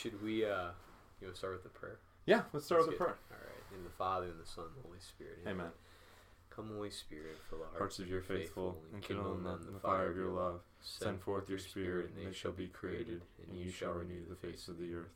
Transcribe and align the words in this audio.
Should 0.00 0.22
we, 0.22 0.46
uh, 0.46 0.68
you 1.20 1.28
know, 1.28 1.34
start 1.34 1.52
with 1.52 1.62
the 1.62 1.68
prayer? 1.68 1.98
Yeah, 2.24 2.42
let's 2.54 2.64
start 2.64 2.80
Let's 2.80 2.88
with 2.88 2.98
the 2.98 3.04
prayer. 3.04 3.18
All 3.30 3.36
right. 3.36 3.76
In 3.76 3.84
the 3.84 3.90
Father, 3.90 4.26
and 4.26 4.40
the 4.40 4.46
Son, 4.46 4.64
and 4.64 4.82
the 4.82 4.88
Holy 4.88 4.98
Spirit. 4.98 5.40
Amen. 5.46 5.72
Come, 6.48 6.70
Holy 6.74 6.90
Spirit, 6.90 7.36
fill 7.50 7.58
the 7.58 7.64
hearts, 7.64 7.78
Hearts 7.78 7.98
of 7.98 8.08
your 8.08 8.22
faithful, 8.22 8.78
and 8.94 9.02
kindle 9.02 9.34
in 9.34 9.44
them 9.44 9.68
the 9.72 9.78
fire 9.78 10.10
of 10.10 10.16
your 10.16 10.30
love. 10.30 10.60
Send 10.80 11.20
forth 11.20 11.50
your 11.50 11.58
Spirit, 11.58 12.12
and 12.16 12.26
they 12.26 12.32
shall 12.32 12.52
be 12.52 12.66
created, 12.66 13.20
and 13.46 13.58
you 13.58 13.70
shall 13.70 13.92
renew 13.92 14.24
the 14.26 14.36
face 14.36 14.68
of 14.68 14.78
the 14.78 14.94
earth. 14.94 15.12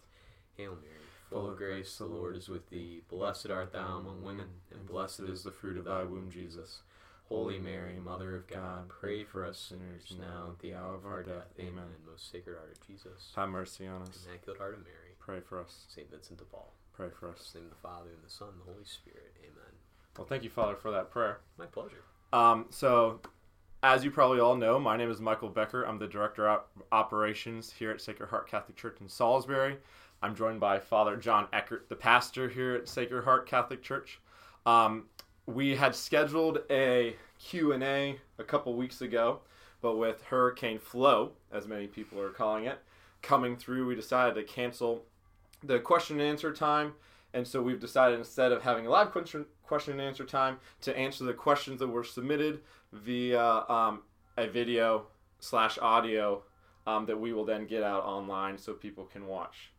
Hail 0.59 0.73
Mary, 0.73 1.01
full 1.31 1.51
of 1.51 1.57
grace, 1.57 1.97
the 1.97 2.05
Lord 2.05 2.37
is 2.37 2.51
with 2.51 2.69
thee. 2.69 3.03
Blessed 3.09 3.51
art 3.51 3.73
thou 3.73 3.99
among 3.99 4.23
women, 4.23 4.49
and 4.71 4.87
blessed 4.87 5.21
is 5.21 5.43
the 5.43 5.51
fruit 5.51 5.79
of 5.79 5.87
thy 5.87 6.05
womb, 6.05 6.31
Jesus. 6.31 6.81
Holy 7.29 7.59
Mary, 7.59 7.99
Mother 8.05 8.37
of 8.37 8.47
God, 8.47 8.89
pray 8.89 9.25
for 9.25 9.45
us 9.45 9.59
sinners 9.59 10.15
now 10.19 10.51
at 10.51 10.59
the 10.61 10.75
hour 10.75 10.95
of 10.95 11.07
our 11.07 11.23
death. 11.23 11.49
Amen. 11.59 11.85
And 11.85 12.07
Most 12.07 12.31
Sacred 12.31 12.57
Heart 12.57 12.77
of 12.81 12.87
Jesus, 12.87 13.33
Have 13.35 13.49
mercy 13.49 13.87
on 13.87 14.03
us. 14.03 14.27
Immaculate 14.29 14.59
Heart 14.61 14.75
of 14.75 14.81
Mary, 14.81 15.17
Pray 15.19 15.41
for 15.41 15.61
us. 15.61 15.85
Saint 15.89 16.11
Vincent 16.11 16.39
de 16.39 16.45
Paul. 16.45 16.71
Pray 16.93 17.09
for 17.19 17.29
In 17.29 17.35
us. 17.35 17.51
the 17.53 17.59
name 17.61 17.69
of 17.69 17.71
the 17.75 17.81
Father, 17.89 18.11
and 18.15 18.23
the 18.25 18.31
Son, 18.31 18.49
and 18.53 18.61
the 18.61 18.71
Holy 18.73 18.85
Spirit. 18.85 19.35
Amen. 19.41 19.73
Well, 20.19 20.27
thank 20.27 20.45
you, 20.45 20.51
Father, 20.51 20.77
for 20.77 20.91
that 20.91 21.11
prayer. 21.11 21.41
My 21.57 21.67
pleasure. 21.67 22.05
Um, 22.33 22.67
so, 22.71 23.21
as 23.83 24.05
you 24.05 24.11
probably 24.11 24.39
all 24.41 24.55
know, 24.55 24.79
my 24.79 24.97
name 24.97 25.11
is 25.11 25.21
Michael 25.21 25.49
Becker. 25.49 25.85
I'm 25.85 25.99
the 25.99 26.07
Director 26.07 26.49
of 26.49 26.61
Operations 26.93 27.73
here 27.73 27.91
at 27.91 28.01
Sacred 28.01 28.29
Heart 28.29 28.49
Catholic 28.51 28.77
Church 28.77 28.99
in 29.01 29.09
Salisbury. 29.09 29.79
I'm 30.23 30.35
joined 30.37 30.61
by 30.61 30.79
Father 30.79 31.17
John 31.17 31.49
Eckert, 31.53 31.89
the 31.89 31.97
pastor 31.97 32.49
here 32.49 32.75
at 32.75 32.89
Sacred 32.89 33.25
Heart 33.25 33.49
Catholic 33.49 33.83
Church. 33.83 34.21
Um, 34.67 35.07
we 35.47 35.77
had 35.77 35.95
scheduled 35.95 36.61
a 36.71 37.17
Q&A 37.39 38.19
a 38.39 38.45
couple 38.45 38.75
weeks 38.75 39.01
ago, 39.01 39.41
but 39.83 39.97
with 39.97 40.23
Hurricane 40.25 40.79
Flo, 40.79 41.33
as 41.53 41.67
many 41.67 41.87
people 41.87 42.21
are 42.21 42.31
calling 42.31 42.65
it, 42.65 42.79
coming 43.23 43.57
through, 43.57 43.87
we 43.87 43.95
decided 43.95 44.35
to 44.35 44.43
cancel 44.43 45.05
the 45.63 45.79
question 45.79 46.21
and 46.21 46.29
answer 46.29 46.53
time. 46.53 46.95
And 47.33 47.47
so 47.47 47.61
we've 47.61 47.81
decided 47.81 48.19
instead 48.19 48.53
of 48.53 48.63
having 48.63 48.87
a 48.87 48.91
live 48.91 49.11
question, 49.11 49.45
question 49.65 49.95
and 49.95 50.03
answer 50.03 50.25
time 50.25 50.59
to 50.83 50.97
answer 50.97 51.25
the 51.25 51.33
questions 51.33 51.81
that 51.81 51.89
were 51.89 52.05
submitted 52.05 52.61
via 52.93 53.65
um, 53.69 54.03
a 54.37 54.47
video 54.47 55.07
slash 55.41 55.79
audio 55.79 56.43
um, 56.87 57.07
that 57.07 57.19
we 57.19 57.33
will 57.33 57.45
then 57.45 57.67
get 57.67 57.83
out 57.83 58.05
online 58.05 58.57
so 58.57 58.73
people 58.73 59.05
can 59.05 59.27
watch. 59.27 59.71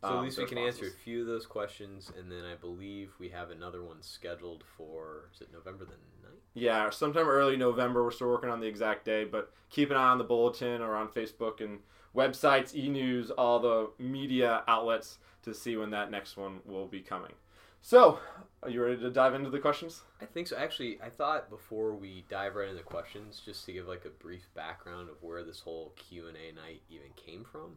So 0.00 0.08
um, 0.08 0.16
at 0.16 0.22
least 0.22 0.36
the 0.36 0.44
we 0.44 0.48
can 0.48 0.58
answer 0.58 0.86
a 0.86 0.90
few 0.90 1.20
of 1.22 1.26
those 1.26 1.46
questions, 1.46 2.10
and 2.18 2.32
then 2.32 2.44
I 2.44 2.54
believe 2.54 3.12
we 3.18 3.28
have 3.30 3.50
another 3.50 3.82
one 3.82 4.00
scheduled 4.00 4.64
for 4.76 5.28
is 5.34 5.42
it 5.42 5.52
November 5.52 5.84
the 5.84 5.92
9th? 5.92 6.38
Yeah, 6.54 6.88
sometime 6.90 7.28
early 7.28 7.56
November. 7.56 8.02
We're 8.02 8.10
still 8.10 8.28
working 8.28 8.50
on 8.50 8.60
the 8.60 8.66
exact 8.66 9.04
day, 9.04 9.24
but 9.24 9.52
keep 9.68 9.90
an 9.90 9.96
eye 9.96 10.08
on 10.08 10.18
the 10.18 10.24
bulletin 10.24 10.80
or 10.80 10.96
on 10.96 11.08
Facebook 11.08 11.60
and 11.60 11.80
websites, 12.16 12.74
e 12.74 12.88
news, 12.88 13.30
all 13.30 13.60
the 13.60 13.90
media 13.98 14.62
outlets 14.66 15.18
to 15.42 15.54
see 15.54 15.76
when 15.76 15.90
that 15.90 16.10
next 16.10 16.36
one 16.36 16.60
will 16.64 16.86
be 16.86 17.00
coming. 17.00 17.32
So, 17.82 18.18
are 18.62 18.68
you 18.68 18.82
ready 18.82 18.98
to 18.98 19.10
dive 19.10 19.34
into 19.34 19.48
the 19.48 19.58
questions? 19.58 20.02
I 20.20 20.26
think 20.26 20.48
so. 20.48 20.56
Actually, 20.56 20.98
I 21.02 21.08
thought 21.08 21.48
before 21.48 21.94
we 21.94 22.24
dive 22.28 22.54
right 22.54 22.68
into 22.68 22.82
questions, 22.82 23.40
just 23.44 23.64
to 23.66 23.72
give 23.72 23.86
like 23.86 24.04
a 24.04 24.10
brief 24.10 24.48
background 24.54 25.08
of 25.08 25.22
where 25.22 25.42
this 25.42 25.60
whole 25.60 25.92
Q 25.96 26.28
and 26.28 26.36
A 26.36 26.52
night 26.52 26.82
even 26.90 27.08
came 27.16 27.44
from. 27.44 27.76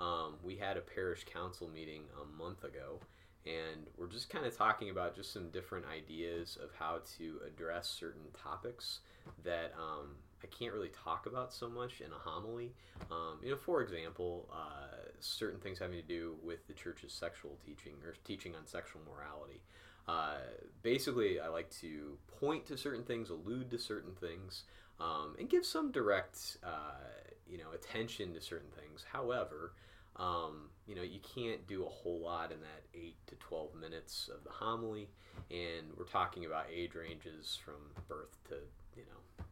Um, 0.00 0.36
we 0.42 0.56
had 0.56 0.76
a 0.76 0.80
parish 0.80 1.24
council 1.24 1.68
meeting 1.68 2.04
a 2.20 2.42
month 2.42 2.64
ago, 2.64 2.98
and 3.46 3.86
we're 3.96 4.08
just 4.08 4.30
kind 4.30 4.46
of 4.46 4.56
talking 4.56 4.90
about 4.90 5.14
just 5.14 5.32
some 5.32 5.50
different 5.50 5.84
ideas 5.86 6.58
of 6.62 6.70
how 6.78 7.00
to 7.18 7.40
address 7.46 7.88
certain 7.88 8.22
topics 8.42 9.00
that 9.44 9.72
um, 9.78 10.16
I 10.42 10.46
can't 10.46 10.72
really 10.72 10.90
talk 11.04 11.26
about 11.26 11.52
so 11.52 11.68
much 11.68 12.00
in 12.00 12.12
a 12.12 12.18
homily. 12.18 12.72
Um, 13.10 13.38
you 13.42 13.50
know, 13.50 13.56
for 13.56 13.82
example, 13.82 14.48
uh, 14.52 14.96
certain 15.20 15.60
things 15.60 15.78
having 15.78 16.00
to 16.00 16.06
do 16.06 16.36
with 16.42 16.66
the 16.66 16.72
church's 16.72 17.12
sexual 17.12 17.58
teaching 17.64 17.94
or 18.04 18.14
teaching 18.24 18.54
on 18.54 18.66
sexual 18.66 19.02
morality. 19.06 19.60
Uh, 20.08 20.38
basically, 20.82 21.40
I 21.40 21.48
like 21.48 21.70
to 21.80 22.16
point 22.40 22.66
to 22.66 22.76
certain 22.76 23.04
things, 23.04 23.30
allude 23.30 23.70
to 23.70 23.78
certain 23.78 24.14
things, 24.14 24.64
um, 24.98 25.36
and 25.38 25.48
give 25.48 25.64
some 25.64 25.92
direct, 25.92 26.56
uh, 26.64 26.96
you 27.48 27.58
know, 27.58 27.72
attention 27.74 28.32
to 28.34 28.40
certain 28.40 28.70
things. 28.78 29.04
However, 29.12 29.72
um, 30.20 30.68
you 30.86 30.94
know, 30.94 31.02
you 31.02 31.18
can't 31.34 31.66
do 31.66 31.84
a 31.84 31.88
whole 31.88 32.20
lot 32.20 32.52
in 32.52 32.60
that 32.60 32.82
eight 32.94 33.16
to 33.26 33.34
twelve 33.36 33.74
minutes 33.74 34.28
of 34.32 34.44
the 34.44 34.50
homily, 34.50 35.08
and 35.50 35.86
we're 35.96 36.04
talking 36.04 36.44
about 36.44 36.66
age 36.72 36.94
ranges 36.94 37.58
from 37.64 37.74
birth 38.06 38.36
to 38.48 38.56
you 38.96 39.04
know 39.04 39.44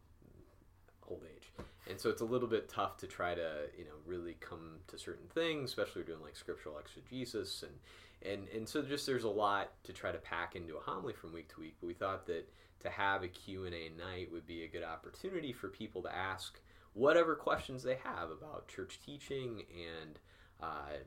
old 1.09 1.23
age. 1.35 1.51
And 1.89 1.99
so 1.99 2.09
it's 2.09 2.21
a 2.21 2.25
little 2.25 2.47
bit 2.47 2.69
tough 2.69 2.97
to 2.97 3.07
try 3.07 3.33
to, 3.33 3.63
you 3.77 3.85
know, 3.85 3.95
really 4.05 4.37
come 4.39 4.77
to 4.87 4.99
certain 4.99 5.27
things, 5.33 5.71
especially 5.71 6.03
doing 6.03 6.21
like 6.21 6.35
scriptural 6.35 6.77
exegesis 6.77 7.63
and 7.63 7.73
and 8.21 8.49
and 8.49 8.67
so 8.67 8.81
just 8.81 9.05
there's 9.05 9.23
a 9.23 9.29
lot 9.29 9.71
to 9.85 9.93
try 9.93 10.11
to 10.11 10.17
pack 10.17 10.55
into 10.55 10.75
a 10.75 10.79
homily 10.79 11.13
from 11.13 11.33
week 11.33 11.53
to 11.53 11.61
week. 11.61 11.75
But 11.79 11.87
we 11.87 11.93
thought 11.93 12.27
that 12.27 12.47
to 12.81 12.89
have 12.89 13.23
a 13.23 13.27
Q&A 13.27 13.69
night 13.97 14.31
would 14.31 14.45
be 14.45 14.63
a 14.63 14.67
good 14.67 14.83
opportunity 14.83 15.51
for 15.51 15.67
people 15.67 16.01
to 16.03 16.15
ask 16.15 16.59
whatever 16.93 17.35
questions 17.35 17.83
they 17.83 17.97
have 18.03 18.29
about 18.29 18.67
church 18.67 18.99
teaching 19.05 19.63
and 19.71 20.19
uh, 20.61 20.97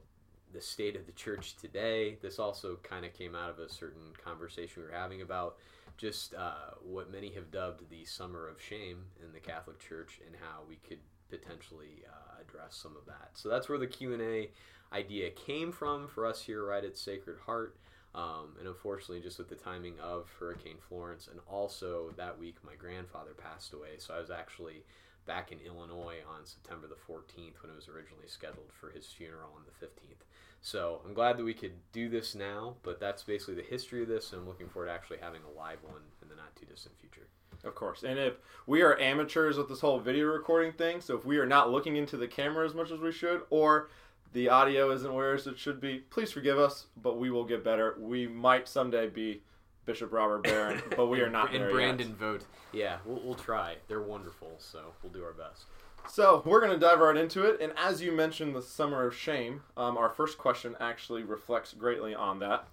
the 0.53 0.61
state 0.61 0.97
of 0.97 1.07
the 1.07 1.13
church 1.13 1.57
today. 1.57 2.19
This 2.21 2.39
also 2.39 2.79
kind 2.83 3.05
of 3.05 3.13
came 3.15 3.35
out 3.35 3.51
of 3.51 3.59
a 3.59 3.69
certain 3.69 4.13
conversation 4.23 4.83
we 4.83 4.89
were 4.89 4.95
having 4.95 5.23
about 5.23 5.57
just 5.97 6.35
uh, 6.35 6.75
what 6.83 7.11
many 7.11 7.33
have 7.35 7.51
dubbed 7.51 7.89
the 7.91 8.05
summer 8.05 8.49
of 8.49 8.61
shame 8.61 9.05
in 9.25 9.33
the 9.33 9.41
Catholic 9.41 9.79
Church 9.79 10.21
and 10.27 10.35
how 10.41 10.61
we 10.69 10.77
could 10.77 10.99
potentially 11.31 12.03
uh, 12.07 12.41
address 12.41 12.75
some 12.75 12.97
of 12.97 13.07
that. 13.07 13.31
So 13.35 13.49
that's 13.49 13.69
where 13.69 13.79
the 13.79 13.87
Q 13.87 14.13
and 14.13 14.23
A 14.23 14.51
idea 14.93 15.31
came 15.31 15.73
from 15.73 16.09
for 16.09 16.27
us 16.27 16.43
here 16.43 16.65
right 16.65 16.85
at 16.85 16.99
Sacred 16.99 17.39
Heart. 17.47 17.77
Um, 18.15 18.57
and 18.59 18.69
unfortunately, 18.69 19.21
just 19.21 19.39
with 19.39 19.49
the 19.49 19.55
timing 19.55 19.95
of 19.99 20.29
Hurricane 20.39 20.77
Florence, 20.87 21.29
and 21.31 21.41
also 21.51 22.13
that 22.19 22.39
week 22.39 22.57
my 22.63 22.75
grandfather 22.75 23.31
passed 23.33 23.73
away, 23.73 23.97
so 23.97 24.13
I 24.13 24.21
was 24.21 24.31
actually 24.31 24.85
back 25.27 25.53
in 25.53 25.59
Illinois 25.61 26.19
on 26.29 26.45
September 26.45 26.87
the 26.87 26.95
14th 26.95 27.63
when 27.63 27.71
it 27.71 27.77
was 27.77 27.89
originally 27.89 28.27
scheduled 28.27 28.73
for 28.73 28.91
his 28.91 29.07
funeral 29.07 29.51
on 29.55 29.63
the 29.65 29.87
15th. 29.87 30.25
So 30.61 31.01
I'm 31.05 31.15
glad 31.15 31.37
that 31.39 31.45
we 31.45 31.55
could 31.55 31.75
do 31.93 32.09
this 32.09 32.35
now, 32.35 32.77
but 32.83 33.01
that's 33.01 33.23
basically 33.25 33.55
the 33.55 33.63
history 33.63 34.03
of 34.03 34.09
this, 34.09 34.33
and 34.33 34.41
I'm 34.41 34.49
looking 34.49 34.69
forward 34.69 34.87
to 34.87 34.93
actually 34.93 35.19
having 35.21 35.43
a 35.43 35.59
live 35.59 35.79
one 35.83 36.03
in 36.23 36.29
the 36.29 36.37
not 36.37 36.55
too 36.55 36.67
distant 36.67 36.95
future. 37.01 37.27
Of 37.65 37.75
course. 37.75 38.03
And 38.03 38.19
if 38.19 38.35
we 38.67 38.83
are 38.83 38.99
amateurs 38.99 39.57
with 39.57 39.69
this 39.69 39.81
whole 39.81 39.99
video 39.99 40.27
recording 40.27 40.73
thing, 40.73 41.01
so 41.01 41.17
if 41.17 41.25
we 41.25 41.39
are 41.39 41.47
not 41.47 41.71
looking 41.71 41.97
into 41.97 42.17
the 42.17 42.29
camera 42.29 42.65
as 42.65 42.75
much 42.75 42.91
as 42.91 43.01
we 43.01 43.13
should, 43.13 43.43
or 43.51 43.89
the 44.33 44.49
audio 44.49 44.91
isn't 44.93 45.13
where 45.13 45.35
it 45.35 45.59
should 45.59 45.81
be, 45.81 45.99
please 45.99 46.33
forgive 46.33 46.59
us, 46.59 46.87
but 47.01 47.19
we 47.19 47.31
will 47.31 47.45
get 47.45 47.65
better. 47.65 47.97
We 47.99 48.27
might 48.27 48.69
someday 48.69 49.09
be 49.09 49.43
Bishop 49.85 50.13
Robert 50.13 50.45
Barron, 50.45 50.81
but 50.97 51.07
we 51.07 51.21
are 51.21 51.31
not 51.31 51.53
and 51.53 51.61
there 51.61 51.69
yet. 51.69 51.75
Brandon 51.75 52.15
Vogt. 52.15 52.45
Yeah, 52.73 52.99
we'll, 53.05 53.21
we'll 53.23 53.35
try. 53.35 53.77
They're 53.89 54.03
wonderful, 54.03 54.53
so 54.59 54.93
we'll 55.03 55.13
do 55.13 55.25
our 55.25 55.33
best. 55.33 55.65
So 56.09 56.43
we're 56.45 56.61
going 56.61 56.73
to 56.73 56.79
dive 56.79 56.99
right 56.99 57.17
into 57.17 57.45
it. 57.45 57.61
And 57.61 57.73
as 57.77 58.03
you 58.03 58.13
mentioned, 58.13 58.55
the 58.55 58.63
summer 58.63 59.07
of 59.07 59.15
shame, 59.15 59.63
um, 59.77 59.97
our 59.97 60.09
first 60.09 60.39
question 60.39 60.77
actually 60.81 61.23
reflects 61.23 61.73
greatly 61.73 62.15
on 62.15 62.41
that. 62.41 62.69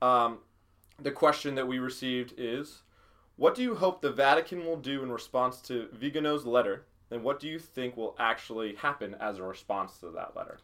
Um, 0.00 0.38
the 1.00 1.10
question 1.10 1.54
that 1.54 1.68
we 1.68 1.78
received 1.78 2.34
is 2.36 2.82
What 3.36 3.54
do 3.54 3.62
you 3.62 3.76
hope 3.76 4.00
the 4.00 4.10
Vatican 4.12 4.64
will 4.64 4.76
do 4.76 5.02
in 5.02 5.12
response 5.12 5.60
to 5.62 5.88
Vigano's 5.92 6.44
letter? 6.44 6.84
And 7.10 7.22
what 7.22 7.40
do 7.40 7.46
you 7.46 7.58
think 7.58 7.96
will 7.96 8.16
actually 8.18 8.74
happen 8.74 9.14
as 9.20 9.38
a 9.38 9.42
response 9.42 9.98
to 9.98 10.10
that 10.10 10.34
letter? 10.34 10.60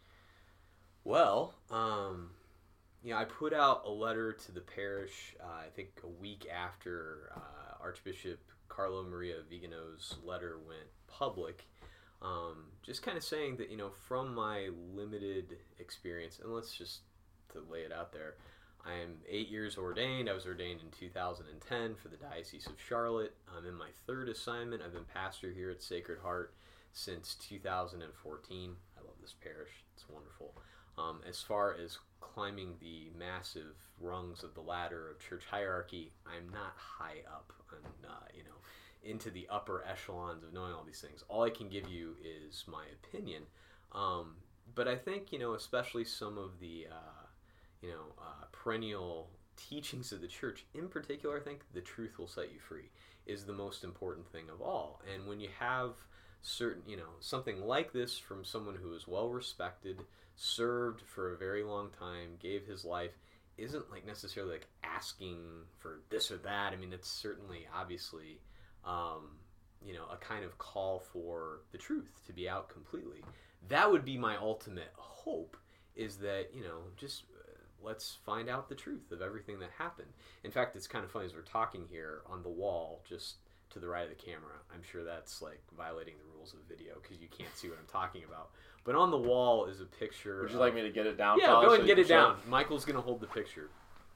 Well, 1.04 1.54
um, 1.70 2.30
you 3.02 3.10
know, 3.10 3.16
I 3.16 3.24
put 3.24 3.52
out 3.52 3.82
a 3.86 3.90
letter 3.90 4.32
to 4.32 4.52
the 4.52 4.60
parish, 4.60 5.34
uh, 5.40 5.64
I 5.66 5.68
think 5.74 5.90
a 6.02 6.08
week 6.08 6.46
after 6.52 7.32
uh, 7.36 7.82
Archbishop 7.82 8.40
Carlo 8.68 9.02
Maria 9.02 9.36
Vigano's 9.48 10.16
letter 10.24 10.58
went 10.66 10.88
public, 11.06 11.66
um, 12.20 12.66
just 12.82 13.02
kind 13.02 13.16
of 13.16 13.22
saying 13.22 13.56
that, 13.58 13.70
you 13.70 13.76
know, 13.76 13.90
from 13.90 14.34
my 14.34 14.68
limited 14.94 15.58
experience, 15.78 16.40
and 16.42 16.52
let's 16.52 16.74
just 16.74 17.00
to 17.52 17.62
lay 17.70 17.80
it 17.80 17.92
out 17.92 18.12
there, 18.12 18.34
I 18.84 18.94
am 18.94 19.18
eight 19.28 19.48
years 19.48 19.76
ordained. 19.76 20.28
I 20.28 20.34
was 20.34 20.46
ordained 20.46 20.80
in 20.80 20.90
2010 20.90 21.94
for 21.96 22.08
the 22.08 22.16
Diocese 22.16 22.66
of 22.66 22.80
Charlotte. 22.80 23.34
I'm 23.56 23.66
in 23.66 23.74
my 23.74 23.88
third 24.06 24.28
assignment. 24.28 24.82
I've 24.82 24.92
been 24.92 25.04
pastor 25.04 25.52
here 25.52 25.70
at 25.70 25.82
Sacred 25.82 26.20
Heart 26.20 26.54
since 26.92 27.34
2014. 27.34 28.76
I 28.96 29.00
love 29.00 29.14
this 29.20 29.34
parish, 29.42 29.84
it's 29.94 30.08
wonderful. 30.08 30.54
Um, 30.96 31.20
as 31.28 31.40
far 31.42 31.74
as 31.74 31.98
climbing 32.20 32.74
the 32.80 33.10
massive 33.18 33.76
rungs 34.00 34.42
of 34.42 34.54
the 34.54 34.60
ladder 34.60 35.10
of 35.10 35.18
church 35.18 35.44
hierarchy, 35.50 36.12
I'm 36.26 36.48
not 36.48 36.74
high 36.76 37.22
up 37.26 37.52
uh, 38.04 38.08
you 38.34 38.44
know, 38.44 38.50
into 39.02 39.30
the 39.30 39.46
upper 39.50 39.84
echelons 39.86 40.42
of 40.42 40.52
knowing 40.52 40.72
all 40.72 40.84
these 40.84 41.00
things. 41.00 41.24
All 41.28 41.42
I 41.42 41.50
can 41.50 41.68
give 41.68 41.88
you 41.88 42.16
is 42.24 42.64
my 42.66 42.84
opinion. 43.02 43.42
Um, 43.92 44.36
but 44.74 44.88
I 44.88 44.96
think, 44.96 45.32
you 45.32 45.38
know, 45.38 45.54
especially 45.54 46.04
some 46.04 46.38
of 46.38 46.60
the, 46.60 46.86
uh, 46.90 47.26
you 47.82 47.90
know, 47.90 48.12
uh, 48.20 48.44
perennial 48.52 49.30
teachings 49.56 50.12
of 50.12 50.20
the 50.20 50.28
church, 50.28 50.66
in 50.74 50.88
particular, 50.88 51.36
I 51.36 51.40
think 51.40 51.60
the 51.72 51.80
truth 51.80 52.18
will 52.18 52.28
set 52.28 52.52
you 52.52 52.60
free 52.60 52.90
is 53.26 53.44
the 53.44 53.52
most 53.52 53.84
important 53.84 54.30
thing 54.30 54.48
of 54.52 54.60
all. 54.60 55.00
And 55.12 55.26
when 55.26 55.40
you 55.40 55.48
have 55.58 55.92
certain, 56.42 56.82
you 56.86 56.96
know, 56.96 57.10
something 57.20 57.60
like 57.60 57.92
this 57.92 58.18
from 58.18 58.44
someone 58.44 58.76
who 58.76 58.94
is 58.94 59.08
well 59.08 59.28
respected, 59.28 60.02
served 60.38 61.02
for 61.02 61.32
a 61.32 61.36
very 61.36 61.64
long 61.64 61.90
time, 61.98 62.36
gave 62.38 62.64
his 62.64 62.84
life, 62.84 63.18
isn't 63.58 63.90
like 63.90 64.06
necessarily 64.06 64.52
like 64.52 64.68
asking 64.84 65.38
for 65.78 66.00
this 66.10 66.30
or 66.30 66.38
that. 66.38 66.72
I 66.72 66.76
mean, 66.76 66.92
it's 66.92 67.10
certainly 67.10 67.66
obviously, 67.74 68.40
um, 68.84 69.36
you 69.84 69.92
know, 69.92 70.04
a 70.12 70.16
kind 70.16 70.44
of 70.44 70.56
call 70.58 71.00
for 71.00 71.60
the 71.72 71.78
truth 71.78 72.20
to 72.26 72.32
be 72.32 72.48
out 72.48 72.68
completely. 72.68 73.22
That 73.68 73.90
would 73.90 74.04
be 74.04 74.16
my 74.16 74.36
ultimate 74.36 74.92
hope 74.94 75.56
is 75.96 76.16
that, 76.18 76.50
you 76.54 76.62
know, 76.62 76.82
just 76.96 77.24
uh, 77.36 77.58
let's 77.82 78.18
find 78.24 78.48
out 78.48 78.68
the 78.68 78.76
truth 78.76 79.10
of 79.10 79.20
everything 79.20 79.58
that 79.58 79.70
happened. 79.76 80.12
In 80.44 80.52
fact, 80.52 80.76
it's 80.76 80.86
kind 80.86 81.04
of 81.04 81.10
funny 81.10 81.26
as 81.26 81.34
we're 81.34 81.42
talking 81.42 81.84
here 81.90 82.20
on 82.30 82.44
the 82.44 82.48
wall, 82.48 83.02
just 83.08 83.38
to 83.70 83.80
the 83.80 83.88
right 83.88 84.04
of 84.04 84.10
the 84.10 84.14
camera. 84.14 84.54
I'm 84.72 84.82
sure 84.82 85.02
that's 85.02 85.42
like 85.42 85.62
violating 85.76 86.14
the 86.18 86.27
rules 86.48 86.62
of 86.62 86.68
video 86.68 86.94
because 87.02 87.20
you 87.20 87.28
can't 87.28 87.54
see 87.56 87.68
what 87.68 87.78
I'm 87.78 87.86
talking 87.90 88.22
about. 88.24 88.50
But 88.84 88.94
on 88.94 89.10
the 89.10 89.18
wall 89.18 89.66
is 89.66 89.80
a 89.80 89.84
picture. 89.84 90.42
Would 90.42 90.50
you 90.50 90.56
of- 90.56 90.60
like 90.60 90.74
me 90.74 90.82
to 90.82 90.90
get 90.90 91.06
it 91.06 91.16
down? 91.18 91.38
Yeah, 91.38 91.46
go 91.46 91.58
ahead 91.58 91.68
so 91.70 91.74
and 91.76 91.86
get 91.86 91.98
it 91.98 92.08
show? 92.08 92.16
down. 92.16 92.36
Michael's 92.48 92.84
gonna 92.84 93.00
hold 93.00 93.20
the 93.20 93.26
picture. 93.26 93.70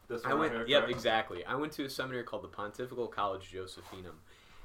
This 0.08 0.22
I 0.24 0.34
went. 0.34 0.52
right 0.52 0.58
here, 0.60 0.66
yep, 0.68 0.82
correct? 0.84 0.96
exactly. 0.96 1.44
I 1.44 1.54
went 1.54 1.72
to 1.74 1.84
a 1.84 1.90
seminary 1.90 2.24
called 2.24 2.42
the 2.44 2.48
Pontifical 2.48 3.06
College 3.06 3.50
Josephinum, 3.52 4.16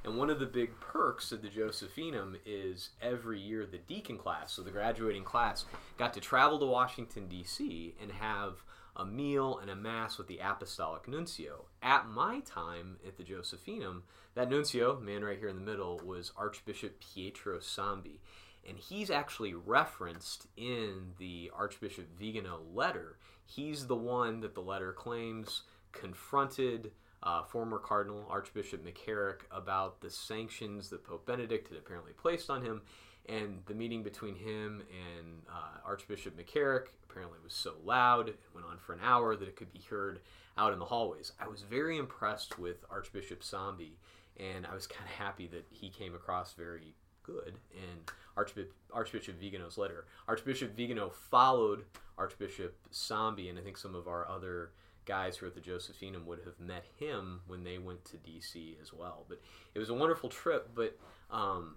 and 0.04 0.18
one 0.18 0.30
of 0.30 0.40
the 0.40 0.46
big 0.46 0.78
perks 0.80 1.32
of 1.32 1.42
the 1.42 1.48
Josephinum 1.48 2.38
is 2.46 2.90
every 3.02 3.40
year 3.40 3.66
the 3.66 3.78
deacon 3.78 4.18
class, 4.18 4.54
so 4.54 4.62
the 4.62 4.72
graduating 4.72 5.24
class, 5.24 5.66
got 5.98 6.14
to 6.16 6.20
travel 6.20 6.60
to 6.60 6.66
Washington 6.66 7.28
D.C. 7.28 7.94
and 8.02 8.12
have 8.14 8.64
a 8.98 9.06
meal 9.06 9.60
and 9.62 9.70
a 9.70 9.76
mass 9.76 10.18
with 10.18 10.28
the 10.28 10.40
apostolic 10.40 11.08
nuncio. 11.08 11.66
At 11.82 12.10
my 12.10 12.40
time 12.42 12.98
at 13.06 13.16
the 13.16 13.24
Josephinum, 13.24 14.02
that 14.34 14.50
nuncio, 14.50 15.00
man 15.00 15.24
right 15.24 15.38
here 15.38 15.48
in 15.48 15.56
the 15.56 15.62
middle, 15.62 16.02
was 16.04 16.34
Archbishop 16.36 17.00
Pietro 17.00 17.60
Sambi. 17.60 18.20
And 18.68 18.78
he's 18.78 19.10
actually 19.10 19.54
referenced 19.54 20.48
in 20.58 21.14
the 21.20 21.52
Archbishop 21.56 22.08
Vigano 22.20 22.60
letter. 22.74 23.18
He's 23.46 23.88
the 23.88 23.96
one 23.96 24.42
that 24.42 24.56
the 24.56 24.62
letter 24.62 24.92
claims 24.92 25.62
confronted 25.94 26.92
uh, 27.24 27.44
former 27.44 27.80
Cardinal 27.80 28.28
Archbishop 28.30 28.86
McCarrick 28.86 29.42
about 29.52 30.02
the 30.02 30.10
sanctions 30.10 30.90
that 30.90 31.04
Pope 31.04 31.26
Benedict 31.26 31.70
had 31.70 31.78
apparently 31.78 32.14
placed 32.14 32.50
on 32.50 32.64
him. 32.64 32.82
And 33.28 33.60
the 33.66 33.74
meeting 33.74 34.04
between 34.04 34.36
him 34.36 34.84
and 34.90 35.42
uh, 35.50 35.80
Archbishop 35.86 36.38
McCarrick 36.38 36.88
apparently 37.10 37.40
was 37.44 37.54
so 37.54 37.74
loud, 37.84 38.30
it 38.30 38.40
went 38.54 38.66
on 38.66 38.78
for 38.78 38.94
an 38.94 39.00
hour, 39.04 39.36
that 39.36 39.48
it 39.48 39.56
could 39.56 39.74
be 39.74 39.82
heard 39.90 40.20
out 40.58 40.72
in 40.72 40.80
the 40.80 40.86
hallways. 40.86 41.34
I 41.40 41.48
was 41.48 41.62
very 41.62 41.98
impressed 41.98 42.58
with 42.58 42.86
Archbishop 42.90 43.42
Sambi, 43.42 43.94
and 44.38 44.66
I 44.66 44.74
was 44.74 44.88
kind 44.88 45.04
of 45.04 45.12
happy 45.12 45.48
that 45.48 45.66
he 45.70 45.90
came 45.90 46.16
across 46.16 46.54
very 46.54 46.96
good 47.24 47.56
in 47.74 48.14
Archbishop, 48.36 48.74
Archbishop 48.94 49.40
Vigano's 49.40 49.78
letter. 49.78 50.06
Archbishop 50.28 50.76
Vigano 50.76 51.10
followed 51.10 51.84
Archbishop 52.18 52.78
Sambi, 52.92 53.50
and 53.50 53.60
I 53.60 53.62
think 53.62 53.78
some 53.78 53.96
of 53.96 54.08
our 54.08 54.28
other 54.28 54.72
guys 55.06 55.38
who 55.38 55.46
are 55.46 55.50
at 55.50 55.56
the 55.56 55.62
Josephinum 55.62 56.26
would 56.26 56.40
have 56.46 56.60
met 56.60 56.86
him 57.00 57.42
when 57.48 57.64
they 57.64 57.78
went 57.78 58.04
to 58.06 58.18
D.C. 58.18 58.78
as 58.82 58.94
well. 58.94 59.26
But 59.28 59.42
it 59.74 59.80
was 59.80 59.90
a 59.90 59.94
wonderful 59.94 60.30
trip. 60.30 60.72
But 60.76 60.98
um, 61.32 61.76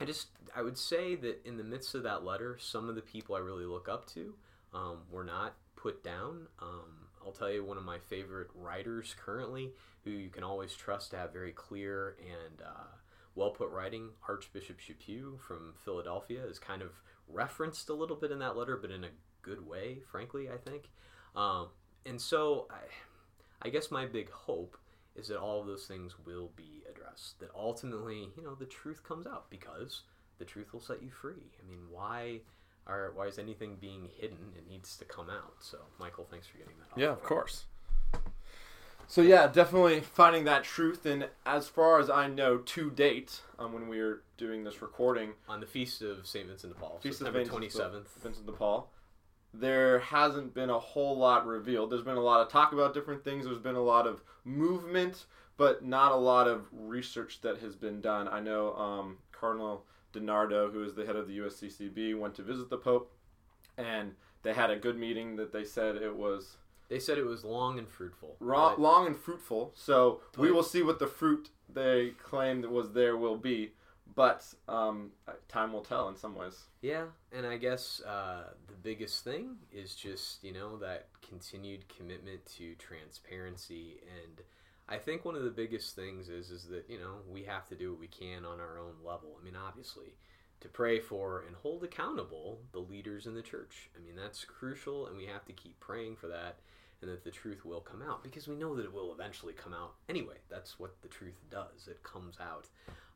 I 0.00 0.04
just 0.04 0.28
I 0.54 0.62
would 0.62 0.78
say 0.78 1.14
that 1.16 1.44
in 1.46 1.56
the 1.56 1.64
midst 1.64 1.94
of 1.94 2.02
that 2.02 2.24
letter, 2.24 2.58
some 2.60 2.88
of 2.88 2.94
the 2.94 3.02
people 3.02 3.34
I 3.34 3.40
really 3.40 3.64
look 3.66 3.88
up 3.88 4.06
to 4.14 4.34
um, 4.74 4.98
were 5.10 5.24
not 5.24 5.54
put 5.76 6.02
down. 6.02 6.46
Um, 6.60 7.08
I'll 7.24 7.32
tell 7.32 7.50
you 7.50 7.64
one 7.64 7.76
of 7.76 7.84
my 7.84 7.98
favorite 7.98 8.48
writers 8.54 9.14
currently, 9.18 9.72
who 10.04 10.10
you 10.10 10.28
can 10.28 10.44
always 10.44 10.74
trust 10.74 11.10
to 11.10 11.16
have 11.16 11.32
very 11.32 11.52
clear 11.52 12.16
and 12.20 12.62
uh, 12.62 12.94
well 13.34 13.50
put 13.50 13.70
writing. 13.70 14.10
Archbishop 14.28 14.78
Chaput 14.80 15.40
from 15.40 15.74
Philadelphia 15.84 16.44
is 16.44 16.58
kind 16.58 16.82
of 16.82 16.90
referenced 17.28 17.88
a 17.88 17.94
little 17.94 18.16
bit 18.16 18.30
in 18.30 18.38
that 18.38 18.56
letter, 18.56 18.76
but 18.76 18.90
in 18.90 19.04
a 19.04 19.10
good 19.42 19.66
way, 19.66 19.98
frankly. 20.10 20.48
I 20.48 20.56
think. 20.56 20.90
Um, 21.34 21.68
and 22.04 22.20
so 22.20 22.66
I, 22.70 23.66
I 23.66 23.70
guess 23.70 23.90
my 23.90 24.06
big 24.06 24.30
hope 24.30 24.76
is 25.16 25.28
that 25.28 25.38
all 25.38 25.60
of 25.60 25.66
those 25.66 25.86
things 25.86 26.14
will 26.24 26.50
be 26.56 26.82
That 27.40 27.50
ultimately, 27.54 28.28
you 28.36 28.42
know, 28.42 28.54
the 28.54 28.66
truth 28.66 29.02
comes 29.02 29.26
out 29.26 29.50
because 29.50 30.02
the 30.38 30.44
truth 30.44 30.72
will 30.72 30.80
set 30.80 31.02
you 31.02 31.10
free. 31.10 31.52
I 31.62 31.68
mean, 31.68 31.80
why 31.90 32.40
are 32.86 33.12
why 33.14 33.26
is 33.26 33.38
anything 33.38 33.76
being 33.80 34.08
hidden? 34.20 34.52
It 34.56 34.68
needs 34.68 34.96
to 34.98 35.04
come 35.04 35.30
out. 35.30 35.54
So, 35.60 35.78
Michael, 35.98 36.26
thanks 36.30 36.46
for 36.46 36.58
getting 36.58 36.74
that. 36.78 36.92
off 36.92 36.98
Yeah, 36.98 37.10
of 37.10 37.22
course. 37.22 37.64
So 39.08 39.22
yeah, 39.22 39.46
definitely 39.46 40.00
finding 40.00 40.44
that 40.44 40.64
truth. 40.64 41.06
And 41.06 41.28
as 41.44 41.68
far 41.68 42.00
as 42.00 42.10
I 42.10 42.26
know, 42.26 42.58
to 42.58 42.90
date, 42.90 43.40
um, 43.58 43.72
when 43.72 43.88
we 43.88 44.00
were 44.00 44.22
doing 44.36 44.64
this 44.64 44.82
recording, 44.82 45.30
On 45.48 45.60
the 45.60 45.66
feast 45.66 46.02
of 46.02 46.26
Saint 46.26 46.48
Vincent 46.48 46.72
de 46.74 46.78
Paul, 46.78 46.98
Feast 47.00 47.20
of 47.20 47.26
September 47.26 47.38
Vincent 47.38 47.52
twenty 47.52 47.68
de- 47.68 48.20
Vincent 48.20 48.46
de 48.46 48.52
Paul, 48.52 48.90
there 49.54 50.00
hasn't 50.00 50.54
been 50.54 50.70
a 50.70 50.78
whole 50.78 51.16
lot 51.16 51.46
revealed. 51.46 51.90
There's 51.90 52.02
been 52.02 52.16
a 52.16 52.20
lot 52.20 52.40
of 52.40 52.50
talk 52.50 52.72
about 52.72 52.94
different 52.94 53.22
things. 53.22 53.44
There's 53.44 53.58
been 53.58 53.76
a 53.76 53.82
lot 53.82 54.06
of 54.08 54.22
movement, 54.44 55.24
but 55.56 55.84
not 55.84 56.12
a 56.12 56.16
lot 56.16 56.48
of 56.48 56.66
research 56.72 57.40
that 57.42 57.58
has 57.58 57.74
been 57.76 58.00
done. 58.00 58.28
I 58.28 58.40
know 58.40 58.74
um, 58.74 59.18
Cardinal 59.32 59.84
DiNardo, 60.12 60.72
who 60.72 60.82
is 60.84 60.94
the 60.94 61.06
head 61.06 61.16
of 61.16 61.28
the 61.28 61.38
USCCB, 61.38 62.18
went 62.18 62.34
to 62.36 62.42
visit 62.42 62.70
the 62.70 62.76
Pope, 62.78 63.12
and 63.76 64.12
they 64.42 64.52
had 64.52 64.70
a 64.70 64.76
good 64.76 64.98
meeting. 64.98 65.36
That 65.36 65.52
they 65.52 65.64
said 65.64 65.96
it 65.96 66.14
was 66.16 66.56
They 66.88 66.98
said 66.98 67.18
it 67.18 67.26
was 67.26 67.44
long 67.44 67.78
and 67.78 67.88
fruitful. 67.88 68.36
Long 68.78 69.06
and 69.06 69.16
fruitful. 69.16 69.72
So 69.74 70.20
we 70.36 70.50
will 70.50 70.62
see 70.62 70.82
what 70.82 70.98
the 70.98 71.06
fruit 71.06 71.50
they 71.72 72.10
claim 72.22 72.60
that 72.62 72.70
was 72.70 72.92
there 72.92 73.16
will 73.16 73.36
be. 73.36 73.72
But 74.14 74.46
um, 74.68 75.10
time 75.48 75.72
will 75.72 75.82
tell 75.82 76.08
in 76.08 76.16
some 76.16 76.34
ways. 76.36 76.62
Yeah, 76.80 77.06
and 77.32 77.44
I 77.44 77.56
guess 77.58 78.00
uh, 78.06 78.44
the 78.66 78.74
biggest 78.74 79.24
thing 79.24 79.56
is 79.72 79.94
just 79.94 80.42
you 80.44 80.52
know 80.52 80.76
that 80.78 81.08
continued 81.28 81.84
commitment 81.88 82.46
to 82.56 82.74
transparency, 82.76 83.98
and 84.24 84.40
I 84.88 84.98
think 84.98 85.24
one 85.24 85.34
of 85.34 85.42
the 85.42 85.50
biggest 85.50 85.96
things 85.96 86.28
is 86.28 86.50
is 86.50 86.64
that 86.68 86.84
you 86.88 86.98
know 86.98 87.16
we 87.28 87.44
have 87.44 87.68
to 87.68 87.74
do 87.74 87.90
what 87.90 88.00
we 88.00 88.08
can 88.08 88.44
on 88.44 88.60
our 88.60 88.78
own 88.78 88.94
level. 89.04 89.36
I 89.40 89.44
mean, 89.44 89.56
obviously, 89.56 90.14
to 90.60 90.68
pray 90.68 91.00
for 91.00 91.44
and 91.46 91.56
hold 91.56 91.82
accountable 91.82 92.60
the 92.72 92.78
leaders 92.78 93.26
in 93.26 93.34
the 93.34 93.42
church. 93.42 93.90
I 93.96 94.04
mean, 94.04 94.16
that's 94.16 94.44
crucial, 94.44 95.06
and 95.06 95.16
we 95.16 95.26
have 95.26 95.44
to 95.46 95.52
keep 95.52 95.78
praying 95.80 96.16
for 96.16 96.28
that, 96.28 96.58
and 97.02 97.10
that 97.10 97.24
the 97.24 97.30
truth 97.30 97.64
will 97.64 97.80
come 97.80 98.02
out 98.02 98.22
because 98.22 98.46
we 98.46 98.54
know 98.54 98.76
that 98.76 98.84
it 98.84 98.92
will 98.92 99.12
eventually 99.12 99.54
come 99.54 99.74
out 99.74 99.94
anyway. 100.08 100.36
That's 100.48 100.78
what 100.78 101.02
the 101.02 101.08
truth 101.08 101.40
does; 101.50 101.88
it 101.88 102.02
comes 102.04 102.36
out. 102.40 102.68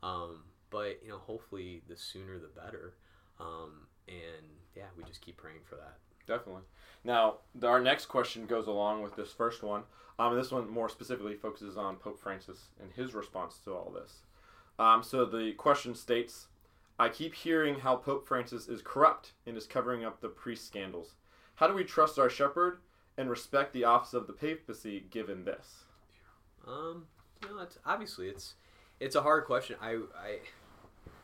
Um, 0.03 0.45
but 0.71 1.01
you 1.03 1.11
know, 1.11 1.19
hopefully, 1.19 1.83
the 1.89 1.97
sooner 1.97 2.39
the 2.39 2.49
better. 2.49 2.95
Um, 3.39 3.87
and 4.09 4.47
yeah, 4.77 4.87
we 4.97 5.05
just 5.05 5.21
keep 5.21 5.37
praying 5.37 5.61
for 5.65 5.77
that. 5.77 5.99
Definitely. 6.31 6.63
Now, 7.03 7.39
our 7.65 7.81
next 7.81 8.07
question 8.07 8.47
goes 8.47 8.69
along 8.69 9.03
with 9.03 9.17
this 9.17 9.33
first 9.33 9.65
one. 9.65 9.83
Um, 10.17 10.37
this 10.37 10.53
one 10.53 10.71
more 10.71 10.89
specifically 10.89 11.35
focuses 11.35 11.77
on 11.77 11.97
Pope 11.97 12.21
Francis 12.21 12.69
and 12.81 12.93
his 12.93 13.15
response 13.15 13.59
to 13.65 13.73
all 13.73 13.91
this. 13.91 14.21
Um, 14.79 15.03
so 15.03 15.25
the 15.25 15.53
question 15.55 15.97
states 15.97 16.47
I 17.01 17.09
keep 17.09 17.35
hearing 17.35 17.81
how 17.81 17.97
Pope 17.97 18.29
Francis 18.29 18.69
is 18.69 18.81
corrupt 18.81 19.33
and 19.45 19.57
is 19.57 19.67
covering 19.67 20.05
up 20.05 20.21
the 20.21 20.29
priest 20.29 20.69
scandals. 20.69 21.15
How 21.57 21.67
do 21.67 21.75
we 21.75 21.83
trust 21.83 22.17
our 22.17 22.31
shepherd 22.31 22.79
and 23.19 23.29
respect 23.29 23.73
the 23.73 23.85
office 23.85 24.15
of 24.15 24.29
the 24.29 24.33
papacy 24.33 25.07
given 25.11 25.45
this? 25.45 25.85
Um, 26.65 27.07
you 27.43 27.49
know, 27.49 27.63
it's 27.63 27.79
obviously 27.85 28.29
it's 28.29 28.55
it's 29.01 29.17
a 29.17 29.23
hard 29.23 29.47
question. 29.47 29.75
I 29.83 29.99
I, 30.17 30.39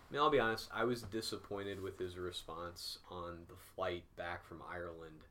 I 0.09 0.13
mean, 0.13 0.23
I'll 0.23 0.31
be 0.31 0.39
honest. 0.39 0.69
I 0.73 0.85
was 0.85 1.03
disappointed 1.03 1.81
with 1.81 1.99
his 1.99 2.17
response 2.17 2.99
on 3.11 3.41
the 3.49 3.57
flight 3.75 4.05
back 4.17 4.47
from 4.47 4.63
Ireland 4.71 5.25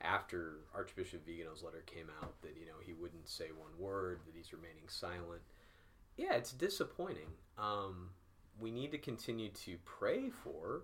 after 0.00 0.58
Archbishop 0.74 1.26
Vigano's 1.26 1.62
letter 1.62 1.82
came 1.86 2.06
out 2.22 2.40
that 2.42 2.56
you 2.58 2.66
know 2.66 2.78
he 2.84 2.92
wouldn't 2.92 3.28
say 3.28 3.46
one 3.56 3.72
word, 3.78 4.20
that 4.26 4.34
he's 4.36 4.52
remaining 4.52 4.84
silent. 4.86 5.42
Yeah, 6.16 6.34
it's 6.34 6.52
disappointing. 6.52 7.28
Um, 7.58 8.10
we 8.60 8.70
need 8.70 8.90
to 8.92 8.98
continue 8.98 9.50
to 9.50 9.76
pray 9.84 10.30
for 10.30 10.82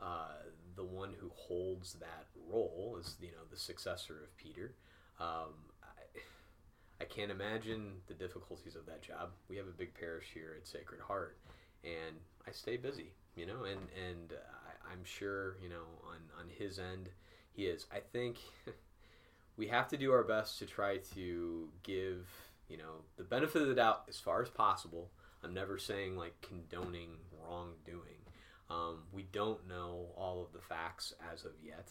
uh, 0.00 0.42
the 0.76 0.84
one 0.84 1.14
who 1.20 1.30
holds 1.34 1.94
that 1.94 2.26
role 2.50 2.96
as 2.98 3.16
you 3.20 3.28
know 3.28 3.44
the 3.50 3.58
successor 3.58 4.22
of 4.22 4.36
Peter. 4.36 4.74
Um, 5.20 5.54
I, 5.82 6.20
I 7.02 7.04
can't 7.04 7.30
imagine 7.30 7.92
the 8.06 8.14
difficulties 8.14 8.74
of 8.74 8.86
that 8.86 9.02
job. 9.02 9.30
We 9.48 9.56
have 9.56 9.66
a 9.66 9.76
big 9.76 9.94
parish 9.94 10.26
here 10.32 10.54
at 10.58 10.66
Sacred 10.66 11.00
Heart, 11.00 11.36
and 11.84 12.16
I 12.46 12.52
stay 12.52 12.76
busy, 12.76 13.12
you 13.34 13.46
know, 13.46 13.64
and 13.64 13.80
and 14.08 14.32
I, 14.32 14.92
I'm 14.92 15.04
sure 15.04 15.56
you 15.62 15.68
know 15.68 15.84
on 16.06 16.18
on 16.40 16.48
his 16.48 16.78
end 16.78 17.08
he 17.52 17.66
is. 17.66 17.86
I 17.92 18.00
think 18.00 18.38
we 19.56 19.68
have 19.68 19.88
to 19.88 19.96
do 19.96 20.12
our 20.12 20.22
best 20.22 20.58
to 20.60 20.66
try 20.66 20.98
to 21.14 21.68
give 21.82 22.28
you 22.68 22.76
know 22.76 23.02
the 23.16 23.24
benefit 23.24 23.62
of 23.62 23.68
the 23.68 23.74
doubt 23.74 24.04
as 24.08 24.18
far 24.18 24.42
as 24.42 24.48
possible. 24.48 25.10
I'm 25.42 25.54
never 25.54 25.78
saying 25.78 26.16
like 26.16 26.40
condoning 26.40 27.10
wrongdoing. 27.32 28.22
Um, 28.68 29.04
we 29.12 29.22
don't 29.32 29.68
know 29.68 30.06
all 30.16 30.42
of 30.42 30.52
the 30.52 30.66
facts 30.66 31.14
as 31.32 31.44
of 31.44 31.52
yet, 31.62 31.88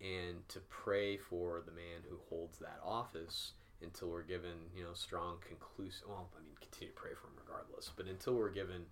and 0.00 0.46
to 0.48 0.60
pray 0.68 1.16
for 1.16 1.62
the 1.64 1.72
man 1.72 2.02
who 2.08 2.18
holds 2.28 2.58
that 2.58 2.80
office 2.82 3.52
until 3.82 4.08
we're 4.08 4.22
given, 4.22 4.70
you 4.74 4.82
know, 4.82 4.94
strong 4.94 5.36
conclusive. 5.46 6.04
Well, 6.08 6.30
I 6.34 6.42
mean, 6.42 6.54
continue 6.60 6.94
to 6.94 7.00
pray 7.00 7.10
for 7.12 7.26
him 7.26 7.34
regardless, 7.46 7.90
but 7.94 8.06
until 8.06 8.34
we're 8.34 8.50
given, 8.50 8.86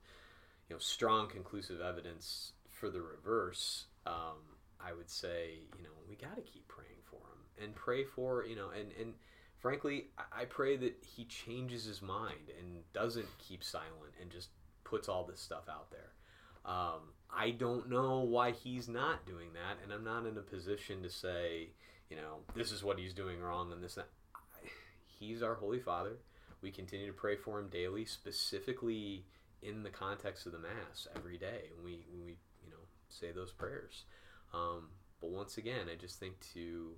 know 0.72 0.78
strong 0.78 1.28
conclusive 1.28 1.80
evidence 1.80 2.52
for 2.70 2.90
the 2.90 3.00
reverse, 3.00 3.86
um, 4.06 4.38
I 4.80 4.92
would 4.92 5.10
say 5.10 5.58
you 5.76 5.84
know 5.84 5.90
we 6.08 6.16
got 6.16 6.36
to 6.36 6.42
keep 6.42 6.66
praying 6.68 7.00
for 7.04 7.16
him 7.16 7.64
and 7.64 7.74
pray 7.74 8.04
for 8.04 8.44
you 8.44 8.56
know 8.56 8.70
and 8.70 8.90
and 9.00 9.14
frankly 9.60 10.06
I 10.36 10.44
pray 10.44 10.76
that 10.76 10.94
he 11.04 11.24
changes 11.24 11.84
his 11.84 12.02
mind 12.02 12.50
and 12.58 12.80
doesn't 12.92 13.28
keep 13.38 13.62
silent 13.62 14.14
and 14.20 14.30
just 14.30 14.48
puts 14.84 15.08
all 15.08 15.24
this 15.24 15.40
stuff 15.40 15.68
out 15.70 15.90
there. 15.90 16.12
Um, 16.64 17.00
I 17.34 17.50
don't 17.50 17.88
know 17.88 18.20
why 18.20 18.52
he's 18.52 18.88
not 18.88 19.26
doing 19.26 19.48
that, 19.54 19.82
and 19.82 19.92
I'm 19.92 20.04
not 20.04 20.26
in 20.26 20.36
a 20.36 20.42
position 20.42 21.02
to 21.02 21.10
say, 21.10 21.70
you 22.10 22.16
know, 22.16 22.40
this 22.54 22.70
is 22.70 22.84
what 22.84 22.98
he's 22.98 23.14
doing 23.14 23.40
wrong 23.40 23.72
and 23.72 23.82
this. 23.82 23.98
He's 25.18 25.42
our 25.42 25.54
Holy 25.54 25.80
Father. 25.80 26.18
We 26.60 26.70
continue 26.70 27.06
to 27.06 27.12
pray 27.12 27.36
for 27.36 27.58
him 27.58 27.68
daily, 27.68 28.04
specifically 28.04 29.24
in 29.62 29.82
the 29.82 29.90
context 29.90 30.46
of 30.46 30.52
the 30.52 30.58
Mass 30.58 31.06
every 31.16 31.38
day. 31.38 31.70
When 31.76 31.84
we, 31.84 32.04
when 32.10 32.24
we 32.24 32.36
you 32.64 32.70
know, 32.70 32.82
say 33.08 33.32
those 33.32 33.52
prayers. 33.52 34.04
Um, 34.52 34.88
but 35.20 35.30
once 35.30 35.56
again, 35.58 35.86
I 35.90 35.96
just 35.96 36.18
think 36.18 36.34
to, 36.54 36.90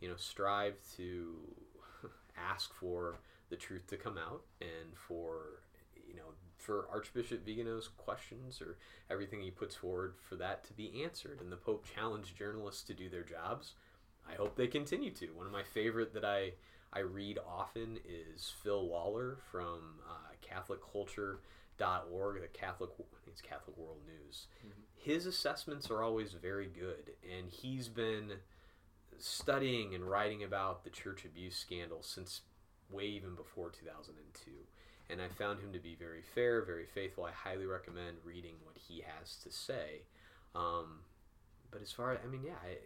you 0.00 0.08
know, 0.08 0.16
strive 0.16 0.76
to 0.96 1.36
ask 2.36 2.72
for 2.74 3.18
the 3.50 3.56
truth 3.56 3.86
to 3.88 3.96
come 3.96 4.18
out 4.18 4.42
and 4.60 4.96
for 5.06 5.62
you 6.08 6.14
know 6.14 6.34
for 6.58 6.88
Archbishop 6.90 7.44
Vigano's 7.44 7.88
questions 7.96 8.60
or 8.60 8.76
everything 9.10 9.40
he 9.40 9.50
puts 9.50 9.76
forward 9.76 10.14
for 10.28 10.36
that 10.36 10.64
to 10.64 10.72
be 10.72 11.02
answered. 11.04 11.40
And 11.40 11.52
the 11.52 11.56
Pope 11.56 11.86
challenged 11.94 12.36
journalists 12.36 12.82
to 12.84 12.94
do 12.94 13.08
their 13.08 13.22
jobs. 13.22 13.74
I 14.28 14.34
hope 14.34 14.56
they 14.56 14.66
continue 14.66 15.12
to. 15.12 15.26
One 15.26 15.46
of 15.46 15.52
my 15.52 15.62
favorite 15.62 16.12
that 16.14 16.24
I 16.24 16.52
I 16.92 17.00
read 17.00 17.38
often 17.46 17.98
is 18.08 18.52
Phil 18.62 18.88
Lawler 18.88 19.38
from 19.50 20.00
uh, 20.08 20.32
CatholicCulture.org, 21.78 22.40
the 22.40 22.48
Catholic 22.48 22.90
it's 23.26 23.40
Catholic 23.40 23.76
World 23.76 24.00
News. 24.06 24.46
Mm-hmm. 24.58 24.80
His 24.96 25.26
assessments 25.26 25.90
are 25.90 26.02
always 26.02 26.32
very 26.32 26.66
good, 26.66 27.12
and 27.22 27.50
he's 27.50 27.88
been 27.88 28.32
studying 29.18 29.94
and 29.94 30.04
writing 30.04 30.42
about 30.42 30.84
the 30.84 30.90
church 30.90 31.24
abuse 31.24 31.56
scandal 31.56 32.02
since 32.02 32.42
way 32.90 33.04
even 33.04 33.34
before 33.34 33.70
2002 33.70 34.50
and 35.08 35.20
I 35.20 35.28
found 35.28 35.60
him 35.60 35.72
to 35.72 35.78
be 35.78 35.94
very 35.94 36.22
fair, 36.34 36.64
very 36.64 36.86
faithful. 36.86 37.24
I 37.24 37.30
highly 37.30 37.66
recommend 37.66 38.16
reading 38.24 38.54
what 38.64 38.76
he 38.76 39.04
has 39.18 39.36
to 39.44 39.52
say. 39.52 40.02
Um, 40.54 41.00
but 41.70 41.80
as 41.82 41.92
far, 41.92 42.18
I 42.22 42.26
mean, 42.26 42.42
yeah, 42.44 42.58
I, 42.64 42.76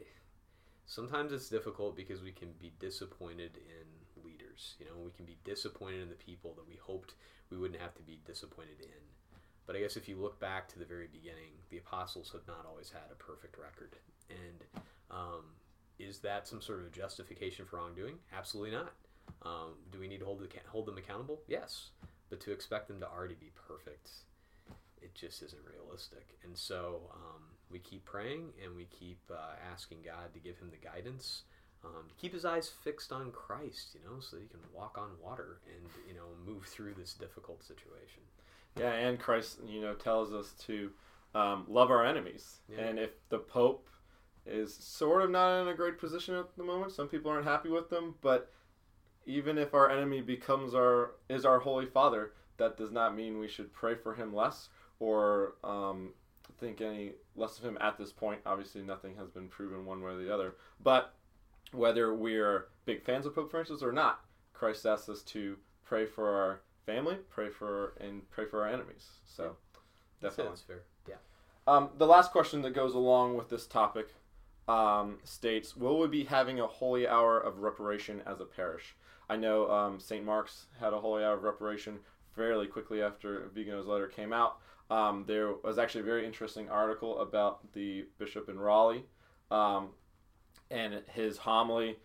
sometimes 0.84 1.32
it's 1.32 1.48
difficult 1.48 1.96
because 1.96 2.22
we 2.22 2.32
can 2.32 2.50
be 2.60 2.72
disappointed 2.78 3.56
in 3.56 4.22
leaders. 4.22 4.74
You 4.78 4.86
know, 4.86 4.92
we 5.02 5.12
can 5.12 5.24
be 5.24 5.38
disappointed 5.44 6.02
in 6.02 6.08
the 6.08 6.14
people 6.14 6.52
that 6.54 6.68
we 6.68 6.76
hoped 6.76 7.14
we 7.50 7.58
wouldn't 7.58 7.80
have 7.80 7.94
to 7.94 8.02
be 8.02 8.20
disappointed 8.26 8.80
in. 8.80 9.02
But 9.66 9.76
I 9.76 9.80
guess 9.80 9.96
if 9.96 10.08
you 10.08 10.16
look 10.16 10.40
back 10.40 10.68
to 10.68 10.78
the 10.78 10.84
very 10.84 11.06
beginning, 11.06 11.52
the 11.70 11.78
apostles 11.78 12.30
have 12.32 12.46
not 12.46 12.66
always 12.68 12.90
had 12.90 13.10
a 13.12 13.14
perfect 13.14 13.56
record. 13.58 13.96
And 14.28 14.82
um, 15.10 15.44
is 15.98 16.18
that 16.20 16.48
some 16.48 16.60
sort 16.60 16.80
of 16.80 16.92
justification 16.92 17.66
for 17.66 17.76
wrongdoing? 17.76 18.16
Absolutely 18.36 18.72
not. 18.72 18.92
Um, 19.42 19.74
do 19.92 20.00
we 20.00 20.08
need 20.08 20.18
to 20.18 20.24
hold, 20.24 20.40
the, 20.40 20.48
hold 20.68 20.86
them 20.86 20.98
accountable? 20.98 21.40
Yes. 21.46 21.90
But 22.30 22.40
to 22.40 22.52
expect 22.52 22.88
them 22.88 23.00
to 23.00 23.08
already 23.08 23.36
be 23.38 23.52
perfect, 23.68 24.10
it 25.00 25.14
just 25.14 25.42
isn't 25.42 25.62
realistic. 25.70 26.26
And 26.44 26.56
so 26.56 27.02
um, 27.14 27.42
we 27.70 27.78
keep 27.78 28.04
praying 28.04 28.52
and 28.64 28.74
we 28.76 28.86
keep 28.86 29.20
uh, 29.30 29.54
asking 29.72 29.98
God 30.04 30.32
to 30.34 30.40
give 30.40 30.58
him 30.58 30.70
the 30.70 30.84
guidance, 30.84 31.42
um, 31.84 32.08
to 32.08 32.14
keep 32.14 32.32
his 32.32 32.44
eyes 32.44 32.68
fixed 32.68 33.12
on 33.12 33.30
Christ, 33.30 33.94
you 33.94 34.00
know, 34.04 34.20
so 34.20 34.36
that 34.36 34.42
he 34.42 34.48
can 34.48 34.60
walk 34.74 34.98
on 34.98 35.10
water 35.22 35.60
and, 35.66 35.88
you 36.06 36.14
know, 36.14 36.26
move 36.46 36.64
through 36.64 36.94
this 36.94 37.14
difficult 37.14 37.62
situation. 37.62 38.22
Yeah, 38.78 38.92
and 38.92 39.18
Christ, 39.18 39.58
you 39.66 39.80
know, 39.80 39.94
tells 39.94 40.32
us 40.32 40.52
to 40.66 40.90
um, 41.34 41.64
love 41.68 41.90
our 41.90 42.04
enemies. 42.04 42.58
Yeah. 42.68 42.84
And 42.84 42.98
if 42.98 43.10
the 43.28 43.38
Pope 43.38 43.88
is 44.46 44.74
sort 44.74 45.22
of 45.22 45.30
not 45.30 45.62
in 45.62 45.68
a 45.68 45.74
great 45.74 45.98
position 45.98 46.34
at 46.34 46.56
the 46.56 46.64
moment, 46.64 46.92
some 46.92 47.08
people 47.08 47.30
aren't 47.30 47.46
happy 47.46 47.68
with 47.68 47.90
them, 47.90 48.14
but 48.20 48.52
even 49.26 49.58
if 49.58 49.74
our 49.74 49.90
enemy 49.90 50.20
becomes 50.20 50.74
our 50.74 51.12
is 51.28 51.44
our 51.44 51.60
holy 51.60 51.86
father 51.86 52.32
that 52.56 52.76
does 52.76 52.90
not 52.90 53.16
mean 53.16 53.38
we 53.38 53.48
should 53.48 53.72
pray 53.72 53.94
for 53.94 54.14
him 54.14 54.34
less 54.34 54.68
or 54.98 55.54
um, 55.64 56.12
think 56.58 56.80
any 56.80 57.12
less 57.36 57.58
of 57.58 57.64
him 57.64 57.78
at 57.80 57.98
this 57.98 58.12
point 58.12 58.40
obviously 58.46 58.82
nothing 58.82 59.14
has 59.16 59.30
been 59.30 59.48
proven 59.48 59.84
one 59.84 60.02
way 60.02 60.12
or 60.12 60.16
the 60.16 60.32
other 60.32 60.54
but 60.82 61.14
whether 61.72 62.14
we're 62.14 62.66
big 62.84 63.02
fans 63.02 63.26
of 63.26 63.34
pope 63.34 63.50
francis 63.50 63.82
or 63.82 63.92
not 63.92 64.20
christ 64.52 64.84
asks 64.86 65.08
us 65.08 65.22
to 65.22 65.56
pray 65.84 66.06
for 66.06 66.34
our 66.34 66.60
family 66.86 67.16
pray 67.28 67.48
for 67.48 67.94
and 68.00 68.28
pray 68.30 68.44
for 68.44 68.62
our 68.62 68.68
enemies 68.68 69.08
so 69.24 69.56
yeah. 70.22 70.28
definitely 70.28 70.50
that's 70.52 70.62
fair 70.62 70.82
yeah 71.08 71.14
um, 71.66 71.90
the 71.98 72.06
last 72.06 72.32
question 72.32 72.62
that 72.62 72.74
goes 72.74 72.94
along 72.94 73.36
with 73.36 73.48
this 73.48 73.66
topic 73.66 74.08
um, 74.68 75.18
states 75.24 75.76
will 75.76 75.98
we 75.98 76.06
be 76.06 76.24
having 76.24 76.58
a 76.60 76.66
holy 76.66 77.06
hour 77.06 77.38
of 77.38 77.58
reparation 77.58 78.22
as 78.26 78.40
a 78.40 78.44
parish 78.44 78.94
I 79.30 79.36
know 79.36 79.70
um, 79.70 80.00
St. 80.00 80.24
Mark's 80.24 80.66
had 80.80 80.92
a 80.92 80.98
holy 80.98 81.22
hour 81.22 81.34
of 81.34 81.44
reparation 81.44 82.00
fairly 82.34 82.66
quickly 82.66 83.00
after 83.00 83.48
Vigano's 83.54 83.86
letter 83.86 84.08
came 84.08 84.32
out. 84.32 84.58
Um, 84.90 85.24
there 85.28 85.52
was 85.62 85.78
actually 85.78 86.00
a 86.00 86.04
very 86.04 86.26
interesting 86.26 86.68
article 86.68 87.20
about 87.20 87.72
the 87.72 88.06
bishop 88.18 88.48
in 88.48 88.58
Raleigh 88.58 89.04
um, 89.52 89.90
and 90.70 91.02
his 91.12 91.38
homily 91.38 91.96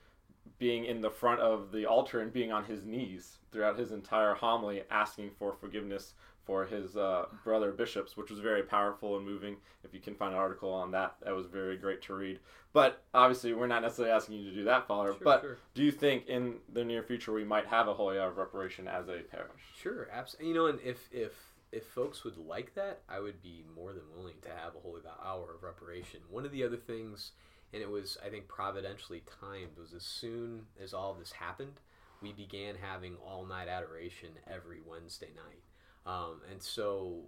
being 0.57 0.85
in 0.85 1.01
the 1.01 1.09
front 1.09 1.41
of 1.41 1.71
the 1.71 1.85
altar 1.85 2.21
and 2.21 2.31
being 2.31 2.51
on 2.51 2.63
his 2.63 2.85
knees 2.85 3.39
throughout 3.51 3.77
his 3.77 3.91
entire 3.91 4.33
homily, 4.33 4.83
asking 4.89 5.31
for 5.37 5.53
forgiveness 5.53 6.13
for 6.45 6.65
his 6.65 6.95
uh, 6.95 7.25
brother 7.43 7.71
bishops, 7.71 8.15
which 8.15 8.29
was 8.29 8.39
very 8.39 8.61
powerful 8.61 9.17
and 9.17 9.25
moving. 9.25 9.57
If 9.83 9.93
you 9.93 9.99
can 9.99 10.13
find 10.13 10.33
an 10.33 10.39
article 10.39 10.71
on 10.71 10.91
that, 10.91 11.15
that 11.23 11.33
was 11.33 11.47
very 11.47 11.75
great 11.75 12.01
to 12.03 12.13
read. 12.13 12.39
But 12.71 13.03
obviously, 13.13 13.53
we're 13.53 13.67
not 13.67 13.81
necessarily 13.81 14.13
asking 14.13 14.37
you 14.37 14.49
to 14.49 14.55
do 14.55 14.63
that, 14.65 14.87
Father. 14.87 15.13
Sure, 15.13 15.21
but 15.23 15.41
sure. 15.41 15.57
do 15.73 15.83
you 15.83 15.91
think 15.91 16.27
in 16.27 16.55
the 16.71 16.83
near 16.83 17.01
future 17.01 17.33
we 17.33 17.43
might 17.43 17.65
have 17.65 17.87
a 17.87 17.93
holy 17.93 18.19
hour 18.19 18.29
of 18.29 18.37
reparation 18.37 18.87
as 18.87 19.07
a 19.07 19.21
parish? 19.31 19.61
Sure, 19.75 20.07
absolutely. 20.11 20.49
You 20.49 20.55
know, 20.55 20.65
and 20.67 20.79
if 20.81 21.09
if 21.11 21.31
if 21.71 21.85
folks 21.85 22.23
would 22.23 22.37
like 22.37 22.75
that, 22.75 23.01
I 23.09 23.19
would 23.19 23.41
be 23.41 23.65
more 23.75 23.93
than 23.93 24.03
willing 24.15 24.35
to 24.43 24.49
have 24.49 24.75
a 24.75 24.79
holy 24.79 25.01
hour 25.23 25.55
of 25.55 25.63
reparation. 25.63 26.19
One 26.29 26.45
of 26.45 26.51
the 26.51 26.63
other 26.63 26.77
things, 26.77 27.31
and 27.75 27.83
it 27.83 27.91
was 27.91 28.17
I 28.25 28.29
think 28.29 28.47
providentially 28.47 29.21
timed, 29.39 29.77
was 29.77 29.93
as 29.93 30.03
soon 30.03 30.65
as 30.81 30.95
all 30.95 31.13
this 31.13 31.33
happened, 31.33 31.81
we 32.23 32.33
began 32.33 32.75
having 32.81 33.17
all 33.17 33.45
night 33.45 33.67
adoration 33.67 34.29
every 34.49 34.79
Wednesday 34.83 35.29
night 35.35 35.61
um, 36.05 36.41
and 36.51 36.61
so, 36.61 37.21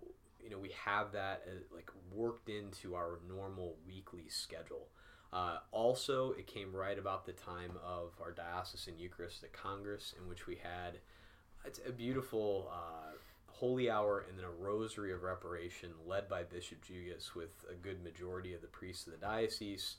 you 0.43 0.49
know, 0.49 0.59
we 0.59 0.71
have 0.85 1.11
that 1.13 1.43
uh, 1.47 1.75
like 1.75 1.91
worked 2.13 2.49
into 2.49 2.95
our 2.95 3.19
normal 3.27 3.75
weekly 3.87 4.25
schedule. 4.29 4.87
Uh, 5.33 5.57
also, 5.71 6.31
it 6.31 6.47
came 6.47 6.73
right 6.73 6.97
about 6.97 7.25
the 7.25 7.33
time 7.33 7.71
of 7.85 8.11
our 8.21 8.31
diocesan 8.31 8.97
Eucharistic 8.97 9.51
Congress, 9.51 10.13
in 10.17 10.29
which 10.29 10.47
we 10.47 10.55
had 10.55 10.99
it's 11.65 11.81
a 11.85 11.91
beautiful 11.91 12.71
uh, 12.71 13.17
holy 13.47 13.89
hour 13.89 14.23
and 14.29 14.37
then 14.37 14.45
a 14.45 14.63
rosary 14.63 15.11
of 15.11 15.23
reparation 15.23 15.89
led 16.05 16.29
by 16.29 16.43
Bishop 16.43 16.77
Jugis 16.85 17.35
with 17.35 17.65
a 17.69 17.73
good 17.73 18.01
majority 18.03 18.53
of 18.53 18.61
the 18.61 18.67
priests 18.67 19.05
of 19.07 19.13
the 19.13 19.19
diocese. 19.19 19.95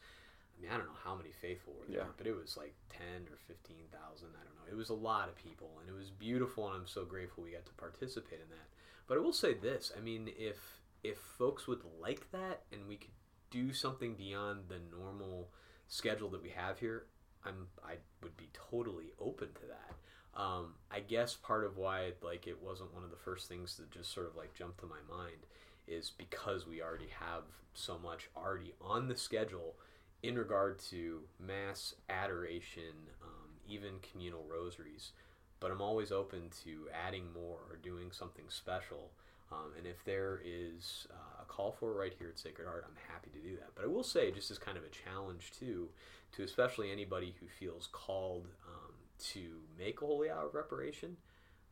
I 0.59 0.63
mean, 0.63 0.71
I 0.73 0.77
don't 0.77 0.87
know 0.87 1.03
how 1.05 1.15
many 1.15 1.31
faithful 1.31 1.75
were 1.79 1.87
there, 1.87 2.03
yeah. 2.03 2.13
but 2.17 2.27
it 2.27 2.37
was 2.37 2.57
like 2.57 2.75
10 2.91 3.01
or 3.31 3.39
15,000. 3.47 3.95
I 3.95 4.45
don't 4.45 4.57
know. 4.57 4.71
It 4.71 4.77
was 4.77 4.91
a 4.91 4.95
lot 4.95 5.29
of 5.29 5.37
people, 5.37 5.71
and 5.81 5.89
it 5.89 5.97
was 5.97 6.11
beautiful, 6.11 6.67
and 6.67 6.77
I'm 6.77 6.87
so 6.87 7.05
grateful 7.05 7.45
we 7.45 7.53
got 7.53 7.67
to 7.67 7.73
participate 7.73 8.41
in 8.41 8.49
that. 8.51 8.69
But 9.07 9.19
I 9.19 9.21
will 9.21 9.33
say 9.33 9.55
this 9.55 9.93
I 9.97 10.01
mean, 10.01 10.31
if 10.37 10.57
if 11.03 11.19
folks 11.19 11.67
would 11.67 11.83
like 12.01 12.31
that 12.33 12.63
and 12.73 12.87
we 12.89 12.97
could 12.97 13.11
do 13.51 13.73
something 13.73 14.15
beyond 14.15 14.65
the 14.69 14.81
normal 14.95 15.49
schedule 15.87 16.29
that 16.31 16.43
we 16.43 16.51
have 16.51 16.79
here, 16.79 17.07
I'm 17.45 17.69
I 17.85 17.95
would 18.23 18.37
be 18.37 18.51
totally 18.53 19.13
open 19.19 19.49
to 19.55 19.67
that. 19.69 20.41
Um, 20.41 20.75
I 20.91 21.01
guess 21.01 21.35
part 21.35 21.65
of 21.65 21.77
why 21.77 22.13
like 22.23 22.47
it 22.47 22.63
wasn't 22.63 22.95
one 22.95 23.05
of 23.05 23.11
the 23.11 23.17
first 23.17 23.49
things 23.49 23.77
that 23.77 23.91
just 23.91 24.13
sort 24.13 24.27
of 24.27 24.37
like 24.37 24.55
jumped 24.55 24.81
to 24.81 24.87
my 24.87 25.01
mind 25.09 25.47
is 25.87 26.13
because 26.17 26.67
we 26.67 26.83
already 26.83 27.09
have 27.19 27.45
so 27.73 27.99
much 27.99 28.29
already 28.37 28.75
on 28.81 29.09
the 29.09 29.17
schedule 29.17 29.77
in 30.23 30.37
regard 30.37 30.79
to 30.91 31.21
mass 31.39 31.95
adoration, 32.09 32.95
um, 33.23 33.51
even 33.69 33.95
communal 34.13 34.45
rosaries. 34.51 35.13
But 35.61 35.71
I'm 35.71 35.81
always 35.81 36.13
open 36.13 36.51
to 36.65 36.87
adding 36.95 37.33
more 37.33 37.59
or 37.69 37.77
doing 37.83 38.11
something 38.13 38.45
special. 38.49 39.11
Um, 39.51 39.73
and 39.77 39.87
if 39.87 40.05
there 40.05 40.41
is 40.45 41.07
uh, 41.11 41.43
a 41.43 41.45
call 41.47 41.73
for 41.73 41.93
it 41.93 41.97
right 41.97 42.15
here 42.19 42.29
at 42.29 42.39
Sacred 42.39 42.67
Heart, 42.67 42.85
I'm 42.87 43.13
happy 43.13 43.31
to 43.31 43.49
do 43.49 43.57
that. 43.57 43.71
But 43.75 43.85
I 43.85 43.89
will 43.89 44.05
say, 44.05 44.31
just 44.31 44.51
as 44.51 44.59
kind 44.59 44.77
of 44.77 44.85
a 44.85 44.89
challenge 44.89 45.53
too, 45.59 45.89
to 46.33 46.43
especially 46.43 46.93
anybody 46.93 47.35
who 47.41 47.47
feels 47.47 47.89
called 47.91 48.47
um, 48.69 48.93
to 49.33 49.41
make 49.79 50.03
a 50.03 50.07
holy 50.07 50.31
hour 50.31 50.47
of 50.47 50.55
reparation, 50.55 51.17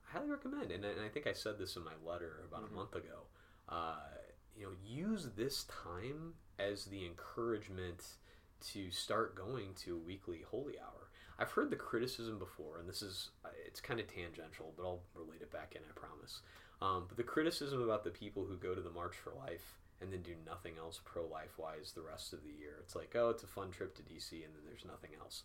I 0.08 0.18
highly 0.18 0.30
recommend. 0.30 0.72
And, 0.72 0.84
and 0.84 1.00
I 1.04 1.08
think 1.08 1.26
I 1.26 1.32
said 1.32 1.58
this 1.58 1.76
in 1.76 1.84
my 1.84 1.92
letter 2.04 2.42
about 2.48 2.64
mm-hmm. 2.64 2.74
a 2.74 2.76
month 2.76 2.94
ago. 2.94 3.26
Uh, 3.68 3.96
you 4.56 4.64
know, 4.64 4.72
use 4.84 5.28
this 5.36 5.64
time 5.64 6.32
as 6.58 6.86
the 6.86 7.04
encouragement 7.04 8.02
to 8.72 8.90
start 8.90 9.34
going 9.34 9.74
to 9.84 9.98
weekly 9.98 10.44
holy 10.48 10.78
hour. 10.78 11.10
I've 11.38 11.50
heard 11.50 11.70
the 11.70 11.76
criticism 11.76 12.38
before, 12.38 12.78
and 12.78 12.88
this 12.88 13.02
is 13.02 13.30
uh, 13.44 13.48
it's 13.66 13.80
kind 13.80 14.00
of 14.00 14.06
tangential, 14.06 14.72
but 14.76 14.84
I'll 14.84 15.02
relate 15.14 15.42
it 15.42 15.52
back 15.52 15.74
in. 15.74 15.82
I 15.82 15.98
promise. 15.98 16.40
Um, 16.80 17.04
but 17.08 17.16
the 17.16 17.22
criticism 17.22 17.82
about 17.82 18.04
the 18.04 18.10
people 18.10 18.44
who 18.44 18.56
go 18.56 18.74
to 18.74 18.80
the 18.80 18.90
March 18.90 19.16
for 19.16 19.32
Life 19.32 19.76
and 20.00 20.12
then 20.12 20.22
do 20.22 20.34
nothing 20.46 20.74
else 20.78 21.00
pro 21.04 21.26
life 21.26 21.58
wise 21.58 21.92
the 21.94 22.02
rest 22.02 22.32
of 22.32 22.42
the 22.42 22.50
year. 22.50 22.76
It's 22.82 22.94
like, 22.94 23.14
oh, 23.16 23.30
it's 23.30 23.44
a 23.44 23.46
fun 23.46 23.70
trip 23.70 23.94
to 23.96 24.02
DC 24.02 24.32
and 24.32 24.54
then 24.54 24.62
there's 24.66 24.84
nothing 24.84 25.10
else. 25.18 25.42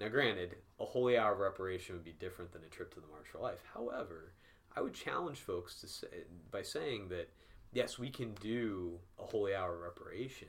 Now, 0.00 0.08
granted, 0.08 0.56
a 0.80 0.84
holy 0.84 1.16
hour 1.16 1.34
of 1.34 1.38
reparation 1.38 1.94
would 1.94 2.04
be 2.04 2.14
different 2.18 2.52
than 2.52 2.64
a 2.64 2.68
trip 2.68 2.92
to 2.94 3.00
the 3.00 3.06
March 3.06 3.28
for 3.30 3.38
Life. 3.38 3.62
However, 3.72 4.32
I 4.74 4.80
would 4.80 4.94
challenge 4.94 5.38
folks 5.38 5.80
to 5.82 5.86
say, 5.86 6.08
by 6.50 6.62
saying 6.62 7.08
that 7.10 7.28
yes, 7.72 7.98
we 7.98 8.10
can 8.10 8.34
do 8.40 8.98
a 9.18 9.24
holy 9.24 9.54
hour 9.54 9.78
reparation, 9.78 10.48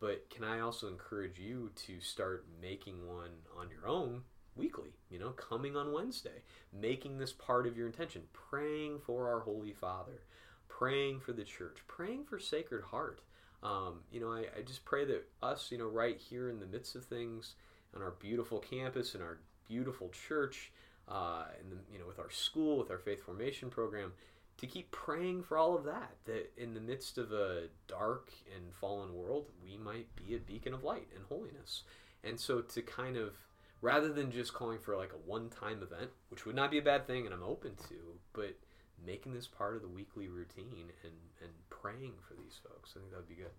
but 0.00 0.28
can 0.30 0.44
I 0.44 0.60
also 0.60 0.88
encourage 0.88 1.38
you 1.38 1.70
to 1.86 2.00
start 2.00 2.46
making 2.60 3.06
one 3.06 3.30
on 3.56 3.68
your 3.70 3.86
own 3.86 4.22
weekly? 4.56 4.94
You 5.10 5.18
know, 5.18 5.30
coming 5.30 5.76
on 5.76 5.92
Wednesday, 5.92 6.42
making 6.72 7.18
this 7.18 7.32
part 7.32 7.66
of 7.66 7.76
your 7.76 7.86
intention, 7.86 8.22
praying 8.32 9.00
for 9.04 9.28
our 9.28 9.40
Holy 9.40 9.72
Father, 9.72 10.22
praying 10.68 11.20
for 11.20 11.32
the 11.32 11.44
church, 11.44 11.78
praying 11.86 12.24
for 12.24 12.38
Sacred 12.38 12.82
Heart. 12.84 13.20
Um, 13.62 14.00
you 14.10 14.20
know, 14.20 14.32
I, 14.32 14.46
I 14.58 14.62
just 14.66 14.86
pray 14.86 15.04
that 15.04 15.28
us, 15.42 15.70
you 15.70 15.76
know, 15.76 15.86
right 15.86 16.18
here 16.18 16.48
in 16.48 16.60
the 16.60 16.66
midst 16.66 16.96
of 16.96 17.04
things 17.04 17.54
on 17.94 18.02
our 18.02 18.12
beautiful 18.12 18.58
campus 18.58 19.14
and 19.14 19.22
our 19.22 19.38
beautiful 19.68 20.08
church, 20.28 20.72
uh, 21.08 21.44
and 21.58 21.78
you 21.92 21.98
know, 21.98 22.06
with 22.06 22.18
our 22.18 22.30
school, 22.30 22.78
with 22.78 22.90
our 22.90 22.98
faith 22.98 23.22
formation 23.22 23.68
program, 23.68 24.12
to 24.60 24.66
keep 24.66 24.90
praying 24.90 25.42
for 25.42 25.56
all 25.56 25.74
of 25.74 25.84
that. 25.84 26.12
That 26.26 26.52
in 26.56 26.74
the 26.74 26.80
midst 26.80 27.18
of 27.18 27.32
a 27.32 27.68
dark 27.88 28.30
and 28.54 28.72
fallen 28.74 29.14
world, 29.14 29.46
we 29.62 29.76
might 29.76 30.06
be 30.16 30.34
a 30.34 30.38
beacon 30.38 30.74
of 30.74 30.84
light 30.84 31.08
and 31.14 31.24
holiness. 31.28 31.82
And 32.22 32.38
so 32.38 32.60
to 32.60 32.82
kind 32.82 33.16
of 33.16 33.32
rather 33.80 34.12
than 34.12 34.30
just 34.30 34.52
calling 34.52 34.78
for 34.78 34.96
like 34.96 35.12
a 35.12 35.28
one-time 35.28 35.82
event, 35.82 36.10
which 36.28 36.44
would 36.44 36.54
not 36.56 36.70
be 36.70 36.78
a 36.78 36.82
bad 36.82 37.06
thing, 37.06 37.24
and 37.24 37.34
I'm 37.34 37.42
open 37.42 37.72
to, 37.88 38.18
but 38.34 38.56
making 39.04 39.32
this 39.32 39.46
part 39.46 39.76
of 39.76 39.82
the 39.82 39.88
weekly 39.88 40.28
routine 40.28 40.90
and 41.02 41.14
and 41.40 41.52
praying 41.70 42.12
for 42.28 42.34
these 42.34 42.60
folks, 42.62 42.92
I 42.94 43.00
think 43.00 43.12
that 43.12 43.16
would 43.16 43.28
be 43.28 43.34
good. 43.34 43.52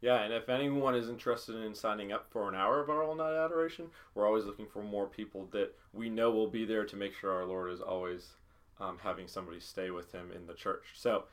Yeah, 0.00 0.22
and 0.22 0.32
if 0.32 0.48
anyone 0.48 0.94
is 0.94 1.08
interested 1.08 1.56
in 1.56 1.74
signing 1.74 2.12
up 2.12 2.28
for 2.30 2.48
an 2.48 2.54
hour 2.54 2.80
of 2.80 2.88
our 2.88 3.02
all 3.02 3.16
night 3.16 3.34
adoration, 3.34 3.88
we're 4.14 4.26
always 4.26 4.44
looking 4.44 4.68
for 4.68 4.82
more 4.82 5.08
people 5.08 5.48
that 5.50 5.74
we 5.92 6.08
know 6.08 6.30
will 6.30 6.48
be 6.48 6.64
there 6.64 6.84
to 6.86 6.96
make 6.96 7.14
sure 7.14 7.32
our 7.32 7.44
Lord 7.44 7.72
is 7.72 7.80
always 7.80 8.28
um, 8.80 8.98
having 9.02 9.28
somebody 9.28 9.60
stay 9.60 9.90
with 9.90 10.12
him 10.12 10.30
in 10.34 10.46
the 10.46 10.54
church. 10.54 10.84
So, 10.94 11.24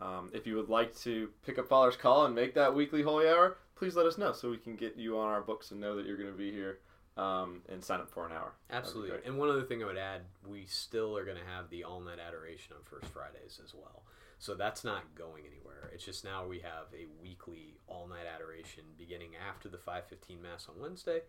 um, 0.00 0.30
if 0.34 0.46
you 0.46 0.56
would 0.56 0.68
like 0.68 0.96
to 1.00 1.30
pick 1.46 1.58
up 1.58 1.68
Father's 1.68 1.96
call 1.96 2.26
and 2.26 2.34
make 2.34 2.54
that 2.54 2.74
weekly 2.74 3.02
holy 3.02 3.28
hour, 3.28 3.58
please 3.76 3.94
let 3.94 4.06
us 4.06 4.18
know 4.18 4.32
so 4.32 4.50
we 4.50 4.56
can 4.56 4.76
get 4.76 4.96
you 4.96 5.18
on 5.18 5.28
our 5.28 5.40
books 5.40 5.70
and 5.70 5.80
know 5.80 5.96
that 5.96 6.06
you're 6.06 6.16
going 6.16 6.32
to 6.32 6.36
be 6.36 6.50
here 6.50 6.78
um, 7.16 7.62
and 7.68 7.82
sign 7.82 8.00
up 8.00 8.10
for 8.10 8.26
an 8.26 8.32
hour. 8.32 8.54
Absolutely. 8.70 9.18
And 9.24 9.38
one 9.38 9.48
other 9.48 9.62
thing 9.62 9.82
I 9.82 9.86
would 9.86 9.98
add, 9.98 10.22
we 10.46 10.66
still 10.66 11.16
are 11.16 11.24
going 11.24 11.36
to 11.36 11.44
have 11.44 11.70
the 11.70 11.84
all 11.84 12.00
night 12.00 12.18
adoration 12.18 12.74
on 12.76 12.82
First 12.82 13.12
Fridays 13.12 13.60
as 13.62 13.74
well. 13.74 14.02
So 14.38 14.54
that's 14.54 14.84
not 14.84 15.14
going 15.14 15.44
anywhere. 15.46 15.90
It's 15.94 16.04
just 16.04 16.24
now 16.24 16.46
we 16.46 16.58
have 16.58 16.86
a 16.92 17.06
weekly 17.22 17.78
all 17.86 18.08
night 18.08 18.26
adoration 18.32 18.82
beginning 18.98 19.30
after 19.36 19.68
the 19.68 19.78
5:15 19.78 20.42
mass 20.42 20.68
on 20.68 20.80
Wednesday, 20.80 21.20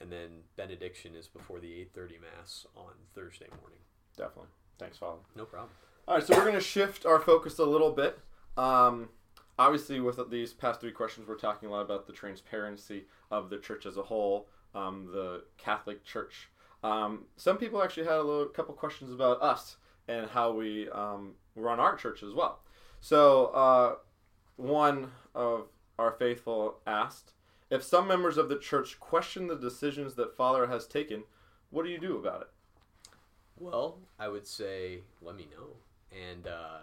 and 0.00 0.10
then 0.10 0.44
benediction 0.56 1.14
is 1.14 1.26
before 1.26 1.60
the 1.60 1.72
8:30 1.72 2.18
mass 2.20 2.66
on 2.76 2.92
Thursday 3.14 3.48
morning. 3.60 3.80
Definitely. 4.16 4.50
Thanks, 4.78 4.98
Father. 4.98 5.18
No 5.36 5.44
problem. 5.44 5.70
All 6.06 6.16
right, 6.16 6.24
so 6.24 6.36
we're 6.36 6.42
going 6.42 6.54
to 6.54 6.60
shift 6.60 7.06
our 7.06 7.18
focus 7.18 7.58
a 7.58 7.64
little 7.64 7.90
bit. 7.90 8.18
Um, 8.56 9.08
obviously, 9.58 10.00
with 10.00 10.18
these 10.30 10.52
past 10.52 10.80
three 10.80 10.92
questions, 10.92 11.26
we're 11.26 11.38
talking 11.38 11.68
a 11.68 11.72
lot 11.72 11.80
about 11.82 12.06
the 12.06 12.12
transparency 12.12 13.04
of 13.30 13.50
the 13.50 13.58
church 13.58 13.86
as 13.86 13.96
a 13.96 14.02
whole, 14.02 14.48
um, 14.74 15.08
the 15.12 15.44
Catholic 15.56 16.04
Church. 16.04 16.50
Um, 16.82 17.24
some 17.36 17.56
people 17.56 17.82
actually 17.82 18.04
had 18.04 18.16
a 18.16 18.22
little, 18.22 18.46
couple 18.46 18.74
questions 18.74 19.12
about 19.12 19.40
us 19.40 19.76
and 20.06 20.28
how 20.28 20.52
we 20.52 20.90
um, 20.90 21.32
run 21.56 21.80
our 21.80 21.96
church 21.96 22.22
as 22.22 22.34
well. 22.34 22.60
So, 23.00 23.46
uh, 23.46 23.94
one 24.56 25.10
of 25.34 25.68
our 25.98 26.12
faithful 26.12 26.80
asked, 26.86 27.32
if 27.70 27.82
some 27.82 28.06
members 28.06 28.36
of 28.36 28.48
the 28.48 28.58
church 28.58 29.00
question 29.00 29.46
the 29.46 29.56
decisions 29.56 30.14
that 30.14 30.36
Father 30.36 30.66
has 30.66 30.86
taken, 30.86 31.24
what 31.70 31.84
do 31.84 31.90
you 31.90 31.98
do 31.98 32.18
about 32.18 32.42
it? 32.42 32.48
Well, 33.58 33.98
I 34.18 34.28
would 34.28 34.46
say 34.46 35.00
let 35.22 35.36
me 35.36 35.46
know, 35.50 35.68
and 36.12 36.46
uh, 36.46 36.80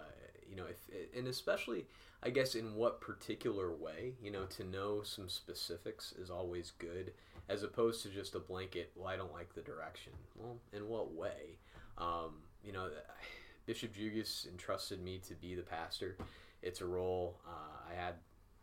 you 0.48 0.56
know, 0.56 0.64
if 0.66 0.78
and 1.16 1.26
especially, 1.28 1.86
I 2.22 2.30
guess, 2.30 2.54
in 2.54 2.74
what 2.74 3.00
particular 3.00 3.72
way, 3.72 4.14
you 4.22 4.30
know, 4.30 4.44
to 4.56 4.64
know 4.64 5.02
some 5.02 5.28
specifics 5.28 6.12
is 6.12 6.30
always 6.30 6.72
good, 6.78 7.12
as 7.48 7.62
opposed 7.62 8.02
to 8.02 8.08
just 8.08 8.34
a 8.34 8.38
blanket. 8.38 8.90
Well, 8.96 9.08
I 9.08 9.16
don't 9.16 9.32
like 9.32 9.54
the 9.54 9.62
direction. 9.62 10.12
Well, 10.36 10.56
in 10.72 10.88
what 10.88 11.12
way? 11.14 11.58
Um, 11.98 12.42
you 12.64 12.72
know, 12.72 12.88
Bishop 13.66 13.94
Jugis 13.94 14.48
entrusted 14.48 15.02
me 15.02 15.20
to 15.28 15.34
be 15.34 15.54
the 15.54 15.62
pastor. 15.62 16.16
It's 16.62 16.80
a 16.80 16.86
role 16.86 17.38
uh, 17.46 17.90
I 17.90 17.94
had, 17.94 18.14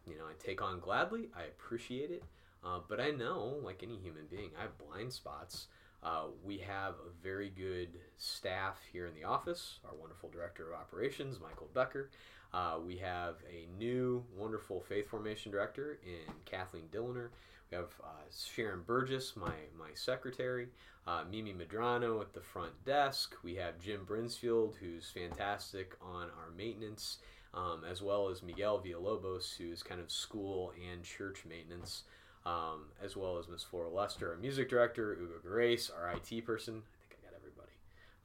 you 0.07 0.17
know, 0.17 0.25
I 0.25 0.33
take 0.43 0.62
on 0.62 0.79
gladly. 0.79 1.29
I 1.36 1.43
appreciate 1.43 2.12
it, 2.12 2.23
uh, 2.63 2.79
but 2.88 2.99
I 2.99 3.12
know, 3.12 3.57
like 3.63 3.83
any 3.83 3.97
human 3.97 4.25
being, 4.29 4.51
I 4.57 4.63
have 4.63 4.77
blind 4.77 5.12
spots. 5.12 5.67
Uh, 6.01 6.25
we 6.43 6.57
have 6.57 6.93
a 6.93 7.23
very 7.23 7.49
good 7.49 7.89
staff 8.17 8.79
here 8.91 9.05
in 9.05 9.13
the 9.13 9.23
office. 9.23 9.79
Our 9.85 9.95
wonderful 9.95 10.29
director 10.29 10.71
of 10.71 10.79
operations, 10.79 11.39
Michael 11.41 11.69
Becker. 11.73 12.09
Uh, 12.53 12.77
we 12.83 12.97
have 12.97 13.35
a 13.51 13.67
new 13.77 14.23
wonderful 14.35 14.79
faith 14.79 15.09
formation 15.09 15.51
director 15.51 15.99
in 16.03 16.33
Kathleen 16.45 16.88
Dilliner. 16.91 17.29
We 17.69 17.77
have 17.77 17.93
uh, 18.03 18.07
Sharon 18.31 18.81
Burgess, 18.85 19.35
my 19.35 19.53
my 19.77 19.89
secretary. 19.93 20.69
Uh, 21.05 21.23
Mimi 21.29 21.53
Madrano 21.53 22.21
at 22.21 22.33
the 22.33 22.41
front 22.41 22.73
desk. 22.85 23.35
We 23.43 23.55
have 23.55 23.79
Jim 23.79 24.05
Brinsfield, 24.05 24.75
who's 24.75 25.09
fantastic 25.09 25.95
on 26.01 26.23
our 26.23 26.51
maintenance, 26.55 27.17
um, 27.53 27.83
as 27.89 28.01
well 28.01 28.29
as 28.29 28.43
Miguel 28.43 28.79
Villalobos, 28.79 29.55
who's 29.57 29.81
kind 29.81 29.99
of 29.99 30.12
school 30.12 30.71
and 30.89 31.03
church 31.03 31.45
maintenance 31.47 32.03
um, 32.49 32.85
as 33.03 33.15
well 33.15 33.38
as 33.38 33.47
Miss 33.47 33.63
Flora 33.63 33.89
Lester, 33.89 34.31
our 34.31 34.38
music 34.38 34.69
director, 34.69 35.13
Ugo 35.13 35.39
Grace, 35.43 35.89
our 35.89 36.12
IT 36.12 36.45
person. 36.45 36.81
I 36.81 37.13
think 37.13 37.21
I 37.21 37.25
got 37.25 37.38
everybody. 37.38 37.71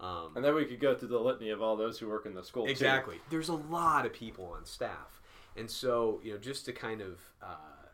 Um, 0.01 0.37
and 0.37 0.45
then 0.45 0.55
we 0.55 0.65
could 0.65 0.81
go 0.81 0.95
through 0.95 1.09
the 1.09 1.19
litany 1.19 1.51
of 1.51 1.61
all 1.61 1.77
those 1.77 1.99
who 1.99 2.09
work 2.09 2.27
in 2.27 2.35
the 2.35 2.43
school. 2.43 2.67
Exactly. 2.67 3.17
Too. 3.17 3.23
There's 3.31 3.49
a 3.49 3.55
lot 3.55 4.07
of 4.07 4.13
people 4.13 4.55
on 4.57 4.65
staff, 4.65 5.21
and 5.57 5.71
so 5.71 6.21
you 6.23 6.33
know, 6.33 6.39
just 6.39 6.65
to 6.67 6.73
kind 6.73 7.01
of 7.01 7.21
uh, 7.43 7.89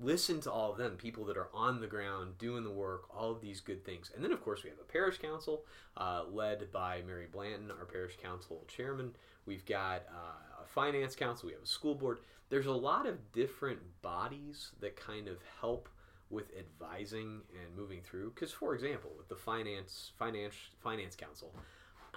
listen 0.00 0.40
to 0.42 0.50
all 0.50 0.72
of 0.72 0.78
them, 0.78 0.96
people 0.96 1.24
that 1.26 1.36
are 1.36 1.48
on 1.52 1.80
the 1.80 1.86
ground 1.86 2.38
doing 2.38 2.64
the 2.64 2.70
work, 2.70 3.02
all 3.14 3.30
of 3.30 3.40
these 3.40 3.60
good 3.60 3.84
things, 3.84 4.10
and 4.14 4.24
then 4.24 4.32
of 4.32 4.42
course 4.42 4.62
we 4.62 4.70
have 4.70 4.78
a 4.78 4.92
parish 4.92 5.18
council 5.18 5.64
uh, 5.96 6.22
led 6.30 6.72
by 6.72 7.02
Mary 7.06 7.26
Blanton, 7.30 7.70
our 7.70 7.84
parish 7.84 8.16
council 8.16 8.64
chairman. 8.66 9.14
We've 9.46 9.66
got 9.66 10.02
uh, 10.08 10.62
a 10.62 10.66
finance 10.66 11.16
council. 11.16 11.48
We 11.48 11.54
have 11.54 11.62
a 11.62 11.66
school 11.66 11.94
board 11.94 12.18
there's 12.50 12.66
a 12.66 12.72
lot 12.72 13.06
of 13.06 13.32
different 13.32 13.80
bodies 14.02 14.72
that 14.80 14.96
kind 14.96 15.28
of 15.28 15.38
help 15.60 15.88
with 16.28 16.52
advising 16.58 17.40
and 17.50 17.76
moving 17.76 18.00
through. 18.02 18.32
Because 18.34 18.52
for 18.52 18.74
example 18.74 19.12
with 19.16 19.28
the 19.28 19.36
finance 19.36 20.12
finance 20.18 20.54
finance 20.82 21.16
council 21.16 21.54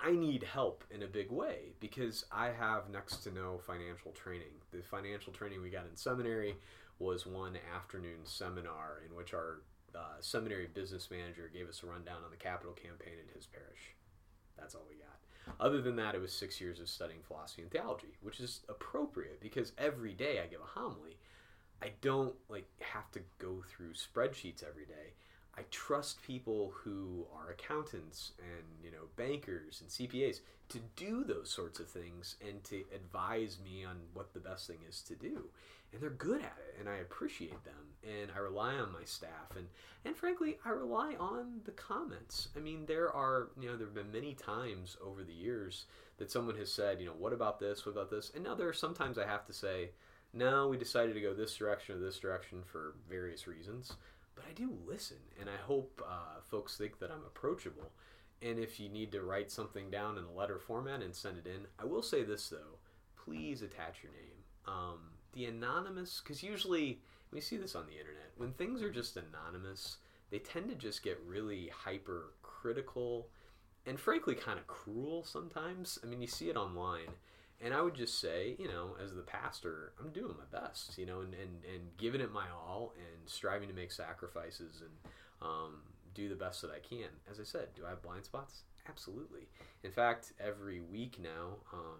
i 0.03 0.11
need 0.11 0.43
help 0.43 0.83
in 0.91 1.03
a 1.03 1.07
big 1.07 1.31
way 1.31 1.73
because 1.79 2.25
i 2.31 2.47
have 2.47 2.89
next 2.89 3.17
to 3.17 3.31
no 3.31 3.59
financial 3.65 4.11
training. 4.11 4.53
The 4.71 4.81
financial 4.81 5.31
training 5.31 5.61
we 5.61 5.69
got 5.69 5.85
in 5.89 5.95
seminary 5.95 6.55
was 6.99 7.25
one 7.25 7.57
afternoon 7.75 8.19
seminar 8.23 9.01
in 9.07 9.15
which 9.15 9.33
our 9.33 9.61
uh, 9.95 10.19
seminary 10.19 10.67
business 10.73 11.09
manager 11.11 11.49
gave 11.53 11.69
us 11.69 11.83
a 11.83 11.87
rundown 11.87 12.23
on 12.25 12.31
the 12.31 12.37
capital 12.37 12.73
campaign 12.73 13.13
in 13.13 13.35
his 13.35 13.45
parish. 13.45 13.95
That's 14.57 14.75
all 14.75 14.85
we 14.89 14.95
got 14.95 15.12
other 15.59 15.81
than 15.81 15.95
that, 15.97 16.15
it 16.15 16.21
was 16.21 16.31
six 16.31 16.59
years 16.61 16.79
of 16.79 16.89
studying 16.89 17.21
philosophy 17.21 17.61
and 17.61 17.71
theology, 17.71 18.17
which 18.21 18.39
is 18.39 18.61
appropriate 18.69 19.41
because 19.41 19.73
every 19.77 20.13
day 20.13 20.39
I 20.41 20.47
give 20.47 20.61
a 20.61 20.79
homily. 20.79 21.17
I 21.81 21.91
don't 22.01 22.33
like 22.49 22.67
have 22.79 23.11
to 23.11 23.19
go 23.39 23.63
through 23.67 23.93
spreadsheets 23.93 24.63
every 24.63 24.85
day. 24.85 25.13
I 25.57 25.63
trust 25.69 26.23
people 26.23 26.73
who 26.83 27.25
are 27.35 27.51
accountants 27.51 28.31
and 28.39 28.63
you 28.83 28.89
know 28.91 29.05
bankers 29.17 29.81
and 29.81 29.89
CPAs 29.89 30.39
to 30.69 30.79
do 30.95 31.23
those 31.23 31.49
sorts 31.49 31.79
of 31.79 31.89
things 31.89 32.37
and 32.47 32.63
to 32.63 32.83
advise 32.95 33.57
me 33.63 33.83
on 33.83 33.97
what 34.13 34.33
the 34.33 34.39
best 34.39 34.65
thing 34.67 34.79
is 34.89 35.01
to 35.03 35.15
do. 35.15 35.49
And 35.91 36.01
they're 36.01 36.09
good 36.09 36.41
at 36.41 36.57
it 36.67 36.79
and 36.79 36.89
I 36.89 36.95
appreciate 36.97 37.63
them 37.65 37.92
and 38.03 38.31
I 38.35 38.39
rely 38.39 38.75
on 38.75 38.91
my 38.91 39.03
staff 39.05 39.55
and 39.55 39.67
and 40.05 40.15
frankly 40.15 40.57
I 40.65 40.69
rely 40.69 41.15
on 41.19 41.61
the 41.65 41.71
comments. 41.71 42.49
I 42.55 42.59
mean 42.59 42.85
there 42.85 43.11
are 43.11 43.49
you 43.59 43.69
know 43.69 43.77
there 43.77 43.87
have 43.87 43.95
been 43.95 44.11
many 44.11 44.33
times 44.33 44.97
over 45.03 45.23
the 45.23 45.33
years 45.33 45.85
that 46.17 46.31
someone 46.31 46.57
has 46.57 46.71
said, 46.71 46.99
you 46.99 47.07
know, 47.07 47.15
what 47.17 47.33
about 47.33 47.59
this? 47.59 47.85
What 47.85 47.93
about 47.93 48.11
this? 48.11 48.31
And 48.35 48.43
now 48.43 48.55
there 48.55 48.67
are 48.67 48.73
sometimes 48.73 49.17
I 49.17 49.25
have 49.25 49.45
to 49.47 49.53
say, 49.53 49.89
no, 50.33 50.67
we 50.67 50.77
decided 50.77 51.15
to 51.15 51.21
go 51.21 51.33
this 51.33 51.55
direction 51.55 51.95
or 51.95 51.99
this 51.99 52.19
direction 52.19 52.63
for 52.65 52.95
various 53.09 53.47
reasons 53.47 53.93
but 54.35 54.45
I 54.49 54.53
do 54.53 54.75
listen, 54.87 55.17
and 55.39 55.49
I 55.49 55.57
hope 55.65 56.01
uh, 56.05 56.41
folks 56.41 56.77
think 56.77 56.99
that 56.99 57.11
I'm 57.11 57.23
approachable. 57.25 57.91
And 58.41 58.59
if 58.59 58.79
you 58.79 58.89
need 58.89 59.11
to 59.13 59.21
write 59.21 59.51
something 59.51 59.89
down 59.89 60.17
in 60.17 60.25
a 60.25 60.31
letter 60.31 60.59
format 60.59 61.01
and 61.01 61.15
send 61.15 61.37
it 61.37 61.47
in, 61.47 61.67
I 61.79 61.85
will 61.85 62.01
say 62.01 62.23
this 62.23 62.49
though: 62.49 62.79
please 63.15 63.61
attach 63.61 64.03
your 64.03 64.11
name. 64.11 64.43
Um, 64.65 64.99
the 65.33 65.45
anonymous, 65.45 66.21
because 66.21 66.43
usually 66.43 67.01
we 67.33 67.41
see 67.41 67.57
this 67.57 67.75
on 67.75 67.85
the 67.87 67.99
internet. 67.99 68.31
When 68.37 68.53
things 68.53 68.81
are 68.81 68.91
just 68.91 69.17
anonymous, 69.17 69.97
they 70.29 70.39
tend 70.39 70.69
to 70.69 70.75
just 70.75 71.03
get 71.03 71.19
really 71.25 71.69
hyper 71.73 72.33
critical 72.41 73.27
and 73.85 73.99
frankly 73.99 74.35
kind 74.35 74.59
of 74.59 74.67
cruel 74.67 75.23
sometimes. 75.23 75.99
I 76.03 76.07
mean, 76.07 76.21
you 76.21 76.27
see 76.27 76.49
it 76.49 76.55
online. 76.55 77.09
And 77.61 77.73
I 77.73 77.81
would 77.81 77.95
just 77.95 78.19
say, 78.19 78.55
you 78.59 78.67
know, 78.67 78.95
as 79.01 79.13
the 79.13 79.21
pastor, 79.21 79.93
I'm 79.99 80.11
doing 80.11 80.35
my 80.37 80.59
best, 80.59 80.97
you 80.97 81.05
know, 81.05 81.21
and, 81.21 81.33
and, 81.33 81.63
and 81.73 81.97
giving 81.97 82.19
it 82.19 82.31
my 82.31 82.45
all 82.51 82.93
and 82.97 83.29
striving 83.29 83.69
to 83.69 83.73
make 83.73 83.91
sacrifices 83.91 84.81
and 84.81 85.13
um, 85.41 85.75
do 86.13 86.27
the 86.27 86.35
best 86.35 86.61
that 86.61 86.71
I 86.71 86.79
can. 86.79 87.07
As 87.29 87.39
I 87.39 87.43
said, 87.43 87.69
do 87.75 87.85
I 87.85 87.91
have 87.91 88.01
blind 88.01 88.25
spots? 88.25 88.63
Absolutely. 88.89 89.47
In 89.83 89.91
fact, 89.91 90.33
every 90.39 90.81
week 90.81 91.19
now, 91.21 91.57
um, 91.71 91.99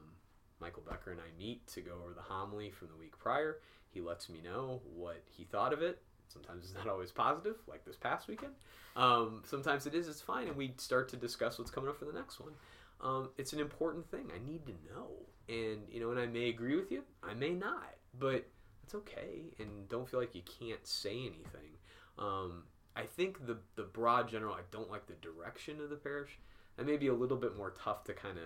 Michael 0.60 0.84
Becker 0.90 1.12
and 1.12 1.22
I 1.22 1.38
meet 1.38 1.66
to 1.68 1.82
go 1.82 1.94
over 2.04 2.14
the 2.14 2.22
homily 2.22 2.72
from 2.72 2.90
the 2.90 2.98
week 2.98 3.18
prior. 3.18 3.60
He 3.94 4.02
lets 4.02 4.30
me 4.30 4.40
know 4.44 4.82
what 4.96 5.24
he 5.30 5.44
thought 5.44 5.74
of 5.74 5.82
it. 5.82 6.02
Sometimes 6.28 6.66
it's 6.66 6.74
not 6.74 6.88
always 6.88 7.12
positive, 7.12 7.58
like 7.68 7.86
this 7.86 7.96
past 7.96 8.28
weekend. 8.28 8.54
Um, 8.96 9.44
sometimes 9.46 9.86
it 9.86 9.94
is, 9.94 10.08
it's 10.08 10.22
fine, 10.22 10.48
and 10.48 10.58
we 10.58 10.74
start 10.78 11.10
to 11.10 11.16
discuss 11.16 11.60
what's 11.60 11.72
coming 11.72 11.90
up 11.90 11.98
for 11.98 12.06
the 12.06 12.14
next 12.14 12.40
one. 12.40 12.54
Um, 13.02 13.30
it's 13.38 13.54
an 13.54 13.60
important 13.60 14.10
thing. 14.10 14.32
I 14.34 14.40
need 14.50 14.66
to 14.66 14.74
know. 14.92 15.10
And, 15.50 15.82
you 15.92 16.00
know, 16.00 16.12
and 16.12 16.20
I 16.20 16.26
may 16.26 16.50
agree 16.50 16.76
with 16.76 16.92
you, 16.92 17.04
I 17.22 17.34
may 17.34 17.54
not, 17.54 17.96
but 18.18 18.48
that's 18.82 18.96
okay. 18.96 19.54
And 19.60 19.90
don't 19.90 20.10
feel 20.10 20.20
like 20.20 20.34
you 20.34 20.42
can't 20.60 20.86
say 20.88 21.20
anything. 21.20 21.78
Um, 22.18 22.64
I 22.96 23.04
think 23.04 23.46
the, 23.46 23.58
the 23.76 23.84
broad 23.84 24.30
general, 24.30 24.54
I 24.54 24.62
don't 24.72 24.90
like 24.90 25.06
the 25.08 25.14
direction 25.16 25.82
of 25.82 25.90
the 25.90 25.96
parish. 25.98 26.40
That 26.78 26.86
may 26.86 26.98
be 26.98 27.08
a 27.08 27.14
little 27.14 27.38
bit 27.38 27.58
more 27.58 27.72
tough 27.72 28.04
to 28.06 28.14
kind 28.14 28.38
of, 28.38 28.44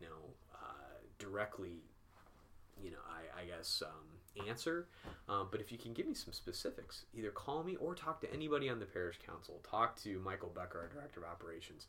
you 0.00 0.06
know, 0.06 0.34
uh, 0.54 0.98
directly, 1.18 1.84
you 2.82 2.90
know, 2.90 2.98
I, 3.08 3.42
I 3.42 3.44
guess, 3.44 3.82
um, 3.86 4.09
answer. 4.48 4.86
Um, 5.28 5.48
but 5.50 5.60
if 5.60 5.70
you 5.72 5.78
can 5.78 5.92
give 5.92 6.06
me 6.06 6.14
some 6.14 6.32
specifics, 6.32 7.04
either 7.14 7.30
call 7.30 7.62
me 7.64 7.76
or 7.76 7.94
talk 7.94 8.20
to 8.22 8.32
anybody 8.32 8.68
on 8.68 8.78
the 8.78 8.86
parish 8.86 9.18
council. 9.24 9.60
Talk 9.68 9.96
to 10.02 10.18
Michael 10.20 10.50
Becker, 10.54 10.78
our 10.80 10.88
director 10.88 11.20
of 11.20 11.26
operations 11.30 11.86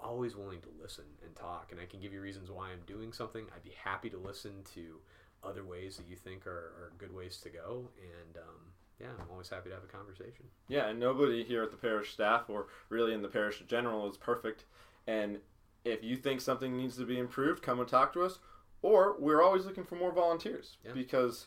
always 0.00 0.36
willing 0.36 0.60
to 0.60 0.68
listen 0.80 1.04
and 1.24 1.34
talk, 1.34 1.72
and 1.72 1.80
I 1.80 1.84
can 1.84 2.00
give 2.00 2.12
you 2.12 2.20
reasons 2.20 2.50
why 2.50 2.70
I'm 2.70 2.78
doing 2.86 3.12
something. 3.12 3.46
I'd 3.54 3.64
be 3.64 3.74
happy 3.82 4.08
to 4.10 4.16
listen 4.16 4.52
to 4.74 5.00
other 5.42 5.64
ways 5.64 5.96
that 5.96 6.06
you 6.08 6.14
think 6.16 6.46
are, 6.46 6.50
are 6.50 6.92
good 6.98 7.12
ways 7.12 7.38
to 7.38 7.48
go, 7.48 7.88
and 8.00 8.36
um, 8.36 8.60
yeah, 9.00 9.08
I'm 9.18 9.30
always 9.30 9.48
happy 9.48 9.70
to 9.70 9.74
have 9.74 9.84
a 9.84 9.88
conversation. 9.88 10.44
Yeah, 10.68 10.86
and 10.88 11.00
nobody 11.00 11.42
here 11.42 11.62
at 11.64 11.70
the 11.72 11.76
parish 11.76 12.12
staff 12.12 12.48
or 12.48 12.66
really 12.90 13.12
in 13.12 13.22
the 13.22 13.28
parish 13.28 13.60
in 13.60 13.66
general 13.66 14.08
is 14.08 14.16
perfect. 14.16 14.64
And 15.06 15.38
if 15.84 16.02
you 16.04 16.16
think 16.16 16.40
something 16.40 16.76
needs 16.76 16.96
to 16.98 17.04
be 17.04 17.18
improved, 17.18 17.62
come 17.62 17.80
and 17.80 17.88
talk 17.88 18.12
to 18.12 18.22
us. 18.22 18.38
Or 18.82 19.16
we're 19.18 19.42
always 19.42 19.64
looking 19.66 19.84
for 19.84 19.96
more 19.96 20.12
volunteers 20.12 20.76
Yeah. 20.84 20.92
because 20.94 21.46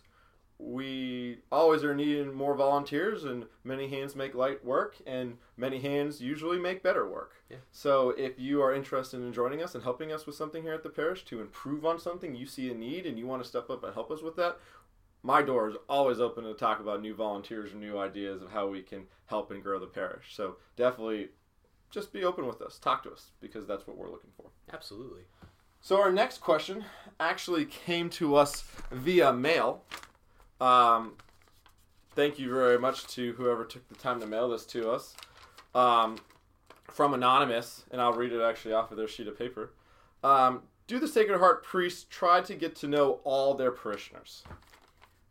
we 0.64 1.40
always 1.52 1.84
are 1.84 1.96
needing 1.96 2.34
more 2.34 2.56
volunteers, 2.56 3.24
and 3.24 3.46
many 3.64 3.88
hands 3.88 4.16
make 4.16 4.36
light 4.36 4.64
work, 4.64 4.96
and 5.08 5.38
many 5.58 5.80
hands 5.80 6.22
usually 6.22 6.60
make 6.60 6.84
better 6.84 7.10
work. 7.10 7.32
Yeah. 7.50 7.58
So 7.72 8.12
if 8.12 8.40
you 8.40 8.62
are 8.62 8.74
interested 8.74 9.22
in 9.22 9.34
joining 9.34 9.64
us 9.64 9.74
and 9.74 9.84
helping 9.84 10.12
us 10.12 10.26
with 10.26 10.36
something 10.36 10.62
here 10.62 10.74
at 10.74 10.84
the 10.84 10.90
parish 10.90 11.26
to 11.26 11.42
improve 11.42 11.86
on 11.86 12.00
something 12.00 12.36
you 12.36 12.46
see 12.46 12.70
a 12.70 12.76
need 12.76 13.06
and 13.08 13.18
you 13.18 13.26
want 13.26 13.42
to 13.42 13.50
step 13.50 13.70
up 13.70 13.84
and 13.84 13.94
help 13.94 14.12
us 14.12 14.22
with 14.22 14.36
that, 14.36 14.60
my 15.24 15.42
door 15.42 15.70
is 15.70 15.76
always 15.90 16.20
open 16.20 16.44
to 16.44 16.54
talk 16.54 16.80
about 16.80 17.02
new 17.02 17.16
volunteers 17.16 17.72
and 17.72 17.82
new 17.82 17.98
ideas 17.98 18.42
of 18.42 18.52
how 18.52 18.68
we 18.68 18.82
can 18.82 19.06
help 19.26 19.52
and 19.52 19.64
grow 19.64 19.80
the 19.80 19.88
parish. 19.88 20.36
So 20.36 20.58
definitely 20.76 21.30
just 21.90 22.14
be 22.14 22.24
open 22.24 22.46
with 22.46 22.62
us. 22.62 22.78
Talk 22.78 23.04
to 23.04 23.12
us 23.12 23.32
because 23.42 23.66
that's 23.66 23.88
what 23.88 23.98
we're 23.98 24.10
looking 24.10 24.32
for. 24.38 24.46
Absolutely. 24.72 25.22
So 25.82 26.00
our 26.00 26.12
next 26.12 26.40
question 26.40 26.86
actually 27.20 27.66
came 27.66 28.10
to 28.12 28.36
us 28.36 28.64
via 28.92 29.34
mail. 29.34 29.84
Um, 30.62 31.14
thank 32.16 32.40
you 32.40 32.54
very 32.54 32.78
much 32.80 33.08
to 33.16 33.34
whoever 33.34 33.66
took 33.66 33.88
the 33.90 33.96
time 33.96 34.22
to 34.22 34.28
mail 34.28 34.50
this 34.50 34.66
to 34.68 34.92
us. 34.92 35.16
Um, 35.74 36.18
from 36.90 37.14
Anonymous, 37.14 37.86
and 37.92 38.02
I'll 38.02 38.14
read 38.14 38.32
it 38.34 38.42
actually 38.42 38.74
off 38.74 38.92
of 38.92 38.98
their 38.98 39.08
sheet 39.08 39.28
of 39.28 39.38
paper. 39.38 39.74
Um, 40.24 40.64
do 40.88 41.00
the 41.00 41.08
Sacred 41.08 41.40
Heart 41.40 41.64
priests 41.64 42.06
try 42.10 42.42
to 42.42 42.54
get 42.54 42.76
to 42.78 42.88
know 42.88 43.22
all 43.24 43.54
their 43.54 43.72
parishioners? 43.72 44.44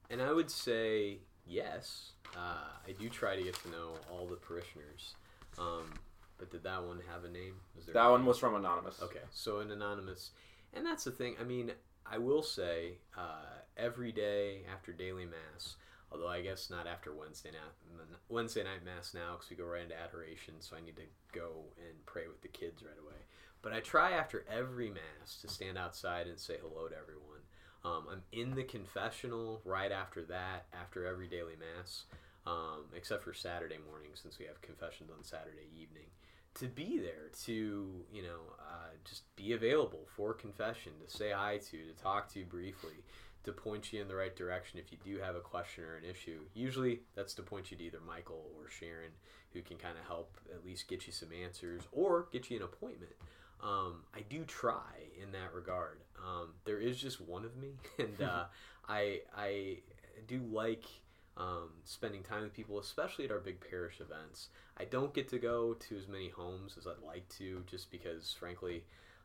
And 0.08 0.20
I 0.20 0.32
would 0.32 0.50
say 0.50 1.18
yes. 1.46 2.12
Uh, 2.34 2.64
I 2.88 2.92
do 2.92 3.08
try 3.08 3.36
to 3.36 3.42
get 3.42 3.54
to 3.62 3.70
know 3.70 3.92
all 4.10 4.26
the 4.26 4.36
parishioners. 4.36 5.14
Um, 5.58 5.92
but 6.38 6.50
did 6.50 6.62
that 6.64 6.82
one 6.82 7.00
have 7.12 7.24
a 7.24 7.30
name? 7.30 7.54
That 7.92 8.08
one 8.10 8.20
name? 8.20 8.26
was 8.26 8.38
from 8.38 8.54
Anonymous. 8.54 9.02
Okay, 9.02 9.20
so 9.30 9.58
an 9.58 9.70
anonymous, 9.70 10.30
and 10.72 10.86
that's 10.86 11.04
the 11.04 11.10
thing. 11.10 11.36
I 11.38 11.44
mean, 11.44 11.72
I 12.10 12.18
will 12.18 12.42
say 12.42 12.98
uh, 13.16 13.62
every 13.76 14.10
day 14.10 14.62
after 14.72 14.92
daily 14.92 15.26
mass, 15.26 15.76
although 16.10 16.28
I 16.28 16.42
guess 16.42 16.68
not 16.68 16.88
after 16.88 17.14
Wednesday 17.14 17.50
night 17.50 18.08
Wednesday 18.28 18.64
night 18.64 18.84
mass 18.84 19.14
now 19.14 19.34
because 19.34 19.48
we 19.48 19.56
go 19.56 19.64
right 19.64 19.82
into 19.82 19.98
adoration, 19.98 20.54
so 20.58 20.76
I 20.76 20.84
need 20.84 20.96
to 20.96 21.02
go 21.32 21.66
and 21.78 22.04
pray 22.06 22.26
with 22.26 22.42
the 22.42 22.48
kids 22.48 22.82
right 22.82 22.98
away. 23.00 23.20
But 23.62 23.72
I 23.72 23.80
try 23.80 24.12
after 24.12 24.44
every 24.50 24.90
mass 24.90 25.40
to 25.42 25.48
stand 25.48 25.78
outside 25.78 26.26
and 26.26 26.38
say 26.38 26.56
hello 26.60 26.88
to 26.88 26.96
everyone. 26.96 27.42
Um, 27.84 28.06
I'm 28.10 28.22
in 28.32 28.56
the 28.56 28.64
confessional 28.64 29.60
right 29.64 29.92
after 29.92 30.22
that, 30.24 30.66
after 30.72 31.06
every 31.06 31.28
daily 31.28 31.54
mass, 31.56 32.04
um, 32.46 32.86
except 32.94 33.22
for 33.22 33.32
Saturday 33.32 33.78
morning 33.88 34.10
since 34.14 34.38
we 34.38 34.46
have 34.46 34.60
confessions 34.62 35.10
on 35.16 35.22
Saturday 35.22 35.68
evening 35.74 36.10
to 36.54 36.66
be 36.66 36.98
there 36.98 37.30
to 37.44 38.04
you 38.12 38.22
know 38.22 38.40
uh, 38.60 38.90
just 39.04 39.34
be 39.36 39.52
available 39.52 40.06
for 40.16 40.34
confession 40.34 40.92
to 41.04 41.16
say 41.16 41.30
hi 41.30 41.58
to 41.58 41.84
to 41.84 42.02
talk 42.02 42.28
to 42.32 42.40
you 42.40 42.44
briefly 42.44 43.04
to 43.44 43.52
point 43.52 43.92
you 43.92 44.02
in 44.02 44.08
the 44.08 44.14
right 44.14 44.36
direction 44.36 44.78
if 44.78 44.92
you 44.92 44.98
do 45.02 45.20
have 45.20 45.34
a 45.34 45.40
question 45.40 45.84
or 45.84 45.96
an 45.96 46.04
issue. 46.04 46.40
Usually 46.54 47.00
that's 47.14 47.32
to 47.34 47.42
point 47.42 47.70
you 47.70 47.76
to 47.76 47.84
either 47.84 48.00
michael 48.06 48.50
or 48.58 48.68
sharon 48.68 49.12
who 49.52 49.62
can 49.62 49.76
kind 49.76 49.96
of 49.98 50.06
help 50.06 50.36
at 50.54 50.64
least 50.64 50.88
get 50.88 51.06
you 51.06 51.12
some 51.12 51.30
answers 51.32 51.82
or 51.92 52.28
get 52.32 52.50
you 52.50 52.58
an 52.58 52.62
appointment. 52.62 53.12
Um, 53.62 54.04
i 54.14 54.20
do 54.28 54.44
try 54.44 55.10
in 55.20 55.32
that 55.32 55.54
regard. 55.54 56.00
Um, 56.18 56.50
there 56.64 56.78
is 56.78 56.98
just 56.98 57.20
one 57.20 57.44
of 57.44 57.56
me 57.56 57.72
and 57.98 58.20
uh, 58.22 58.44
i 58.88 59.20
i 59.36 59.78
do 60.26 60.40
like 60.50 60.84
um, 61.40 61.70
spending 61.84 62.22
time 62.22 62.42
with 62.42 62.52
people, 62.52 62.78
especially 62.78 63.24
at 63.24 63.30
our 63.30 63.38
big 63.38 63.60
parish 63.68 64.00
events. 64.00 64.48
I 64.76 64.84
don't 64.84 65.14
get 65.14 65.28
to 65.30 65.38
go 65.38 65.74
to 65.74 65.96
as 65.96 66.06
many 66.06 66.28
homes 66.28 66.76
as 66.78 66.86
I'd 66.86 67.04
like 67.04 67.28
to, 67.38 67.62
just 67.66 67.90
because, 67.90 68.34
frankly, 68.38 68.84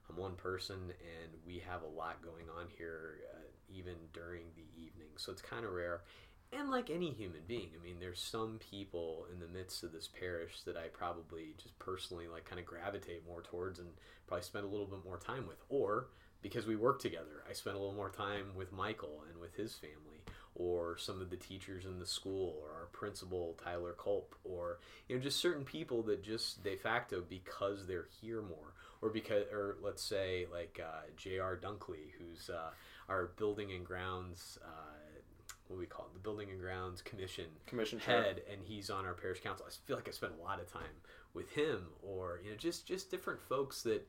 I'm 0.10 0.16
one 0.16 0.36
person 0.36 0.76
and 0.76 1.32
we 1.46 1.62
have 1.68 1.82
a 1.82 1.98
lot 1.98 2.22
going 2.22 2.46
on 2.58 2.68
here, 2.78 3.16
uh, 3.34 3.40
even 3.70 3.96
during 4.14 4.44
the 4.56 4.82
evening. 4.82 5.10
So 5.18 5.32
it's 5.32 5.42
kind 5.42 5.66
of 5.66 5.74
rare. 5.74 6.02
And 6.54 6.70
like 6.70 6.90
any 6.90 7.12
human 7.12 7.42
being, 7.48 7.72
I 7.78 7.84
mean, 7.84 7.98
there's 8.00 8.22
some 8.22 8.60
people 8.60 9.26
in 9.34 9.40
the 9.40 9.48
midst 9.48 9.84
of 9.84 9.92
this 9.92 10.08
parish 10.08 10.62
that 10.66 10.78
I 10.78 10.88
probably 10.94 11.56
just 11.62 11.78
personally 11.80 12.28
like 12.28 12.46
kind 12.46 12.60
of 12.60 12.66
gravitate 12.66 13.28
more 13.28 13.42
towards 13.42 13.80
and 13.80 13.90
probably 14.28 14.44
spend 14.44 14.64
a 14.64 14.70
little 14.70 14.86
bit 14.86 15.04
more 15.04 15.18
time 15.18 15.48
with. 15.48 15.58
Or 15.68 16.08
because 16.42 16.66
we 16.66 16.76
work 16.78 17.02
together, 17.02 17.44
I 17.50 17.54
spend 17.54 17.76
a 17.76 17.80
little 17.80 17.96
more 17.96 18.12
time 18.12 18.56
with 18.56 18.72
Michael 18.72 19.24
and 19.30 19.42
with 19.42 19.56
his 19.56 19.74
family 19.74 20.15
or 20.56 20.98
some 20.98 21.22
of 21.22 21.30
the 21.30 21.36
teachers 21.36 21.86
in 21.86 22.00
the 22.00 22.06
school 22.06 22.56
or 22.62 22.72
our 22.80 22.86
principal 22.88 23.58
Tyler 23.62 23.94
Culp 24.02 24.36
or 24.44 24.80
you 25.08 25.16
know 25.16 25.22
just 25.22 25.40
certain 25.40 25.66
people 25.66 26.02
that 26.04 26.24
just 26.24 26.64
de 26.64 26.76
facto 26.76 27.24
because 27.28 27.86
they're 27.88 28.08
here 28.22 28.42
more 28.42 28.74
or 29.02 29.10
because 29.10 29.44
or 29.52 29.78
let's 29.82 30.02
say 30.04 30.48
like 30.52 30.80
uh, 30.82 31.02
J.R. 31.18 31.58
Dunkley 31.58 32.12
who's 32.18 32.50
uh, 32.50 32.70
our 33.10 33.32
building 33.38 33.72
and 33.72 33.86
grounds 33.86 34.58
uh, 34.64 35.20
what 35.68 35.80
we 35.80 35.86
call 35.86 36.06
it? 36.06 36.14
The 36.14 36.20
building 36.20 36.50
and 36.50 36.60
grounds 36.60 37.02
commission 37.02 37.46
Commission 37.68 38.00
head 38.00 38.42
and 38.52 38.62
he's 38.64 38.90
on 38.90 39.06
our 39.06 39.14
parish 39.14 39.42
council. 39.42 39.66
I 39.68 39.74
feel 39.86 39.96
like 39.96 40.08
I 40.08 40.12
spent 40.12 40.34
a 40.40 40.44
lot 40.44 40.60
of 40.60 40.72
time 40.72 41.02
with 41.34 41.52
him 41.52 41.88
or 42.02 42.40
you 42.44 42.52
know 42.52 42.58
just 42.58 42.88
just 42.88 43.12
different 43.12 43.42
folks 43.42 43.84
that 43.84 44.08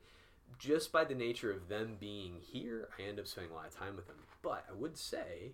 just 0.57 0.93
by 0.93 1.03
the 1.03 1.15
nature 1.15 1.51
of 1.51 1.67
them 1.67 1.97
being 1.99 2.35
here 2.41 2.87
I 2.97 3.03
end 3.03 3.19
up 3.19 3.27
spending 3.27 3.51
a 3.51 3.55
lot 3.55 3.67
of 3.67 3.75
time 3.75 3.95
with 3.97 4.07
them. 4.07 4.17
But 4.41 4.65
I 4.69 4.73
would 4.73 4.97
say 4.97 5.53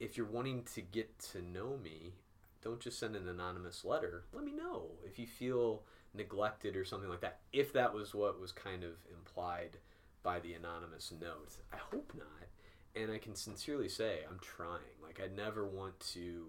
if 0.00 0.16
you're 0.16 0.26
wanting 0.26 0.64
to 0.74 0.80
get 0.80 1.18
to 1.32 1.42
know 1.42 1.78
me, 1.82 2.14
don't 2.62 2.80
just 2.80 2.98
send 2.98 3.14
an 3.14 3.28
anonymous 3.28 3.84
letter. 3.84 4.24
Let 4.32 4.44
me 4.44 4.52
know 4.52 4.92
if 5.04 5.18
you 5.18 5.26
feel 5.26 5.82
neglected 6.14 6.76
or 6.76 6.84
something 6.84 7.10
like 7.10 7.20
that. 7.20 7.40
If 7.52 7.72
that 7.74 7.92
was 7.92 8.14
what 8.14 8.40
was 8.40 8.52
kind 8.52 8.84
of 8.84 8.92
implied 9.12 9.78
by 10.22 10.40
the 10.40 10.54
anonymous 10.54 11.12
note, 11.20 11.56
I 11.72 11.76
hope 11.76 12.12
not. 12.16 12.48
And 12.96 13.10
I 13.10 13.18
can 13.18 13.34
sincerely 13.34 13.88
say 13.88 14.20
I'm 14.28 14.38
trying. 14.40 14.96
Like 15.02 15.20
I 15.22 15.34
never 15.34 15.66
want 15.66 15.98
to 16.14 16.46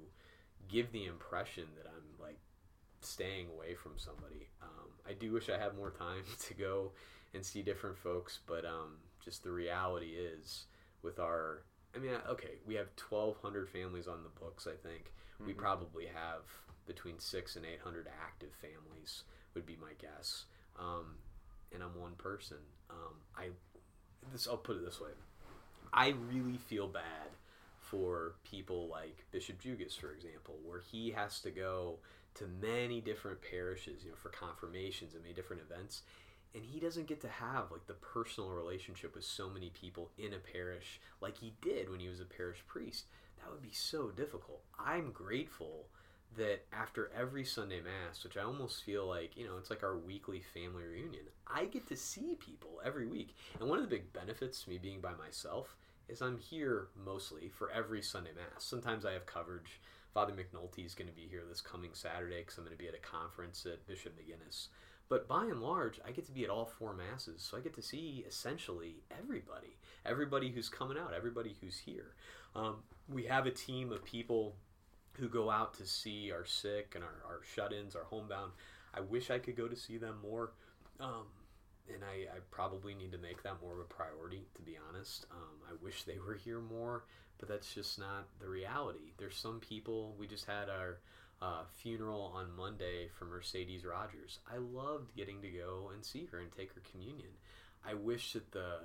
give 0.69 0.91
the 0.91 1.05
impression 1.05 1.65
that 1.77 1.87
I'm 1.87 2.23
like 2.25 2.39
staying 3.01 3.47
away 3.49 3.75
from 3.75 3.93
somebody. 3.97 4.47
Um, 4.61 4.89
I 5.07 5.13
do 5.13 5.31
wish 5.31 5.49
I 5.49 5.57
had 5.57 5.75
more 5.77 5.91
time 5.91 6.23
to 6.47 6.53
go 6.53 6.91
and 7.33 7.45
see 7.45 7.61
different 7.61 7.97
folks, 7.97 8.39
but 8.47 8.65
um, 8.65 8.97
just 9.23 9.43
the 9.43 9.51
reality 9.51 10.13
is 10.15 10.65
with 11.01 11.19
our 11.19 11.63
I 11.95 11.99
mean, 11.99 12.11
okay, 12.29 12.59
we 12.65 12.75
have 12.75 12.87
1,200 12.95 13.69
families 13.69 14.07
on 14.07 14.23
the 14.23 14.29
books, 14.29 14.67
I 14.67 14.75
think. 14.75 15.11
We 15.45 15.53
Mhm. 15.53 15.57
probably 15.57 16.07
have 16.07 16.43
between 16.85 17.19
six 17.19 17.55
and 17.55 17.65
800 17.65 18.07
active 18.07 18.53
families, 18.53 19.23
would 19.53 19.65
be 19.65 19.75
my 19.77 19.93
guess. 19.93 20.45
Um, 20.77 21.17
and 21.71 21.81
I'm 21.81 21.95
one 21.95 22.15
person. 22.15 22.57
Um, 22.89 23.21
I 23.35 23.51
this 24.31 24.47
I'll 24.47 24.57
put 24.57 24.77
it 24.77 24.83
this 24.85 24.99
way. 24.99 25.11
I 25.93 26.09
really 26.09 26.57
feel 26.57 26.87
bad 26.87 27.29
for 27.79 28.35
people 28.43 28.87
like 28.87 29.25
Bishop 29.31 29.61
Jugis, 29.61 29.97
for 29.97 30.11
example, 30.11 30.59
where 30.63 30.79
he 30.79 31.11
has 31.11 31.39
to 31.41 31.51
go 31.51 31.99
to 32.35 32.47
many 32.47 32.99
different 33.01 33.41
parishes, 33.41 34.03
you 34.03 34.09
know, 34.09 34.17
for 34.17 34.29
confirmations 34.29 35.13
and 35.13 35.23
many 35.23 35.33
different 35.35 35.61
events. 35.61 36.01
And 36.55 36.63
he 36.63 36.79
doesn't 36.79 37.07
get 37.07 37.21
to 37.21 37.27
have 37.27 37.71
like 37.71 37.85
the 37.85 37.93
personal 37.95 38.49
relationship 38.51 39.13
with 39.13 39.25
so 39.25 39.49
many 39.49 39.69
people 39.69 40.09
in 40.17 40.33
a 40.33 40.37
parish 40.37 41.01
like 41.21 41.37
he 41.37 41.53
did 41.61 41.89
when 41.89 41.99
he 41.99 42.07
was 42.07 42.21
a 42.21 42.25
parish 42.25 42.63
priest. 42.65 43.05
That 43.37 43.51
would 43.51 43.61
be 43.61 43.73
so 43.73 44.09
difficult. 44.09 44.61
I'm 44.79 45.11
grateful 45.11 45.87
that 46.37 46.65
after 46.73 47.11
every 47.17 47.45
sunday 47.45 47.79
mass 47.79 48.23
which 48.23 48.35
i 48.35 48.41
almost 48.41 48.83
feel 48.83 49.07
like 49.07 49.37
you 49.37 49.45
know 49.45 49.57
it's 49.57 49.69
like 49.69 49.83
our 49.83 49.95
weekly 49.95 50.41
family 50.53 50.83
reunion 50.83 51.23
i 51.47 51.63
get 51.65 51.87
to 51.87 51.95
see 51.95 52.35
people 52.35 52.81
every 52.83 53.07
week. 53.07 53.35
And 53.59 53.69
one 53.69 53.79
of 53.79 53.85
the 53.85 53.95
big 53.95 54.11
benefits 54.11 54.63
to 54.63 54.69
me 54.69 54.77
being 54.77 54.99
by 54.99 55.13
myself 55.13 55.75
is 56.09 56.21
i'm 56.21 56.37
here 56.37 56.87
mostly 57.05 57.49
for 57.49 57.71
every 57.71 58.01
sunday 58.01 58.31
mass. 58.35 58.63
Sometimes 58.63 59.05
i 59.05 59.13
have 59.13 59.25
coverage. 59.25 59.79
Father 60.13 60.33
mcnulty 60.33 60.85
is 60.85 60.95
going 60.95 61.09
to 61.09 61.15
be 61.15 61.27
here 61.29 61.43
this 61.47 61.61
coming 61.61 61.91
saturday 61.93 62.39
because 62.39 62.57
i'm 62.57 62.63
going 62.63 62.75
to 62.75 62.81
be 62.81 62.87
at 62.87 62.95
a 62.95 62.99
conference 62.99 63.65
at 63.65 63.85
bishop 63.87 64.13
mcguinness 64.17 64.67
but 65.07 65.27
by 65.27 65.45
and 65.45 65.61
large, 65.61 65.99
I 66.05 66.11
get 66.11 66.25
to 66.25 66.31
be 66.31 66.43
at 66.43 66.49
all 66.49 66.65
four 66.65 66.93
masses, 66.93 67.41
so 67.41 67.57
I 67.57 67.61
get 67.61 67.75
to 67.75 67.81
see 67.81 68.25
essentially 68.27 69.03
everybody, 69.19 69.77
everybody 70.05 70.49
who's 70.49 70.69
coming 70.69 70.97
out, 70.97 71.13
everybody 71.15 71.55
who's 71.61 71.77
here. 71.77 72.15
Um, 72.55 72.77
we 73.07 73.25
have 73.25 73.45
a 73.45 73.51
team 73.51 73.91
of 73.91 74.03
people 74.03 74.55
who 75.13 75.29
go 75.29 75.49
out 75.49 75.75
to 75.75 75.85
see 75.85 76.31
our 76.31 76.45
sick 76.45 76.93
and 76.95 77.03
our, 77.03 77.23
our 77.27 77.41
shut-ins, 77.53 77.95
our 77.95 78.03
homebound. 78.03 78.51
I 78.93 79.01
wish 79.01 79.29
I 79.29 79.39
could 79.39 79.55
go 79.55 79.67
to 79.67 79.75
see 79.75 79.97
them 79.97 80.17
more, 80.23 80.53
um, 80.99 81.27
and 81.93 82.03
I, 82.03 82.35
I, 82.35 82.39
probably 82.49 82.95
need 82.95 83.11
to 83.11 83.17
make 83.17 83.43
that 83.43 83.61
more 83.61 83.73
of 83.73 83.79
a 83.79 83.83
priority. 83.83 84.47
To 84.55 84.61
be 84.61 84.77
honest, 84.89 85.25
um, 85.31 85.59
I 85.69 85.83
wish 85.83 86.03
they 86.03 86.17
were 86.17 86.33
here 86.33 86.59
more, 86.59 87.03
but 87.37 87.47
that's 87.47 87.73
just 87.73 87.99
not 87.99 88.27
the 88.39 88.47
reality. 88.47 89.11
There's 89.17 89.37
some 89.37 89.59
people. 89.59 90.15
We 90.17 90.27
just 90.27 90.45
had 90.45 90.69
our 90.69 90.99
uh, 91.41 91.63
funeral 91.81 92.31
on 92.35 92.55
Monday 92.55 93.09
for 93.17 93.25
Mercedes 93.25 93.85
Rogers. 93.85 94.39
I 94.51 94.57
loved 94.57 95.15
getting 95.15 95.41
to 95.41 95.49
go 95.49 95.91
and 95.93 96.03
see 96.03 96.27
her 96.31 96.39
and 96.39 96.51
take 96.51 96.73
her 96.73 96.81
communion. 96.91 97.29
I 97.87 97.93
wish 97.93 98.33
that 98.33 98.51
the 98.51 98.79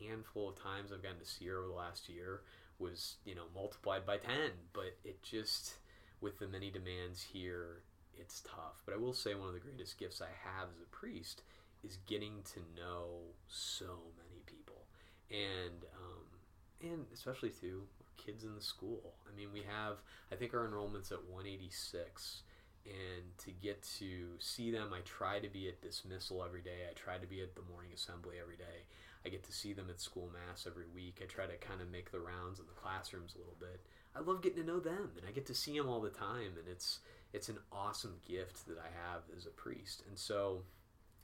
handful 0.00 0.48
of 0.48 0.62
times 0.62 0.92
I've 0.92 1.02
gotten 1.02 1.18
to 1.18 1.26
see 1.26 1.46
her 1.46 1.58
over 1.58 1.68
the 1.68 1.74
last 1.74 2.08
year 2.08 2.40
was, 2.78 3.16
you 3.24 3.34
know, 3.34 3.44
multiplied 3.54 4.06
by 4.06 4.16
10, 4.16 4.34
but 4.72 4.96
it 5.04 5.22
just, 5.22 5.74
with 6.20 6.38
the 6.38 6.48
many 6.48 6.70
demands 6.70 7.22
here, 7.22 7.82
it's 8.16 8.40
tough. 8.40 8.82
But 8.84 8.94
I 8.94 8.98
will 8.98 9.12
say 9.12 9.34
one 9.34 9.48
of 9.48 9.54
the 9.54 9.60
greatest 9.60 9.98
gifts 9.98 10.22
I 10.22 10.48
have 10.48 10.68
as 10.68 10.80
a 10.82 10.96
priest 10.96 11.42
is 11.84 11.98
getting 12.06 12.42
to 12.54 12.60
know 12.76 13.18
so 13.48 13.98
many 14.16 14.42
people. 14.46 14.86
And, 15.30 15.84
um, 15.94 16.90
and 16.90 17.06
especially 17.12 17.50
too 17.50 17.82
kids 18.24 18.44
in 18.44 18.54
the 18.54 18.60
school. 18.60 19.14
I 19.30 19.36
mean, 19.36 19.48
we 19.52 19.60
have, 19.60 19.98
I 20.32 20.36
think 20.36 20.54
our 20.54 20.64
enrollment's 20.64 21.12
at 21.12 21.24
186. 21.24 22.42
And 22.86 23.36
to 23.44 23.50
get 23.50 23.82
to 23.98 24.28
see 24.38 24.70
them, 24.70 24.92
I 24.94 25.00
try 25.00 25.38
to 25.38 25.48
be 25.48 25.68
at 25.68 25.82
dismissal 25.82 26.42
every 26.42 26.62
day. 26.62 26.88
I 26.88 26.94
try 26.94 27.18
to 27.18 27.26
be 27.26 27.42
at 27.42 27.54
the 27.54 27.62
morning 27.70 27.90
assembly 27.94 28.36
every 28.40 28.56
day. 28.56 28.88
I 29.24 29.28
get 29.28 29.44
to 29.44 29.52
see 29.52 29.74
them 29.74 29.90
at 29.90 30.00
school 30.00 30.30
mass 30.32 30.66
every 30.66 30.86
week. 30.94 31.20
I 31.22 31.26
try 31.26 31.46
to 31.46 31.56
kind 31.56 31.82
of 31.82 31.90
make 31.90 32.10
the 32.10 32.20
rounds 32.20 32.58
in 32.58 32.66
the 32.66 32.80
classrooms 32.80 33.34
a 33.34 33.38
little 33.38 33.56
bit. 33.60 33.80
I 34.16 34.20
love 34.20 34.42
getting 34.42 34.62
to 34.62 34.66
know 34.66 34.80
them, 34.80 35.10
and 35.16 35.26
I 35.28 35.30
get 35.30 35.46
to 35.46 35.54
see 35.54 35.76
them 35.76 35.88
all 35.88 36.00
the 36.00 36.10
time, 36.10 36.56
and 36.58 36.66
it's 36.66 37.00
it's 37.32 37.48
an 37.48 37.58
awesome 37.70 38.16
gift 38.26 38.66
that 38.66 38.78
I 38.78 38.88
have 38.88 39.22
as 39.36 39.46
a 39.46 39.50
priest. 39.50 40.02
And 40.08 40.18
so, 40.18 40.62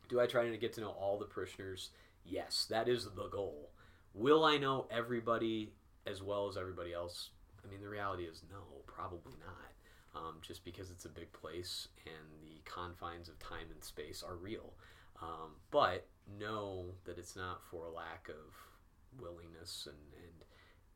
do 0.09 0.21
I 0.21 0.27
try 0.27 0.49
to 0.49 0.57
get 0.57 0.75
to 0.75 0.83
know 0.83 0.91
all 0.91 1.19
the 1.19 1.25
parishioners? 1.25 1.91
Yes, 2.25 2.67
that 2.71 2.89
is 2.89 3.05
the 3.05 3.29
goal. 3.29 3.71
Will 4.15 4.45
I 4.45 4.57
know 4.57 4.87
everybody 4.91 5.73
as 6.07 6.23
well 6.23 6.49
as 6.49 6.57
everybody 6.57 6.93
else? 6.93 7.31
I 7.65 7.71
mean, 7.71 7.81
the 7.81 7.89
reality 7.89 8.25
is 8.25 8.43
no, 8.51 8.63
probably 8.87 9.35
not. 9.41 9.73
Um, 10.15 10.37
just 10.41 10.65
because 10.65 10.91
it's 10.91 11.05
a 11.05 11.11
big 11.11 11.31
place 11.33 11.89
and 12.07 12.41
the 12.41 12.63
confines 12.65 13.29
of 13.29 13.39
time 13.39 13.67
and 13.71 13.85
space 13.85 14.25
are 14.27 14.37
real. 14.37 14.73
Um, 15.21 15.53
but 15.71 16.07
know 16.39 16.87
that 17.05 17.19
it's 17.19 17.37
not 17.37 17.63
for 17.71 17.87
a 17.87 17.91
lack 17.91 18.29
of 18.29 19.21
willingness 19.21 19.87
and, 19.87 20.23
and 20.23 20.45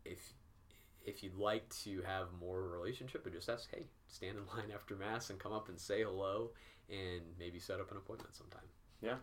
if 0.05 0.35
if 1.05 1.23
you'd 1.23 1.37
like 1.37 1.69
to 1.71 2.03
have 2.03 2.27
more 2.39 2.63
relationship 2.69 3.27
just 3.33 3.49
ask 3.49 3.69
hey 3.75 3.87
stand 4.09 4.37
in 4.37 4.47
line 4.57 4.71
after 4.75 4.97
mass 4.97 5.31
and 5.31 5.39
come 5.39 5.53
up 5.53 5.69
and 5.69 5.79
say 5.79 6.03
hello 6.03 6.51
and 6.91 7.23
maybe 7.39 7.59
set 7.59 7.81
up 7.81 7.91
an 7.91 7.97
appointment 7.97 8.35
sometime 8.35 8.67
yeah 9.01 9.17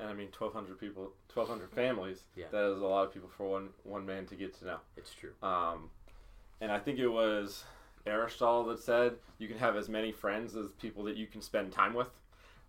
and 0.00 0.08
I 0.08 0.14
mean, 0.14 0.28
twelve 0.28 0.52
hundred 0.52 0.80
people, 0.80 1.12
twelve 1.28 1.48
hundred 1.48 1.70
families. 1.70 2.24
Yeah. 2.34 2.46
that 2.50 2.72
is 2.72 2.78
a 2.78 2.86
lot 2.86 3.06
of 3.06 3.12
people 3.12 3.28
for 3.36 3.48
one 3.48 3.68
one 3.84 4.06
man 4.06 4.26
to 4.26 4.34
get 4.34 4.58
to 4.58 4.64
know. 4.64 4.76
It's 4.96 5.12
true. 5.12 5.32
Um, 5.42 5.90
and 6.60 6.72
I 6.72 6.78
think 6.78 6.98
it 6.98 7.08
was 7.08 7.64
Aristotle 8.06 8.64
that 8.64 8.80
said 8.80 9.14
you 9.38 9.48
can 9.48 9.58
have 9.58 9.76
as 9.76 9.88
many 9.88 10.12
friends 10.12 10.56
as 10.56 10.72
people 10.72 11.04
that 11.04 11.16
you 11.16 11.26
can 11.26 11.42
spend 11.42 11.72
time 11.72 11.94
with, 11.94 12.08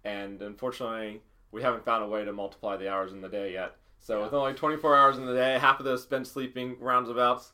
and 0.04 0.41
unfortunately, 0.41 1.22
we 1.52 1.62
haven't 1.62 1.86
found 1.86 2.04
a 2.04 2.08
way 2.08 2.26
to 2.26 2.34
multiply 2.34 2.78
the 2.78 2.89
hours 2.91 3.12
in 3.13 3.22
the 3.22 3.30
day 3.30 3.54
yet. 3.54 3.76
So 4.00 4.17
yeah. 4.17 4.24
with 4.26 4.34
only 4.34 4.54
twenty 4.54 4.78
four 4.78 4.98
hours 4.98 5.17
in 5.17 5.26
the 5.26 5.34
day, 5.34 5.58
half 5.58 5.80
of 5.80 5.86
those 5.86 6.04
spent 6.04 6.28
sleeping 6.28 6.76
roundabouts. 6.80 7.54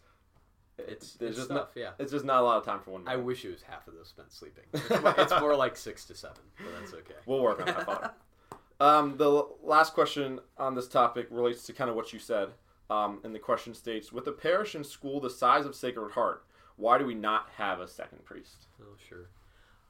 It's, 0.79 1.17
it's 1.19 1.35
just 1.35 1.49
tough, 1.49 1.57
not, 1.57 1.71
yeah. 1.75 1.89
It's 1.97 2.11
just 2.11 2.23
not 2.23 2.41
a 2.41 2.45
lot 2.45 2.57
of 2.57 2.65
time 2.65 2.79
for 2.81 2.91
one. 2.91 3.03
Man. 3.03 3.13
I 3.15 3.17
wish 3.17 3.43
it 3.43 3.49
was 3.49 3.63
half 3.63 3.87
of 3.87 3.95
those 3.95 4.09
spent 4.09 4.31
sleeping. 4.31 4.63
It's 4.73 5.01
more, 5.01 5.15
it's 5.17 5.39
more 5.39 5.55
like 5.55 5.75
six 5.75 6.05
to 6.05 6.15
seven, 6.15 6.43
but 6.55 6.67
that's 6.79 6.93
okay. 6.93 7.15
We'll 7.25 7.41
work 7.41 7.61
on 7.61 7.65
that. 7.65 8.15
Um, 8.79 9.17
the 9.17 9.47
last 9.63 9.93
question 9.93 10.39
on 10.57 10.75
this 10.75 10.87
topic 10.87 11.27
relates 11.31 11.63
to 11.65 11.73
kind 11.73 11.89
of 11.89 11.95
what 11.95 12.13
you 12.13 12.19
said. 12.19 12.49
Um, 12.89 13.19
and 13.23 13.35
the 13.35 13.39
question 13.39 13.73
states 13.73 14.11
With 14.11 14.27
a 14.27 14.31
parish 14.31 14.75
and 14.75 14.85
school 14.85 15.19
the 15.19 15.29
size 15.29 15.65
of 15.65 15.75
Sacred 15.75 16.11
Heart, 16.11 16.45
why 16.75 16.97
do 16.97 17.05
we 17.05 17.15
not 17.15 17.49
have 17.57 17.79
a 17.79 17.87
second 17.87 18.23
priest? 18.23 18.67
Oh, 18.81 18.95
sure. 19.09 19.29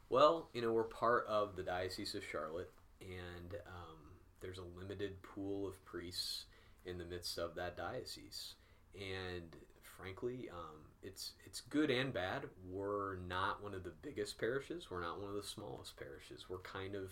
Well, 0.10 0.50
you 0.54 0.62
know, 0.62 0.72
we're 0.72 0.84
part 0.84 1.26
of 1.28 1.56
the 1.56 1.64
Diocese 1.64 2.16
of 2.16 2.24
Charlotte, 2.24 2.72
and 3.02 3.56
um, 3.68 3.98
there's 4.42 4.58
a 4.58 4.80
limited 4.80 5.22
pool 5.22 5.68
of 5.68 5.84
priests 5.86 6.46
in 6.86 6.98
the 6.98 7.06
midst 7.06 7.38
of 7.38 7.56
that 7.56 7.76
diocese. 7.76 8.56
And 8.96 9.56
frankly, 9.82 10.50
um, 10.52 10.78
it's 11.04 11.34
it's 11.46 11.62
good 11.62 11.92
and 11.92 12.14
bad. 12.14 12.44
We're 12.72 13.18
not 13.28 13.62
one 13.62 13.74
of 13.74 13.84
the 13.84 13.94
biggest 14.02 14.40
parishes. 14.40 14.90
We're 14.90 15.02
not 15.02 15.20
one 15.20 15.30
of 15.30 15.36
the 15.36 15.48
smallest 15.48 15.98
parishes. 15.98 16.46
We're 16.50 16.60
kind 16.60 16.96
of 16.96 17.12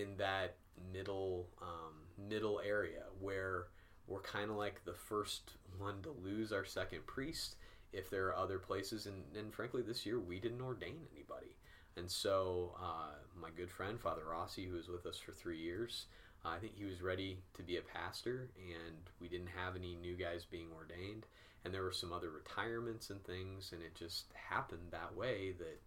in 0.00 0.16
that 0.18 0.56
middle 0.92 1.48
um, 1.62 1.94
middle 2.28 2.60
area 2.64 3.04
where 3.20 3.66
we're 4.06 4.20
kind 4.20 4.50
of 4.50 4.56
like 4.56 4.84
the 4.84 4.94
first 4.94 5.52
one 5.78 6.02
to 6.02 6.10
lose 6.22 6.52
our 6.52 6.64
second 6.64 7.06
priest 7.06 7.56
if 7.92 8.10
there 8.10 8.26
are 8.26 8.36
other 8.36 8.58
places. 8.58 9.06
And, 9.06 9.22
and 9.36 9.52
frankly 9.52 9.82
this 9.82 10.06
year 10.06 10.20
we 10.20 10.38
didn't 10.38 10.60
ordain 10.60 11.00
anybody. 11.14 11.56
And 11.96 12.10
so 12.10 12.74
uh, 12.80 13.14
my 13.40 13.48
good 13.56 13.70
friend 13.70 13.98
father 13.98 14.22
rossi 14.30 14.66
who 14.66 14.76
was 14.76 14.88
with 14.88 15.06
us 15.06 15.18
for 15.18 15.32
three 15.32 15.58
years 15.58 16.06
uh, 16.44 16.50
i 16.50 16.58
think 16.58 16.74
he 16.76 16.84
was 16.84 17.00
ready 17.00 17.38
to 17.54 17.62
be 17.62 17.78
a 17.78 17.82
pastor 17.82 18.50
and 18.58 18.96
we 19.20 19.28
didn't 19.28 19.48
have 19.56 19.76
any 19.76 19.94
new 19.96 20.14
guys 20.14 20.44
being 20.44 20.68
ordained. 20.74 21.24
And 21.64 21.74
there 21.74 21.82
were 21.82 21.92
some 21.92 22.12
other 22.12 22.30
retirements 22.30 23.10
and 23.10 23.24
things 23.24 23.72
and 23.72 23.82
it 23.82 23.94
just 23.94 24.26
happened 24.34 24.88
that 24.90 25.16
way 25.16 25.54
that 25.58 25.80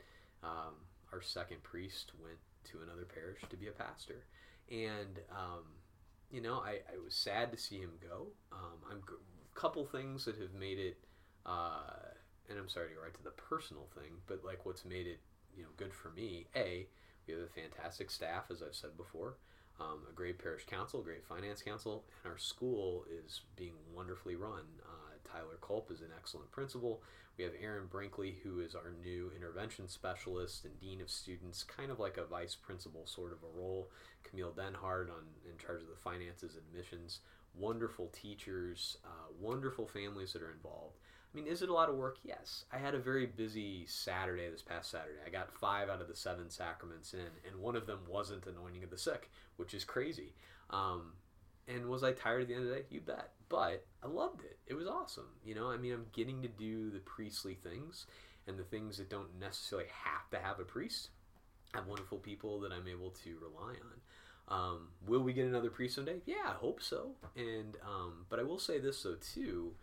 um, 0.44 0.74
our 1.14 1.22
second 1.22 1.64
priest 1.64 2.12
went 2.22 2.38
to 2.66 2.82
another 2.82 3.06
parish 3.06 3.40
to 3.50 3.58
be 3.58 3.68
a 3.68 3.72
pastor 3.72 4.26
and 4.70 5.20
um, 5.32 5.66
you 6.32 6.42
know, 6.42 6.60
I, 6.60 6.80
I 6.92 6.98
was 7.04 7.16
sad 7.16 7.52
to 7.52 7.58
see 7.58 7.78
him 7.80 7.92
go. 8.02 8.28
Um, 8.52 8.80
I'm 8.90 8.98
a 8.98 9.60
couple 9.60 9.86
things 9.86 10.26
that 10.26 10.38
have 10.38 10.54
made 10.54 10.78
it, 10.78 10.98
uh, 11.46 12.14
and 12.50 12.58
I'm 12.58 12.70
sorry 12.70 12.90
to 12.90 12.96
go 12.96 13.02
right 13.02 13.14
to 13.14 13.24
the 13.24 13.32
personal 13.32 13.88
thing, 13.96 14.14
but 14.28 14.44
like 14.46 14.66
what's 14.66 14.86
made 14.86 15.08
it, 15.08 15.20
you 15.56 15.64
know, 15.64 15.70
good 15.78 15.94
for 15.94 16.10
me. 16.10 16.46
A, 16.56 16.88
we 17.28 17.34
have 17.34 17.44
a 17.44 17.48
fantastic 17.48 18.12
staff, 18.12 18.46
as 18.52 18.62
I've 18.62 18.76
said 18.76 18.96
before, 18.96 19.38
um, 19.80 20.04
a 20.10 20.14
great 20.14 20.38
parish 20.38 20.66
council, 20.66 21.02
great 21.02 21.26
finance 21.26 21.62
council, 21.62 22.06
and 22.24 22.32
our 22.32 22.38
school 22.38 23.06
is 23.10 23.42
being 23.56 23.74
wonderfully 23.94 24.36
run. 24.36 24.66
Uh, 24.84 24.99
Tyler 25.24 25.58
Culp 25.62 25.92
is 25.92 26.02
an 26.02 26.12
excellent 26.18 26.52
principal. 26.52 27.02
We 27.38 27.46
have 27.46 27.54
Aaron 27.62 27.88
Brinkley, 27.90 28.38
who 28.44 28.60
is 28.60 28.76
our 28.76 28.92
new 29.02 29.32
intervention 29.36 29.88
specialist 29.88 30.66
and 30.66 30.80
dean 30.80 31.00
of 31.00 31.10
students, 31.10 31.64
kind 31.64 31.90
of 31.90 32.00
like 32.00 32.18
a 32.18 32.26
vice 32.26 32.56
principal 32.56 33.08
sort 33.08 33.32
of 33.32 33.40
a 33.44 33.58
role. 33.58 33.90
Camille 34.24 34.52
Denhard 34.52 35.10
on 35.10 35.24
in 35.50 35.58
charge 35.58 35.82
of 35.82 35.88
the 35.88 35.96
finances, 35.96 36.56
and 36.56 36.64
admissions. 36.70 37.20
Wonderful 37.56 38.08
teachers, 38.08 38.98
uh, 39.06 39.32
wonderful 39.40 39.88
families 39.88 40.34
that 40.34 40.42
are 40.42 40.52
involved. 40.52 40.98
I 41.34 41.38
mean, 41.38 41.48
is 41.48 41.62
it 41.62 41.70
a 41.70 41.74
lot 41.74 41.90
of 41.90 41.96
work? 41.96 42.18
Yes. 42.24 42.66
I 42.74 42.78
had 42.78 42.96
a 42.96 43.00
very 43.00 43.28
busy 43.28 43.86
Saturday 43.86 44.50
this 44.50 44.62
past 44.62 44.90
Saturday. 44.90 45.20
I 45.26 45.30
got 45.30 45.54
five 45.54 45.88
out 45.90 46.02
of 46.02 46.08
the 46.08 46.16
seven 46.16 46.50
sacraments 46.50 47.14
in, 47.14 47.20
and 47.48 47.62
one 47.62 47.76
of 47.76 47.86
them 47.86 48.00
wasn't 48.08 48.48
anointing 48.48 48.84
of 48.84 48.90
the 48.90 48.98
sick, 48.98 49.30
which 49.58 49.74
is 49.74 49.84
crazy. 49.86 50.34
Um, 50.72 51.14
and 51.68 51.88
was 51.88 52.04
I 52.04 52.14
tired 52.14 52.42
at 52.42 52.48
the 52.48 52.56
end 52.56 52.64
of 52.64 52.70
the 52.70 52.76
day? 52.78 52.86
You 52.90 53.02
bet. 53.02 53.32
But 53.50 53.86
I 54.04 54.08
loved 54.08 54.42
it. 54.42 54.60
It 54.68 54.76
was 54.76 54.88
awesome. 54.88 55.28
You 55.44 55.56
know, 55.56 55.70
I 55.70 55.78
mean, 55.78 55.94
I'm 55.94 56.06
getting 56.14 56.42
to 56.44 56.48
do 56.48 56.92
the 56.92 57.00
priestly 57.00 57.56
things 57.56 58.06
and 58.48 58.58
the 58.58 58.64
things 58.64 58.98
that 58.98 59.10
don't 59.10 59.40
necessarily 59.40 59.88
have 60.04 60.30
to 60.32 60.40
have 60.40 60.60
a 60.60 60.64
priest. 60.64 61.10
I 61.74 61.80
have 61.80 61.88
wonderful 61.88 62.20
people 62.20 62.60
that 62.62 62.72
I'm 62.72 62.88
able 62.88 63.12
to 63.24 63.38
rely 63.42 63.74
on. 63.74 64.00
Um, 64.48 64.88
will 65.06 65.22
we 65.22 65.34
get 65.34 65.46
another 65.46 65.70
priest 65.70 65.96
someday? 65.96 66.22
Yeah, 66.26 66.48
I 66.48 66.54
hope 66.54 66.82
so. 66.82 67.12
And 67.36 67.78
um, 67.86 68.26
but 68.30 68.40
I 68.40 68.44
will 68.44 68.60
say 68.60 68.80
this 68.80 69.04
though 69.04 69.16
too. 69.16 69.74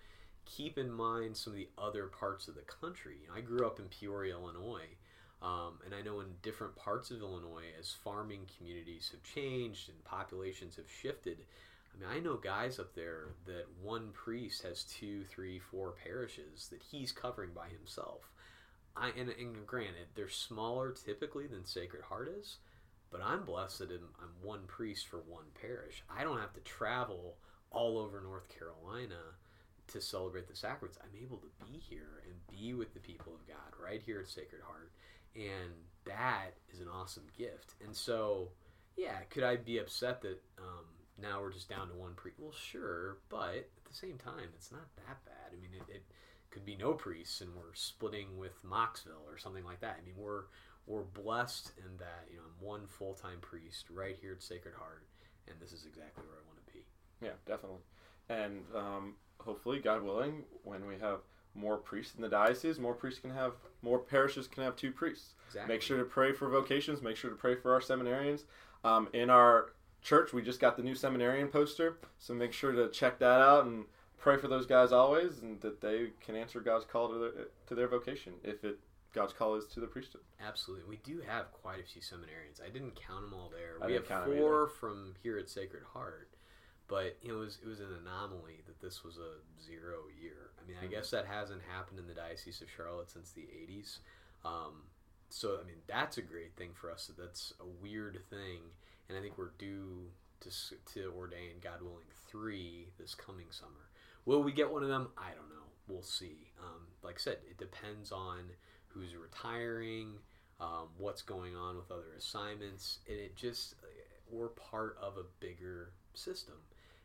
Keep 0.44 0.78
in 0.78 0.90
mind 0.92 1.36
some 1.36 1.52
of 1.52 1.56
the 1.56 1.68
other 1.76 2.06
parts 2.06 2.46
of 2.48 2.54
the 2.54 2.62
country. 2.62 3.16
You 3.22 3.28
know, 3.28 3.34
I 3.34 3.40
grew 3.40 3.66
up 3.66 3.78
in 3.80 3.86
Peoria, 3.86 4.34
Illinois. 4.34 4.88
Um, 5.42 5.80
and 5.84 5.94
I 5.94 6.00
know 6.00 6.20
in 6.20 6.28
different 6.42 6.76
parts 6.76 7.10
of 7.10 7.20
Illinois, 7.20 7.66
as 7.78 7.92
farming 7.92 8.46
communities 8.56 9.10
have 9.12 9.22
changed 9.22 9.88
and 9.88 10.02
populations 10.04 10.76
have 10.76 10.90
shifted, 10.90 11.44
I 11.96 12.00
mean, 12.00 12.16
I 12.16 12.20
know 12.20 12.36
guys 12.36 12.78
up 12.78 12.94
there 12.94 13.28
that 13.46 13.66
one 13.82 14.10
priest 14.12 14.62
has 14.62 14.84
two, 14.84 15.24
three, 15.24 15.58
four 15.58 15.94
parishes 16.04 16.68
that 16.70 16.82
he's 16.82 17.12
covering 17.12 17.50
by 17.54 17.68
himself. 17.68 18.30
I 18.96 19.10
and, 19.18 19.28
and 19.30 19.66
granted, 19.66 20.08
they're 20.14 20.28
smaller 20.28 20.92
typically 20.92 21.46
than 21.46 21.64
Sacred 21.64 22.02
Heart 22.04 22.34
is, 22.38 22.56
but 23.10 23.20
I'm 23.22 23.44
blessed 23.44 23.80
that 23.80 23.90
I'm, 23.90 24.08
I'm 24.20 24.46
one 24.46 24.62
priest 24.66 25.06
for 25.08 25.18
one 25.18 25.44
parish. 25.60 26.02
I 26.14 26.24
don't 26.24 26.40
have 26.40 26.54
to 26.54 26.60
travel 26.60 27.36
all 27.70 27.98
over 27.98 28.20
North 28.20 28.48
Carolina 28.48 29.20
to 29.88 30.00
celebrate 30.00 30.48
the 30.48 30.56
sacraments. 30.56 30.98
I'm 31.02 31.22
able 31.22 31.38
to 31.38 31.66
be 31.66 31.78
here 31.78 32.22
and 32.26 32.34
be 32.48 32.74
with 32.74 32.94
the 32.94 33.00
people 33.00 33.34
of 33.34 33.46
God 33.46 33.82
right 33.82 34.02
here 34.04 34.20
at 34.20 34.28
Sacred 34.28 34.62
Heart, 34.62 34.90
and 35.34 35.72
that 36.04 36.52
is 36.72 36.80
an 36.80 36.88
awesome 36.88 37.26
gift. 37.36 37.74
And 37.84 37.94
so, 37.94 38.48
yeah, 38.96 39.20
could 39.30 39.44
I 39.44 39.56
be 39.56 39.78
upset 39.78 40.22
that 40.22 40.42
um, 40.58 40.84
now 41.20 41.40
we're 41.40 41.52
just 41.52 41.68
down 41.68 41.88
to 41.88 41.94
one 41.94 42.14
priest? 42.14 42.36
Well, 42.38 42.52
sure, 42.52 43.18
but 43.28 43.54
at 43.54 43.84
the 43.88 43.94
same 43.94 44.18
time, 44.18 44.48
it's 44.54 44.72
not 44.72 44.94
that 44.96 45.24
bad. 45.24 45.52
I 45.52 45.56
mean, 45.60 45.70
it, 45.74 45.94
it 45.94 46.02
could 46.50 46.64
be 46.64 46.76
no 46.76 46.92
priests, 46.92 47.40
and 47.40 47.50
we're 47.54 47.74
splitting 47.74 48.38
with 48.38 48.64
Mocksville 48.64 49.26
or 49.26 49.38
something 49.38 49.64
like 49.64 49.80
that. 49.80 49.98
I 50.00 50.04
mean, 50.04 50.14
we're 50.16 50.44
we're 50.86 51.02
blessed 51.02 51.72
in 51.78 51.96
that 51.98 52.28
you 52.30 52.36
know 52.36 52.42
I'm 52.44 52.66
one 52.66 52.86
full 52.86 53.14
time 53.14 53.38
priest 53.40 53.86
right 53.90 54.16
here 54.20 54.32
at 54.32 54.42
Sacred 54.42 54.74
Heart, 54.74 55.04
and 55.48 55.56
this 55.60 55.72
is 55.72 55.84
exactly 55.86 56.24
where 56.24 56.38
I 56.38 56.46
want 56.46 56.66
to 56.66 56.72
be. 56.72 56.80
Yeah, 57.22 57.36
definitely. 57.46 57.80
And 58.28 58.62
um, 58.74 59.14
hopefully, 59.38 59.78
God 59.78 60.02
willing, 60.02 60.44
when 60.64 60.86
we 60.86 60.98
have 60.98 61.20
more 61.54 61.76
priests 61.76 62.14
in 62.14 62.22
the 62.22 62.28
diocese, 62.28 62.78
more 62.78 62.94
priests 62.94 63.20
can 63.20 63.30
have 63.30 63.52
more 63.82 63.98
parishes 63.98 64.46
can 64.46 64.62
have 64.62 64.76
two 64.76 64.92
priests. 64.92 65.34
Exactly. 65.48 65.74
Make 65.74 65.82
sure 65.82 65.98
to 65.98 66.04
pray 66.04 66.32
for 66.32 66.48
vocations. 66.48 67.02
Make 67.02 67.16
sure 67.16 67.30
to 67.30 67.36
pray 67.36 67.54
for 67.54 67.72
our 67.72 67.80
seminarians. 67.80 68.44
Um, 68.84 69.08
in 69.12 69.30
our 69.30 69.72
church, 70.06 70.32
we 70.32 70.40
just 70.40 70.60
got 70.60 70.76
the 70.76 70.82
new 70.82 70.94
seminarian 70.94 71.48
poster, 71.48 71.98
so 72.18 72.32
make 72.32 72.52
sure 72.52 72.72
to 72.72 72.88
check 72.90 73.18
that 73.18 73.40
out 73.40 73.66
and 73.66 73.84
pray 74.18 74.36
for 74.36 74.46
those 74.48 74.64
guys 74.64 74.92
always, 74.92 75.40
and 75.42 75.60
that 75.60 75.80
they 75.80 76.12
can 76.24 76.36
answer 76.36 76.60
God's 76.60 76.84
call 76.84 77.08
to 77.08 77.18
their 77.18 77.32
to 77.66 77.74
their 77.74 77.88
vocation 77.88 78.34
if 78.44 78.64
it 78.64 78.78
God's 79.12 79.32
call 79.32 79.56
is 79.56 79.66
to 79.66 79.80
the 79.80 79.86
priesthood. 79.86 80.22
Absolutely, 80.40 80.84
we 80.88 80.96
do 81.04 81.20
have 81.26 81.50
quite 81.52 81.80
a 81.80 81.82
few 81.82 82.00
seminarians. 82.00 82.64
I 82.64 82.70
didn't 82.70 82.94
count 82.94 83.22
them 83.22 83.34
all 83.34 83.50
there. 83.50 83.82
I 83.82 83.86
we 83.86 83.94
have 83.94 84.06
four 84.06 84.68
from 84.68 85.14
here 85.22 85.38
at 85.38 85.48
Sacred 85.48 85.82
Heart, 85.92 86.30
but 86.86 87.16
it 87.22 87.32
was 87.32 87.58
it 87.62 87.66
was 87.66 87.80
an 87.80 87.92
anomaly 88.00 88.62
that 88.66 88.80
this 88.80 89.02
was 89.02 89.18
a 89.18 89.40
zero 89.60 90.04
year. 90.20 90.50
I 90.62 90.68
mean, 90.68 90.76
I 90.80 90.86
Mhm. 90.86 90.90
guess 90.90 91.10
that 91.10 91.26
hasn't 91.26 91.62
happened 91.62 91.98
in 91.98 92.06
the 92.06 92.14
Diocese 92.14 92.60
of 92.62 92.70
Charlotte 92.70 93.10
since 93.10 93.32
the 93.32 93.48
'80s. 93.50 93.98
Um, 94.44 94.84
so 95.30 95.58
I 95.60 95.64
mean, 95.64 95.82
that's 95.88 96.18
a 96.18 96.22
great 96.22 96.54
thing 96.54 96.74
for 96.74 96.92
us. 96.92 97.10
That's 97.18 97.52
a 97.58 97.66
weird 97.66 98.22
thing, 98.30 98.70
and 99.08 99.16
I 99.16 99.20
think 99.20 99.38
we're 99.38 99.52
due 99.58 100.08
to 100.40 100.50
to 100.94 101.12
ordain, 101.16 101.60
God 101.62 101.82
willing, 101.82 102.06
three 102.28 102.88
this 102.98 103.14
coming 103.14 103.46
summer. 103.50 103.90
Will 104.24 104.42
we 104.42 104.52
get 104.52 104.70
one 104.70 104.82
of 104.82 104.88
them? 104.88 105.08
I 105.16 105.30
don't 105.30 105.48
know. 105.48 105.66
We'll 105.88 106.02
see. 106.02 106.50
Um, 106.60 106.82
like 107.02 107.16
I 107.16 107.18
said, 107.18 107.38
it 107.48 107.58
depends 107.58 108.10
on 108.10 108.40
who's 108.88 109.14
retiring, 109.14 110.14
um, 110.60 110.88
what's 110.98 111.22
going 111.22 111.54
on 111.54 111.76
with 111.76 111.90
other 111.90 112.14
assignments, 112.18 112.98
and 113.08 113.18
it 113.18 113.36
just 113.36 113.74
we're 114.30 114.48
part 114.48 114.96
of 115.00 115.16
a 115.16 115.22
bigger 115.38 115.92
system, 116.14 116.56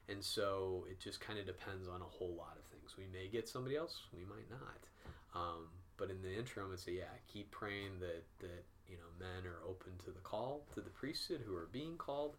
and 0.09 0.23
so 0.23 0.85
it 0.89 0.99
just 0.99 1.21
kind 1.21 1.37
of 1.37 1.45
depends 1.45 1.87
on 1.87 2.01
a 2.01 2.05
whole 2.05 2.33
lot 2.35 2.57
of 2.57 2.65
things. 2.65 2.95
We 2.97 3.05
may 3.11 3.27
get 3.27 3.47
somebody 3.47 3.75
else, 3.75 4.01
we 4.13 4.23
might 4.25 4.49
not. 4.49 4.87
Um, 5.33 5.67
but 5.97 6.09
in 6.09 6.21
the 6.21 6.33
interim, 6.35 6.71
I'd 6.73 6.79
say, 6.79 6.93
yeah, 6.93 7.13
keep 7.31 7.51
praying 7.51 7.99
that 7.99 8.23
that 8.39 8.65
you 8.91 8.97
know 8.97 9.25
men 9.25 9.49
are 9.49 9.67
open 9.67 9.93
to 10.05 10.11
the 10.11 10.19
call 10.19 10.61
to 10.73 10.81
the 10.81 10.89
priesthood 10.89 11.41
who 11.45 11.55
are 11.55 11.69
being 11.71 11.95
called, 11.97 12.35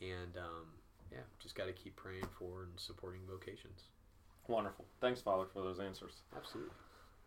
and 0.00 0.36
um, 0.36 0.66
yeah, 1.10 1.18
just 1.38 1.54
got 1.54 1.66
to 1.66 1.72
keep 1.72 1.96
praying 1.96 2.26
for 2.38 2.64
and 2.64 2.72
supporting 2.76 3.20
vocations. 3.30 3.84
Wonderful. 4.48 4.84
Thanks, 5.00 5.20
Father, 5.20 5.44
for 5.52 5.62
those 5.62 5.78
answers. 5.78 6.14
Absolutely. 6.36 6.72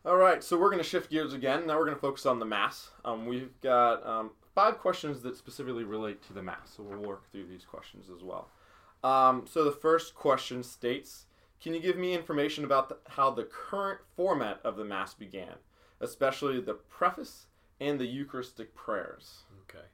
All 0.05 0.17
right, 0.17 0.43
so 0.43 0.59
we're 0.59 0.69
going 0.69 0.83
to 0.83 0.87
shift 0.87 1.09
gears 1.09 1.33
again. 1.33 1.65
Now 1.65 1.79
we're 1.79 1.85
going 1.85 1.95
to 1.95 2.01
focus 2.01 2.27
on 2.27 2.37
the 2.37 2.45
Mass. 2.45 2.91
Um, 3.03 3.25
we've 3.25 3.59
got 3.61 4.05
um, 4.05 4.31
five 4.53 4.77
questions 4.77 5.21
that 5.23 5.35
specifically 5.35 5.83
relate 5.83 6.21
to 6.27 6.33
the 6.33 6.43
Mass, 6.43 6.73
so 6.75 6.83
we'll 6.83 6.99
work 6.99 7.31
through 7.31 7.47
these 7.47 7.65
questions 7.65 8.09
as 8.15 8.21
well. 8.21 8.49
Um, 9.03 9.45
so 9.49 9.63
the 9.63 9.71
first 9.71 10.13
question 10.13 10.61
states 10.61 11.25
Can 11.59 11.73
you 11.73 11.79
give 11.79 11.97
me 11.97 12.13
information 12.13 12.65
about 12.65 12.89
the, 12.89 12.97
how 13.09 13.31
the 13.31 13.45
current 13.45 13.99
format 14.15 14.59
of 14.63 14.75
the 14.77 14.85
Mass 14.85 15.15
began, 15.15 15.55
especially 15.99 16.61
the 16.61 16.73
preface 16.73 17.47
and 17.79 17.99
the 17.99 18.05
Eucharistic 18.05 18.75
prayers? 18.75 19.43
Okay. 19.69 19.85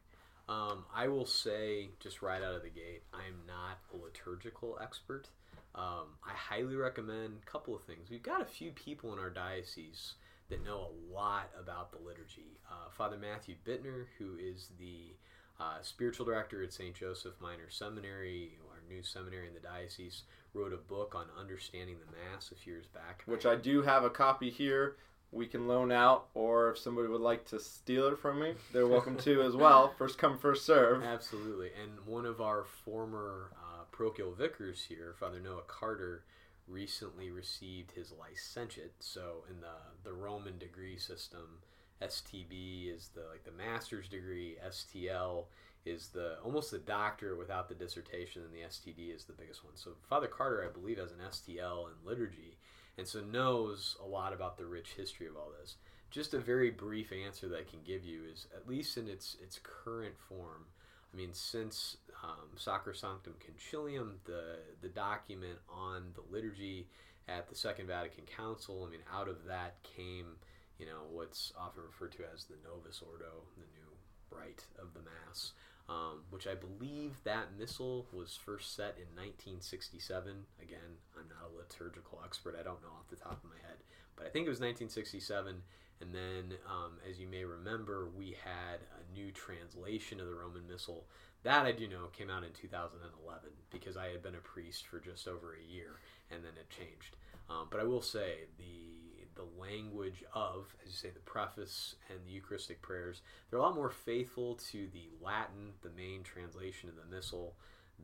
Um, 0.49 0.85
I 0.93 1.07
will 1.07 1.25
say, 1.25 1.89
just 1.99 2.21
right 2.21 2.41
out 2.41 2.55
of 2.55 2.63
the 2.63 2.69
gate, 2.69 3.03
I 3.13 3.27
am 3.27 3.45
not 3.47 3.79
a 3.93 3.97
liturgical 3.97 4.77
expert. 4.81 5.29
Um, 5.73 6.17
I 6.23 6.33
highly 6.33 6.75
recommend 6.75 7.39
a 7.41 7.49
couple 7.49 7.75
of 7.75 7.83
things. 7.83 8.09
We've 8.09 8.21
got 8.21 8.41
a 8.41 8.45
few 8.45 8.71
people 8.71 9.13
in 9.13 9.19
our 9.19 9.29
diocese 9.29 10.15
that 10.49 10.65
know 10.65 10.89
a 10.89 11.13
lot 11.13 11.49
about 11.57 11.91
the 11.91 11.97
liturgy. 12.05 12.59
Uh, 12.69 12.89
Father 12.91 13.17
Matthew 13.17 13.55
Bittner, 13.65 14.07
who 14.17 14.35
is 14.37 14.67
the 14.77 15.15
uh, 15.59 15.77
spiritual 15.81 16.25
director 16.25 16.61
at 16.63 16.73
St. 16.73 16.93
Joseph 16.93 17.35
Minor 17.39 17.69
Seminary, 17.69 18.57
our 18.69 18.81
new 18.93 19.01
seminary 19.01 19.47
in 19.47 19.53
the 19.53 19.59
diocese, 19.59 20.23
wrote 20.53 20.73
a 20.73 20.77
book 20.77 21.15
on 21.15 21.25
understanding 21.39 21.95
the 21.99 22.11
Mass 22.11 22.51
a 22.51 22.55
few 22.55 22.73
years 22.73 22.87
back. 22.87 23.23
Which 23.25 23.45
I 23.45 23.55
do 23.55 23.81
have 23.83 24.03
a 24.03 24.09
copy 24.09 24.49
here. 24.49 24.97
We 25.31 25.45
can 25.45 25.67
loan 25.67 25.91
out, 25.91 26.27
or 26.33 26.71
if 26.71 26.77
somebody 26.77 27.07
would 27.07 27.21
like 27.21 27.45
to 27.47 27.59
steal 27.59 28.07
it 28.07 28.19
from 28.19 28.41
me, 28.41 28.53
they're 28.73 28.87
welcome 28.87 29.15
to 29.19 29.41
as 29.41 29.55
well. 29.55 29.93
First 29.97 30.17
come, 30.17 30.37
first 30.37 30.65
serve. 30.65 31.03
Absolutely. 31.03 31.69
And 31.81 32.05
one 32.05 32.25
of 32.25 32.41
our 32.41 32.65
former 32.65 33.51
uh, 33.55 33.83
parochial 33.91 34.33
vicars 34.33 34.83
here, 34.89 35.15
Father 35.17 35.39
Noah 35.39 35.61
Carter, 35.67 36.25
recently 36.67 37.31
received 37.31 37.91
his 37.91 38.11
licentiate. 38.11 38.95
So 38.99 39.45
in 39.49 39.61
the 39.61 39.67
the 40.03 40.13
Roman 40.13 40.57
degree 40.57 40.97
system, 40.97 41.59
STB 42.01 42.93
is 42.93 43.09
the 43.13 43.21
like 43.29 43.43
the 43.43 43.51
master's 43.51 44.07
degree, 44.07 44.57
STL 44.67 45.45
is 45.85 46.09
the 46.09 46.37
almost 46.43 46.71
the 46.71 46.77
doctorate 46.77 47.37
without 47.37 47.69
the 47.69 47.75
dissertation, 47.75 48.43
and 48.43 48.53
the 48.53 48.67
STD 48.67 49.15
is 49.15 49.25
the 49.25 49.33
biggest 49.33 49.63
one. 49.63 49.75
So 49.75 49.91
Father 50.09 50.27
Carter, 50.27 50.67
I 50.67 50.71
believe, 50.71 50.97
has 50.97 51.11
an 51.11 51.19
STL 51.29 51.87
in 51.87 52.07
liturgy, 52.07 52.57
and 53.01 53.07
so 53.07 53.19
knows 53.19 53.97
a 53.99 54.05
lot 54.05 54.31
about 54.31 54.57
the 54.57 54.65
rich 54.65 54.93
history 54.95 55.25
of 55.25 55.35
all 55.35 55.51
this. 55.59 55.77
Just 56.11 56.35
a 56.35 56.39
very 56.39 56.69
brief 56.69 57.11
answer 57.11 57.47
that 57.47 57.59
I 57.59 57.63
can 57.63 57.79
give 57.83 58.05
you 58.05 58.21
is, 58.31 58.45
at 58.55 58.69
least 58.69 58.95
in 58.95 59.07
its 59.07 59.37
its 59.41 59.59
current 59.63 60.13
form, 60.29 60.65
I 61.11 61.17
mean, 61.17 61.33
since 61.33 61.97
um, 62.23 62.49
Sacrosanctum 62.55 63.33
Concilium, 63.41 64.17
the 64.25 64.59
the 64.81 64.89
document 64.89 65.57
on 65.67 66.11
the 66.13 66.21
liturgy 66.31 66.89
at 67.27 67.49
the 67.49 67.55
Second 67.55 67.87
Vatican 67.87 68.25
Council, 68.25 68.85
I 68.87 68.91
mean, 68.91 69.01
out 69.11 69.27
of 69.27 69.45
that 69.45 69.81
came, 69.81 70.35
you 70.77 70.85
know, 70.85 71.07
what's 71.09 71.53
often 71.59 71.81
referred 71.83 72.11
to 72.13 72.23
as 72.31 72.43
the 72.43 72.55
Novus 72.63 73.01
Ordo, 73.01 73.45
the 73.57 73.65
new 73.65 74.37
rite 74.37 74.65
of 74.77 74.93
the 74.93 74.99
Mass, 74.99 75.53
um, 75.91 76.23
which 76.29 76.47
I 76.47 76.55
believe 76.55 77.19
that 77.25 77.57
missal 77.59 78.07
was 78.13 78.39
first 78.39 78.75
set 78.75 78.95
in 78.95 79.11
1967. 79.19 80.47
Again, 80.61 80.95
I'm 81.17 81.27
not 81.27 81.51
a 81.51 81.57
liturgical 81.57 82.21
expert; 82.23 82.55
I 82.57 82.63
don't 82.63 82.81
know 82.81 82.95
off 82.95 83.09
the 83.09 83.17
top 83.17 83.43
of 83.43 83.49
my 83.49 83.59
head, 83.67 83.77
but 84.15 84.25
I 84.25 84.29
think 84.29 84.47
it 84.47 84.49
was 84.49 84.63
1967. 84.63 85.61
And 85.99 86.15
then, 86.15 86.57
um, 86.65 86.97
as 87.07 87.19
you 87.19 87.27
may 87.27 87.45
remember, 87.45 88.09
we 88.17 88.35
had 88.43 88.79
a 88.97 89.13
new 89.13 89.31
translation 89.31 90.19
of 90.19 90.25
the 90.27 90.33
Roman 90.33 90.67
Missal. 90.67 91.05
That 91.43 91.65
I 91.65 91.73
do 91.73 91.87
know 91.87 92.07
came 92.13 92.29
out 92.29 92.43
in 92.43 92.53
2011 92.53 93.49
because 93.69 93.97
I 93.97 94.07
had 94.07 94.23
been 94.23 94.35
a 94.35 94.39
priest 94.39 94.87
for 94.87 94.99
just 94.99 95.27
over 95.27 95.53
a 95.53 95.71
year, 95.71 95.99
and 96.31 96.43
then 96.43 96.53
it 96.57 96.69
changed. 96.69 97.17
Um, 97.49 97.67
but 97.69 97.81
I 97.81 97.83
will 97.83 98.01
say 98.01 98.47
the 98.57 99.00
the 99.41 99.61
language 99.61 100.23
of, 100.33 100.75
as 100.83 100.91
you 100.91 100.97
say, 100.97 101.09
the 101.09 101.19
preface 101.21 101.95
and 102.09 102.19
the 102.25 102.31
Eucharistic 102.31 102.81
prayers, 102.81 103.21
they're 103.49 103.59
a 103.59 103.61
lot 103.61 103.75
more 103.75 103.89
faithful 103.89 104.55
to 104.71 104.87
the 104.93 105.09
Latin, 105.21 105.73
the 105.81 105.89
main 105.89 106.23
translation 106.23 106.89
of 106.89 106.95
the 106.95 107.15
Missal 107.15 107.55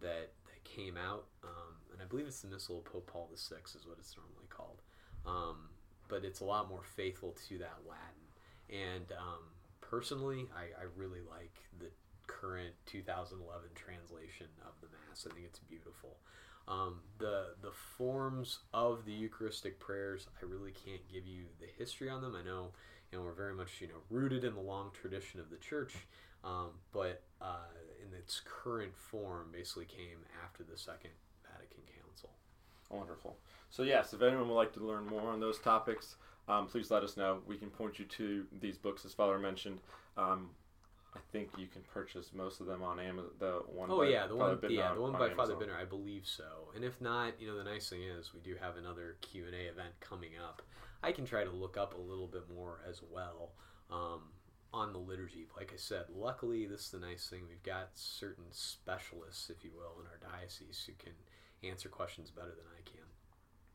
that, 0.01 0.31
that 0.45 0.63
came 0.63 0.97
out. 0.97 1.25
Um, 1.43 1.75
and 1.93 2.01
I 2.01 2.05
believe 2.05 2.27
it's 2.27 2.41
the 2.41 2.47
Missal 2.47 2.79
of 2.79 2.85
Pope 2.85 3.07
Paul 3.07 3.29
VI 3.31 3.57
is 3.75 3.85
what 3.85 3.97
it's 3.99 4.15
normally 4.17 4.47
called. 4.49 4.81
Um, 5.25 5.69
but 6.07 6.23
it's 6.23 6.39
a 6.39 6.45
lot 6.45 6.69
more 6.69 6.83
faithful 6.83 7.35
to 7.47 7.57
that 7.59 7.79
Latin. 7.87 8.27
And 8.69 9.11
um, 9.17 9.43
personally, 9.81 10.47
I, 10.55 10.81
I 10.81 10.85
really 10.95 11.21
like 11.29 11.53
the 11.79 11.89
current 12.27 12.73
2011 12.85 13.69
translation 13.75 14.47
of 14.65 14.73
the 14.81 14.87
Mass. 14.87 15.27
I 15.29 15.33
think 15.33 15.45
it's 15.45 15.59
beautiful. 15.59 16.17
Um, 16.67 16.99
the 17.17 17.55
the 17.61 17.71
forms 17.71 18.59
of 18.73 19.05
the 19.05 19.13
Eucharistic 19.13 19.79
prayers, 19.79 20.27
I 20.41 20.45
really 20.45 20.71
can't 20.71 21.01
give 21.11 21.25
you 21.25 21.45
the 21.59 21.67
history 21.77 22.09
on 22.09 22.21
them. 22.21 22.35
I 22.35 22.43
know, 22.43 22.71
you 23.11 23.17
know, 23.17 23.23
we're 23.23 23.31
very 23.31 23.53
much 23.53 23.79
you 23.79 23.87
know 23.87 24.01
rooted 24.09 24.43
in 24.43 24.53
the 24.53 24.61
long 24.61 24.91
tradition 24.99 25.39
of 25.39 25.49
the 25.49 25.57
Church, 25.57 25.95
um, 26.43 26.71
but 26.91 27.23
uh, 27.41 27.69
in 28.05 28.17
its 28.17 28.41
current 28.45 28.95
form, 28.97 29.47
basically 29.51 29.85
came 29.85 30.19
after 30.43 30.63
the 30.63 30.77
Second 30.77 31.11
Vatican 31.49 31.83
Council. 32.03 32.29
Wonderful. 32.89 33.37
So 33.69 33.83
yes, 33.83 34.13
if 34.13 34.21
anyone 34.21 34.49
would 34.49 34.55
like 34.55 34.73
to 34.73 34.85
learn 34.85 35.05
more 35.05 35.31
on 35.31 35.39
those 35.39 35.59
topics, 35.59 36.15
um, 36.49 36.67
please 36.67 36.91
let 36.91 37.03
us 37.03 37.17
know. 37.17 37.39
We 37.47 37.57
can 37.57 37.69
point 37.69 37.99
you 37.99 38.05
to 38.05 38.45
these 38.61 38.77
books, 38.77 39.05
as 39.05 39.13
Father 39.13 39.39
mentioned. 39.39 39.79
I 41.15 41.19
think 41.31 41.49
you 41.57 41.67
can 41.67 41.81
purchase 41.93 42.31
most 42.33 42.59
of 42.59 42.67
them 42.67 42.83
on 42.83 42.99
Amazon. 42.99 43.31
The 43.39 43.61
one. 43.67 43.89
Oh 43.91 43.99
by 43.99 44.09
yeah, 44.09 44.27
the 44.27 44.35
Father 44.35 44.53
one. 44.53 44.57
Bittner 44.57 44.75
Yeah, 44.75 44.93
the 44.93 45.01
one 45.01 45.15
on 45.15 45.19
by 45.19 45.33
Father 45.33 45.55
Bittner, 45.55 45.79
I 45.79 45.85
believe 45.85 46.25
so. 46.25 46.71
And 46.75 46.83
if 46.83 46.99
not, 47.01 47.39
you 47.39 47.47
know, 47.47 47.57
the 47.57 47.63
nice 47.63 47.89
thing 47.89 48.03
is 48.03 48.33
we 48.33 48.41
do 48.41 48.55
have 48.61 48.77
another 48.77 49.17
Q 49.21 49.45
and 49.45 49.55
A 49.55 49.69
event 49.69 49.93
coming 49.99 50.31
up. 50.41 50.61
I 51.03 51.11
can 51.11 51.25
try 51.25 51.43
to 51.43 51.51
look 51.51 51.77
up 51.77 51.93
a 51.97 52.01
little 52.01 52.27
bit 52.27 52.43
more 52.53 52.81
as 52.87 53.01
well 53.11 53.51
um, 53.89 54.21
on 54.73 54.93
the 54.93 54.99
liturgy. 54.99 55.47
Like 55.55 55.71
I 55.73 55.77
said, 55.77 56.05
luckily 56.13 56.65
this 56.65 56.81
is 56.81 56.91
the 56.91 56.99
nice 56.99 57.27
thing. 57.27 57.43
We've 57.47 57.63
got 57.63 57.89
certain 57.93 58.45
specialists, 58.51 59.49
if 59.49 59.63
you 59.63 59.71
will, 59.75 60.01
in 60.01 60.07
our 60.07 60.31
diocese 60.31 60.83
who 60.85 60.93
can 60.93 61.13
answer 61.63 61.89
questions 61.89 62.31
better 62.31 62.49
than 62.49 62.65
I 62.77 62.81
can. 62.83 63.05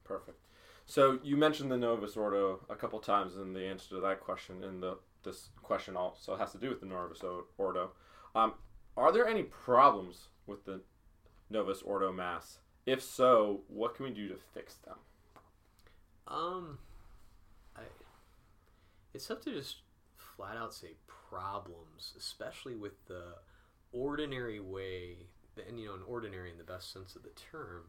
Perfect. 0.05 0.47
So 0.87 1.19
you 1.23 1.37
mentioned 1.37 1.71
the 1.71 1.77
Novus 1.77 2.17
Ordo 2.17 2.61
a 2.69 2.75
couple 2.75 2.99
times 2.99 3.37
in 3.37 3.53
the 3.53 3.65
answer 3.65 3.89
to 3.91 4.01
that 4.01 4.21
question, 4.21 4.63
in 4.65 4.81
the 4.81 4.99
this 5.23 5.51
question 5.63 5.97
also 5.97 6.37
has 6.37 6.53
to 6.53 6.59
do 6.59 6.69
with 6.69 6.81
the 6.81 6.87
Novus 6.87 7.23
Ordo. 7.59 7.91
Um, 8.35 8.55
are 8.97 9.13
there 9.13 9.27
any 9.27 9.43
problems 9.43 10.29
with 10.47 10.65
the 10.65 10.81
Novus 11.51 11.83
Ordo 11.83 12.13
Mass? 12.13 12.59
If 12.87 13.03
so, 13.03 13.61
what 13.69 13.95
can 13.95 14.05
we 14.05 14.11
do 14.11 14.29
to 14.29 14.37
fix 14.55 14.75
them? 14.75 14.97
Um, 16.27 16.79
I, 17.77 17.83
it's 19.15 19.27
tough 19.27 19.43
to 19.43 19.53
just 19.53 19.77
flat 20.17 20.57
out 20.57 20.75
say 20.75 20.95
problems, 21.07 22.15
especially 22.17 22.75
with 22.75 22.93
the 23.07 23.35
ordinary 23.93 24.61
way, 24.61 25.27
and 25.69 25.79
you 25.79 25.87
know, 25.87 25.95
an 25.95 26.03
ordinary 26.07 26.51
in 26.51 26.59
the 26.59 26.65
best 26.65 26.93
sense 26.93 27.15
of 27.15 27.23
the 27.23 27.31
term, 27.31 27.85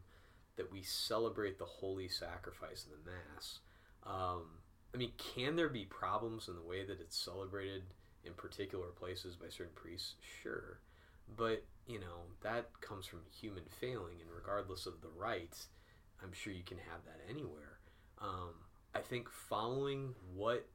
that 0.56 0.72
we 0.72 0.82
celebrate 0.82 1.58
the 1.58 1.64
holy 1.64 2.08
sacrifice 2.08 2.84
of 2.84 2.90
the 2.90 3.10
Mass. 3.10 3.58
Um, 4.06 4.58
I 4.94 4.96
mean, 4.96 5.12
can 5.18 5.56
there 5.56 5.68
be 5.68 5.84
problems 5.84 6.48
in 6.48 6.54
the 6.54 6.62
way 6.62 6.84
that 6.84 7.00
it's 7.00 7.16
celebrated 7.16 7.82
in 8.24 8.32
particular 8.34 8.86
places 8.88 9.34
by 9.34 9.48
certain 9.48 9.74
priests? 9.74 10.14
Sure. 10.42 10.78
But, 11.36 11.64
you 11.88 11.98
know, 11.98 12.22
that 12.42 12.80
comes 12.80 13.06
from 13.06 13.20
human 13.40 13.64
failing, 13.80 14.20
and 14.20 14.30
regardless 14.34 14.86
of 14.86 15.00
the 15.00 15.08
rites, 15.16 15.68
I'm 16.22 16.32
sure 16.32 16.52
you 16.52 16.62
can 16.62 16.78
have 16.78 17.04
that 17.06 17.20
anywhere. 17.28 17.78
Um, 18.20 18.54
I 18.94 19.00
think 19.00 19.28
following 19.28 20.14
what 20.34 20.66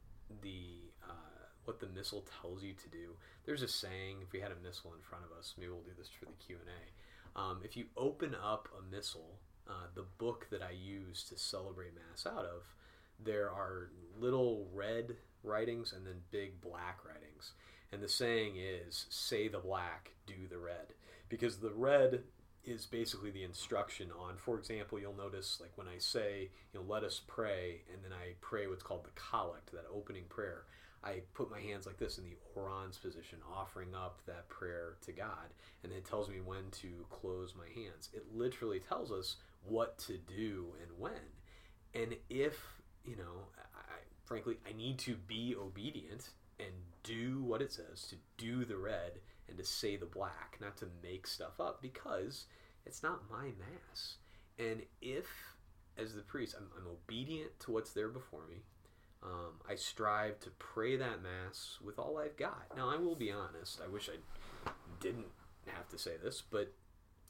the 0.42 0.90
uh, 1.02 1.46
what 1.64 1.80
the 1.80 1.88
missal 1.88 2.24
tells 2.40 2.62
you 2.62 2.74
to 2.74 2.88
do. 2.88 3.14
There's 3.44 3.62
a 3.62 3.68
saying. 3.68 4.18
If 4.22 4.32
we 4.32 4.40
had 4.40 4.52
a 4.52 4.66
missal 4.66 4.92
in 4.94 5.00
front 5.00 5.24
of 5.24 5.36
us, 5.36 5.54
maybe 5.58 5.70
we'll 5.70 5.82
do 5.82 5.90
this 5.96 6.08
for 6.08 6.26
the 6.26 6.44
Q 6.44 6.56
and 6.60 6.68
A. 6.68 7.40
Um, 7.40 7.60
if 7.64 7.76
you 7.76 7.86
open 7.96 8.34
up 8.34 8.68
a 8.78 8.94
missal, 8.94 9.38
uh, 9.68 9.86
the 9.94 10.04
book 10.18 10.48
that 10.50 10.62
I 10.62 10.72
use 10.72 11.24
to 11.24 11.38
celebrate 11.38 11.94
Mass 11.94 12.26
out 12.26 12.44
of, 12.44 12.74
there 13.24 13.50
are 13.50 13.90
little 14.18 14.66
red 14.72 15.16
writings 15.42 15.92
and 15.92 16.06
then 16.06 16.20
big 16.30 16.60
black 16.60 16.98
writings. 17.04 17.52
And 17.92 18.02
the 18.02 18.08
saying 18.08 18.54
is, 18.56 19.06
say 19.10 19.48
the 19.48 19.58
black, 19.58 20.12
do 20.26 20.46
the 20.48 20.58
red. 20.58 20.94
Because 21.28 21.58
the 21.58 21.72
red 21.72 22.22
is 22.64 22.86
basically 22.86 23.30
the 23.30 23.42
instruction 23.42 24.10
on, 24.18 24.36
for 24.36 24.58
example, 24.58 24.98
you'll 24.98 25.16
notice 25.16 25.58
like 25.60 25.72
when 25.76 25.88
I 25.88 25.98
say, 25.98 26.50
you 26.72 26.80
know, 26.80 26.86
let 26.86 27.04
us 27.04 27.20
pray, 27.26 27.82
and 27.92 28.04
then 28.04 28.12
I 28.12 28.34
pray 28.40 28.66
what's 28.66 28.82
called 28.82 29.04
the 29.04 29.10
collect, 29.14 29.72
that 29.72 29.86
opening 29.92 30.24
prayer. 30.28 30.64
I 31.02 31.22
put 31.32 31.50
my 31.50 31.60
hands 31.60 31.86
like 31.86 31.96
this 31.96 32.18
in 32.18 32.24
the 32.24 32.36
orans 32.54 32.98
position, 32.98 33.38
offering 33.56 33.94
up 33.94 34.20
that 34.26 34.48
prayer 34.50 34.96
to 35.06 35.12
God, 35.12 35.54
and 35.82 35.92
it 35.92 36.04
tells 36.04 36.28
me 36.28 36.40
when 36.44 36.70
to 36.82 37.06
close 37.08 37.54
my 37.56 37.68
hands. 37.74 38.10
It 38.12 38.26
literally 38.34 38.80
tells 38.80 39.10
us 39.10 39.36
what 39.64 39.98
to 40.00 40.18
do 40.18 40.66
and 40.82 40.98
when. 40.98 41.12
And 41.94 42.16
if, 42.28 42.58
you 43.10 43.16
know, 43.16 43.48
I, 43.74 43.96
frankly, 44.24 44.58
I 44.68 44.72
need 44.72 44.98
to 45.00 45.16
be 45.16 45.56
obedient 45.60 46.30
and 46.60 46.70
do 47.02 47.42
what 47.42 47.60
it 47.60 47.72
says, 47.72 48.06
to 48.10 48.16
do 48.38 48.64
the 48.64 48.76
red 48.76 49.18
and 49.48 49.58
to 49.58 49.64
say 49.64 49.96
the 49.96 50.06
black, 50.06 50.58
not 50.60 50.76
to 50.76 50.86
make 51.02 51.26
stuff 51.26 51.58
up 51.58 51.82
because 51.82 52.46
it's 52.86 53.02
not 53.02 53.28
my 53.28 53.46
mass. 53.46 54.18
And 54.58 54.82
if, 55.02 55.26
as 55.98 56.14
the 56.14 56.22
priest, 56.22 56.54
I'm, 56.56 56.66
I'm 56.78 56.86
obedient 56.86 57.58
to 57.60 57.72
what's 57.72 57.92
there 57.92 58.08
before 58.08 58.46
me, 58.48 58.62
um, 59.24 59.54
I 59.68 59.74
strive 59.74 60.38
to 60.40 60.50
pray 60.58 60.96
that 60.96 61.22
mass 61.22 61.78
with 61.84 61.98
all 61.98 62.16
I've 62.18 62.36
got. 62.36 62.66
Now, 62.76 62.88
I 62.88 62.96
will 62.96 63.16
be 63.16 63.32
honest. 63.32 63.80
I 63.84 63.88
wish 63.88 64.08
I 64.08 64.70
didn't 65.00 65.26
have 65.66 65.88
to 65.88 65.98
say 65.98 66.12
this, 66.22 66.42
but 66.48 66.72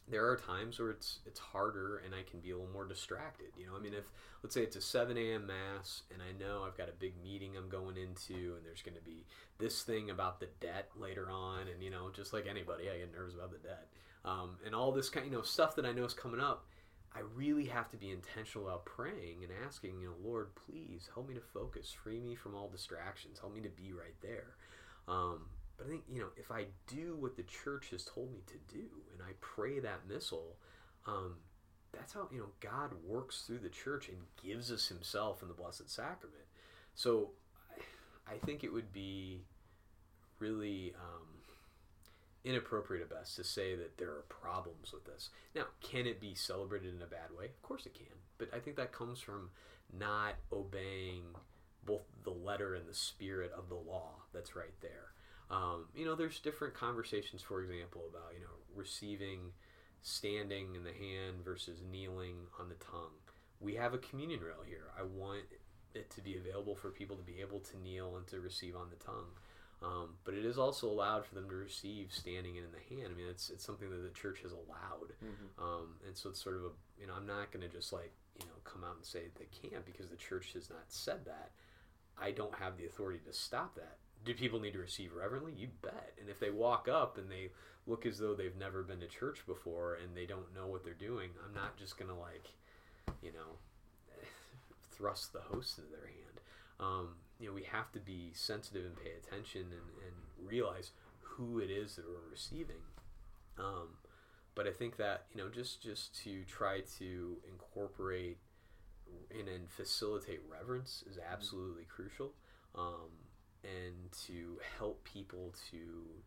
there 0.09 0.29
are 0.29 0.37
times 0.37 0.79
where 0.79 0.91
it's 0.91 1.21
it's 1.27 1.39
harder 1.39 1.99
and 1.99 2.15
I 2.15 2.23
can 2.29 2.41
be 2.41 2.51
a 2.51 2.57
little 2.57 2.73
more 2.73 2.87
distracted. 2.87 3.49
You 3.57 3.67
know, 3.67 3.77
I 3.77 3.81
mean, 3.81 3.95
if 3.95 4.05
let's 4.43 4.55
say 4.55 4.63
it's 4.63 4.77
a 4.77 4.81
7 4.81 5.17
a.m. 5.17 5.47
mass 5.47 6.03
and 6.13 6.21
I 6.23 6.33
know 6.43 6.65
I've 6.67 6.77
got 6.77 6.89
a 6.89 6.99
big 6.99 7.15
meeting 7.23 7.57
I'm 7.57 7.69
going 7.69 7.97
into 7.97 8.57
and 8.57 8.65
there's 8.65 8.83
going 8.83 8.97
to 8.97 9.05
be 9.05 9.25
this 9.59 9.83
thing 9.83 10.11
about 10.11 10.41
the 10.41 10.49
debt 10.61 10.89
later 10.99 11.31
on, 11.31 11.69
and 11.69 11.83
you 11.83 11.91
know, 11.91 12.11
just 12.13 12.33
like 12.33 12.47
anybody, 12.49 12.89
I 12.89 12.99
get 12.99 13.13
nervous 13.13 13.35
about 13.35 13.53
the 13.53 13.59
debt 13.59 13.89
um, 14.25 14.57
and 14.65 14.75
all 14.75 14.93
this 14.93 15.09
kind, 15.09 15.27
you 15.27 15.33
know, 15.33 15.43
stuff 15.43 15.77
that 15.77 15.87
I 15.87 15.93
know 15.93 16.05
is 16.05 16.15
coming 16.15 16.41
up. 16.41 16.67
I 17.15 17.21
really 17.35 17.65
have 17.65 17.91
to 17.91 17.97
be 17.97 18.11
intentional 18.11 18.69
about 18.69 18.85
praying 18.85 19.43
and 19.43 19.51
asking, 19.67 20.01
you 20.01 20.09
know, 20.09 20.29
Lord, 20.29 20.51
please 20.55 21.11
help 21.13 21.29
me 21.29 21.35
to 21.35 21.41
focus, 21.41 21.93
free 21.93 22.21
me 22.21 22.37
from 22.37 22.55
all 22.55 22.69
distractions, 22.69 23.41
help 23.41 23.53
me 23.53 23.61
to 23.63 23.69
be 23.69 23.93
right 23.93 24.15
there. 24.23 24.55
Um, 25.09 25.47
but 25.81 25.87
I 25.87 25.91
think, 25.93 26.03
you 26.13 26.21
know, 26.21 26.29
if 26.37 26.51
I 26.51 26.67
do 26.87 27.17
what 27.19 27.37
the 27.37 27.43
church 27.45 27.89
has 27.91 28.05
told 28.05 28.31
me 28.33 28.41
to 28.47 28.75
do 28.75 28.85
and 29.13 29.23
I 29.23 29.33
pray 29.41 29.81
that 29.81 30.07
missal, 30.07 30.57
um, 31.07 31.37
that's 31.91 32.13
how, 32.13 32.29
you 32.31 32.39
know, 32.39 32.51
God 32.61 32.91
works 33.03 33.45
through 33.47 33.61
the 33.61 33.71
church 33.71 34.09
and 34.09 34.19
gives 34.45 34.71
us 34.71 34.89
himself 34.89 35.41
in 35.41 35.49
the 35.49 35.55
Blessed 35.55 35.89
Sacrament. 35.89 36.45
So 36.95 37.31
I, 38.29 38.35
think 38.45 38.63
it 38.63 38.71
would 38.71 38.93
be 38.93 39.41
really 40.39 40.93
um, 40.97 41.27
inappropriate 42.45 43.03
at 43.03 43.11
best 43.11 43.37
to 43.37 43.45
say 43.45 43.75
that 43.75 43.97
there 43.97 44.11
are 44.11 44.25
problems 44.29 44.93
with 44.93 45.07
this. 45.07 45.31
Now, 45.55 45.65
can 45.81 46.07
it 46.07 46.21
be 46.21 46.35
celebrated 46.35 46.95
in 46.95 47.01
a 47.01 47.07
bad 47.07 47.31
way? 47.37 47.47
Of 47.47 47.63
course 47.63 47.87
it 47.87 47.95
can. 47.95 48.19
But 48.37 48.51
I 48.55 48.59
think 48.59 48.77
that 48.77 48.93
comes 48.93 49.19
from 49.19 49.49
not 49.99 50.35
obeying 50.53 51.23
both 51.87 52.03
the 52.23 52.31
letter 52.31 52.75
and 52.75 52.87
the 52.87 52.95
spirit 52.95 53.51
of 53.57 53.71
the 53.71 53.77
law 53.77 54.11
that's 54.35 54.55
right 54.55 54.75
there. 54.83 55.13
Um, 55.51 55.87
you 55.95 56.05
know, 56.05 56.15
there's 56.15 56.39
different 56.39 56.75
conversations, 56.75 57.43
for 57.43 57.63
example, 57.63 58.03
about, 58.09 58.33
you 58.35 58.41
know, 58.41 58.55
receiving 58.75 59.53
standing 60.03 60.75
in 60.75 60.85
the 60.85 60.93
hand 60.93 61.45
versus 61.45 61.81
kneeling 61.91 62.37
on 62.59 62.69
the 62.69 62.77
tongue. 62.77 63.19
We 63.61 63.75
have 63.75 63.93
a 63.93 63.99
communion 63.99 64.41
rail 64.41 64.63
here. 64.67 64.85
I 64.99 65.03
want 65.03 65.43
it 65.95 66.09
to 66.11 66.21
be 66.21 66.37
available 66.37 66.75
for 66.75 66.91
people 66.91 67.17
to 67.17 67.23
be 67.23 67.41
able 67.41 67.61
to 67.61 67.79
kneel 67.79 68.17
and 68.17 68.27
to 68.29 68.41
receive 68.41 68.77
on 68.77 68.89
the 68.91 69.05
tongue. 69.05 69.27
Um, 69.83 70.11
but 70.25 70.35
it 70.35 70.45
is 70.45 70.59
also 70.59 70.89
allowed 70.89 71.25
for 71.25 71.35
them 71.35 71.49
to 71.49 71.55
receive 71.55 72.13
standing 72.13 72.59
and 72.59 72.67
in 72.67 72.73
the 72.73 72.95
hand. 72.95 73.13
I 73.15 73.17
mean, 73.17 73.29
it's 73.31 73.49
it's 73.49 73.65
something 73.65 73.89
that 73.91 74.03
the 74.03 74.11
church 74.11 74.41
has 74.43 74.53
allowed, 74.53 75.15
um, 75.59 75.95
and 76.07 76.15
so 76.15 76.29
it's 76.29 76.43
sort 76.43 76.57
of 76.57 76.63
a 76.63 76.71
you 77.01 77.07
know 77.07 77.15
I'm 77.17 77.27
not 77.27 77.51
going 77.51 77.67
to 77.67 77.75
just 77.75 77.91
like 77.91 78.13
you 78.39 78.45
know 78.45 78.53
come 78.65 78.85
out 78.85 78.97
and 78.97 79.05
say 79.05 79.21
they 79.39 79.49
can't 79.69 79.85
because 79.87 80.09
the 80.11 80.17
church 80.17 80.53
has 80.53 80.69
not 80.69 80.85
said 80.89 81.25
that. 81.25 81.51
I 82.21 82.31
don't 82.31 82.55
have 82.57 82.77
the 82.77 82.85
authority 82.85 83.21
to 83.27 83.33
stop 83.33 83.75
that. 83.77 83.97
Do 84.25 84.35
people 84.35 84.61
need 84.61 84.75
to 84.75 84.79
receive 84.79 85.15
reverently? 85.15 85.53
You 85.57 85.69
bet. 85.83 86.13
And 86.21 86.29
if 86.29 86.39
they 86.41 86.51
walk 86.51 86.89
up 86.89 87.17
and 87.19 87.31
they 87.31 87.51
look 87.87 88.05
as 88.05 88.19
though 88.19 88.35
they've 88.35 88.57
never 88.57 88.83
been 88.83 89.01
to 89.01 89.07
church 89.07 89.47
before 89.47 89.95
and 89.95 90.17
they 90.17 90.27
don't 90.27 90.55
know 90.55 90.67
what 90.67 90.85
they're 90.85 90.93
doing, 90.95 91.31
I'm 91.45 91.55
not 91.55 91.77
just 91.77 91.99
going 91.99 92.11
to 92.11 92.17
like, 92.17 92.51
you 93.23 93.33
know, 93.33 93.59
thrust 94.93 95.33
the 95.33 95.41
host 95.41 95.79
into 95.79 95.91
their 95.91 96.07
hand. 96.07 96.41
Um, 96.79 97.09
you 97.39 97.49
know, 97.49 97.55
we 97.55 97.65
have 97.65 97.91
to 97.93 97.99
be 97.99 98.31
sensitive 98.35 98.85
and 98.85 98.97
pay 98.97 99.13
attention 99.13 99.63
and, 99.63 99.73
and 99.73 100.49
realize 100.49 100.91
who 101.21 101.59
it 101.59 101.71
is 101.71 101.97
that 101.97 102.05
we're 102.07 102.31
receiving. 102.31 102.83
Um, 103.59 103.89
but 104.55 104.67
I 104.67 104.73
think 104.73 104.97
that 104.97 105.27
you 105.33 105.43
know, 105.43 105.49
just 105.49 105.83
just 105.83 106.15
to 106.25 106.45
try 106.45 106.81
to 106.99 107.37
incorporate 107.51 108.39
and, 109.31 109.49
and 109.49 109.71
facilitate 109.71 110.41
reverence 110.51 111.05
is 111.09 111.19
absolutely 111.19 111.85
crucial, 111.85 112.33
um, 112.75 113.11
and 113.65 114.11
to 114.27 114.59
help 114.79 115.03
people 115.05 115.55
to 115.71 115.79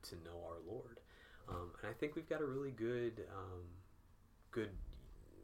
to 0.09 0.15
know 0.23 0.37
our 0.47 0.59
Lord. 0.67 0.99
Um, 1.49 1.71
and 1.81 1.89
I 1.89 1.93
think 1.93 2.15
we've 2.15 2.29
got 2.29 2.41
a 2.41 2.45
really 2.45 2.71
good 2.71 3.25
um, 3.35 3.63
good 4.51 4.69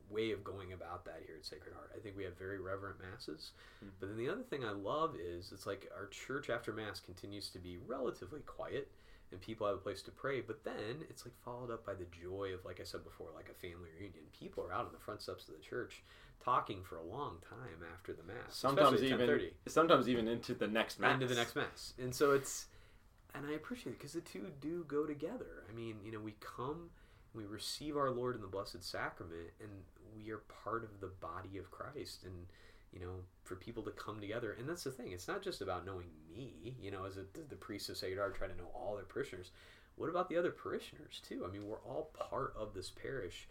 way 0.09 0.31
of 0.31 0.43
going 0.43 0.73
about 0.73 1.05
that 1.05 1.21
here 1.25 1.35
at 1.37 1.45
Sacred 1.45 1.73
Heart. 1.73 1.91
I 1.95 1.99
think 1.99 2.17
we 2.17 2.23
have 2.23 2.37
very 2.37 2.59
reverent 2.59 2.97
masses. 2.99 3.51
Mhm. 3.83 3.91
But 3.99 4.09
then 4.09 4.17
the 4.17 4.29
other 4.29 4.41
thing 4.43 4.65
I 4.65 4.71
love 4.71 5.15
is 5.15 5.51
it's 5.51 5.67
like 5.67 5.91
our 5.95 6.07
church 6.07 6.49
after 6.49 6.73
mass 6.73 6.99
continues 6.99 7.49
to 7.51 7.59
be 7.59 7.77
relatively 7.77 8.41
quiet 8.41 8.89
and 9.31 9.39
people 9.39 9.67
have 9.67 9.75
a 9.75 9.79
place 9.79 10.01
to 10.01 10.11
pray, 10.11 10.41
but 10.41 10.63
then 10.63 11.05
it's 11.09 11.25
like 11.25 11.35
followed 11.45 11.69
up 11.69 11.85
by 11.85 11.93
the 11.93 12.05
joy 12.05 12.51
of 12.53 12.65
like 12.65 12.79
I 12.79 12.83
said 12.83 13.03
before, 13.03 13.27
like 13.35 13.49
a 13.49 13.53
family 13.53 13.89
reunion. 13.99 14.23
People 14.33 14.63
are 14.63 14.73
out 14.73 14.87
on 14.87 14.91
the 14.93 14.99
front 14.99 15.21
steps 15.21 15.47
of 15.47 15.53
the 15.53 15.61
church 15.61 16.03
talking 16.43 16.83
for 16.83 16.97
a 16.97 17.03
long 17.03 17.37
time 17.47 17.83
after 17.93 18.13
the 18.13 18.23
mass. 18.23 18.55
Sometimes 18.55 19.03
even 19.03 19.41
sometimes 19.67 20.09
even 20.09 20.27
into 20.27 20.53
the 20.53 20.67
next 20.67 20.99
mass. 20.99 21.13
into 21.13 21.27
the 21.27 21.35
next 21.35 21.55
mass. 21.55 21.93
And 22.01 22.13
so 22.13 22.31
it's, 22.31 22.67
and 23.35 23.45
I 23.45 23.53
appreciate 23.53 23.93
it 23.93 23.99
because 23.99 24.13
the 24.13 24.21
two 24.21 24.47
do 24.61 24.85
go 24.87 25.05
together. 25.05 25.63
I 25.69 25.75
mean, 25.75 25.97
you 26.03 26.11
know, 26.11 26.19
we 26.19 26.35
come, 26.39 26.89
we 27.33 27.45
receive 27.45 27.97
our 27.97 28.09
Lord 28.09 28.35
in 28.35 28.41
the 28.41 28.47
Blessed 28.47 28.83
Sacrament, 28.83 29.51
and 29.59 29.69
we 30.15 30.31
are 30.31 30.41
part 30.63 30.83
of 30.83 30.99
the 30.99 31.07
body 31.07 31.57
of 31.57 31.69
Christ. 31.71 32.23
And 32.23 32.47
you 32.93 32.99
know, 32.99 33.11
for 33.43 33.55
people 33.55 33.83
to 33.83 33.91
come 33.91 34.19
together. 34.19 34.55
And 34.57 34.67
that's 34.67 34.83
the 34.83 34.91
thing. 34.91 35.11
It's 35.11 35.27
not 35.27 35.41
just 35.41 35.61
about 35.61 35.85
knowing 35.85 36.07
me, 36.31 36.75
you 36.81 36.91
know, 36.91 37.05
as 37.05 37.17
a, 37.17 37.25
the 37.49 37.55
priest 37.55 37.89
of 37.89 37.97
Sacred 37.97 38.17
Heart, 38.17 38.35
try 38.35 38.47
to 38.47 38.57
know 38.57 38.69
all 38.73 38.95
their 38.95 39.05
parishioners. 39.05 39.51
What 39.95 40.09
about 40.09 40.29
the 40.29 40.37
other 40.37 40.51
parishioners 40.51 41.21
too? 41.27 41.45
I 41.47 41.51
mean, 41.51 41.67
we're 41.67 41.81
all 41.81 42.11
part 42.17 42.53
of 42.57 42.73
this 42.73 42.89
parish, 42.89 43.47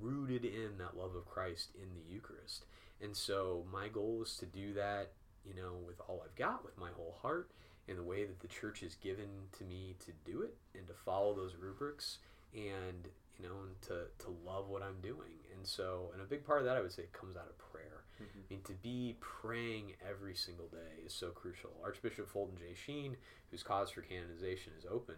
rooted 0.00 0.44
in 0.44 0.78
that 0.78 0.96
love 0.96 1.14
of 1.14 1.26
Christ 1.26 1.70
in 1.74 1.88
the 1.94 2.12
Eucharist. 2.12 2.64
And 3.00 3.16
so 3.16 3.64
my 3.72 3.88
goal 3.88 4.20
is 4.22 4.36
to 4.38 4.46
do 4.46 4.72
that, 4.74 5.12
you 5.44 5.54
know, 5.54 5.72
with 5.86 6.00
all 6.08 6.22
I've 6.24 6.36
got, 6.36 6.64
with 6.64 6.78
my 6.78 6.90
whole 6.96 7.16
heart, 7.20 7.50
in 7.88 7.96
the 7.96 8.02
way 8.02 8.24
that 8.24 8.40
the 8.40 8.48
church 8.48 8.80
has 8.80 8.94
given 8.94 9.28
to 9.58 9.64
me 9.64 9.96
to 10.06 10.12
do 10.24 10.42
it, 10.42 10.56
and 10.76 10.86
to 10.86 10.94
follow 10.94 11.34
those 11.34 11.56
rubrics, 11.56 12.18
and 12.54 13.08
you 13.38 13.48
know, 13.48 13.54
and 13.66 13.80
to, 13.82 14.24
to 14.24 14.36
love 14.46 14.68
what 14.68 14.82
I'm 14.82 15.00
doing. 15.02 15.34
And 15.56 15.66
so, 15.66 16.10
and 16.12 16.22
a 16.22 16.24
big 16.24 16.44
part 16.44 16.60
of 16.60 16.64
that, 16.66 16.76
I 16.76 16.80
would 16.80 16.92
say, 16.92 17.04
comes 17.12 17.36
out 17.36 17.48
of 17.48 17.58
prayer. 17.58 18.04
Mm-hmm. 18.22 18.38
I 18.38 18.54
mean, 18.54 18.62
to 18.64 18.74
be 18.74 19.16
praying 19.20 19.94
every 20.08 20.34
single 20.34 20.66
day 20.66 21.02
is 21.04 21.12
so 21.12 21.28
crucial. 21.28 21.70
Archbishop 21.82 22.28
Fulton 22.28 22.56
J. 22.56 22.74
Sheen, 22.74 23.16
whose 23.50 23.62
cause 23.62 23.90
for 23.90 24.02
canonization 24.02 24.72
is 24.78 24.86
open, 24.90 25.16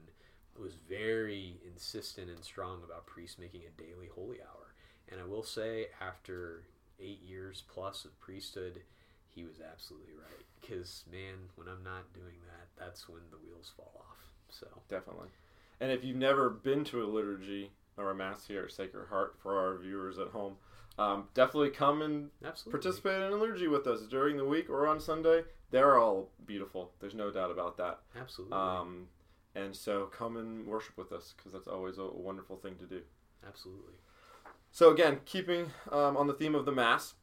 was 0.58 0.74
very 0.88 1.60
insistent 1.66 2.30
and 2.30 2.42
strong 2.44 2.82
about 2.84 3.06
priests 3.06 3.38
making 3.38 3.62
a 3.62 3.82
daily 3.82 4.08
holy 4.14 4.40
hour. 4.40 4.74
And 5.10 5.20
I 5.20 5.24
will 5.24 5.42
say, 5.42 5.88
after 6.00 6.62
eight 7.00 7.22
years 7.22 7.62
plus 7.68 8.04
of 8.04 8.18
priesthood, 8.20 8.80
he 9.28 9.44
was 9.44 9.56
absolutely 9.60 10.14
right. 10.14 10.44
Because, 10.60 11.04
man, 11.10 11.50
when 11.56 11.68
I'm 11.68 11.82
not 11.82 12.12
doing 12.12 12.40
that, 12.46 12.68
that's 12.82 13.08
when 13.08 13.20
the 13.30 13.36
wheels 13.36 13.72
fall 13.76 13.92
off. 13.96 14.30
So, 14.48 14.66
definitely. 14.88 15.28
And 15.80 15.90
if 15.90 16.04
you've 16.04 16.16
never 16.16 16.48
been 16.48 16.84
to 16.84 17.02
a 17.02 17.06
liturgy 17.06 17.72
or 17.96 18.10
a 18.10 18.14
mass 18.14 18.46
here 18.46 18.64
at 18.64 18.72
Sacred 18.72 19.08
Heart 19.08 19.36
for 19.42 19.58
our 19.58 19.76
viewers 19.76 20.18
at 20.18 20.28
home, 20.28 20.56
um, 20.98 21.24
definitely 21.34 21.70
come 21.70 22.02
and 22.02 22.30
Absolutely. 22.44 22.80
participate 22.80 23.22
in 23.22 23.32
a 23.32 23.36
liturgy 23.36 23.66
with 23.66 23.86
us 23.86 24.02
during 24.02 24.36
the 24.36 24.44
week 24.44 24.70
or 24.70 24.86
on 24.86 25.00
Sunday. 25.00 25.42
They're 25.70 25.98
all 25.98 26.30
beautiful. 26.46 26.92
There's 27.00 27.14
no 27.14 27.30
doubt 27.32 27.50
about 27.50 27.76
that. 27.78 27.98
Absolutely. 28.18 28.56
Um, 28.56 29.08
and 29.54 29.74
so 29.74 30.06
come 30.06 30.36
and 30.36 30.66
worship 30.66 30.96
with 30.96 31.12
us 31.12 31.34
because 31.36 31.52
that's 31.52 31.68
always 31.68 31.98
a 31.98 32.06
wonderful 32.06 32.56
thing 32.56 32.76
to 32.76 32.86
do. 32.86 33.02
Absolutely. 33.46 33.94
So 34.70 34.90
again, 34.90 35.20
keeping 35.24 35.70
um, 35.92 36.16
on 36.16 36.26
the 36.26 36.34
theme 36.34 36.54
of 36.54 36.64
the 36.64 36.72
Mass, 36.72 37.14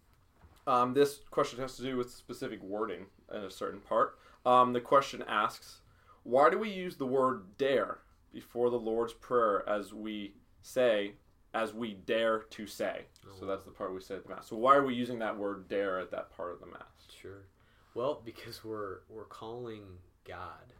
um, 0.68 0.94
this 0.94 1.20
question 1.32 1.60
has 1.60 1.76
to 1.78 1.84
do 1.84 1.98
with 1.98 2.12
specific 2.12 2.62
wording 2.64 3.08
in 3.34 3.44
a 3.44 3.52
certain 3.52 3.82
part. 3.82 4.18
Um, 4.46 4.74
the 4.74 4.82
question 4.82 5.24
asks, 5.28 5.82
why 6.24 6.50
do 6.50 6.58
we 6.58 6.70
use 6.70 6.96
the 6.96 7.06
word 7.06 7.58
dare 7.58 8.00
before 8.32 8.70
the 8.70 8.80
Lord's 8.80 9.14
Prayer 9.14 9.68
as 9.68 9.94
we 9.94 10.36
say, 10.62 11.14
as 11.54 11.74
we 11.74 11.94
dare 11.94 12.40
to 12.40 12.68
say? 12.68 13.02
Oh. 13.26 13.40
So 13.40 13.46
that's 13.46 13.66
the 13.66 13.72
part 13.72 13.94
we 13.94 14.02
say 14.02 14.16
at 14.16 14.24
the 14.24 14.30
Mass. 14.30 14.48
So 14.48 14.56
why 14.56 14.76
are 14.76 14.86
we 14.86 14.94
using 14.94 15.20
that 15.20 15.38
word 15.38 15.68
dare 15.68 16.00
at 16.00 16.12
that 16.12 16.36
part 16.36 16.54
of 16.54 16.60
the 16.60 16.68
Mass? 16.68 17.08
Sure. 17.22 17.48
Well, 17.94 18.22
because 18.24 18.64
we're 18.64 19.00
we're 19.10 19.26
calling 19.26 19.84
God 20.24 20.74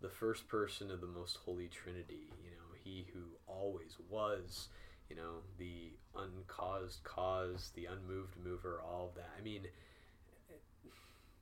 the 0.00 0.08
first 0.08 0.48
person 0.48 0.90
of 0.90 1.00
the 1.00 1.06
most 1.06 1.38
holy 1.44 1.68
Trinity. 1.68 2.30
You 2.42 2.50
know, 2.50 2.74
He 2.82 3.06
who 3.12 3.20
always 3.46 3.96
was. 4.08 4.68
You 5.08 5.16
know, 5.16 5.40
the 5.58 5.92
uncaused 6.14 7.02
cause, 7.02 7.70
the 7.74 7.86
unmoved 7.86 8.34
mover, 8.44 8.82
all 8.84 9.06
of 9.06 9.14
that. 9.14 9.30
I 9.38 9.42
mean, 9.42 9.62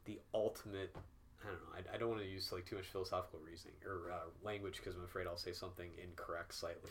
the 0.05 0.21
ultimate. 0.33 0.95
I 1.43 1.49
don't 1.49 1.55
know. 1.57 1.91
I, 1.93 1.95
I 1.95 1.99
don't 1.99 2.09
want 2.11 2.23
to 2.23 2.29
use 2.29 2.53
like 2.53 2.65
too 2.65 2.77
much 2.77 2.87
philosophical 2.87 3.41
reasoning 3.45 3.75
or 3.85 4.13
uh, 4.13 4.19
language 4.45 4.77
because 4.77 4.95
I'm 4.95 5.05
afraid 5.05 5.27
I'll 5.27 5.37
say 5.37 5.53
something 5.53 5.91
incorrect 6.03 6.55
slightly. 6.55 6.91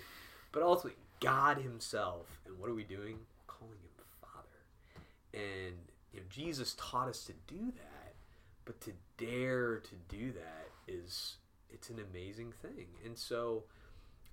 But 0.52 0.64
ultimately, 0.64 1.00
God 1.20 1.58
Himself, 1.58 2.28
and 2.46 2.60
what 2.60 2.70
are 2.70 2.76
we 2.76 2.84
doing? 2.84 3.16
We're 3.18 3.48
calling 3.48 3.78
Him 3.82 4.06
Father, 4.22 4.60
and 5.34 5.76
you 6.14 6.20
know 6.20 6.26
Jesus 6.30 6.76
taught 6.78 7.08
us 7.08 7.24
to 7.26 7.34
do 7.48 7.72
that. 7.72 8.14
But 8.66 8.82
to 8.82 8.92
dare 9.18 9.80
to 9.80 9.96
do 10.10 10.32
that 10.34 10.68
is 10.88 11.36
it's 11.70 11.90
an 11.90 12.00
amazing 12.00 12.54
thing. 12.62 12.88
And 13.04 13.18
so 13.18 13.64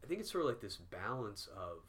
I 0.02 0.06
think 0.06 0.20
it's 0.20 0.30
sort 0.30 0.44
of 0.44 0.48
like 0.48 0.60
this 0.60 0.76
balance 0.76 1.48
of, 1.56 1.84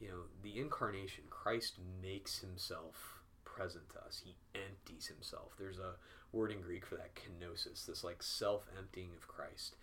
you 0.00 0.08
know, 0.08 0.22
the 0.42 0.58
incarnation. 0.58 1.24
Christ 1.30 1.74
makes 2.02 2.38
himself 2.38 3.22
present 3.44 3.88
to 3.90 4.00
us. 4.00 4.22
He 4.24 4.36
empties 4.54 5.06
himself. 5.06 5.52
There's 5.58 5.78
a 5.78 5.94
word 6.32 6.50
in 6.50 6.60
Greek 6.60 6.84
for 6.84 6.96
that, 6.96 7.14
kenosis, 7.14 7.86
this 7.86 8.02
like 8.02 8.22
self-emptying 8.22 9.10
of 9.16 9.28
Christ. 9.28 9.76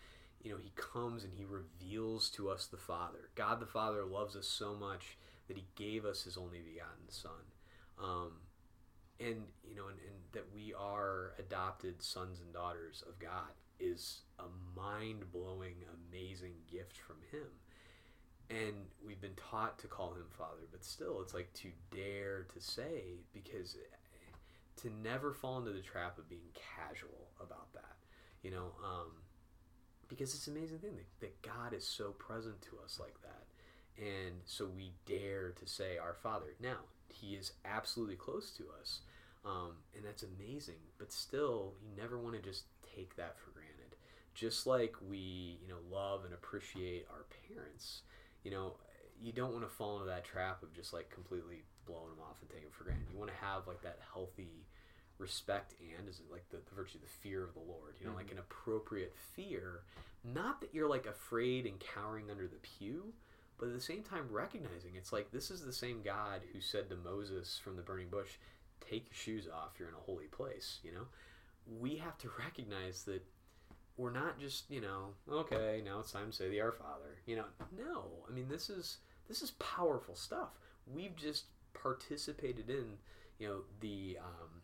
You 0.44 0.52
know, 0.52 0.58
he 0.58 0.72
comes 0.76 1.24
and 1.24 1.34
he 1.34 1.46
reveals 1.46 2.30
to 2.32 2.50
us 2.50 2.66
the 2.66 2.78
Father. 2.78 3.30
God 3.36 3.60
the 3.60 3.66
Father 3.66 4.04
loves 4.04 4.36
us 4.36 4.48
so 4.48 4.76
much 4.76 5.18
that 5.48 5.58
he 5.58 5.66
gave 5.76 6.04
us 6.04 6.24
his 6.24 6.38
only 6.38 6.60
begotten 6.60 7.10
Son. 7.10 7.32
Um, 8.02 8.32
and 9.20 9.44
you 9.64 9.76
know, 9.76 9.88
and, 9.88 10.00
and 10.00 10.18
that 10.34 10.54
we 10.54 10.74
are 10.74 11.34
adopted 11.38 12.02
sons 12.02 12.40
and 12.40 12.52
daughters 12.52 13.04
of 13.08 13.20
God 13.20 13.54
is 13.82 14.20
a 14.40 14.80
mind 14.80 15.32
blowing, 15.32 15.76
amazing 16.10 16.54
gift 16.72 16.98
from 16.98 17.18
Him. 17.32 17.48
And 18.50 18.76
we've 19.06 19.22
been 19.22 19.36
taught 19.36 19.80
to 19.80 19.88
call 19.88 20.12
Him 20.14 20.28
Father, 20.30 20.68
but 20.72 20.84
still, 20.84 21.22
it's 21.22 21.34
like 21.34 21.54
to 21.56 21.70
dare 21.90 22.46
to 22.54 22.62
say, 22.62 23.20
because 23.34 23.78
to 24.82 24.90
never 25.04 25.34
fall 25.34 25.58
into 25.58 25.72
the 25.72 25.82
trap 25.82 26.18
of 26.18 26.30
being 26.30 26.42
casual 26.54 27.30
about 27.42 27.72
that, 27.74 27.96
you 28.44 28.52
know, 28.52 28.72
um, 28.84 29.12
because 30.08 30.34
it's 30.34 30.48
an 30.48 30.58
amazing 30.58 30.80
thing 30.80 30.96
that, 30.96 31.20
that 31.20 31.42
God 31.42 31.74
is 31.74 31.88
so 31.88 32.12
present 32.12 32.62
to 32.64 32.78
us 32.84 33.00
like 33.00 33.16
that. 33.22 33.46
And 33.98 34.36
so 34.46 34.66
we 34.66 34.92
dare 35.06 35.52
to 35.52 35.68
say, 35.68 35.98
Our 35.98 36.14
Father. 36.14 36.56
Now, 36.62 36.80
He 37.08 37.36
is 37.36 37.54
absolutely 37.66 38.16
close 38.16 38.52
to 38.52 38.64
us. 38.80 39.02
Um, 39.46 39.74
and 39.96 40.06
that's 40.06 40.24
amazing. 40.24 40.82
But 40.98 41.12
still, 41.12 41.74
you 41.82 41.90
never 42.00 42.18
want 42.18 42.36
to 42.36 42.42
just 42.42 42.66
take 42.96 43.16
that 43.16 43.38
for 43.40 43.51
just 44.34 44.66
like 44.66 44.96
we 45.08 45.58
you 45.62 45.68
know 45.68 45.78
love 45.92 46.26
and 46.26 46.34
appreciate 46.34 47.06
our 47.12 47.26
parents 47.48 48.02
you 48.44 48.52
know 48.52 48.74
you 49.22 49.32
don't 49.32 49.54
want 49.54 49.64
to 49.64 49.70
fall 49.70 49.98
into 49.98 50.08
that 50.08 50.26
trap 50.26 50.64
of 50.64 50.74
just 50.74 50.94
like 50.94 51.10
completely 51.10 51.64
blowing 51.86 52.10
them 52.10 52.20
off 52.22 52.38
and 52.42 52.50
taking 52.50 52.66
them 52.66 52.72
for 52.72 52.84
granted. 52.84 53.06
You 53.12 53.18
want 53.18 53.30
to 53.30 53.46
have 53.46 53.68
like 53.68 53.82
that 53.84 54.00
healthy 54.14 54.66
respect 55.20 55.76
and 55.80 56.10
is 56.10 56.20
it 56.20 56.32
like 56.32 56.50
the, 56.50 56.58
the 56.58 56.76
virtue 56.76 56.98
the 57.00 57.08
fear 57.08 57.44
of 57.44 57.54
the 57.54 57.60
lord 57.60 57.94
you 58.00 58.06
know 58.08 58.12
mm-hmm. 58.12 58.22
like 58.22 58.32
an 58.32 58.40
appropriate 58.40 59.14
fear. 59.36 59.82
Not 60.24 60.62
that 60.62 60.74
you're 60.74 60.90
like 60.90 61.06
afraid 61.06 61.66
and 61.68 61.80
cowering 61.80 62.32
under 62.32 62.48
the 62.48 62.58
pew 62.58 63.14
but 63.60 63.68
at 63.68 63.76
the 63.76 63.82
same 63.82 64.02
time 64.02 64.26
recognizing 64.32 64.96
it's 64.96 65.14
like 65.14 65.32
this 65.32 65.52
is 65.52 65.62
the 65.62 65.74
same 65.74 66.02
god 66.04 66.42
who 66.52 66.60
said 66.60 66.90
to 66.90 66.96
moses 66.96 67.60
from 67.64 67.76
the 67.76 67.84
burning 67.84 68.10
bush 68.10 68.30
take 68.90 69.06
your 69.06 69.16
shoes 69.16 69.48
off 69.48 69.74
you're 69.78 69.90
in 69.90 69.94
a 69.94 70.06
holy 70.06 70.26
place 70.26 70.80
you 70.84 70.92
know? 70.92 71.06
We 71.80 71.98
have 71.98 72.18
to 72.20 72.30
recognize 72.40 73.04
that 73.04 73.24
we're 74.02 74.12
not 74.12 74.40
just 74.40 74.70
you 74.70 74.82
know 74.82 75.10
okay 75.32 75.82
now 75.86 76.00
it's 76.00 76.12
time 76.12 76.32
to 76.32 76.36
say 76.36 76.50
the 76.50 76.60
Our 76.60 76.72
Father. 76.72 77.20
You 77.26 77.38
know, 77.38 77.46
no. 77.78 78.06
I 78.28 78.34
mean 78.34 78.48
this 78.50 78.70
is 78.70 78.98
this 79.28 79.42
is 79.42 79.52
powerful 79.52 80.16
stuff. 80.16 80.50
We've 80.92 81.16
just 81.16 81.46
participated 81.74 82.70
in 82.70 82.98
you 83.38 83.48
know 83.48 83.62
the 83.80 84.18
um, 84.20 84.62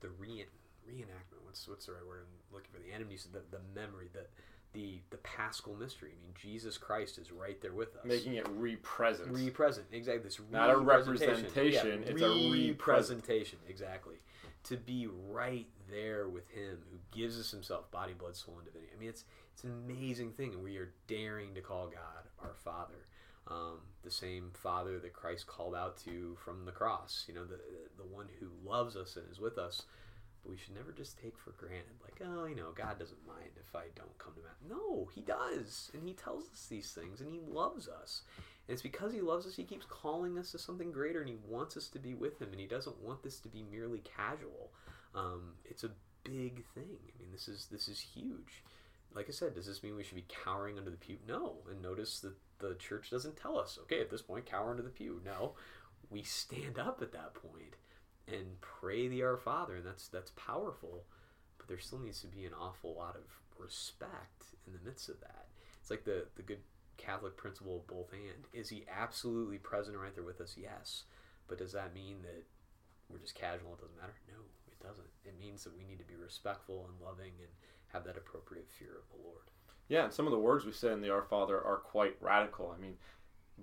the 0.00 0.08
re- 0.10 0.46
reenactment. 0.86 1.40
What's 1.44 1.66
what's 1.66 1.86
the 1.86 1.92
right 1.92 2.06
word? 2.06 2.26
I'm 2.26 2.54
looking 2.54 2.70
for 2.72 2.80
the 2.80 2.92
anamnesis. 2.92 3.32
The 3.32 3.40
the 3.50 3.62
memory. 3.74 4.08
The 4.12 4.26
the 4.72 5.00
the 5.10 5.18
Paschal 5.18 5.74
mystery. 5.74 6.10
I 6.10 6.22
mean, 6.22 6.32
Jesus 6.34 6.78
Christ 6.78 7.18
is 7.18 7.30
right 7.30 7.60
there 7.60 7.72
with 7.72 7.96
us, 7.96 8.04
making 8.04 8.34
it 8.34 8.46
re-present. 8.56 9.30
Re-present, 9.30 9.86
exactly. 9.92 10.24
This 10.24 10.40
not 10.50 10.70
a 10.70 10.76
representation. 10.78 12.02
Yeah, 12.04 12.10
it's 12.10 12.22
re- 12.22 12.70
a 12.70 12.72
representation, 12.72 13.58
exactly. 13.68 14.16
To 14.64 14.76
be 14.76 15.08
right 15.28 15.66
there 15.90 16.28
with 16.28 16.48
Him, 16.50 16.78
who 16.90 16.98
gives 17.10 17.38
us 17.38 17.50
Himself, 17.50 17.90
body, 17.90 18.12
blood, 18.12 18.36
soul, 18.36 18.54
and 18.56 18.64
divinity. 18.64 18.92
I 18.96 18.98
mean, 18.98 19.08
it's 19.08 19.24
it's 19.52 19.64
an 19.64 19.72
amazing 19.72 20.32
thing, 20.32 20.52
and 20.54 20.62
we 20.62 20.76
are 20.78 20.92
daring 21.06 21.54
to 21.54 21.60
call 21.60 21.86
God 21.86 22.28
our 22.42 22.54
Father, 22.64 23.06
um, 23.48 23.80
the 24.02 24.10
same 24.10 24.50
Father 24.54 24.98
that 25.00 25.12
Christ 25.12 25.46
called 25.46 25.74
out 25.74 25.96
to 26.04 26.36
from 26.42 26.64
the 26.64 26.72
cross. 26.72 27.24
You 27.28 27.34
know, 27.34 27.44
the 27.44 27.58
the 27.96 28.04
one 28.04 28.28
who 28.40 28.48
loves 28.64 28.96
us 28.96 29.16
and 29.16 29.24
is 29.30 29.40
with 29.40 29.58
us. 29.58 29.82
But 30.42 30.50
we 30.50 30.56
should 30.56 30.74
never 30.74 30.92
just 30.92 31.20
take 31.20 31.38
for 31.38 31.52
granted, 31.52 32.00
like, 32.02 32.20
oh, 32.26 32.46
you 32.46 32.56
know, 32.56 32.72
God 32.74 32.98
doesn't 32.98 33.26
mind 33.26 33.50
if 33.56 33.76
I 33.76 33.84
don't 33.94 34.18
come 34.18 34.34
to 34.34 34.40
Mass. 34.40 34.56
No, 34.68 35.08
He 35.14 35.20
does, 35.20 35.90
and 35.94 36.02
He 36.06 36.14
tells 36.14 36.44
us 36.52 36.66
these 36.68 36.92
things, 36.92 37.20
and 37.20 37.32
He 37.32 37.40
loves 37.40 37.88
us. 37.88 38.22
And 38.66 38.74
it's 38.74 38.82
because 38.82 39.12
He 39.12 39.20
loves 39.20 39.46
us, 39.46 39.54
He 39.54 39.64
keeps 39.64 39.86
calling 39.86 40.38
us 40.38 40.50
to 40.52 40.58
something 40.58 40.90
greater, 40.90 41.20
and 41.20 41.28
He 41.28 41.38
wants 41.48 41.76
us 41.76 41.88
to 41.88 41.98
be 41.98 42.14
with 42.14 42.40
Him, 42.40 42.48
and 42.50 42.60
He 42.60 42.66
doesn't 42.66 43.00
want 43.00 43.22
this 43.22 43.38
to 43.40 43.48
be 43.48 43.64
merely 43.70 44.00
casual. 44.00 44.72
Um, 45.14 45.54
it's 45.64 45.84
a 45.84 45.90
big 46.24 46.64
thing. 46.74 46.98
I 46.98 47.22
mean, 47.22 47.32
this 47.32 47.48
is 47.48 47.68
this 47.70 47.88
is 47.88 48.00
huge. 48.00 48.62
Like 49.14 49.26
I 49.28 49.32
said, 49.32 49.54
does 49.54 49.66
this 49.66 49.82
mean 49.82 49.94
we 49.94 50.02
should 50.02 50.16
be 50.16 50.24
cowering 50.44 50.78
under 50.78 50.90
the 50.90 50.96
pew? 50.96 51.18
No. 51.28 51.56
And 51.70 51.82
notice 51.82 52.20
that 52.20 52.34
the 52.58 52.74
church 52.76 53.10
doesn't 53.10 53.36
tell 53.36 53.58
us, 53.58 53.78
okay, 53.82 54.00
at 54.00 54.10
this 54.10 54.22
point, 54.22 54.46
cower 54.46 54.70
under 54.70 54.82
the 54.82 54.88
pew. 54.88 55.20
No, 55.24 55.52
we 56.10 56.22
stand 56.22 56.78
up 56.78 57.00
at 57.02 57.12
that 57.12 57.34
point 57.34 57.76
and 58.28 58.60
pray 58.60 59.08
the 59.08 59.22
Our 59.22 59.36
Father, 59.36 59.76
and 59.76 59.86
that's 59.86 60.08
that's 60.08 60.32
powerful. 60.32 61.04
But 61.58 61.68
there 61.68 61.78
still 61.78 61.98
needs 61.98 62.20
to 62.22 62.26
be 62.26 62.44
an 62.44 62.52
awful 62.58 62.94
lot 62.94 63.16
of 63.16 63.22
respect 63.58 64.44
in 64.66 64.72
the 64.72 64.84
midst 64.84 65.08
of 65.08 65.20
that. 65.20 65.46
It's 65.80 65.90
like 65.90 66.04
the 66.04 66.26
the 66.36 66.42
good 66.42 66.60
Catholic 66.96 67.36
principle 67.36 67.76
of 67.76 67.86
both 67.86 68.12
and. 68.12 68.46
Is 68.52 68.68
he 68.68 68.84
absolutely 68.94 69.58
present 69.58 69.96
right 69.96 70.14
there 70.14 70.24
with 70.24 70.40
us? 70.40 70.56
Yes. 70.56 71.04
But 71.48 71.58
does 71.58 71.72
that 71.72 71.94
mean 71.94 72.22
that 72.22 72.44
we're 73.10 73.18
just 73.18 73.34
casual? 73.34 73.74
It 73.74 73.80
doesn't 73.80 74.00
matter. 74.00 74.14
No, 74.28 74.40
it 74.68 74.80
doesn't. 74.82 75.08
It 75.24 75.38
means 75.40 75.64
that 75.64 75.76
we 75.76 75.84
need 75.84 75.98
to 75.98 76.04
be 76.04 76.14
respectful 76.14 76.88
and 76.88 77.06
loving 77.06 77.32
and 77.38 77.50
have 77.92 78.04
that 78.04 78.16
appropriate 78.16 78.70
fear 78.70 78.90
of 78.96 79.08
the 79.10 79.22
Lord. 79.22 79.42
Yeah, 79.88 80.04
and 80.04 80.12
some 80.12 80.26
of 80.26 80.32
the 80.32 80.38
words 80.38 80.64
we 80.64 80.72
say 80.72 80.92
in 80.92 81.00
the 81.02 81.10
Our 81.10 81.22
Father 81.22 81.60
are 81.60 81.76
quite 81.76 82.16
radical. 82.20 82.74
I 82.76 82.80
mean, 82.80 82.96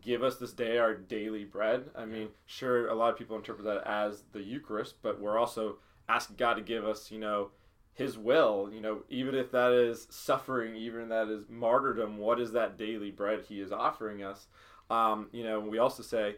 give 0.02 0.24
us 0.24 0.38
this 0.38 0.54
day 0.54 0.78
our 0.78 0.94
daily 0.94 1.44
bread. 1.44 1.90
I 1.96 2.06
mean, 2.06 2.30
sure, 2.46 2.88
a 2.88 2.96
lot 2.96 3.12
of 3.12 3.18
people 3.18 3.36
interpret 3.36 3.66
that 3.66 3.88
as 3.88 4.24
the 4.32 4.42
Eucharist, 4.42 5.02
but 5.02 5.20
we're 5.20 5.38
also 5.38 5.78
asking 6.08 6.38
God 6.38 6.56
to 6.56 6.62
give 6.62 6.86
us, 6.86 7.12
you 7.12 7.20
know, 7.20 7.52
His 7.94 8.18
will. 8.18 8.70
You 8.74 8.82
know, 8.82 9.04
even 9.10 9.36
if 9.36 9.52
that 9.52 9.72
is 9.72 10.08
suffering, 10.10 10.76
even 10.76 11.04
if 11.04 11.10
that 11.10 11.30
is 11.30 11.46
martyrdom, 11.50 12.18
what 12.18 12.40
is 12.40 12.52
that 12.54 12.78
daily 12.78 13.12
bread 13.12 13.46
He 13.48 13.60
is 13.60 13.72
offering 13.72 14.24
us? 14.24 14.48
Um, 14.90 15.28
you 15.32 15.44
know, 15.44 15.60
we 15.60 15.78
also 15.78 16.04
say, 16.04 16.36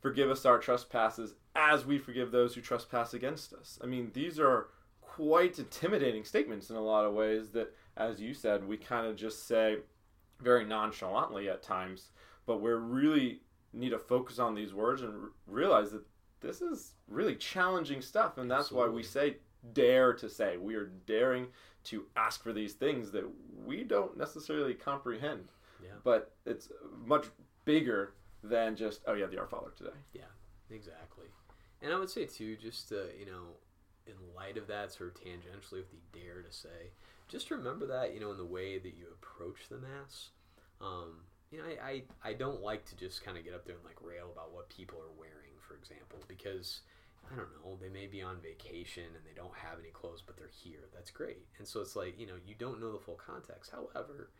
forgive 0.00 0.30
us 0.30 0.44
our 0.44 0.58
trespasses 0.58 1.34
as 1.54 1.86
we 1.86 1.98
forgive 1.98 2.30
those 2.30 2.54
who 2.54 2.60
trespass 2.60 3.14
against 3.14 3.52
us. 3.52 3.78
I 3.82 3.86
mean, 3.86 4.10
these 4.12 4.38
are 4.38 4.68
quite 5.00 5.58
intimidating 5.58 6.24
statements 6.24 6.70
in 6.70 6.76
a 6.76 6.82
lot 6.82 7.04
of 7.04 7.14
ways 7.14 7.50
that, 7.50 7.74
as 7.96 8.20
you 8.20 8.34
said, 8.34 8.66
we 8.66 8.76
kind 8.76 9.06
of 9.06 9.16
just 9.16 9.46
say 9.48 9.78
very 10.40 10.64
nonchalantly 10.64 11.48
at 11.48 11.62
times 11.62 12.10
but 12.48 12.60
we 12.60 12.70
really 12.72 13.40
need 13.72 13.90
to 13.90 13.98
focus 13.98 14.38
on 14.40 14.54
these 14.56 14.74
words 14.74 15.02
and 15.02 15.12
r- 15.14 15.30
realize 15.46 15.92
that 15.92 16.02
this 16.40 16.60
is 16.60 16.94
really 17.06 17.36
challenging 17.36 18.02
stuff 18.02 18.38
and 18.38 18.50
that's 18.50 18.72
why 18.72 18.88
we 18.88 19.02
say 19.04 19.36
dare 19.74 20.12
to 20.14 20.28
say 20.28 20.56
we 20.56 20.74
are 20.74 20.90
daring 21.06 21.46
to 21.84 22.06
ask 22.16 22.42
for 22.42 22.52
these 22.52 22.72
things 22.72 23.10
that 23.12 23.24
we 23.64 23.84
don't 23.84 24.16
necessarily 24.16 24.74
comprehend 24.74 25.48
Yeah. 25.82 25.90
but 26.02 26.32
it's 26.46 26.68
much 27.06 27.26
bigger 27.64 28.14
than 28.42 28.74
just 28.76 29.02
oh 29.06 29.14
yeah 29.14 29.26
the 29.26 29.38
our 29.38 29.46
father 29.46 29.70
today 29.76 29.98
yeah 30.12 30.22
Exactly. 30.70 31.24
And 31.80 31.94
I 31.94 31.98
would 31.98 32.10
say 32.10 32.26
too, 32.26 32.54
just 32.56 32.90
to, 32.90 33.06
you 33.18 33.24
know, 33.24 33.44
in 34.06 34.12
light 34.36 34.58
of 34.58 34.66
that, 34.66 34.92
sort 34.92 35.14
of 35.14 35.22
tangentially 35.22 35.78
with 35.80 35.90
the 35.90 36.18
dare 36.20 36.42
to 36.42 36.52
say, 36.52 36.90
just 37.26 37.50
remember 37.50 37.86
that, 37.86 38.12
you 38.12 38.20
know, 38.20 38.30
in 38.32 38.36
the 38.36 38.44
way 38.44 38.76
that 38.78 38.94
you 38.94 39.06
approach 39.10 39.68
the 39.70 39.78
mass. 39.78 40.28
Um, 40.82 41.20
you 41.50 41.58
know, 41.58 41.64
I, 41.64 42.02
I, 42.24 42.30
I 42.30 42.32
don't 42.34 42.62
like 42.62 42.84
to 42.86 42.96
just 42.96 43.24
kind 43.24 43.38
of 43.38 43.44
get 43.44 43.54
up 43.54 43.64
there 43.64 43.76
and 43.76 43.84
like 43.84 44.00
rail 44.02 44.28
about 44.32 44.52
what 44.52 44.68
people 44.68 44.98
are 44.98 45.18
wearing, 45.18 45.56
for 45.66 45.74
example, 45.74 46.18
because 46.28 46.80
I 47.30 47.36
don't 47.36 47.48
know, 47.64 47.76
they 47.80 47.88
may 47.88 48.06
be 48.06 48.22
on 48.22 48.36
vacation 48.42 49.04
and 49.04 49.24
they 49.24 49.34
don't 49.34 49.56
have 49.56 49.78
any 49.78 49.90
clothes, 49.90 50.22
but 50.24 50.36
they're 50.36 50.50
here. 50.62 50.88
That's 50.94 51.10
great. 51.10 51.44
And 51.58 51.66
so 51.66 51.80
it's 51.80 51.96
like, 51.96 52.18
you 52.18 52.26
know, 52.26 52.36
you 52.46 52.54
don't 52.58 52.80
know 52.80 52.92
the 52.92 52.98
full 52.98 53.18
context. 53.18 53.72
However, 53.72 54.30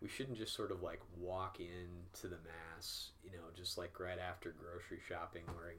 we 0.00 0.08
shouldn't 0.08 0.38
just 0.38 0.54
sort 0.54 0.70
of 0.70 0.82
like 0.82 1.00
walk 1.18 1.58
into 1.60 2.28
the 2.28 2.40
mass, 2.44 3.10
you 3.22 3.32
know, 3.32 3.48
just 3.56 3.78
like 3.78 3.98
right 4.00 4.18
after 4.18 4.54
grocery 4.58 5.00
shopping 5.08 5.42
wearing 5.56 5.78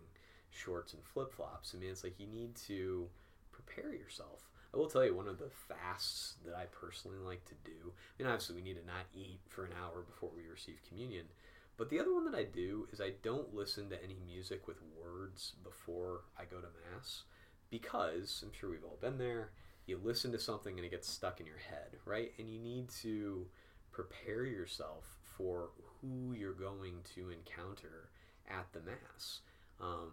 shorts 0.49 0.93
and 0.93 1.03
flip 1.03 1.33
flops. 1.33 1.73
I 1.75 1.79
mean, 1.79 1.91
it's 1.91 2.03
like 2.03 2.19
you 2.19 2.27
need 2.27 2.55
to 2.67 3.07
prepare 3.51 3.93
yourself. 3.93 4.41
I 4.75 4.77
will 4.77 4.89
tell 4.89 5.05
you 5.05 5.15
one 5.15 5.29
of 5.29 5.39
the 5.39 5.49
fasts 5.49 6.35
that 6.45 6.55
I 6.55 6.65
personally 6.65 7.17
like 7.17 7.45
to 7.45 7.55
do. 7.63 7.93
I 7.93 8.23
mean, 8.23 8.31
obviously, 8.31 8.55
we 8.55 8.61
need 8.61 8.77
to 8.77 8.85
not 8.85 9.05
eat 9.13 9.39
for 9.47 9.63
an 9.63 9.71
hour 9.81 10.01
before 10.01 10.31
we 10.35 10.51
receive 10.51 10.81
communion. 10.87 11.25
But 11.77 11.89
the 11.89 11.99
other 11.99 12.13
one 12.13 12.25
that 12.29 12.37
I 12.37 12.43
do 12.43 12.87
is 12.91 12.99
I 12.99 13.11
don't 13.23 13.53
listen 13.53 13.89
to 13.89 14.03
any 14.03 14.17
music 14.25 14.67
with 14.67 14.77
words 15.01 15.53
before 15.63 16.21
I 16.37 16.43
go 16.43 16.57
to 16.57 16.67
Mass 16.91 17.23
because 17.69 18.43
I'm 18.45 18.53
sure 18.53 18.69
we've 18.69 18.83
all 18.83 18.97
been 19.01 19.17
there. 19.17 19.51
You 19.85 19.99
listen 20.03 20.31
to 20.31 20.39
something 20.39 20.75
and 20.77 20.85
it 20.85 20.91
gets 20.91 21.09
stuck 21.09 21.39
in 21.39 21.45
your 21.45 21.57
head, 21.57 21.97
right? 22.05 22.31
And 22.37 22.49
you 22.49 22.59
need 22.59 22.89
to 23.01 23.45
prepare 23.91 24.45
yourself 24.45 25.05
for 25.37 25.69
who 26.01 26.33
you're 26.33 26.53
going 26.53 26.95
to 27.15 27.29
encounter 27.29 28.09
at 28.49 28.67
the 28.73 28.81
Mass. 28.81 29.39
Um, 29.81 30.11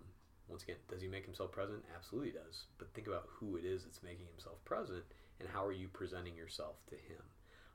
once 0.52 0.62
again, 0.62 0.76
does 0.88 1.02
he 1.02 1.08
make 1.08 1.24
himself 1.24 1.50
present? 1.50 1.84
Absolutely 1.96 2.30
does. 2.30 2.66
But 2.78 2.92
think 2.94 3.06
about 3.08 3.26
who 3.28 3.56
it 3.56 3.64
is 3.64 3.84
that's 3.84 4.02
making 4.02 4.26
himself 4.30 4.64
present 4.64 5.02
and 5.40 5.48
how 5.48 5.64
are 5.64 5.72
you 5.72 5.88
presenting 5.88 6.36
yourself 6.36 6.76
to 6.90 6.94
him. 6.94 7.22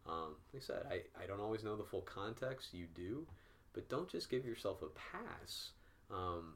Um, 0.08 0.36
like 0.54 0.64
I 0.64 0.66
said, 0.66 0.86
I, 0.90 1.24
I 1.24 1.28
don't 1.28 1.42
always 1.42 1.64
know 1.64 1.76
the 1.76 1.84
full 1.84 2.02
context. 2.02 2.74
You 2.74 2.86
do, 2.96 3.28
but 3.74 3.90
don't 3.90 4.08
just 4.08 4.30
give 4.30 4.46
yourself 4.46 4.82
a 4.82 4.88
pass. 4.98 5.72
Um, 6.10 6.54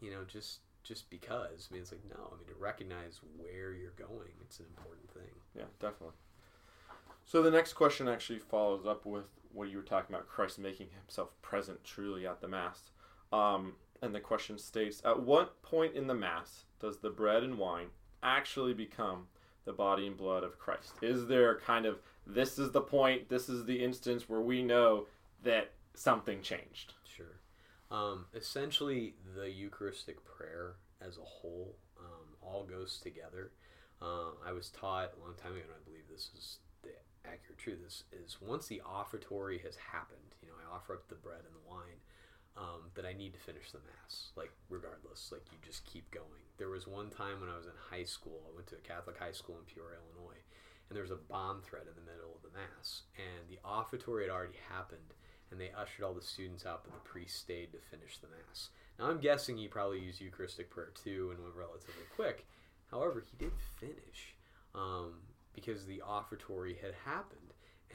you 0.00 0.10
know, 0.12 0.22
just 0.24 0.60
just 0.84 1.10
because. 1.10 1.68
I 1.70 1.74
mean, 1.74 1.82
it's 1.82 1.90
like 1.92 2.04
no. 2.08 2.30
I 2.32 2.36
mean, 2.36 2.46
to 2.46 2.54
recognize 2.60 3.20
where 3.38 3.72
you're 3.72 3.90
going, 3.98 4.30
it's 4.44 4.60
an 4.60 4.66
important 4.76 5.10
thing. 5.12 5.32
yeah 5.56 5.64
definitely 5.80 6.14
so 7.24 7.42
the 7.42 7.50
next 7.50 7.74
question 7.74 8.08
actually 8.08 8.38
follows 8.38 8.86
up 8.86 9.04
with 9.06 9.26
what 9.52 9.70
you 9.70 9.76
were 9.76 9.82
talking 9.82 10.14
about 10.14 10.28
christ 10.28 10.58
making 10.58 10.88
himself 10.98 11.30
present 11.42 11.82
truly 11.84 12.26
at 12.26 12.40
the 12.40 12.48
mass 12.48 12.90
um, 13.32 13.74
and 14.02 14.14
the 14.14 14.20
question 14.20 14.58
states 14.58 15.00
At 15.04 15.22
what 15.22 15.62
point 15.62 15.94
in 15.94 16.08
the 16.08 16.14
Mass 16.14 16.64
does 16.80 16.98
the 16.98 17.10
bread 17.10 17.42
and 17.42 17.56
wine 17.56 17.86
actually 18.22 18.74
become 18.74 19.28
the 19.64 19.72
body 19.72 20.06
and 20.06 20.16
blood 20.16 20.42
of 20.42 20.58
Christ? 20.58 20.94
Is 21.00 21.28
there 21.28 21.58
kind 21.60 21.86
of 21.86 22.00
this 22.26 22.58
is 22.58 22.72
the 22.72 22.80
point, 22.80 23.28
this 23.28 23.48
is 23.48 23.64
the 23.64 23.82
instance 23.82 24.28
where 24.28 24.40
we 24.40 24.62
know 24.62 25.06
that 25.42 25.72
something 25.94 26.42
changed? 26.42 26.94
Sure. 27.04 27.40
Um, 27.90 28.26
essentially, 28.34 29.14
the 29.36 29.50
Eucharistic 29.50 30.24
prayer 30.24 30.74
as 31.00 31.18
a 31.18 31.22
whole 31.22 31.76
um, 31.98 32.36
all 32.40 32.64
goes 32.64 32.98
together. 32.98 33.52
Uh, 34.00 34.30
I 34.44 34.52
was 34.52 34.70
taught 34.70 35.12
a 35.16 35.20
long 35.24 35.34
time 35.36 35.52
ago, 35.52 35.62
and 35.62 35.74
I 35.74 35.84
believe 35.84 36.04
this 36.10 36.30
is 36.36 36.58
the 36.82 36.90
accurate 37.24 37.58
truth. 37.58 37.78
Is, 37.86 38.04
is 38.12 38.38
once 38.40 38.66
the 38.66 38.82
offertory 38.84 39.58
has 39.64 39.76
happened, 39.76 40.34
you 40.42 40.48
know, 40.48 40.54
I 40.58 40.74
offer 40.74 40.94
up 40.94 41.08
the 41.08 41.14
bread 41.14 41.42
and 41.46 41.54
the 41.54 41.68
wine, 41.68 42.02
um, 42.56 42.90
that 42.94 43.06
I 43.06 43.12
need 43.12 43.32
to 43.32 43.40
finish 43.40 43.70
the 43.70 43.78
mass, 43.78 44.30
like 44.36 44.52
regardless, 44.68 45.30
like 45.32 45.46
you 45.50 45.58
just 45.64 45.86
keep 45.86 46.10
going. 46.10 46.44
There 46.58 46.68
was 46.68 46.86
one 46.86 47.08
time 47.08 47.40
when 47.40 47.48
I 47.48 47.56
was 47.56 47.66
in 47.66 47.72
high 47.90 48.04
school, 48.04 48.42
I 48.46 48.54
went 48.54 48.66
to 48.68 48.76
a 48.76 48.88
Catholic 48.88 49.18
high 49.18 49.32
school 49.32 49.56
in 49.56 49.64
Peoria, 49.64 49.98
Illinois, 49.98 50.42
and 50.88 50.96
there 50.96 51.02
was 51.02 51.10
a 51.10 51.26
bomb 51.28 51.62
threat 51.62 51.88
in 51.88 51.96
the 51.96 52.10
middle 52.10 52.36
of 52.36 52.42
the 52.42 52.56
mass, 52.56 53.02
and 53.16 53.48
the 53.48 53.60
offertory 53.64 54.24
had 54.24 54.30
already 54.32 54.60
happened, 54.68 55.16
and 55.50 55.60
they 55.60 55.72
ushered 55.72 56.04
all 56.04 56.14
the 56.14 56.20
students 56.20 56.66
out, 56.66 56.84
but 56.84 56.92
the 56.92 57.08
priest 57.08 57.40
stayed 57.40 57.72
to 57.72 57.78
finish 57.90 58.18
the 58.18 58.28
mass. 58.28 58.68
Now 58.98 59.06
I'm 59.06 59.20
guessing 59.20 59.56
he 59.56 59.68
probably 59.68 60.00
used 60.00 60.20
Eucharistic 60.20 60.70
prayer 60.70 60.92
two 60.92 61.30
and 61.32 61.42
went 61.42 61.56
relatively 61.56 62.04
quick. 62.14 62.46
However, 62.90 63.24
he 63.24 63.36
did 63.38 63.52
finish 63.80 64.36
um, 64.74 65.14
because 65.54 65.86
the 65.86 66.02
offertory 66.02 66.76
had 66.80 66.92
happened. 67.04 67.41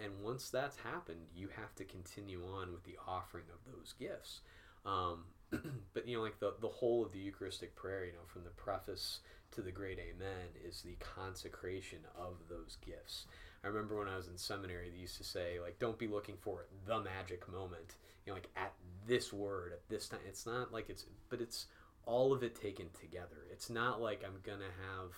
And 0.03 0.23
once 0.23 0.49
that's 0.49 0.77
happened, 0.77 1.21
you 1.35 1.49
have 1.55 1.73
to 1.75 1.83
continue 1.83 2.43
on 2.45 2.71
with 2.71 2.83
the 2.83 2.97
offering 3.07 3.45
of 3.51 3.73
those 3.73 3.93
gifts. 3.99 4.41
Um, 4.85 5.25
but 5.93 6.07
you 6.07 6.17
know, 6.17 6.23
like 6.23 6.39
the 6.39 6.53
the 6.61 6.67
whole 6.67 7.05
of 7.05 7.11
the 7.11 7.19
Eucharistic 7.19 7.75
prayer, 7.75 8.05
you 8.05 8.11
know, 8.11 8.25
from 8.27 8.43
the 8.43 8.49
preface 8.51 9.19
to 9.51 9.61
the 9.61 9.71
great 9.71 9.99
Amen, 9.99 10.49
is 10.65 10.81
the 10.81 10.95
consecration 10.99 11.99
of 12.17 12.35
those 12.49 12.77
gifts. 12.85 13.25
I 13.63 13.67
remember 13.67 13.97
when 13.97 14.07
I 14.07 14.17
was 14.17 14.27
in 14.27 14.37
seminary, 14.37 14.89
they 14.89 14.97
used 14.97 15.17
to 15.17 15.23
say 15.23 15.59
like, 15.59 15.79
"Don't 15.79 15.97
be 15.97 16.07
looking 16.07 16.37
for 16.37 16.65
the 16.85 16.99
magic 16.99 17.47
moment." 17.51 17.95
You 18.25 18.31
know, 18.31 18.35
like 18.35 18.49
at 18.55 18.73
this 19.05 19.31
word 19.31 19.71
at 19.71 19.87
this 19.89 20.09
time. 20.09 20.19
It's 20.27 20.45
not 20.45 20.71
like 20.73 20.89
it's, 20.89 21.05
but 21.29 21.41
it's 21.41 21.67
all 22.05 22.33
of 22.33 22.43
it 22.43 22.55
taken 22.55 22.87
together. 22.99 23.45
It's 23.51 23.69
not 23.69 24.01
like 24.01 24.23
I'm 24.25 24.39
gonna 24.43 24.65
have 24.65 25.13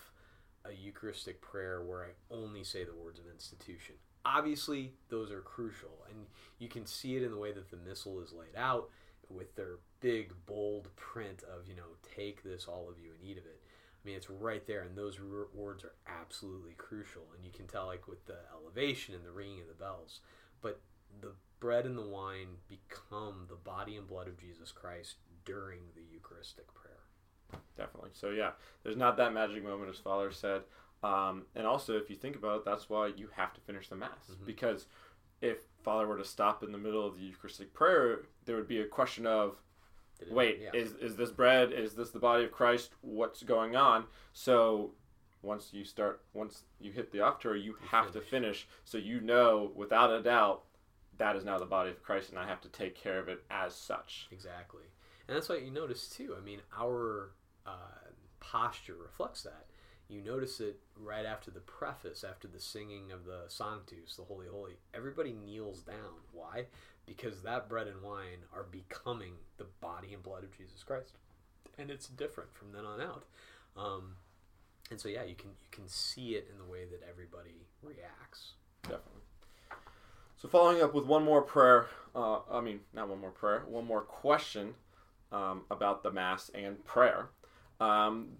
a 0.64 0.74
Eucharistic 0.74 1.40
prayer 1.40 1.82
where 1.82 2.04
I 2.04 2.34
only 2.34 2.64
say 2.64 2.84
the 2.84 2.94
words 2.94 3.18
of 3.18 3.26
institution. 3.32 3.94
Obviously, 4.24 4.92
those 5.08 5.30
are 5.30 5.40
crucial, 5.40 6.04
and 6.08 6.26
you 6.58 6.68
can 6.68 6.86
see 6.86 7.16
it 7.16 7.22
in 7.22 7.30
the 7.30 7.38
way 7.38 7.52
that 7.52 7.70
the 7.70 7.76
missal 7.76 8.20
is 8.20 8.32
laid 8.32 8.56
out 8.56 8.90
with 9.28 9.54
their 9.56 9.78
big, 10.00 10.32
bold 10.46 10.88
print 10.96 11.42
of, 11.44 11.66
you 11.66 11.74
know, 11.74 11.96
take 12.16 12.42
this, 12.42 12.66
all 12.66 12.88
of 12.88 12.98
you, 12.98 13.10
and 13.12 13.28
eat 13.28 13.38
of 13.38 13.44
it. 13.44 13.60
I 13.62 14.06
mean, 14.06 14.16
it's 14.16 14.30
right 14.30 14.66
there, 14.66 14.82
and 14.82 14.96
those 14.96 15.18
words 15.54 15.84
are 15.84 15.94
absolutely 16.06 16.74
crucial, 16.76 17.22
and 17.34 17.44
you 17.44 17.52
can 17.52 17.66
tell, 17.66 17.86
like, 17.86 18.08
with 18.08 18.24
the 18.26 18.38
elevation 18.52 19.14
and 19.14 19.24
the 19.24 19.30
ringing 19.30 19.60
of 19.60 19.68
the 19.68 19.74
bells. 19.74 20.20
But 20.62 20.80
the 21.20 21.32
bread 21.60 21.86
and 21.86 21.96
the 21.96 22.02
wine 22.02 22.48
become 22.68 23.46
the 23.48 23.56
body 23.56 23.96
and 23.96 24.06
blood 24.06 24.26
of 24.26 24.38
Jesus 24.38 24.72
Christ 24.72 25.16
during 25.44 25.80
the 25.94 26.02
Eucharistic 26.12 26.66
prayer. 26.74 27.60
Definitely. 27.76 28.10
So 28.12 28.30
yeah, 28.30 28.50
there's 28.82 28.96
not 28.96 29.16
that 29.16 29.32
magic 29.32 29.64
moment, 29.64 29.90
as 29.90 29.98
Father 29.98 30.30
said. 30.32 30.62
Um, 31.02 31.46
and 31.54 31.66
also, 31.66 31.96
if 31.96 32.10
you 32.10 32.16
think 32.16 32.36
about 32.36 32.58
it, 32.58 32.64
that's 32.64 32.90
why 32.90 33.08
you 33.08 33.28
have 33.36 33.54
to 33.54 33.60
finish 33.62 33.88
the 33.88 33.96
Mass 33.96 34.30
Mhm. 34.30 34.44
because 34.44 34.86
if 35.40 35.62
Father 35.82 36.06
were 36.06 36.18
to 36.18 36.24
stop 36.24 36.62
in 36.62 36.72
the 36.72 36.78
middle 36.78 37.06
of 37.06 37.16
the 37.16 37.22
Eucharistic 37.24 37.72
prayer, 37.72 38.26
there 38.44 38.56
would 38.56 38.68
be 38.68 38.80
a 38.80 38.86
question 38.86 39.26
of, 39.26 39.56
it- 40.20 40.30
wait, 40.30 40.58
yeah. 40.60 40.70
is 40.74 40.92
is 40.96 41.16
this 41.16 41.30
bread? 41.30 41.72
Is 41.72 41.94
this 41.94 42.10
the 42.10 42.18
body 42.18 42.44
of 42.44 42.52
Christ? 42.52 42.92
What's 43.00 43.42
going 43.42 43.74
on? 43.76 44.06
So 44.34 44.94
once 45.40 45.72
you 45.72 45.84
start, 45.84 46.22
once 46.34 46.64
you 46.78 46.92
hit 46.92 47.10
the 47.12 47.18
offertory, 47.20 47.62
you 47.62 47.72
You 47.80 47.86
have 47.88 48.12
to 48.12 48.20
finish. 48.20 48.68
So 48.84 48.98
you 48.98 49.20
know 49.22 49.72
without 49.74 50.12
a 50.12 50.20
doubt 50.22 50.64
that 51.16 51.34
is 51.36 51.44
now 51.46 51.58
the 51.58 51.64
body 51.66 51.90
of 51.90 52.02
Christ, 52.02 52.28
and 52.28 52.38
I 52.38 52.46
have 52.46 52.60
to 52.62 52.68
take 52.68 52.94
care 52.94 53.18
of 53.18 53.28
it 53.30 53.42
as 53.50 53.74
such. 53.74 54.28
Exactly. 54.30 54.84
And 55.26 55.34
that's 55.36 55.48
what 55.48 55.62
you 55.62 55.70
notice 55.70 56.08
too. 56.10 56.34
I 56.36 56.40
mean, 56.40 56.60
our 56.76 57.32
uh, 57.64 58.10
posture 58.40 58.96
reflects 58.96 59.42
that. 59.44 59.66
You 60.10 60.22
notice 60.22 60.58
it 60.58 60.80
right 60.96 61.24
after 61.24 61.52
the 61.52 61.60
preface, 61.60 62.24
after 62.28 62.48
the 62.48 62.58
singing 62.58 63.12
of 63.12 63.24
the 63.24 63.42
Sanctus, 63.46 64.16
the 64.16 64.24
Holy 64.24 64.48
Holy. 64.50 64.72
Everybody 64.92 65.32
kneels 65.32 65.82
down. 65.82 66.24
Why? 66.32 66.66
Because 67.06 67.42
that 67.42 67.68
bread 67.68 67.86
and 67.86 68.02
wine 68.02 68.44
are 68.52 68.64
becoming 68.64 69.34
the 69.56 69.66
body 69.80 70.12
and 70.12 70.22
blood 70.22 70.42
of 70.42 70.56
Jesus 70.56 70.82
Christ. 70.82 71.12
And 71.78 71.90
it's 71.92 72.08
different 72.08 72.52
from 72.52 72.72
then 72.72 72.84
on 72.84 73.00
out. 73.00 73.24
Um, 73.76 74.16
and 74.90 75.00
so 75.00 75.08
yeah, 75.08 75.22
you 75.22 75.36
can 75.36 75.50
you 75.50 75.68
can 75.70 75.86
see 75.86 76.30
it 76.30 76.48
in 76.50 76.58
the 76.58 76.64
way 76.64 76.84
that 76.84 77.00
everybody 77.08 77.66
reacts. 77.80 78.54
Definitely. 78.82 79.22
So 80.36 80.48
following 80.48 80.82
up 80.82 80.92
with 80.92 81.06
one 81.06 81.24
more 81.24 81.42
prayer, 81.42 81.86
uh, 82.16 82.40
I 82.50 82.60
mean 82.60 82.80
not 82.92 83.08
one 83.08 83.20
more 83.20 83.30
prayer, 83.30 83.62
one 83.68 83.86
more 83.86 84.00
question 84.00 84.74
um, 85.30 85.62
about 85.70 86.02
the 86.02 86.10
mass 86.10 86.50
and 86.52 86.84
prayer. 86.84 87.28
Um, 87.78 88.30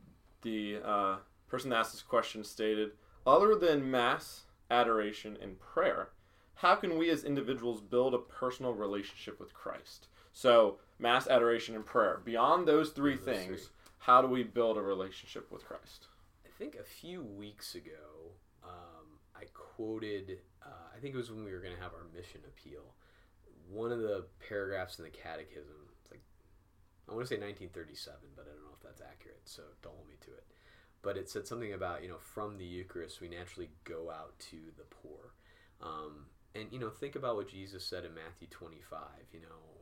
the 0.42 0.80
uh, 0.84 1.16
person 1.51 1.70
that 1.70 1.76
asked 1.76 1.92
this 1.92 2.03
question 2.03 2.44
stated, 2.44 2.92
other 3.26 3.55
than 3.55 3.90
mass, 3.90 4.42
adoration, 4.70 5.36
and 5.42 5.59
prayer, 5.61 6.09
how 6.57 6.74
can 6.74 6.98
we 6.98 7.11
as 7.11 7.24
individuals 7.24 7.80
build 7.80 8.14
a 8.14 8.18
personal 8.18 8.72
relationship 8.74 9.40
with 9.40 9.53
Christ? 9.55 10.09
So 10.32 10.76
mass, 10.98 11.26
adoration, 11.26 11.74
and 11.74 11.84
prayer. 11.84 12.20
Beyond 12.24 12.66
those 12.68 12.90
three 12.90 13.16
Those 13.16 13.24
things, 13.24 13.61
three. 13.61 13.68
how 13.98 14.22
do 14.22 14.28
we 14.28 14.42
build 14.42 14.76
a 14.76 14.82
relationship 14.82 15.51
with 15.51 15.64
Christ? 15.64 16.07
I 16.44 16.48
think 16.59 16.76
a 16.76 16.84
few 16.84 17.22
weeks 17.22 17.74
ago, 17.74 18.32
um, 18.62 19.18
I 19.34 19.44
quoted, 19.55 20.38
uh, 20.64 20.68
I 20.94 21.01
think 21.01 21.14
it 21.14 21.18
was 21.18 21.30
when 21.30 21.44
we 21.44 21.53
were 21.53 21.61
going 21.61 21.74
to 21.74 21.82
have 21.82 21.92
our 21.94 22.07
mission 22.14 22.40
appeal. 22.46 22.82
One 23.70 23.90
of 23.92 24.01
the 24.01 24.24
paragraphs 24.46 24.98
in 24.98 25.05
the 25.05 25.11
catechism, 25.11 25.76
it's 25.98 26.11
like, 26.11 26.20
I 27.09 27.14
want 27.14 27.24
to 27.26 27.34
say 27.34 27.40
1937, 27.40 28.18
but 28.36 28.44
I 28.46 28.53
don't 28.55 28.64
know 28.64 28.76
if 28.76 28.82
that's 28.82 29.01
accurate, 29.01 29.40
so 29.44 29.62
don't 29.82 29.94
hold 29.96 30.09
me 30.09 30.16
to 30.26 30.30
it. 30.30 30.44
But 31.03 31.16
it 31.16 31.30
said 31.30 31.46
something 31.46 31.72
about, 31.72 32.03
you 32.03 32.09
know, 32.09 32.18
from 32.18 32.59
the 32.59 32.64
Eucharist, 32.64 33.20
we 33.20 33.28
naturally 33.28 33.70
go 33.84 34.11
out 34.11 34.38
to 34.51 34.57
the 34.76 34.84
poor. 34.84 35.32
Um, 35.80 36.26
and, 36.55 36.66
you 36.70 36.78
know, 36.78 36.90
think 36.90 37.16
about 37.16 37.36
what 37.36 37.48
Jesus 37.48 37.86
said 37.86 38.05
in 38.05 38.14
Matthew 38.14 38.48
25, 38.48 39.01
you 39.32 39.40
know, 39.40 39.80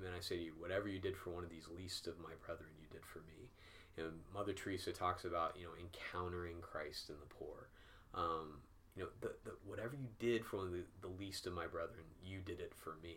Amen. 0.00 0.12
I 0.16 0.20
say 0.20 0.36
to 0.36 0.42
you, 0.42 0.52
whatever 0.58 0.88
you 0.88 0.98
did 0.98 1.16
for 1.16 1.30
one 1.30 1.44
of 1.44 1.50
these 1.50 1.68
least 1.76 2.06
of 2.06 2.18
my 2.18 2.32
brethren, 2.44 2.70
you 2.80 2.86
did 2.90 3.04
for 3.04 3.20
me. 3.20 3.50
Know, 3.98 4.10
Mother 4.32 4.52
Teresa 4.52 4.92
talks 4.92 5.24
about 5.24 5.56
you 5.58 5.64
know 5.64 5.72
encountering 5.78 6.56
Christ 6.60 7.10
in 7.10 7.16
the 7.20 7.34
poor. 7.34 7.68
Um, 8.14 8.62
you 8.96 9.02
know, 9.02 9.08
the, 9.20 9.34
the, 9.44 9.52
whatever 9.66 9.94
you 9.94 10.08
did 10.18 10.44
for 10.44 10.64
the, 10.64 10.84
the 11.00 11.08
least 11.08 11.46
of 11.46 11.52
my 11.52 11.66
brethren, 11.66 12.04
you 12.24 12.38
did 12.40 12.60
it 12.60 12.72
for 12.74 12.96
me. 13.02 13.16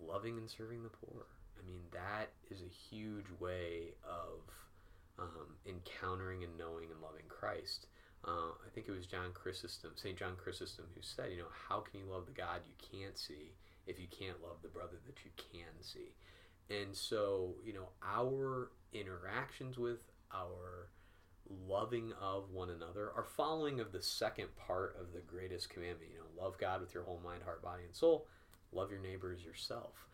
Loving 0.00 0.36
and 0.38 0.48
serving 0.48 0.82
the 0.82 0.90
poor. 0.90 1.26
I 1.58 1.66
mean, 1.66 1.80
that 1.92 2.30
is 2.50 2.60
a 2.60 2.94
huge 2.94 3.26
way 3.40 3.94
of 4.04 4.40
um, 5.18 5.56
encountering 5.66 6.44
and 6.44 6.56
knowing 6.56 6.90
and 6.90 7.00
loving 7.00 7.26
Christ. 7.28 7.86
Uh, 8.24 8.54
I 8.64 8.70
think 8.74 8.86
it 8.88 8.92
was 8.92 9.06
John 9.06 9.32
Chrysostom, 9.34 9.92
St. 9.96 10.16
John 10.16 10.36
Chrysostom, 10.36 10.86
who 10.94 11.02
said, 11.02 11.32
you 11.32 11.38
know, 11.38 11.52
how 11.68 11.80
can 11.80 12.00
you 12.00 12.06
love 12.06 12.26
the 12.26 12.32
God 12.32 12.60
you 12.66 13.00
can't 13.00 13.18
see 13.18 13.52
if 13.86 13.98
you 13.98 14.06
can't 14.06 14.40
love 14.42 14.56
the 14.62 14.68
brother 14.68 14.96
that 15.06 15.24
you 15.24 15.30
can 15.36 15.82
see? 15.82 16.14
And 16.70 16.94
so, 16.94 17.54
you 17.64 17.72
know, 17.72 17.88
our 18.02 18.70
interactions 18.92 19.76
with, 19.76 19.98
our 20.32 20.88
loving 21.68 22.12
of 22.20 22.50
one 22.50 22.70
another, 22.70 23.10
our 23.16 23.24
following 23.24 23.80
of 23.80 23.92
the 23.92 24.02
second 24.02 24.48
part 24.56 24.96
of 25.00 25.12
the 25.12 25.20
greatest 25.20 25.68
commandment, 25.68 26.10
you 26.12 26.18
know, 26.18 26.42
love 26.42 26.58
God 26.58 26.80
with 26.80 26.94
your 26.94 27.02
whole 27.02 27.20
mind, 27.22 27.42
heart, 27.42 27.62
body, 27.62 27.82
and 27.84 27.94
soul, 27.94 28.26
love 28.72 28.90
your 28.90 29.00
neighbor 29.00 29.32
as 29.32 29.44
yourself. 29.44 30.06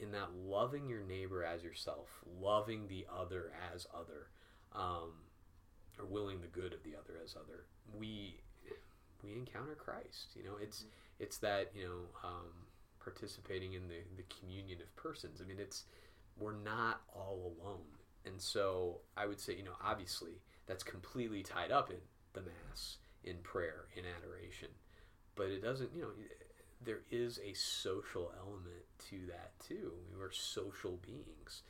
In 0.00 0.12
that 0.12 0.32
loving 0.34 0.88
your 0.88 1.02
neighbor 1.02 1.44
as 1.44 1.62
yourself, 1.62 2.08
loving 2.40 2.88
the 2.88 3.06
other 3.14 3.52
as 3.74 3.86
other, 3.94 4.28
um, 4.74 5.12
or 5.98 6.06
willing 6.06 6.40
the 6.40 6.46
good 6.46 6.72
of 6.72 6.82
the 6.82 6.94
other 6.96 7.20
as 7.22 7.36
other, 7.36 7.66
we 7.94 8.40
we 9.22 9.32
encounter 9.32 9.74
Christ. 9.74 10.28
You 10.34 10.44
know, 10.44 10.56
it's 10.60 10.84
it's 11.18 11.38
that 11.38 11.70
you 11.74 11.84
know 11.84 12.28
um, 12.28 12.66
participating 13.02 13.74
in 13.74 13.88
the 13.88 14.00
the 14.16 14.24
communion 14.40 14.80
of 14.80 14.94
persons. 14.96 15.40
I 15.42 15.46
mean, 15.46 15.58
it's 15.58 15.84
we're 16.38 16.56
not 16.56 17.02
all 17.14 17.54
alone, 17.60 17.86
and 18.24 18.40
so 18.40 19.00
I 19.16 19.26
would 19.26 19.40
say 19.40 19.56
you 19.56 19.64
know 19.64 19.76
obviously 19.84 20.40
that's 20.66 20.82
completely 20.82 21.42
tied 21.42 21.70
up 21.70 21.90
in 21.90 21.98
the 22.32 22.42
mass, 22.42 22.98
in 23.24 23.38
prayer, 23.38 23.86
in 23.96 24.04
adoration, 24.04 24.68
but 25.34 25.48
it 25.48 25.62
doesn't 25.62 25.90
you 25.94 26.02
know 26.02 26.10
there 26.84 27.00
is 27.10 27.38
a 27.38 27.54
social 27.54 28.32
element 28.38 28.84
to 29.10 29.26
that 29.26 29.52
too. 29.66 29.92
We 30.14 30.22
are 30.22 30.32
social 30.32 30.98
beings. 31.04 31.62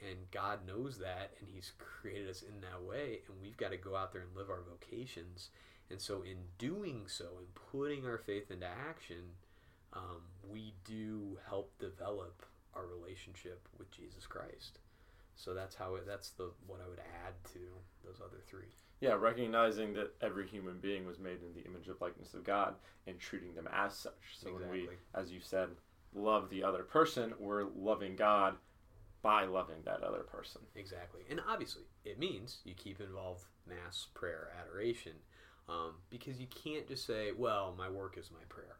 And 0.00 0.30
God 0.30 0.60
knows 0.66 0.98
that, 0.98 1.32
and 1.40 1.48
He's 1.52 1.72
created 1.78 2.30
us 2.30 2.42
in 2.42 2.60
that 2.60 2.82
way, 2.82 3.20
and 3.26 3.36
we've 3.42 3.56
got 3.56 3.72
to 3.72 3.76
go 3.76 3.96
out 3.96 4.12
there 4.12 4.22
and 4.22 4.36
live 4.36 4.48
our 4.48 4.62
vocations. 4.62 5.48
And 5.90 6.00
so, 6.00 6.22
in 6.22 6.36
doing 6.56 7.06
so, 7.08 7.24
and 7.38 7.48
putting 7.72 8.06
our 8.06 8.18
faith 8.18 8.50
into 8.52 8.66
action, 8.66 9.24
um, 9.92 10.22
we 10.48 10.74
do 10.84 11.38
help 11.48 11.76
develop 11.78 12.44
our 12.76 12.86
relationship 12.86 13.66
with 13.78 13.90
Jesus 13.90 14.26
Christ. 14.26 14.78
So 15.34 15.54
that's 15.54 15.74
how 15.74 15.94
it, 15.96 16.06
that's 16.06 16.30
the 16.30 16.50
what 16.66 16.80
I 16.84 16.88
would 16.88 17.00
add 17.00 17.34
to 17.52 17.58
those 18.04 18.20
other 18.20 18.42
three. 18.46 18.74
Yeah, 19.00 19.12
recognizing 19.12 19.94
that 19.94 20.14
every 20.20 20.46
human 20.46 20.78
being 20.78 21.06
was 21.06 21.18
made 21.18 21.38
in 21.42 21.54
the 21.54 21.68
image 21.68 21.88
of 21.88 22.00
likeness 22.00 22.34
of 22.34 22.42
God 22.42 22.74
and 23.06 23.18
treating 23.18 23.54
them 23.54 23.68
as 23.72 23.94
such. 23.94 24.36
So 24.36 24.54
when 24.54 24.68
we, 24.68 24.88
as 25.14 25.30
you 25.30 25.40
said, 25.40 25.68
love 26.14 26.50
the 26.50 26.64
other 26.64 26.82
person, 26.82 27.32
we're 27.38 27.66
loving 27.76 28.16
God 28.16 28.56
by 29.22 29.44
loving 29.44 29.82
that 29.84 30.02
other 30.02 30.22
person. 30.22 30.62
Exactly. 30.74 31.22
And 31.30 31.40
obviously, 31.48 31.82
it 32.04 32.18
means 32.18 32.58
you 32.64 32.74
keep 32.74 33.00
involved 33.00 33.44
mass, 33.68 34.06
prayer, 34.14 34.48
adoration, 34.60 35.12
um, 35.68 35.94
because 36.10 36.40
you 36.40 36.46
can't 36.46 36.88
just 36.88 37.06
say, 37.06 37.30
well, 37.36 37.74
my 37.76 37.88
work 37.88 38.16
is 38.16 38.30
my 38.30 38.44
prayer. 38.48 38.76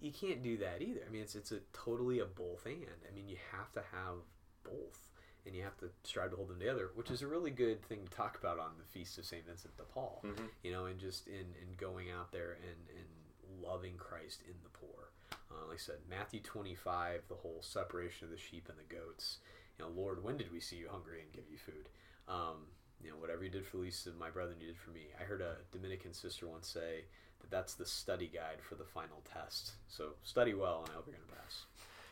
You 0.00 0.12
can't 0.12 0.42
do 0.42 0.56
that 0.58 0.80
either. 0.80 1.00
I 1.06 1.10
mean, 1.10 1.22
it's, 1.22 1.34
it's 1.34 1.52
a 1.52 1.58
totally 1.72 2.20
a 2.20 2.24
both 2.24 2.64
and. 2.66 2.86
I 3.10 3.14
mean, 3.14 3.28
you 3.28 3.36
have 3.52 3.72
to 3.72 3.80
have 3.92 4.18
both, 4.62 5.07
and 5.46 5.54
you 5.54 5.62
have 5.62 5.76
to 5.78 5.88
strive 6.04 6.30
to 6.30 6.36
hold 6.36 6.48
them 6.48 6.58
together, 6.58 6.90
which 6.94 7.10
is 7.10 7.22
a 7.22 7.26
really 7.26 7.50
good 7.50 7.82
thing 7.84 8.04
to 8.04 8.10
talk 8.16 8.38
about 8.38 8.58
on 8.58 8.70
the 8.78 8.84
Feast 8.84 9.18
of 9.18 9.24
St. 9.24 9.46
Vincent 9.46 9.76
de 9.76 9.82
Paul, 9.84 10.20
Mhm. 10.24 10.48
you 10.62 10.70
know, 10.72 10.86
and 10.86 10.98
just 10.98 11.26
in, 11.26 11.54
in 11.60 11.74
going 11.76 12.10
out 12.10 12.32
there 12.32 12.52
and, 12.52 12.88
and 12.98 13.62
loving 13.62 13.96
Christ 13.96 14.42
in 14.46 14.54
the 14.62 14.68
poor. 14.70 15.10
Uh, 15.50 15.66
like 15.66 15.76
I 15.76 15.78
said, 15.78 15.96
Matthew 16.08 16.40
25, 16.40 17.22
the 17.28 17.34
whole 17.36 17.62
separation 17.62 18.24
of 18.26 18.30
the 18.30 18.38
sheep 18.38 18.68
and 18.68 18.78
the 18.78 18.94
goats 18.94 19.38
you 19.78 19.84
know, 19.84 19.92
Lord, 19.92 20.24
when 20.24 20.36
did 20.36 20.50
we 20.50 20.58
see 20.58 20.74
you 20.74 20.88
hungry 20.88 21.20
and 21.22 21.30
give 21.32 21.44
you 21.48 21.56
food? 21.56 21.88
Um, 22.26 22.66
you 23.00 23.10
know, 23.10 23.16
whatever 23.16 23.44
you 23.44 23.48
did 23.50 23.64
for 23.64 23.76
Lisa, 23.78 24.10
my 24.18 24.28
brethren, 24.28 24.56
you 24.60 24.66
did 24.66 24.76
for 24.76 24.90
me. 24.90 25.06
I 25.20 25.22
heard 25.22 25.40
a 25.40 25.58
Dominican 25.70 26.12
sister 26.12 26.48
once 26.48 26.66
say 26.68 27.04
that 27.40 27.48
that's 27.50 27.74
the 27.74 27.86
study 27.86 28.26
guide 28.26 28.60
for 28.60 28.74
the 28.74 28.84
final 28.84 29.22
test. 29.32 29.74
So 29.86 30.14
study 30.24 30.52
well, 30.52 30.80
and 30.80 30.90
I 30.90 30.94
hope 30.94 31.06
you're 31.06 31.14
going 31.14 31.28
to 31.28 31.34
pass. 31.36 31.64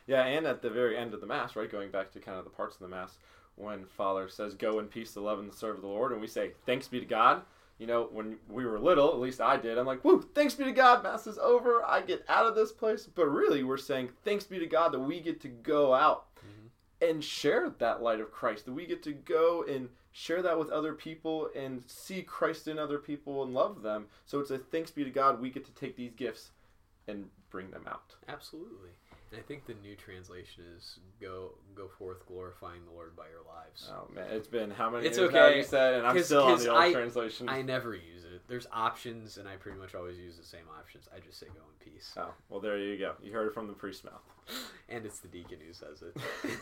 Yeah, 0.07 0.23
and 0.23 0.47
at 0.47 0.61
the 0.61 0.69
very 0.69 0.97
end 0.97 1.13
of 1.13 1.21
the 1.21 1.27
Mass, 1.27 1.55
right, 1.55 1.71
going 1.71 1.91
back 1.91 2.11
to 2.13 2.19
kind 2.19 2.37
of 2.37 2.45
the 2.45 2.49
parts 2.49 2.75
of 2.75 2.81
the 2.81 2.87
Mass, 2.87 3.17
when 3.55 3.85
Father 3.85 4.29
says, 4.29 4.55
Go 4.55 4.79
in 4.79 4.87
peace 4.87 5.13
to 5.13 5.21
love 5.21 5.39
and 5.39 5.53
serve 5.53 5.81
the 5.81 5.87
Lord, 5.87 6.13
and 6.13 6.21
we 6.21 6.27
say, 6.27 6.51
Thanks 6.65 6.87
be 6.87 6.99
to 6.99 7.05
God. 7.05 7.41
You 7.77 7.85
know, 7.85 8.07
when 8.11 8.37
we 8.49 8.65
were 8.65 8.79
little, 8.79 9.09
at 9.09 9.19
least 9.19 9.41
I 9.41 9.57
did, 9.57 9.77
I'm 9.77 9.85
like, 9.85 10.03
Woo, 10.03 10.25
thanks 10.33 10.55
be 10.55 10.63
to 10.63 10.71
God, 10.71 11.03
Mass 11.03 11.27
is 11.27 11.37
over. 11.37 11.83
I 11.85 12.01
get 12.01 12.23
out 12.29 12.45
of 12.45 12.55
this 12.55 12.71
place. 12.71 13.07
But 13.13 13.27
really, 13.27 13.63
we're 13.63 13.77
saying, 13.77 14.09
Thanks 14.23 14.45
be 14.45 14.59
to 14.59 14.65
God 14.65 14.93
that 14.93 14.99
we 14.99 15.19
get 15.19 15.41
to 15.41 15.49
go 15.49 15.93
out 15.93 16.27
mm-hmm. 16.37 17.09
and 17.09 17.23
share 17.23 17.69
that 17.69 18.01
light 18.01 18.21
of 18.21 18.31
Christ, 18.31 18.65
that 18.65 18.73
we 18.73 18.85
get 18.85 19.03
to 19.03 19.13
go 19.13 19.65
and 19.67 19.89
share 20.13 20.41
that 20.41 20.57
with 20.57 20.69
other 20.69 20.93
people 20.93 21.49
and 21.55 21.83
see 21.85 22.23
Christ 22.23 22.67
in 22.67 22.79
other 22.79 22.97
people 22.97 23.43
and 23.43 23.53
love 23.53 23.81
them. 23.81 24.05
So 24.25 24.39
it's 24.39 24.49
a 24.49 24.57
thanks 24.57 24.89
be 24.89 25.03
to 25.03 25.11
God, 25.11 25.41
we 25.41 25.49
get 25.49 25.65
to 25.65 25.71
take 25.73 25.95
these 25.95 26.13
gifts 26.13 26.51
and 27.07 27.25
bring 27.49 27.69
them 27.69 27.85
out. 27.87 28.15
Absolutely. 28.27 28.89
I 29.35 29.41
think 29.41 29.65
the 29.65 29.73
new 29.75 29.95
translation 29.95 30.63
is 30.77 30.99
go 31.21 31.51
go 31.75 31.87
forth 31.99 32.25
glorifying 32.27 32.85
the 32.85 32.91
Lord 32.91 33.15
by 33.15 33.25
your 33.29 33.43
lives. 33.47 33.89
Oh 33.91 34.07
man, 34.13 34.25
it's 34.31 34.47
been 34.47 34.71
how 34.71 34.89
many 34.89 35.05
It's 35.07 35.17
years 35.17 35.31
now 35.33 35.45
okay, 35.47 35.57
you 35.57 35.63
said, 35.63 35.95
and 35.95 36.07
I'm 36.07 36.21
still 36.23 36.43
on 36.43 36.59
the 36.59 36.69
old 36.69 36.79
I- 36.79 36.93
translation. 36.93 37.49
I 37.49 37.61
never 37.61 37.93
use 37.93 38.23
it. 38.23 38.41
There's 38.47 38.67
options, 38.71 39.37
and 39.37 39.47
I 39.47 39.55
pretty 39.57 39.77
much 39.77 39.93
always 39.95 40.17
use 40.17 40.37
the 40.37 40.45
same 40.45 40.65
options. 40.79 41.09
I 41.13 41.19
just 41.19 41.39
say 41.39 41.47
go 41.47 41.53
in 41.59 41.91
peace. 41.93 42.13
Oh, 42.17 42.33
well, 42.49 42.61
there 42.61 42.77
you 42.77 42.97
go. 42.97 43.13
You 43.21 43.33
heard 43.33 43.47
it 43.47 43.53
from 43.53 43.67
the 43.67 43.73
priest's 43.73 44.03
mouth. 44.05 44.21
And 44.87 45.05
it's 45.05 45.19
the 45.19 45.27
deacon 45.27 45.57
who 45.65 45.73
says 45.73 46.01
it. 46.03 46.15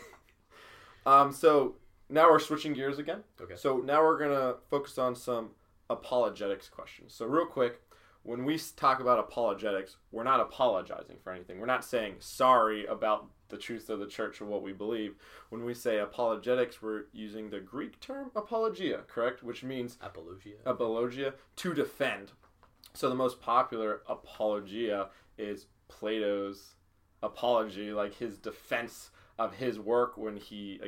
Um, 1.06 1.32
so 1.32 1.76
now 2.10 2.30
we're 2.32 2.40
switching 2.40 2.74
gears 2.74 2.98
again. 2.98 3.24
okay. 3.40 3.56
So 3.56 3.78
now 3.78 4.02
we're 4.04 4.18
gonna 4.18 4.56
focus 4.72 4.98
on 4.98 5.16
some 5.16 5.52
apologetics 5.90 6.68
questions. 6.68 7.14
So 7.14 7.26
real 7.28 7.46
quick, 7.46 7.80
when 8.26 8.44
we 8.44 8.60
talk 8.76 9.00
about 9.00 9.20
apologetics, 9.20 9.98
we're 10.12 10.24
not 10.24 10.40
apologizing 10.40 11.18
for 11.24 11.32
anything. 11.32 11.60
We're 11.60 11.68
not 11.68 11.86
saying 11.86 12.16
sorry 12.20 12.86
about 12.88 13.28
the 13.50 13.58
truth 13.58 13.88
of 13.90 14.00
the 14.00 14.08
church 14.08 14.42
or 14.42 14.46
what 14.46 14.64
we 14.64 14.74
believe. 14.74 15.14
When 15.50 15.64
we 15.64 15.76
say 15.76 16.00
apologetics, 16.00 16.82
we're 16.82 17.04
using 17.14 17.52
the 17.52 17.60
Greek 17.60 18.00
term 18.00 18.32
apologia, 18.36 19.04
correct? 19.08 19.44
Which 19.44 19.64
means 19.64 20.00
Apologia. 20.02 20.56
apologia 20.66 21.34
to 21.58 21.74
defend. 21.76 22.32
So 22.96 23.10
the 23.10 23.16
most 23.16 23.40
popular 23.40 24.02
apologia 24.10 25.10
is 25.38 25.68
Plato's 25.88 26.74
apology, 27.22 27.92
like 27.92 28.16
his 28.16 28.40
defense 28.40 29.12
of 29.38 29.54
his 29.54 29.78
work 29.80 30.18
when 30.18 30.38
he 30.38 30.80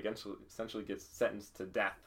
essentially 0.48 0.84
gets 0.84 1.06
sentenced 1.06 1.56
to 1.58 1.66
death 1.66 2.07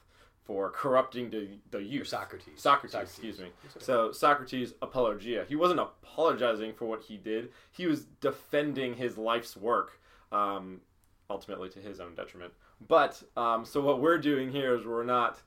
for 0.51 0.69
corrupting 0.71 1.31
the, 1.31 1.47
the 1.71 1.81
youth. 1.81 2.09
Socrates. 2.09 2.61
Socrates, 2.61 2.97
excuse 3.01 3.39
me. 3.39 3.45
Okay. 3.45 3.79
So 3.85 4.11
Socrates' 4.11 4.75
apologia. 4.83 5.45
He 5.49 5.55
wasn't 5.55 5.79
apologizing 5.79 6.73
for 6.75 6.87
what 6.87 7.03
he 7.03 7.17
did. 7.17 7.51
He 7.71 7.87
was 7.87 8.07
defending 8.21 8.95
his 8.95 9.17
life's 9.17 9.57
work, 9.57 10.01
um, 10.33 10.81
ultimately 11.31 11.69
to 11.69 11.79
his 11.79 12.01
own 12.01 12.17
detriment. 12.17 12.53
But 12.89 13.23
um, 13.37 13.65
so 13.65 13.81
what 13.81 14.01
we're 14.01 14.19
doing 14.19 14.51
here 14.51 14.75
is 14.75 14.85
we're 14.85 15.05
not 15.05 15.39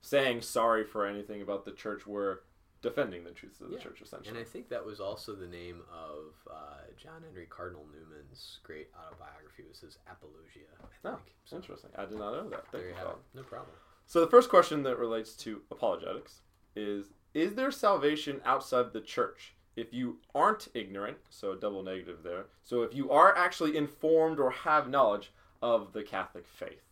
saying 0.00 0.42
sorry 0.42 0.82
for 0.82 1.06
anything 1.06 1.40
about 1.40 1.64
the 1.64 1.70
church. 1.70 2.04
We're 2.04 2.38
defending 2.82 3.22
the 3.22 3.30
truths 3.30 3.60
of 3.60 3.68
the 3.70 3.76
Yeah. 3.76 3.82
church, 3.84 4.02
essentially. 4.02 4.30
And 4.30 4.38
I 4.38 4.42
think 4.42 4.70
that 4.70 4.84
was 4.84 4.98
also 4.98 5.36
the 5.36 5.46
name 5.46 5.82
of 5.92 6.34
uh, 6.50 6.78
John 7.00 7.22
Henry 7.24 7.46
Cardinal 7.48 7.86
Newman's 7.94 8.58
great 8.64 8.88
autobiography. 8.98 9.62
Was 9.68 9.78
his 9.78 9.98
Apologia, 10.10 10.66
I 10.80 11.08
Oh, 11.10 11.14
think. 11.14 11.36
So 11.44 11.54
Interesting. 11.58 11.90
I 11.96 12.06
did 12.06 12.18
not 12.18 12.32
know 12.32 12.48
that. 12.50 12.62
Thank 12.62 12.72
there 12.72 12.82
you, 12.82 12.88
you 12.88 12.94
have 12.96 13.06
it. 13.10 13.16
No 13.36 13.42
problem. 13.44 13.70
So 14.12 14.20
the 14.20 14.26
first 14.26 14.50
question 14.50 14.82
that 14.82 14.98
relates 14.98 15.32
to 15.36 15.62
apologetics 15.70 16.42
is 16.76 17.14
is 17.32 17.54
there 17.54 17.70
salvation 17.70 18.42
outside 18.44 18.92
the 18.92 19.00
church? 19.00 19.54
If 19.74 19.94
you 19.94 20.18
aren't 20.34 20.68
ignorant, 20.74 21.16
so 21.30 21.52
a 21.52 21.56
double 21.56 21.82
negative 21.82 22.18
there. 22.22 22.44
So 22.62 22.82
if 22.82 22.94
you 22.94 23.10
are 23.10 23.34
actually 23.34 23.74
informed 23.74 24.38
or 24.38 24.50
have 24.50 24.90
knowledge 24.90 25.32
of 25.62 25.94
the 25.94 26.02
Catholic 26.02 26.46
faith. 26.46 26.82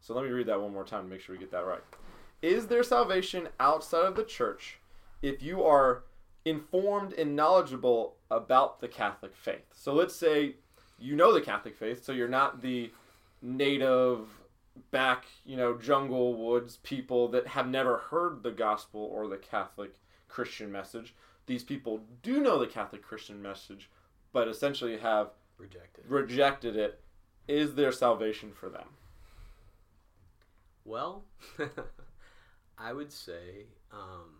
So 0.00 0.14
let 0.14 0.24
me 0.24 0.30
read 0.30 0.46
that 0.46 0.62
one 0.62 0.72
more 0.72 0.86
time 0.86 1.02
to 1.02 1.10
make 1.10 1.20
sure 1.20 1.34
we 1.34 1.40
get 1.40 1.50
that 1.50 1.66
right. 1.66 1.82
Is 2.40 2.68
there 2.68 2.82
salvation 2.82 3.50
outside 3.60 4.06
of 4.06 4.16
the 4.16 4.24
church 4.24 4.78
if 5.20 5.42
you 5.42 5.62
are 5.62 6.04
informed 6.46 7.12
and 7.12 7.36
knowledgeable 7.36 8.14
about 8.30 8.80
the 8.80 8.88
Catholic 8.88 9.36
faith? 9.36 9.66
So 9.74 9.92
let's 9.92 10.16
say 10.16 10.54
you 10.98 11.16
know 11.16 11.34
the 11.34 11.42
Catholic 11.42 11.76
faith, 11.76 12.02
so 12.02 12.12
you're 12.12 12.28
not 12.28 12.62
the 12.62 12.90
native 13.42 14.26
back, 14.90 15.24
you 15.44 15.56
know, 15.56 15.76
jungle 15.76 16.34
woods 16.34 16.76
people 16.82 17.28
that 17.28 17.48
have 17.48 17.68
never 17.68 17.98
heard 17.98 18.42
the 18.42 18.50
gospel 18.50 19.00
or 19.12 19.28
the 19.28 19.36
Catholic 19.36 19.94
Christian 20.28 20.70
message. 20.72 21.14
These 21.46 21.64
people 21.64 22.02
do 22.22 22.40
know 22.40 22.58
the 22.58 22.66
Catholic 22.66 23.02
Christian 23.02 23.42
message, 23.42 23.90
but 24.32 24.48
essentially 24.48 24.98
have 24.98 25.30
Rejected. 25.58 26.04
rejected 26.08 26.76
it. 26.76 27.00
Is 27.48 27.74
there 27.74 27.92
salvation 27.92 28.52
for 28.52 28.68
them? 28.68 28.86
Well, 30.84 31.24
I 32.78 32.92
would 32.92 33.12
say 33.12 33.66
um, 33.92 34.36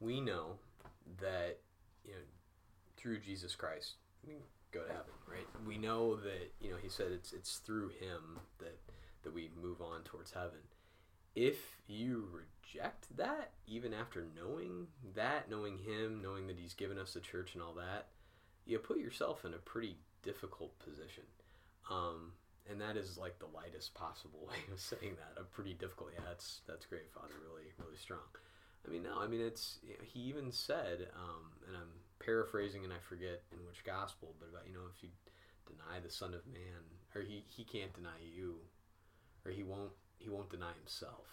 we 0.00 0.20
know 0.20 0.56
that 1.20 1.58
you 2.04 2.12
know 2.12 2.18
through 2.96 3.20
Jesus 3.20 3.54
Christ 3.54 3.94
go 4.72 4.82
to 4.82 4.88
heaven, 4.88 5.14
right? 5.26 5.46
We 5.66 5.78
know 5.78 6.16
that 6.16 6.52
you 6.60 6.70
know 6.70 6.76
He 6.82 6.88
said 6.88 7.12
it's 7.12 7.32
it's 7.32 7.56
through 7.58 7.88
Him 7.88 8.40
that 8.58 8.78
that 9.24 9.34
we 9.34 9.50
move 9.60 9.80
on 9.80 10.02
towards 10.02 10.32
heaven. 10.32 10.60
If 11.34 11.56
you 11.86 12.28
reject 12.32 13.16
that, 13.16 13.52
even 13.66 13.94
after 13.94 14.26
knowing 14.34 14.88
that, 15.14 15.50
knowing 15.50 15.78
Him, 15.78 16.20
knowing 16.22 16.46
that 16.48 16.58
He's 16.58 16.74
given 16.74 16.98
us 16.98 17.14
the 17.14 17.20
church 17.20 17.54
and 17.54 17.62
all 17.62 17.74
that, 17.74 18.08
you 18.66 18.78
put 18.78 18.98
yourself 18.98 19.44
in 19.44 19.54
a 19.54 19.58
pretty 19.58 19.96
difficult 20.22 20.78
position. 20.78 21.24
Um, 21.90 22.32
and 22.70 22.80
that 22.80 22.96
is 22.96 23.16
like 23.16 23.38
the 23.38 23.46
lightest 23.54 23.94
possible 23.94 24.40
way 24.48 24.56
of 24.72 24.80
saying 24.80 25.16
that. 25.16 25.40
A 25.40 25.44
pretty 25.44 25.74
difficult. 25.74 26.10
Yeah, 26.14 26.24
that's 26.26 26.60
that's 26.66 26.86
great, 26.86 27.10
Father. 27.12 27.34
Really, 27.42 27.68
really 27.78 27.96
strong. 27.96 28.28
I 28.86 28.90
mean, 28.90 29.02
no, 29.02 29.18
I 29.18 29.26
mean 29.26 29.40
it's. 29.40 29.78
He 30.02 30.20
even 30.20 30.52
said, 30.52 31.08
um, 31.14 31.52
and 31.66 31.76
I'm 31.76 31.92
paraphrasing, 32.28 32.84
and 32.84 32.92
I 32.92 32.98
forget 33.08 33.42
in 33.52 33.58
which 33.66 33.84
gospel, 33.84 34.34
but 34.38 34.50
about 34.50 34.66
you 34.66 34.74
know 34.74 34.86
if 34.94 35.02
you 35.02 35.08
deny 35.66 35.98
the 36.00 36.10
Son 36.10 36.34
of 36.34 36.46
Man, 36.46 36.84
or 37.14 37.22
he 37.22 37.44
he 37.48 37.64
can't 37.64 37.92
deny 37.94 38.20
you, 38.20 38.56
or 39.46 39.50
he 39.50 39.62
won't 39.62 39.92
he 40.18 40.28
won't 40.28 40.50
deny 40.50 40.72
himself. 40.78 41.26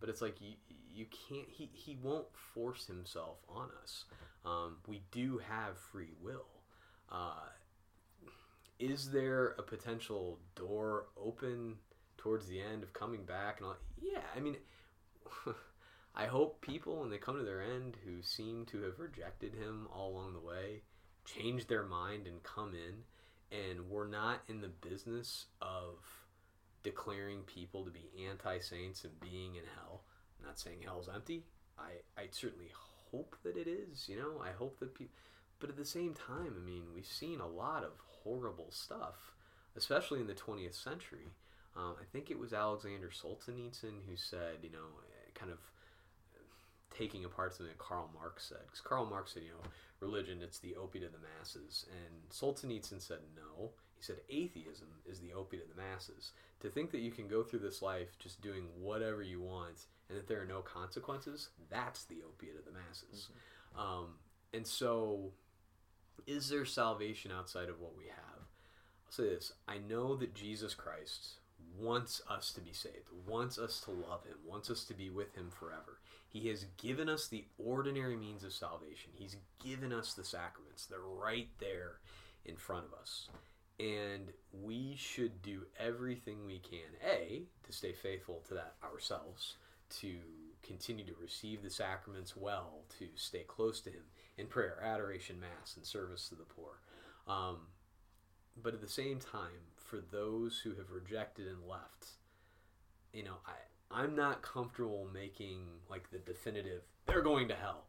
But 0.00 0.08
it's 0.08 0.20
like 0.20 0.40
you 0.40 0.54
you 0.92 1.06
can't. 1.28 1.48
He 1.48 1.70
he 1.72 1.96
won't 2.02 2.26
force 2.54 2.86
himself 2.86 3.38
on 3.48 3.68
us. 3.82 4.04
Um, 4.44 4.78
we 4.88 5.02
do 5.12 5.38
have 5.38 5.78
free 5.78 6.10
will. 6.20 6.46
Uh, 7.10 7.50
is 8.80 9.10
there 9.10 9.54
a 9.58 9.62
potential 9.62 10.40
door 10.56 11.06
open 11.16 11.76
towards 12.16 12.48
the 12.48 12.60
end 12.60 12.82
of 12.82 12.92
coming 12.92 13.24
back 13.24 13.58
and 13.58 13.66
all 13.66 13.76
yeah 14.00 14.20
i 14.36 14.40
mean 14.40 14.56
i 16.14 16.26
hope 16.26 16.60
people 16.60 17.00
when 17.00 17.10
they 17.10 17.18
come 17.18 17.38
to 17.38 17.44
their 17.44 17.62
end 17.62 17.96
who 18.04 18.22
seem 18.22 18.64
to 18.66 18.82
have 18.82 18.98
rejected 18.98 19.54
him 19.54 19.86
all 19.92 20.12
along 20.12 20.32
the 20.32 20.40
way 20.40 20.82
change 21.24 21.66
their 21.66 21.84
mind 21.84 22.26
and 22.26 22.42
come 22.42 22.74
in. 22.74 23.04
And 23.56 23.88
we're 23.88 24.08
not 24.08 24.42
in 24.48 24.60
the 24.60 24.68
business 24.68 25.46
of 25.60 25.98
declaring 26.82 27.40
people 27.40 27.84
to 27.84 27.90
be 27.90 28.10
anti-saints 28.28 29.04
and 29.04 29.20
being 29.20 29.56
in 29.56 29.62
hell. 29.76 30.02
I'm 30.40 30.46
not 30.46 30.58
saying 30.58 30.78
hell's 30.84 31.08
empty. 31.12 31.44
I 31.78 32.20
i 32.20 32.26
certainly 32.30 32.70
hope 33.10 33.36
that 33.44 33.56
it 33.56 33.66
is 33.68 34.08
you 34.08 34.16
know? 34.16 34.42
I 34.42 34.52
hope 34.52 34.78
that 34.80 34.94
people 34.94 35.14
but 35.60 35.70
at 35.70 35.76
the 35.76 35.84
same 35.84 36.12
time, 36.14 36.54
I 36.60 36.66
mean, 36.66 36.82
we've 36.92 37.06
seen 37.06 37.38
a 37.38 37.46
lot 37.46 37.84
of 37.84 37.92
horrible 38.24 38.66
stuff, 38.70 39.32
especially 39.76 40.18
in 40.18 40.26
the 40.26 40.34
20th 40.34 40.74
century. 40.74 41.28
Um, 41.76 41.94
I 42.00 42.04
think 42.10 42.32
it 42.32 42.38
was 42.38 42.52
Alexander 42.52 43.10
Solzhenitsyn 43.10 44.02
who 44.08 44.16
said, 44.16 44.58
you 44.64 44.72
know, 44.72 44.88
kind 45.36 45.52
of 45.52 45.58
taking 46.96 47.24
apart 47.24 47.54
something 47.54 47.72
that 47.72 47.78
Karl 47.78 48.10
Marx 48.14 48.44
said. 48.48 48.58
Because 48.66 48.80
Karl 48.80 49.06
Marx 49.06 49.34
said, 49.34 49.42
you 49.42 49.50
know, 49.50 49.70
religion, 50.00 50.40
it's 50.42 50.58
the 50.58 50.74
opiate 50.76 51.04
of 51.04 51.12
the 51.12 51.18
masses. 51.38 51.86
And 51.90 52.30
Solzhenitsyn 52.30 53.00
said, 53.00 53.18
no. 53.36 53.70
He 53.96 54.02
said, 54.02 54.16
atheism 54.28 54.88
is 55.06 55.20
the 55.20 55.32
opiate 55.32 55.62
of 55.62 55.76
the 55.76 55.80
masses. 55.80 56.32
To 56.60 56.68
think 56.68 56.90
that 56.90 57.00
you 57.00 57.10
can 57.10 57.28
go 57.28 57.42
through 57.42 57.60
this 57.60 57.82
life 57.82 58.18
just 58.18 58.40
doing 58.42 58.64
whatever 58.80 59.22
you 59.22 59.40
want 59.40 59.86
and 60.08 60.18
that 60.18 60.28
there 60.28 60.40
are 60.40 60.46
no 60.46 60.60
consequences, 60.60 61.48
that's 61.70 62.04
the 62.04 62.18
opiate 62.26 62.56
of 62.58 62.64
the 62.64 62.72
masses. 62.72 63.28
Mm-hmm. 63.76 63.80
Um, 63.80 64.06
and 64.52 64.66
so 64.66 65.32
is 66.26 66.48
there 66.48 66.64
salvation 66.64 67.30
outside 67.32 67.68
of 67.68 67.80
what 67.80 67.96
we 67.96 68.04
have? 68.04 68.40
I'll 69.06 69.12
say 69.12 69.24
this 69.24 69.52
I 69.66 69.78
know 69.78 70.16
that 70.16 70.34
Jesus 70.34 70.74
Christ 70.74 71.36
wants 71.78 72.22
us 72.28 72.52
to 72.52 72.60
be 72.60 72.72
saved, 72.72 73.08
wants 73.26 73.58
us 73.58 73.80
to 73.80 73.90
love 73.90 74.24
Him, 74.24 74.36
wants 74.46 74.70
us 74.70 74.84
to 74.84 74.94
be 74.94 75.10
with 75.10 75.34
Him 75.34 75.50
forever. 75.50 75.98
He 76.28 76.48
has 76.48 76.66
given 76.78 77.08
us 77.08 77.28
the 77.28 77.44
ordinary 77.58 78.16
means 78.16 78.44
of 78.44 78.52
salvation, 78.52 79.10
He's 79.14 79.36
given 79.62 79.92
us 79.92 80.14
the 80.14 80.24
sacraments. 80.24 80.86
They're 80.86 81.00
right 81.00 81.48
there 81.58 81.98
in 82.44 82.56
front 82.56 82.86
of 82.86 82.98
us. 82.98 83.28
And 83.80 84.32
we 84.52 84.94
should 84.96 85.42
do 85.42 85.62
everything 85.78 86.46
we 86.46 86.58
can, 86.58 86.78
A, 87.04 87.42
to 87.64 87.72
stay 87.72 87.92
faithful 87.92 88.42
to 88.48 88.54
that 88.54 88.74
ourselves, 88.84 89.56
to 90.00 90.14
continue 90.62 91.04
to 91.04 91.14
receive 91.20 91.62
the 91.62 91.70
sacraments 91.70 92.36
well, 92.36 92.82
to 92.98 93.08
stay 93.16 93.44
close 93.46 93.80
to 93.80 93.90
Him 93.90 94.02
in 94.38 94.46
prayer, 94.46 94.78
adoration, 94.82 95.40
mass, 95.40 95.76
and 95.76 95.84
service 95.84 96.28
to 96.28 96.34
the 96.34 96.44
poor. 96.44 96.78
Um, 97.26 97.66
but 98.62 98.74
at 98.74 98.80
the 98.80 98.88
same 98.88 99.18
time, 99.18 99.71
for 99.92 100.00
those 100.10 100.58
who 100.64 100.70
have 100.70 100.90
rejected 100.90 101.46
and 101.46 101.68
left, 101.68 102.12
you 103.12 103.22
know, 103.22 103.36
I 103.46 103.52
I'm 103.94 104.16
not 104.16 104.40
comfortable 104.40 105.06
making 105.12 105.66
like 105.90 106.10
the 106.10 106.18
definitive 106.18 106.80
they're 107.04 107.20
going 107.20 107.46
to 107.48 107.54
hell 107.54 107.84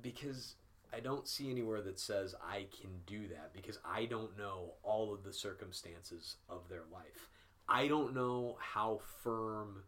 because 0.00 0.54
I 0.90 1.00
don't 1.00 1.28
see 1.28 1.50
anywhere 1.50 1.82
that 1.82 2.00
says 2.00 2.34
I 2.42 2.64
can 2.80 2.88
do 3.06 3.28
that 3.28 3.52
because 3.52 3.78
I 3.84 4.06
don't 4.06 4.38
know 4.38 4.72
all 4.82 5.12
of 5.12 5.22
the 5.22 5.34
circumstances 5.34 6.36
of 6.48 6.62
their 6.70 6.84
life. 6.90 7.28
I 7.68 7.88
don't 7.88 8.14
know 8.14 8.56
how 8.58 9.00
firm 9.22 9.82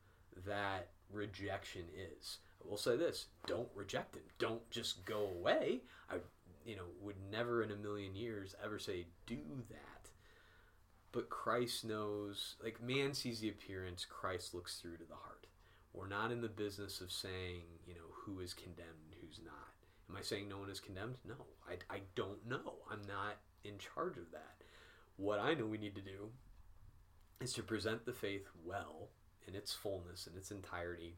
that 0.46 0.88
rejection 1.10 1.84
is. 2.18 2.36
I 2.62 2.68
will 2.68 2.76
say 2.76 2.98
this: 2.98 3.28
don't 3.46 3.68
reject 3.74 4.14
him. 4.14 4.24
Don't 4.38 4.70
just 4.70 5.06
go 5.06 5.28
away. 5.38 5.80
I, 6.10 6.16
you 6.66 6.76
know, 6.76 6.88
would 7.00 7.16
never 7.32 7.62
in 7.62 7.70
a 7.70 7.76
million 7.76 8.14
years 8.14 8.54
ever 8.62 8.78
say 8.78 9.06
do 9.26 9.38
that. 9.70 9.99
But 11.12 11.28
Christ 11.28 11.84
knows, 11.84 12.54
like 12.62 12.82
man 12.82 13.14
sees 13.14 13.40
the 13.40 13.48
appearance, 13.48 14.04
Christ 14.04 14.54
looks 14.54 14.78
through 14.78 14.98
to 14.98 15.04
the 15.04 15.14
heart. 15.14 15.46
We're 15.92 16.08
not 16.08 16.30
in 16.30 16.40
the 16.40 16.48
business 16.48 17.00
of 17.00 17.10
saying, 17.10 17.62
you 17.86 17.94
know, 17.94 18.14
who 18.24 18.40
is 18.40 18.54
condemned 18.54 19.10
and 19.10 19.20
who's 19.20 19.40
not. 19.44 19.74
Am 20.08 20.16
I 20.16 20.22
saying 20.22 20.48
no 20.48 20.58
one 20.58 20.70
is 20.70 20.80
condemned? 20.80 21.16
No, 21.26 21.34
I, 21.68 21.94
I 21.94 22.00
don't 22.14 22.46
know. 22.48 22.74
I'm 22.90 23.02
not 23.08 23.38
in 23.64 23.78
charge 23.78 24.16
of 24.16 24.30
that. 24.32 24.62
What 25.16 25.40
I 25.40 25.54
know 25.54 25.66
we 25.66 25.78
need 25.78 25.96
to 25.96 26.00
do 26.00 26.30
is 27.40 27.52
to 27.54 27.62
present 27.62 28.06
the 28.06 28.12
faith 28.12 28.46
well 28.64 29.08
in 29.46 29.54
its 29.54 29.72
fullness, 29.72 30.28
in 30.30 30.36
its 30.36 30.50
entirety, 30.50 31.16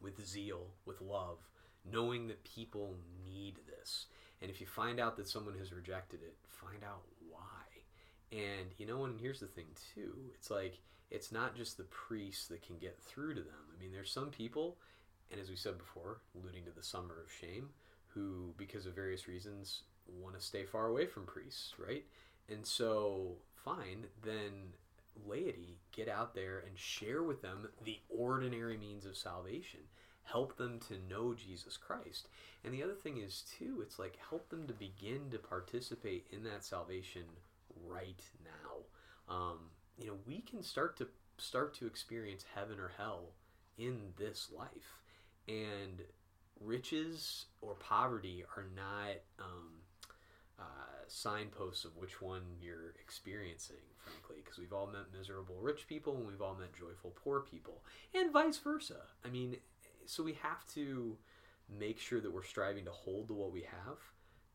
with 0.00 0.24
zeal, 0.24 0.68
with 0.84 1.00
love, 1.00 1.38
knowing 1.84 2.28
that 2.28 2.44
people 2.44 2.94
need 3.24 3.56
this. 3.66 4.06
And 4.40 4.50
if 4.50 4.60
you 4.60 4.66
find 4.66 5.00
out 5.00 5.16
that 5.16 5.28
someone 5.28 5.58
has 5.58 5.72
rejected 5.72 6.20
it, 6.22 6.36
find 6.48 6.84
out. 6.84 7.02
And 8.30 8.68
you 8.76 8.86
know, 8.86 9.04
and 9.04 9.18
here's 9.20 9.40
the 9.40 9.46
thing 9.46 9.66
too 9.94 10.14
it's 10.34 10.50
like, 10.50 10.78
it's 11.10 11.32
not 11.32 11.56
just 11.56 11.76
the 11.76 11.84
priests 11.84 12.48
that 12.48 12.62
can 12.62 12.78
get 12.78 12.98
through 13.00 13.34
to 13.34 13.40
them. 13.40 13.64
I 13.74 13.80
mean, 13.80 13.92
there's 13.92 14.10
some 14.10 14.30
people, 14.30 14.76
and 15.30 15.40
as 15.40 15.48
we 15.48 15.56
said 15.56 15.78
before, 15.78 16.20
alluding 16.34 16.64
to 16.64 16.70
the 16.70 16.82
summer 16.82 17.14
of 17.24 17.32
shame, 17.32 17.70
who, 18.08 18.52
because 18.56 18.86
of 18.86 18.94
various 18.94 19.28
reasons, 19.28 19.82
want 20.20 20.38
to 20.38 20.44
stay 20.44 20.64
far 20.64 20.86
away 20.86 21.06
from 21.06 21.24
priests, 21.24 21.74
right? 21.78 22.04
And 22.50 22.66
so, 22.66 23.36
fine, 23.64 24.06
then 24.22 24.72
laity 25.26 25.78
get 25.92 26.08
out 26.08 26.34
there 26.34 26.62
and 26.66 26.78
share 26.78 27.22
with 27.22 27.42
them 27.42 27.68
the 27.84 27.98
ordinary 28.08 28.76
means 28.76 29.06
of 29.06 29.16
salvation 29.16 29.80
help 30.24 30.56
them 30.56 30.78
to 30.78 30.94
know 31.08 31.34
jesus 31.34 31.76
christ 31.76 32.28
and 32.64 32.72
the 32.72 32.82
other 32.82 32.94
thing 32.94 33.18
is 33.18 33.44
too 33.58 33.80
it's 33.82 33.98
like 33.98 34.18
help 34.28 34.48
them 34.50 34.66
to 34.66 34.72
begin 34.74 35.30
to 35.30 35.38
participate 35.38 36.26
in 36.30 36.44
that 36.44 36.64
salvation 36.64 37.22
right 37.86 38.22
now 38.44 39.34
um, 39.34 39.58
you 39.98 40.06
know 40.06 40.16
we 40.26 40.40
can 40.40 40.62
start 40.62 40.96
to 40.96 41.06
start 41.38 41.74
to 41.74 41.86
experience 41.86 42.44
heaven 42.54 42.78
or 42.78 42.92
hell 42.96 43.32
in 43.78 44.12
this 44.16 44.48
life. 44.56 45.00
And 45.46 46.02
riches 46.60 47.46
or 47.62 47.74
poverty 47.74 48.44
are 48.56 48.66
not 48.74 49.16
um, 49.38 49.70
uh, 50.58 50.62
signposts 51.06 51.84
of 51.84 51.96
which 51.96 52.20
one 52.20 52.42
you're 52.60 52.94
experiencing, 53.00 53.76
frankly, 53.96 54.42
because 54.42 54.58
we've 54.58 54.72
all 54.72 54.88
met 54.88 55.12
miserable 55.16 55.56
rich 55.60 55.86
people 55.88 56.16
and 56.16 56.26
we've 56.26 56.42
all 56.42 56.56
met 56.56 56.74
joyful 56.74 57.14
poor 57.22 57.40
people, 57.40 57.82
and 58.14 58.32
vice 58.32 58.58
versa. 58.58 59.00
I 59.24 59.28
mean, 59.28 59.56
so 60.04 60.22
we 60.22 60.36
have 60.42 60.66
to 60.74 61.16
make 61.78 61.98
sure 61.98 62.20
that 62.20 62.32
we're 62.32 62.42
striving 62.42 62.84
to 62.86 62.90
hold 62.90 63.28
to 63.28 63.34
what 63.34 63.52
we 63.52 63.60
have, 63.60 63.98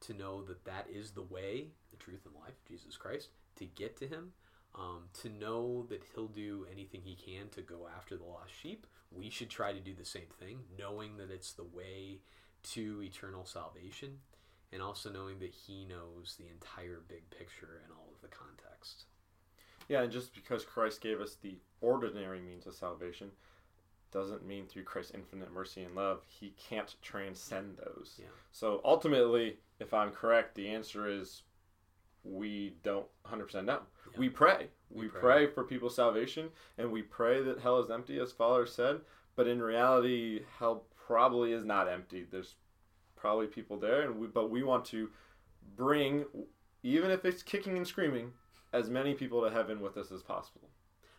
to 0.04 0.14
know 0.14 0.44
that 0.44 0.66
that 0.66 0.88
is 0.94 1.12
the 1.12 1.22
way, 1.22 1.68
the 1.92 1.98
truth, 1.98 2.26
and 2.26 2.36
life, 2.36 2.56
Jesus 2.68 2.98
Christ, 2.98 3.30
to 3.58 3.66
get 3.66 3.98
to 3.98 4.08
Him. 4.08 4.34
Um, 4.76 5.04
to 5.22 5.30
know 5.30 5.86
that 5.90 6.02
he'll 6.16 6.26
do 6.26 6.66
anything 6.72 7.02
he 7.04 7.14
can 7.14 7.50
to 7.50 7.62
go 7.62 7.88
after 7.96 8.18
the 8.18 8.24
lost 8.24 8.54
sheep, 8.60 8.88
we 9.12 9.30
should 9.30 9.52
try 9.52 9.72
to 9.72 9.80
do 9.80 9.94
the 9.94 10.04
same 10.04 10.32
thing, 10.40 10.62
knowing 10.80 11.18
that 11.18 11.30
it's 11.30 11.54
the 11.54 11.64
way 11.64 12.22
to 12.72 13.04
eternal 13.04 13.46
salvation, 13.46 14.18
and 14.72 14.82
also 14.82 15.12
knowing 15.12 15.40
that 15.40 15.54
he 15.54 15.86
knows 15.86 16.38
the 16.40 16.50
entire 16.50 17.02
big 17.08 17.30
picture 17.30 17.82
and 17.84 17.94
all 17.94 18.10
of 18.16 18.22
the 18.22 18.36
context. 18.36 19.06
Yeah, 19.88 20.02
and 20.02 20.12
just 20.12 20.34
because 20.34 20.66
Christ 20.66 21.02
gave 21.02 21.20
us 21.20 21.36
the 21.36 21.58
ordinary 21.82 22.40
means 22.40 22.66
of 22.66 22.74
salvation 22.74 23.30
doesn't 24.12 24.46
mean 24.46 24.66
through 24.68 24.84
Christ's 24.84 25.14
infinite 25.16 25.52
mercy 25.52 25.84
and 25.84 25.96
love 25.96 26.22
he 26.28 26.54
can't 26.70 26.96
transcend 27.02 27.78
those. 27.78 28.14
Yeah. 28.20 28.26
So 28.52 28.80
ultimately, 28.86 29.58
if 29.84 29.94
I'm 29.94 30.12
correct, 30.12 30.56
the 30.56 30.68
answer 30.70 31.08
is 31.08 31.44
we 32.24 32.74
don't 32.84 33.06
100% 33.30 33.66
know. 33.66 33.80
Yeah. 34.12 34.20
We 34.20 34.30
pray. 34.30 34.68
We, 34.90 35.06
We 35.06 35.08
pray. 35.10 35.22
pray. 35.22 35.48
for 35.48 35.64
people's 35.64 35.96
salvation 35.96 36.50
and 36.78 36.92
we 36.92 37.02
pray 37.02 37.42
that 37.44 37.60
hell 37.60 37.80
is 37.80 37.92
empty 37.92 38.20
as 38.20 38.32
Father 38.32 38.66
said, 38.66 39.02
but 39.36 39.48
in 39.48 39.62
reality 39.62 40.42
hell 40.60 40.84
probably 41.08 41.52
is 41.52 41.66
not 41.66 41.90
empty. 41.90 42.26
There's 42.30 42.56
probably 43.16 43.48
people 43.48 43.78
there 43.78 44.02
and 44.04 44.20
we 44.20 44.28
but 44.28 44.50
we 44.50 44.64
want 44.64 44.86
to 44.86 45.10
bring 45.76 46.26
even 46.84 47.12
if 47.12 47.26
it's 47.26 47.44
kicking 47.44 47.78
and 47.78 47.88
screaming 47.88 48.32
as 48.74 48.90
many 48.90 49.14
people 49.14 49.42
to 49.44 49.50
heaven 49.50 49.80
with 49.82 49.98
us 49.98 50.12
as 50.12 50.22
possible. 50.24 50.70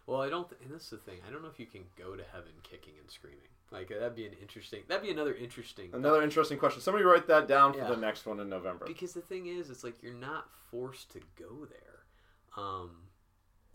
Well, 0.06 0.20
I 0.20 0.28
don't, 0.28 0.48
th- 0.48 0.60
and 0.62 0.70
this 0.70 0.84
is 0.84 0.90
the 0.90 0.96
thing. 0.98 1.18
I 1.26 1.32
don't 1.32 1.42
know 1.42 1.48
if 1.48 1.58
you 1.58 1.66
can 1.66 1.82
go 1.98 2.14
to 2.14 2.22
heaven 2.32 2.52
kicking 2.62 2.92
and 3.00 3.10
screaming. 3.10 3.38
Like 3.70 3.88
that'd 3.88 4.14
be 4.14 4.26
an 4.26 4.34
interesting. 4.40 4.82
That'd 4.86 5.02
be 5.02 5.10
another 5.10 5.34
interesting. 5.34 5.88
Another 5.92 6.22
interesting 6.22 6.58
question. 6.58 6.80
Somebody 6.82 7.04
write 7.04 7.26
that 7.28 7.48
down 7.48 7.72
for 7.72 7.78
Yeah. 7.80 7.88
the 7.88 7.96
next 7.96 8.26
one 8.26 8.38
in 8.38 8.48
November. 8.48 8.84
Because 8.86 9.14
the 9.14 9.22
thing 9.22 9.46
is, 9.46 9.70
it's 9.70 9.82
like 9.82 10.02
you're 10.02 10.12
not 10.14 10.44
forced 10.70 11.10
to 11.12 11.20
go 11.38 11.66
there. 11.66 12.62
Um, 12.62 12.90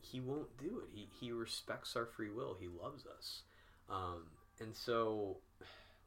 he 0.02 0.20
won't 0.22 0.56
do 0.58 0.82
it. 0.84 0.90
He 0.94 1.10
he 1.20 1.32
respects 1.32 1.96
our 1.96 2.06
free 2.06 2.30
will. 2.30 2.56
He 2.60 2.68
loves 2.68 3.06
us. 3.08 3.42
Um, 3.90 4.28
and 4.62 4.74
so, 4.76 5.38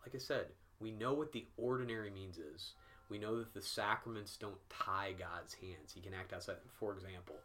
like 0.07 0.15
I 0.15 0.19
said, 0.19 0.47
we 0.81 0.91
know 0.93 1.13
what 1.13 1.33
the 1.33 1.47
ordinary 1.57 2.11
means 2.11 2.39
is. 2.39 2.73
We 3.11 3.19
know 3.19 3.37
that 3.39 3.53
the 3.53 3.61
sacraments 3.61 4.37
don't 4.39 4.57
tie 4.71 5.13
God's 5.19 5.55
hands. 5.55 5.93
He 5.95 6.01
can 6.01 6.15
act 6.15 6.33
outside. 6.33 6.57
For 6.79 6.95
example, 6.95 7.37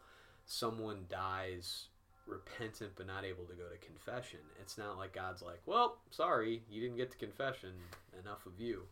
someone 0.46 1.06
dies 1.10 1.88
repentant 2.28 2.92
but 2.96 3.08
not 3.08 3.26
able 3.26 3.46
to 3.46 3.54
go 3.54 3.64
to 3.64 3.78
confession. 3.86 4.40
It's 4.62 4.78
not 4.78 4.98
like 4.98 5.14
God's 5.14 5.42
like, 5.42 5.62
well, 5.66 5.98
sorry, 6.12 6.64
you 6.70 6.82
didn't 6.82 6.98
get 6.98 7.12
to 7.12 7.18
confession. 7.18 7.72
Enough 8.20 8.46
of 8.46 8.60
you. 8.60 8.84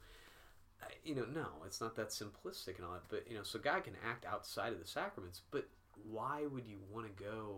You 1.04 1.16
know, 1.16 1.26
no, 1.34 1.48
it's 1.66 1.82
not 1.82 1.96
that 1.96 2.10
simplistic 2.10 2.78
and 2.78 2.86
all 2.86 2.94
that. 2.94 3.10
But 3.10 3.26
you 3.30 3.36
know, 3.36 3.44
so 3.44 3.60
God 3.60 3.84
can 3.84 3.94
act 4.08 4.26
outside 4.26 4.72
of 4.74 4.80
the 4.80 4.88
sacraments. 4.88 5.42
But 5.52 5.68
why 6.10 6.44
would 6.52 6.68
you 6.68 6.78
want 6.92 7.08
to 7.08 7.24
go 7.24 7.58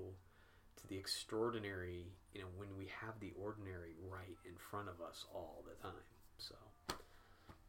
to 0.78 0.88
the 0.88 0.98
extraordinary? 0.98 2.06
You 2.34 2.42
know, 2.42 2.48
when 2.56 2.70
we 2.78 2.90
have 3.02 3.20
the 3.20 3.34
ordinary 3.42 3.96
right 4.10 4.38
in 4.46 4.54
front 4.58 4.88
of 4.88 5.02
us 5.06 5.26
all 5.34 5.64
the 5.68 5.82
time. 5.82 5.94
So, 6.38 6.56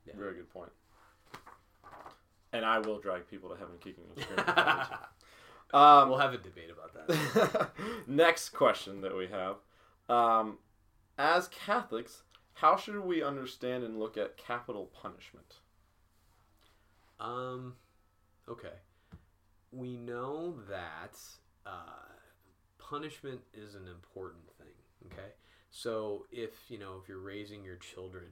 yeah. 0.07 0.13
Very 0.17 0.35
good 0.35 0.51
point. 0.51 0.71
And 2.53 2.65
I 2.65 2.79
will 2.79 2.99
drag 2.99 3.29
people 3.29 3.51
to 3.51 3.57
heaven 3.57 3.75
kicking 3.81 4.05
and 4.15 4.25
screaming. 4.25 4.45
um, 5.73 6.09
we'll 6.09 6.19
have 6.19 6.35
a 6.35 6.39
debate 6.39 6.71
about 6.71 6.95
that. 6.95 7.71
next 8.07 8.51
question 8.51 9.01
that 9.03 9.17
we 9.17 9.29
have. 9.29 9.57
Um, 10.09 10.59
as 11.19 11.49
Catholics, 11.49 12.23
how 12.55 12.77
should 12.77 12.99
we 13.01 13.23
understand 13.23 13.85
and 13.85 13.99
look 13.99 14.17
at 14.17 14.37
capital 14.37 14.91
punishment? 15.01 15.57
Um, 17.21 17.75
okay. 18.49 18.75
We 19.71 19.97
know 19.97 20.55
that 20.69 21.19
uh, 21.67 22.09
punishment 22.79 23.41
is 23.53 23.75
an 23.75 23.87
important 23.87 24.45
thing. 24.59 24.67
Okay, 25.07 25.31
so 25.71 26.27
if 26.31 26.51
you 26.69 26.79
know 26.79 27.01
if 27.03 27.09
you're 27.09 27.21
raising 27.21 27.65
your 27.65 27.77
children, 27.77 28.25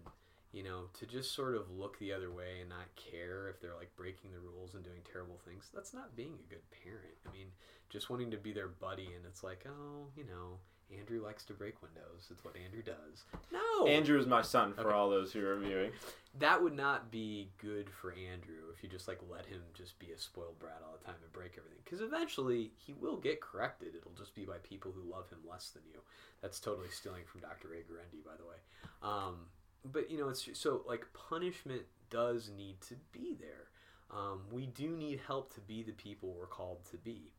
you 0.57 0.63
know 0.63 0.85
to 0.99 1.05
just 1.07 1.35
sort 1.35 1.55
of 1.55 1.71
look 1.71 1.99
the 1.99 2.13
other 2.13 2.31
way 2.31 2.61
and 2.61 2.71
not 2.71 2.87
care 2.97 3.49
if 3.51 3.61
they're 3.61 3.77
like 3.79 3.95
breaking 3.97 4.31
the 4.33 4.41
rules 4.41 4.75
and 4.75 4.83
doing 4.83 5.01
terrible 5.11 5.39
things, 5.47 5.69
that's 5.75 5.93
not 5.93 6.17
being 6.17 6.33
a 6.33 6.49
good 6.51 6.63
parent. 6.83 7.15
I 7.29 7.33
mean, 7.33 7.49
just 7.91 8.09
wanting 8.11 8.31
to 8.31 8.39
be 8.39 8.53
their 8.53 8.69
buddy 8.69 9.11
and 9.15 9.25
it's 9.29 9.43
like, 9.45 9.65
oh, 9.69 10.07
you 10.17 10.25
know, 10.25 10.59
Andrew 10.97 11.23
likes 11.23 11.45
to 11.47 11.53
break 11.53 11.83
windows. 11.83 12.29
It's 12.31 12.43
what 12.45 12.55
Andrew 12.57 12.83
does. 12.83 13.25
No, 13.53 13.87
Andrew 13.87 14.19
is 14.19 14.27
my 14.27 14.41
son 14.41 14.73
for 14.73 14.83
Okay. 14.89 14.91
all 14.97 15.11
those 15.11 15.33
who 15.33 15.45
are 15.47 15.57
viewing. 15.59 15.91
that 16.39 16.63
would 16.63 16.77
not 16.77 17.11
be 17.11 17.51
good 17.59 17.91
for 17.91 18.13
Andrew 18.13 18.71
if 18.75 18.83
you 18.83 18.89
just 18.89 19.09
like 19.09 19.21
let 19.31 19.45
him 19.47 19.61
just 19.75 19.99
be 19.99 20.13
a 20.13 20.19
spoiled 20.19 20.59
brat 20.59 20.81
all 20.87 20.97
the 20.99 21.05
time 21.05 21.17
and 21.23 21.33
break 21.33 21.53
everything. 21.59 21.81
Because 21.85 22.01
eventually 22.01 22.71
he 22.77 22.93
will 22.95 23.17
get 23.17 23.41
corrected. 23.41 23.95
It'll 23.97 24.17
just 24.17 24.35
be 24.35 24.45
by 24.45 24.59
people 24.63 24.93
who 24.93 25.11
love 25.11 25.29
him 25.29 25.41
less 25.51 25.71
than 25.71 25.83
you. 25.93 26.01
That's 26.41 26.61
totally 26.61 26.89
stealing 26.91 27.25
from 27.31 27.41
Dr. 27.41 27.69
Ray 27.69 27.79
Guarendi, 27.83 28.25
by 28.25 28.37
the 28.39 28.47
way. 28.47 28.57
Um, 29.03 29.47
but 29.93 30.11
you 30.11 30.18
know, 30.18 30.28
it's 30.28 30.49
so 30.55 30.82
like 30.87 31.07
punishment 31.28 31.82
does 32.11 32.51
need 32.57 32.80
to 32.82 32.95
be 33.12 33.37
there. 33.39 33.68
Um, 34.11 34.43
we 34.53 34.66
do 34.66 34.89
need 34.97 35.20
help 35.26 35.53
to 35.55 35.61
be 35.61 35.82
the 35.82 35.93
people 35.93 36.34
we're 36.39 36.47
called 36.47 36.84
to 36.91 36.97
be. 36.97 37.32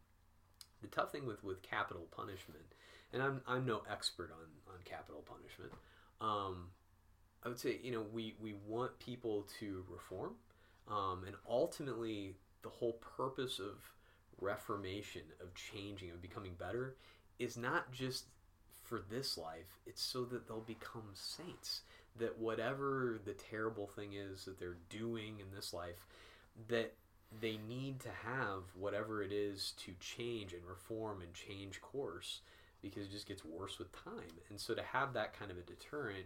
The 0.82 0.88
tough 0.88 1.12
thing 1.12 1.26
with 1.26 1.44
with 1.44 1.62
capital 1.62 2.08
punishment, 2.12 2.74
and 3.14 3.22
I'm 3.22 3.42
I'm 3.48 3.66
no 3.66 3.84
expert 3.90 4.32
on 4.32 4.74
on 4.74 4.80
capital 4.86 5.24
punishment. 5.26 5.72
Um, 6.20 6.70
I 7.44 7.50
would 7.50 7.60
say, 7.60 7.80
you 7.82 7.92
know, 7.92 8.04
we, 8.12 8.36
we 8.42 8.56
want 8.68 9.00
people 9.00 9.48
to 9.60 9.86
reform. 9.90 10.34
Um, 10.90 11.24
and 11.26 11.36
ultimately, 11.48 12.36
the 12.64 12.70
whole 12.70 12.94
purpose 13.16 13.60
of 13.60 13.94
reformation, 14.40 15.22
of 15.42 15.54
changing, 15.54 16.12
of 16.12 16.22
becoming 16.22 16.54
better, 16.58 16.96
is 17.40 17.58
not 17.58 17.92
just 17.92 18.26
for 18.84 19.02
this 19.10 19.38
life, 19.38 19.80
it's 19.86 20.02
so 20.02 20.24
that 20.26 20.48
they'll 20.48 20.62
become 20.62 21.04
saints. 21.14 21.82
That 22.20 22.40
whatever 22.40 23.20
the 23.24 23.34
terrible 23.34 23.88
thing 23.88 24.14
is 24.14 24.46
that 24.46 24.60
they're 24.60 24.78
doing 24.90 25.40
in 25.40 25.56
this 25.56 25.74
life, 25.74 26.08
that 26.68 26.94
they 27.42 27.60
need 27.68 28.00
to 28.00 28.10
have 28.10 28.64
whatever 28.74 29.22
it 29.22 29.32
is 29.32 29.74
to 29.78 29.94
change 30.00 30.54
and 30.54 30.62
reform 30.66 31.22
and 31.22 31.34
change 31.34 31.82
course 31.82 32.42
because 32.82 33.06
it 33.06 33.12
just 33.12 33.28
gets 33.28 33.44
worse 33.44 33.80
with 33.80 33.92
time. 33.92 34.40
And 34.50 34.60
so 34.60 34.74
to 34.74 34.82
have 34.82 35.14
that 35.14 35.38
kind 35.38 35.52
of 35.52 35.58
a 35.58 35.62
deterrent 35.62 36.26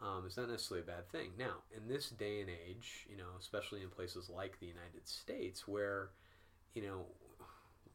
um, 0.00 0.24
is 0.26 0.36
not 0.36 0.48
necessarily 0.48 0.82
a 0.82 0.90
bad 0.90 1.08
thing. 1.10 1.30
Now, 1.38 1.56
in 1.76 1.88
this 1.88 2.10
day 2.10 2.40
and 2.40 2.48
age, 2.48 3.06
you 3.10 3.16
know, 3.16 3.36
especially 3.38 3.82
in 3.82 3.88
places 3.88 4.30
like 4.30 4.58
the 4.58 4.66
United 4.66 5.06
States, 5.06 5.68
where, 5.68 6.08
you 6.74 6.82
know, 6.82 7.04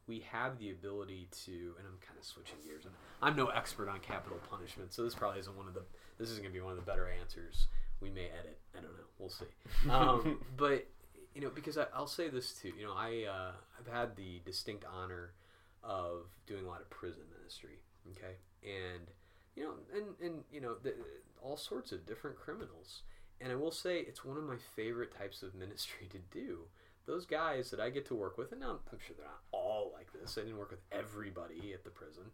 we 0.06 0.24
have 0.30 0.58
the 0.58 0.70
ability 0.70 1.26
to, 1.44 1.52
and 1.78 1.86
I'm 1.86 1.98
kind 2.06 2.16
of 2.16 2.24
switching 2.24 2.58
gears, 2.64 2.84
and 2.84 2.94
I'm 3.20 3.34
no 3.34 3.48
expert 3.48 3.88
on 3.88 3.98
capital 3.98 4.38
punishment, 4.48 4.92
so 4.92 5.02
this 5.02 5.16
probably 5.16 5.40
isn't 5.40 5.56
one 5.56 5.66
of 5.66 5.74
the, 5.74 5.82
this 6.18 6.30
is 6.30 6.38
going 6.38 6.50
to 6.50 6.54
be 6.54 6.60
one 6.60 6.72
of 6.72 6.78
the 6.78 6.90
better 6.90 7.08
answers. 7.20 7.68
We 8.00 8.10
may 8.10 8.26
edit, 8.26 8.58
I 8.76 8.80
don't 8.80 8.92
know, 8.92 9.04
we'll 9.18 9.30
see. 9.30 9.46
Um, 9.90 10.44
but 10.56 10.86
you 11.34 11.42
know, 11.42 11.50
because 11.54 11.76
I, 11.76 11.86
I'll 11.94 12.06
say 12.06 12.28
this 12.28 12.52
too, 12.52 12.72
you 12.78 12.86
know, 12.86 12.94
I 12.96 13.24
uh, 13.28 13.52
I've 13.78 13.92
had 13.92 14.16
the 14.16 14.40
distinct 14.44 14.84
honor 14.90 15.32
of 15.82 16.26
doing 16.46 16.64
a 16.64 16.68
lot 16.68 16.80
of 16.80 16.90
prison 16.90 17.22
ministry, 17.38 17.78
okay, 18.12 18.36
and 18.64 19.06
you 19.54 19.64
know, 19.64 19.72
and 19.94 20.06
and 20.22 20.44
you 20.52 20.60
know, 20.60 20.74
the, 20.82 20.94
all 21.42 21.56
sorts 21.56 21.92
of 21.92 22.06
different 22.06 22.36
criminals. 22.36 23.02
And 23.40 23.52
I 23.52 23.54
will 23.54 23.70
say 23.70 23.98
it's 23.98 24.24
one 24.24 24.38
of 24.38 24.44
my 24.44 24.56
favorite 24.74 25.14
types 25.16 25.42
of 25.42 25.54
ministry 25.54 26.08
to 26.10 26.18
do. 26.30 26.60
Those 27.04 27.26
guys 27.26 27.70
that 27.70 27.78
I 27.78 27.90
get 27.90 28.06
to 28.06 28.14
work 28.14 28.38
with, 28.38 28.50
and 28.50 28.60
now 28.60 28.78
I'm 28.90 28.98
sure 28.98 29.14
they're 29.16 29.26
not 29.26 29.42
all 29.52 29.92
like 29.94 30.08
this. 30.12 30.38
I 30.38 30.40
didn't 30.40 30.58
work 30.58 30.70
with 30.70 30.80
everybody 30.90 31.72
at 31.72 31.84
the 31.84 31.90
prison, 31.90 32.24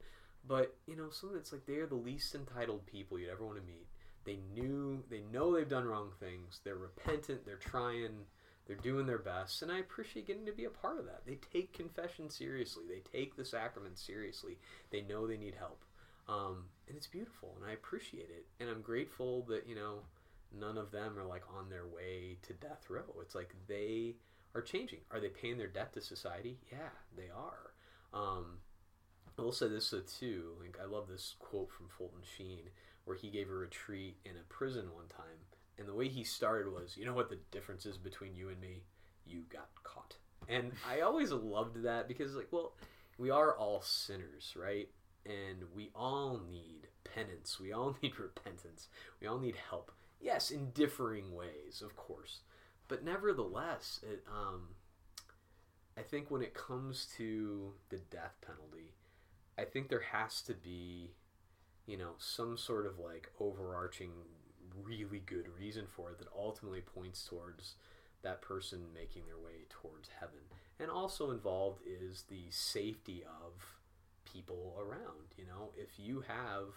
but 0.47 0.75
you 0.87 0.97
know, 0.97 1.11
some 1.11 1.31
it's 1.37 1.53
like 1.53 1.67
they 1.67 1.77
are 1.77 1.87
the 1.87 1.95
least 1.95 2.35
entitled 2.35 2.87
people 2.87 3.19
you'd 3.19 3.31
ever 3.31 3.45
want 3.45 3.59
to 3.59 3.67
meet. 3.67 3.87
They 4.25 4.39
knew, 4.55 5.03
they 5.11 5.23
know 5.33 5.53
they've 5.53 5.69
done 5.69 5.87
wrong 5.87 6.11
things. 6.21 6.61
They're 6.65 6.77
repentant. 6.77 7.45
They're 7.45 7.57
trying. 7.57 8.27
They're 8.67 8.77
doing 8.77 9.07
their 9.07 9.19
best, 9.19 9.63
and 9.63 9.73
I 9.73 9.81
appreciate 9.81 10.29
getting 10.29 10.47
to 10.47 10.53
be 10.53 10.67
a 10.67 10.71
part 10.71 10.99
of 10.99 11.07
that. 11.07 11.23
They 11.27 11.39
take 11.53 11.73
confession 11.73 12.31
seriously. 12.31 12.85
They 12.89 13.01
take 13.01 13.37
the 13.37 13.45
sacrament 13.45 13.99
seriously. 13.99 14.57
They 14.91 15.03
know 15.03 15.27
they 15.27 15.37
need 15.37 15.57
help, 15.59 15.85
um, 16.29 16.67
and 16.87 16.97
it's 16.97 17.09
beautiful, 17.09 17.57
and 17.61 17.69
I 17.69 17.75
appreciate 17.75 18.31
it. 18.31 18.47
And 18.61 18.71
I'm 18.71 18.81
grateful 18.81 19.43
that 19.49 19.67
you 19.69 19.75
know 19.75 20.03
none 20.57 20.79
of 20.79 20.93
them 20.93 21.19
are 21.19 21.25
like 21.25 21.43
on 21.59 21.69
their 21.69 21.87
way 21.87 22.39
to 22.43 22.53
death 22.55 22.89
row. 22.89 23.17
It's 23.21 23.35
like 23.35 23.53
they 23.67 24.15
are 24.55 24.63
changing. 24.63 25.01
Are 25.11 25.21
they 25.21 25.29
paying 25.29 25.59
their 25.59 25.67
debt 25.67 25.93
to 25.95 26.01
society? 26.01 26.59
Yeah, 26.71 26.91
they 27.17 27.31
are. 27.35 27.73
Um, 28.15 28.59
I 29.39 29.43
will 29.43 29.53
say 29.53 29.69
this 29.69 29.91
though 29.91 30.01
too. 30.01 30.53
Like 30.61 30.79
I 30.83 30.87
love 30.87 31.09
this 31.09 31.35
quote 31.39 31.71
from 31.71 31.89
Fulton 31.89 32.23
Sheen, 32.37 32.71
where 33.05 33.17
he 33.17 33.31
gave 33.31 33.51
a 33.51 33.55
retreat 33.55 34.17
in 34.25 34.33
a 34.33 34.53
prison 34.53 34.93
one 34.95 35.09
time. 35.09 35.39
And 35.79 35.89
the 35.89 35.95
way 35.95 36.09
he 36.09 36.23
started 36.23 36.71
was, 36.73 36.97
you 36.97 37.05
know 37.05 37.15
what 37.15 37.31
the 37.31 37.39
difference 37.51 37.87
is 37.87 37.97
between 37.97 38.37
you 38.37 38.51
and 38.51 38.61
me? 38.61 38.83
You 39.25 39.43
got 39.51 39.69
caught. 39.83 40.17
And 40.49 40.73
I 40.89 41.01
always 41.01 41.31
loved 41.31 41.83
that 41.85 42.09
because, 42.09 42.35
like, 42.35 42.49
well, 42.51 42.75
we 43.19 43.31
are 43.31 43.57
all 43.57 43.81
sinners, 43.83 44.55
right? 44.57 44.89
And 45.25 45.65
we 45.75 45.91
all 45.95 46.41
need 46.51 46.89
penance. 47.05 47.59
We 47.61 47.73
all 47.73 47.97
need 48.03 48.19
repentance. 48.19 48.89
We 49.21 49.27
all 49.27 49.39
need 49.39 49.57
help. 49.71 49.93
Yes, 50.21 50.51
in 50.51 50.71
differing 50.71 51.35
ways, 51.35 51.83
of 51.85 51.97
course. 51.97 52.41
But 52.89 53.05
nevertheless, 53.05 54.01
it, 54.03 54.25
um, 54.31 54.69
I 55.97 56.03
think 56.03 56.31
when 56.31 56.43
it 56.43 56.55
comes 56.55 57.07
to 57.17 57.73
the 57.89 57.99
death 58.11 58.37
penalty, 58.45 58.93
I 59.63 59.65
think 59.65 59.89
there 59.89 60.05
has 60.13 60.43
to 60.43 60.55
be, 60.55 61.13
you 61.87 61.97
know, 61.97 62.15
some 62.19 62.57
sort 62.59 62.85
of 62.85 62.99
like 62.99 63.31
overarching, 63.39 64.11
really 64.83 65.23
good 65.25 65.47
reason 65.57 65.85
for 65.87 66.11
it 66.11 66.19
that 66.19 66.29
ultimately 66.37 66.81
points 66.81 67.25
towards 67.25 67.77
that 68.23 68.43
person 68.43 68.81
making 68.93 69.27
their 69.27 69.39
way 69.39 69.67
towards 69.69 70.09
heaven. 70.19 70.41
And 70.81 70.91
also 70.91 71.31
involved 71.31 71.83
is 71.87 72.25
the 72.29 72.51
safety 72.51 73.23
of 73.23 73.53
people 74.25 74.77
around. 74.81 75.35
You 75.37 75.45
know, 75.45 75.71
if 75.77 75.91
you 75.99 76.25
have 76.27 76.75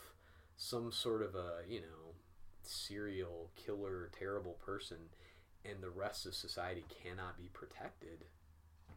some 0.57 0.91
sort 0.91 1.23
of 1.23 1.35
a, 1.35 1.61
you 1.67 1.81
know, 1.81 2.13
serial 2.61 3.49
killer, 3.55 4.11
terrible 4.17 4.57
person, 4.65 4.97
and 5.63 5.81
the 5.81 5.89
rest 5.89 6.25
of 6.25 6.35
society 6.35 6.85
cannot 7.03 7.37
be 7.37 7.49
protected, 7.53 8.25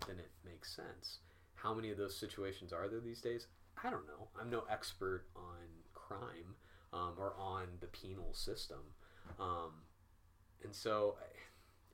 then 0.07 0.19
it 0.19 0.31
makes 0.45 0.75
sense. 0.75 1.19
How 1.55 1.75
many 1.75 1.91
of 1.91 1.97
those 1.97 2.17
situations 2.17 2.73
are 2.73 2.89
there 2.89 3.01
these 3.01 3.21
days? 3.21 3.47
I 3.85 3.91
don't 3.91 4.07
know. 4.07 4.29
I'm 4.41 4.51
no 4.51 4.65
expert 4.71 5.25
on 5.37 5.67
crime 5.95 6.57
um, 6.93 7.15
or 7.19 7.35
on 7.39 7.67
the 7.81 7.87
penal 7.87 8.33
system. 8.33 8.79
Um, 9.39 9.83
and 10.65 10.75
so 10.75 11.17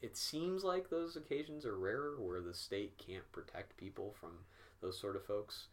it 0.02 0.16
seems 0.16 0.64
like 0.64 0.90
those 0.90 1.16
occasions 1.16 1.64
are 1.64 1.78
rarer 1.78 2.16
where 2.18 2.40
the 2.40 2.54
state 2.54 2.98
can't 2.98 3.30
protect 3.32 3.76
people 3.76 4.14
from 4.18 4.30
those 4.80 4.98
sort 4.98 5.16
of 5.16 5.24
folks. 5.24 5.66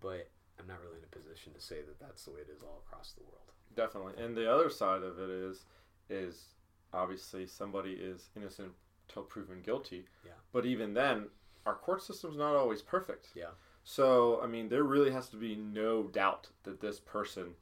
But 0.00 0.30
I'm 0.58 0.66
not 0.66 0.80
really 0.82 0.98
in 0.98 1.04
a 1.04 1.16
position 1.16 1.52
to 1.54 1.60
say 1.60 1.76
that 1.76 1.98
that's 1.98 2.24
the 2.24 2.32
way 2.32 2.40
it 2.40 2.50
is 2.54 2.62
all 2.62 2.82
across 2.86 3.12
the 3.12 3.22
world. 3.22 3.52
Definitely. 3.74 4.22
And 4.22 4.36
the 4.36 4.52
other 4.52 4.70
side 4.70 5.02
of 5.02 5.18
it 5.18 5.30
is, 5.30 5.64
is 6.08 6.44
obviously 6.92 7.46
somebody 7.46 7.92
is 7.92 8.28
innocent 8.36 8.72
until 9.08 9.22
proven 9.22 9.62
guilty. 9.62 10.04
Yeah. 10.24 10.32
But 10.52 10.66
even 10.66 10.94
then, 10.94 11.26
our 11.66 11.74
court 11.74 12.02
system's 12.02 12.36
not 12.36 12.56
always 12.56 12.82
perfect. 12.82 13.28
Yeah. 13.34 13.50
So, 13.90 14.40
I 14.40 14.46
mean, 14.46 14.68
there 14.68 14.84
really 14.84 15.10
has 15.10 15.28
to 15.30 15.36
be 15.36 15.56
no 15.56 16.04
doubt 16.04 16.46
that 16.62 16.80
this 16.80 17.00
person 17.00 17.54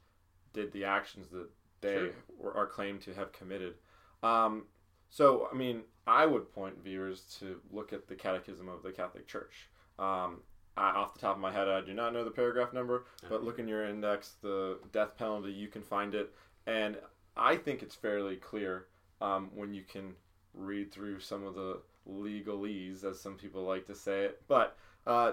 did 0.52 0.70
the 0.72 0.84
actions 0.84 1.28
that 1.28 1.48
they 1.80 1.94
Sure. 1.94 2.10
were, 2.36 2.54
are 2.54 2.66
claimed 2.66 3.00
to 3.02 3.14
have 3.14 3.32
committed. 3.32 3.76
Um, 4.22 4.66
so, 5.08 5.48
I 5.50 5.54
mean, 5.56 5.84
I 6.06 6.26
would 6.26 6.52
point 6.52 6.84
viewers 6.84 7.22
to 7.38 7.62
look 7.72 7.94
at 7.94 8.08
the 8.08 8.14
Catechism 8.14 8.68
of 8.68 8.82
the 8.82 8.92
Catholic 8.92 9.26
Church. 9.26 9.70
Um, 9.98 10.42
I, 10.76 10.90
off 10.90 11.14
the 11.14 11.20
top 11.20 11.36
of 11.36 11.40
my 11.40 11.50
head, 11.50 11.66
I 11.66 11.80
do 11.80 11.94
not 11.94 12.12
know 12.12 12.24
the 12.24 12.30
paragraph 12.30 12.74
number, 12.74 13.06
but 13.30 13.42
look 13.42 13.58
in 13.58 13.66
your 13.66 13.88
index, 13.88 14.34
the 14.42 14.80
death 14.92 15.16
penalty, 15.16 15.50
you 15.50 15.68
can 15.68 15.82
find 15.82 16.14
it. 16.14 16.34
And 16.66 16.98
I 17.38 17.56
think 17.56 17.82
it's 17.82 17.94
fairly 17.94 18.36
clear 18.36 18.88
um, 19.22 19.50
when 19.54 19.72
you 19.72 19.82
can 19.82 20.14
read 20.52 20.92
through 20.92 21.20
some 21.20 21.46
of 21.46 21.54
the 21.54 21.80
legalese, 22.06 23.02
as 23.02 23.18
some 23.18 23.36
people 23.36 23.62
like 23.62 23.86
to 23.86 23.94
say 23.94 24.24
it. 24.24 24.42
But 24.46 24.76
uh, 25.06 25.32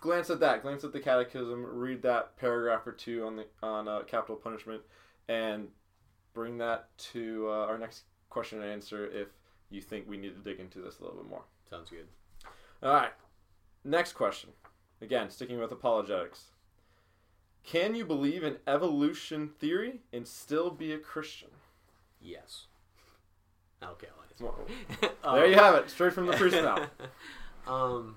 glance 0.00 0.30
at 0.30 0.40
that, 0.40 0.62
glance 0.62 0.84
at 0.84 0.92
the 0.92 1.00
catechism, 1.00 1.64
read 1.64 2.02
that 2.02 2.36
paragraph 2.36 2.86
or 2.86 2.92
two 2.92 3.24
on 3.26 3.36
the 3.36 3.46
on 3.62 3.88
uh, 3.88 4.02
capital 4.02 4.36
punishment, 4.36 4.82
and 5.28 5.68
bring 6.34 6.58
that 6.58 6.88
to 6.98 7.46
uh, 7.48 7.66
our 7.66 7.78
next 7.78 8.04
question 8.30 8.62
and 8.62 8.70
answer 8.70 9.06
if 9.06 9.28
you 9.70 9.80
think 9.80 10.08
we 10.08 10.16
need 10.16 10.34
to 10.34 10.50
dig 10.50 10.60
into 10.60 10.80
this 10.80 10.98
a 10.98 11.02
little 11.02 11.18
bit 11.18 11.28
more. 11.28 11.42
Sounds 11.68 11.90
good. 11.90 12.06
All 12.82 12.92
right, 12.92 13.12
next 13.84 14.12
question. 14.12 14.50
Again, 15.00 15.30
sticking 15.30 15.58
with 15.58 15.72
apologetics. 15.72 16.46
Can 17.64 17.94
you 17.96 18.04
believe 18.04 18.44
in 18.44 18.58
evolution 18.66 19.50
theory 19.58 20.00
and 20.12 20.26
still 20.26 20.70
be 20.70 20.92
a 20.92 20.98
Christian? 20.98 21.48
Yes. 22.20 22.66
Okay, 23.82 24.06
I'll 24.40 24.46
Well. 24.46 25.14
There 25.34 25.46
you 25.46 25.56
have 25.56 25.74
it, 25.74 25.90
straight 25.90 26.12
from 26.12 26.26
the 26.26 26.32
priest's 26.32 26.62
mouth. 26.62 26.88
um, 27.66 28.16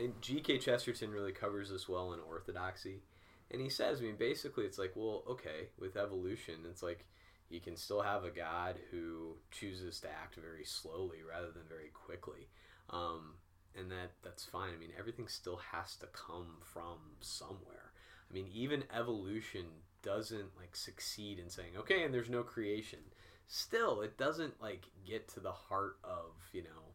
and 0.00 0.20
G.K. 0.20 0.58
Chesterton 0.58 1.10
really 1.10 1.32
covers 1.32 1.70
this 1.70 1.88
well 1.88 2.12
in 2.12 2.20
Orthodoxy. 2.20 3.02
And 3.50 3.60
he 3.60 3.68
says, 3.68 4.00
I 4.00 4.04
mean, 4.04 4.16
basically, 4.16 4.64
it's 4.64 4.78
like, 4.78 4.92
well, 4.94 5.24
okay, 5.28 5.68
with 5.78 5.96
evolution, 5.96 6.60
it's 6.68 6.82
like 6.82 7.04
you 7.48 7.60
can 7.60 7.76
still 7.76 8.00
have 8.00 8.24
a 8.24 8.30
God 8.30 8.76
who 8.90 9.34
chooses 9.50 10.00
to 10.00 10.08
act 10.08 10.36
very 10.36 10.64
slowly 10.64 11.18
rather 11.28 11.50
than 11.50 11.64
very 11.68 11.90
quickly. 11.92 12.48
Um, 12.90 13.34
and 13.76 13.90
that 13.90 14.12
that's 14.22 14.44
fine. 14.44 14.72
I 14.74 14.78
mean, 14.78 14.92
everything 14.98 15.28
still 15.28 15.60
has 15.72 15.96
to 15.96 16.06
come 16.06 16.58
from 16.62 16.98
somewhere. 17.20 17.92
I 18.30 18.34
mean, 18.34 18.46
even 18.52 18.84
evolution 18.96 19.66
doesn't 20.02 20.56
like 20.56 20.74
succeed 20.74 21.38
in 21.38 21.50
saying, 21.50 21.72
okay, 21.76 22.04
and 22.04 22.14
there's 22.14 22.30
no 22.30 22.42
creation. 22.42 23.00
Still, 23.48 24.00
it 24.02 24.16
doesn't 24.16 24.60
like 24.62 24.86
get 25.06 25.28
to 25.34 25.40
the 25.40 25.52
heart 25.52 25.96
of 26.04 26.32
you 26.52 26.62
know 26.62 26.94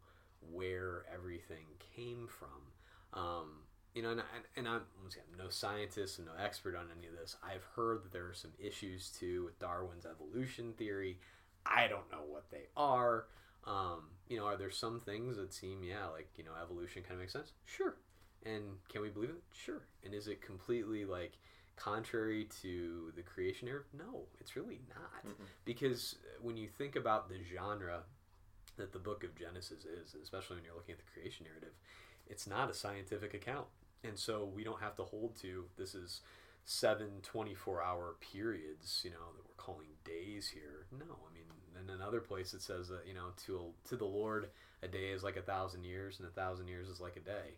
where 0.51 1.05
everything 1.13 1.65
came 1.95 2.27
from. 2.27 2.71
Um, 3.15 3.61
you 3.93 4.01
know, 4.01 4.11
and, 4.11 4.19
and, 4.19 4.45
and 4.57 4.67
I'm, 4.67 4.81
I'm 5.03 5.37
no 5.37 5.49
scientist 5.49 6.19
and 6.19 6.27
no 6.27 6.33
expert 6.43 6.75
on 6.75 6.87
any 6.97 7.07
of 7.07 7.13
this. 7.13 7.37
I've 7.41 7.63
heard 7.75 8.03
that 8.03 8.11
there 8.11 8.27
are 8.27 8.33
some 8.33 8.51
issues 8.59 9.09
too 9.09 9.45
with 9.45 9.57
Darwin's 9.57 10.05
evolution 10.05 10.73
theory. 10.73 11.19
I 11.65 11.87
don't 11.87 12.11
know 12.11 12.23
what 12.27 12.51
they 12.51 12.67
are. 12.75 13.27
Um, 13.65 14.09
you 14.27 14.37
know, 14.37 14.45
are 14.45 14.57
there 14.57 14.69
some 14.69 14.99
things 14.99 15.37
that 15.37 15.53
seem, 15.53 15.81
yeah, 15.83 16.07
like, 16.07 16.27
you 16.35 16.43
know, 16.43 16.51
evolution 16.61 17.01
kind 17.03 17.13
of 17.13 17.19
makes 17.19 17.33
sense? 17.33 17.53
Sure. 17.65 17.95
And 18.45 18.63
can 18.91 19.01
we 19.01 19.09
believe 19.09 19.29
it? 19.29 19.41
Sure. 19.53 19.81
And 20.03 20.13
is 20.13 20.27
it 20.27 20.41
completely 20.41 21.05
like 21.05 21.37
contrary 21.77 22.47
to 22.61 23.11
the 23.15 23.21
creation 23.21 23.67
narrative? 23.67 23.87
No, 23.97 24.23
it's 24.39 24.55
really 24.55 24.81
not. 24.89 25.25
Mm-mm. 25.25 25.47
Because 25.63 26.15
when 26.41 26.57
you 26.57 26.67
think 26.67 26.95
about 26.95 27.29
the 27.29 27.37
genre 27.43 28.03
that 28.77 28.91
the 28.91 28.99
book 28.99 29.23
of 29.23 29.35
Genesis 29.35 29.85
is, 29.85 30.15
especially 30.21 30.57
when 30.57 30.65
you're 30.65 30.75
looking 30.75 30.93
at 30.93 30.99
the 30.99 31.11
creation 31.11 31.45
narrative, 31.45 31.73
it's 32.27 32.47
not 32.47 32.69
a 32.69 32.73
scientific 32.73 33.33
account. 33.33 33.67
And 34.03 34.17
so 34.17 34.49
we 34.53 34.63
don't 34.63 34.81
have 34.81 34.95
to 34.97 35.03
hold 35.03 35.35
to 35.41 35.65
this 35.77 35.95
is 35.95 36.21
seven 36.63 37.21
24 37.23 37.83
hour 37.83 38.15
periods, 38.31 39.01
you 39.03 39.11
know, 39.11 39.33
that 39.35 39.45
we're 39.45 39.63
calling 39.63 39.87
days 40.03 40.47
here. 40.47 40.85
No, 40.91 41.05
I 41.05 41.33
mean, 41.33 41.45
in 41.81 41.89
another 41.89 42.19
place 42.19 42.53
it 42.53 42.61
says 42.61 42.87
that, 42.89 43.07
you 43.07 43.13
know, 43.13 43.29
to, 43.45 43.73
to 43.89 43.95
the 43.95 44.05
Lord, 44.05 44.49
a 44.83 44.87
day 44.87 45.09
is 45.09 45.23
like 45.23 45.37
a 45.37 45.41
thousand 45.41 45.83
years 45.83 46.19
and 46.19 46.27
a 46.27 46.31
thousand 46.31 46.67
years 46.67 46.87
is 46.87 46.99
like 46.99 47.17
a 47.17 47.21
day. 47.21 47.57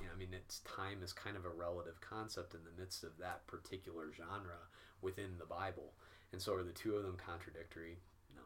You 0.00 0.06
know, 0.06 0.12
I 0.14 0.18
mean, 0.18 0.28
it's 0.32 0.60
time 0.60 1.02
is 1.02 1.12
kind 1.12 1.36
of 1.36 1.44
a 1.44 1.50
relative 1.50 2.00
concept 2.00 2.54
in 2.54 2.60
the 2.64 2.80
midst 2.80 3.02
of 3.02 3.18
that 3.18 3.46
particular 3.46 4.12
genre 4.16 4.68
within 5.02 5.38
the 5.38 5.46
Bible. 5.46 5.92
And 6.32 6.40
so 6.40 6.54
are 6.54 6.62
the 6.62 6.72
two 6.72 6.94
of 6.94 7.02
them 7.02 7.16
contradictory? 7.24 7.98
No. 8.34 8.42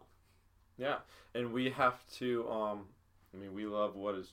Yeah, 0.79 0.99
and 1.35 1.53
we 1.53 1.71
have 1.71 2.03
to. 2.17 2.49
Um, 2.49 2.87
I 3.35 3.37
mean, 3.37 3.53
we 3.53 3.67
love 3.67 3.95
what 3.95 4.15
is 4.15 4.33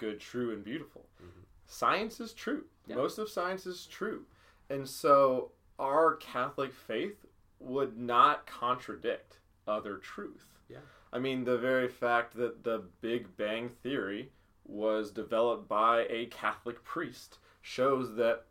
good, 0.00 0.18
true, 0.18 0.50
and 0.52 0.64
beautiful. 0.64 1.06
Mhm. 1.22 1.44
Science 1.66 2.18
is 2.20 2.32
true. 2.32 2.64
Yeah. 2.86 2.96
Most 2.96 3.18
of 3.18 3.28
science 3.28 3.66
is 3.66 3.86
true, 3.86 4.24
and 4.68 4.88
so 4.88 5.52
our 5.78 6.16
Catholic 6.16 6.72
faith 6.72 7.26
would 7.60 7.98
not 7.98 8.46
contradict 8.46 9.38
other 9.68 9.98
truth. 9.98 10.58
Yeah. 10.68 10.78
I 11.12 11.18
mean, 11.18 11.44
the 11.44 11.58
very 11.58 11.88
fact 11.88 12.34
that 12.36 12.64
the 12.64 12.78
Big 13.00 13.36
Bang 13.36 13.68
Theory 13.68 14.32
was 14.64 15.10
developed 15.10 15.68
by 15.68 16.06
a 16.08 16.26
Catholic 16.26 16.82
priest 16.84 17.38
shows 17.60 18.14
that 18.16 18.46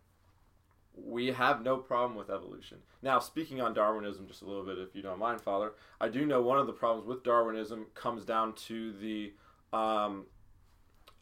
we 0.93 1.27
have 1.27 1.63
no 1.63 1.77
problem 1.77 2.15
with 2.17 2.29
evolution. 2.29 2.81
Now, 3.01 3.19
speaking 3.19 3.61
on 3.61 3.73
Darwinism 3.73 4.27
just 4.27 4.41
a 4.41 4.45
little 4.45 4.65
bit, 4.65 4.77
if 4.77 4.93
you 4.95 5.01
don't 5.01 5.19
mind, 5.19 5.41
Father, 5.41 5.73
I 6.01 6.09
do 6.09 6.25
know 6.25 6.41
one 6.41 6.59
of 6.59 6.67
the 6.67 6.73
problems 6.73 7.07
with 7.07 7.23
Darwinism 7.23 7.87
comes 7.95 8.25
down 8.25 8.53
to 8.67 8.91
the 8.93 9.33
um, 9.71 10.25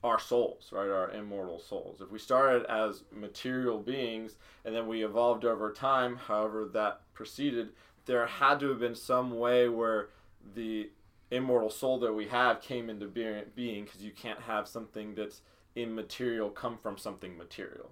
our 0.04 0.20
souls, 0.20 0.70
right? 0.72 0.90
Our 0.90 1.12
immortal 1.12 1.60
souls. 1.60 2.02
If 2.02 2.12
we 2.12 2.20
started 2.20 2.66
as 2.66 3.04
material 3.12 3.80
beings 3.80 4.36
and 4.64 4.76
then 4.76 4.88
we 4.88 5.04
evolved 5.04 5.46
over 5.46 5.72
time, 5.72 6.16
however 6.16 6.70
that 6.74 7.02
proceeded, 7.14 7.70
there 8.06 8.26
had 8.26 8.60
to 8.60 8.70
have 8.70 8.80
been 8.80 8.96
some 8.96 9.38
way 9.38 9.68
where 9.68 10.10
the 10.56 10.90
immortal 11.32 11.70
soul 11.70 12.00
that 12.00 12.14
we 12.14 12.28
have 12.28 12.62
came 12.62 12.90
into 12.90 13.08
being 13.08 13.84
because 13.84 14.02
you 14.02 14.12
can't 14.12 14.40
have 14.42 14.68
something 14.68 15.16
that's 15.16 15.42
immaterial 15.76 16.50
come 16.50 16.78
from 16.78 16.98
something 16.98 17.38
material. 17.38 17.92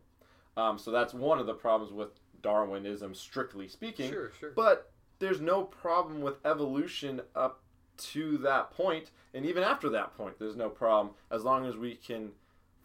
Um, 0.57 0.77
so 0.77 0.91
that's 0.91 1.13
one 1.13 1.39
of 1.39 1.47
the 1.47 1.53
problems 1.53 1.91
with 1.91 2.09
Darwinism, 2.41 3.13
strictly 3.13 3.67
speaking. 3.67 4.11
Sure, 4.11 4.31
sure. 4.39 4.51
But 4.55 4.91
there's 5.19 5.41
no 5.41 5.63
problem 5.63 6.21
with 6.21 6.35
evolution 6.45 7.21
up 7.35 7.61
to 7.97 8.37
that 8.39 8.71
point, 8.71 9.11
and 9.33 9.45
even 9.45 9.63
after 9.63 9.89
that 9.89 10.15
point, 10.15 10.39
there's 10.39 10.55
no 10.55 10.69
problem 10.69 11.13
as 11.31 11.43
long 11.43 11.65
as 11.65 11.75
we 11.75 11.95
can 11.95 12.31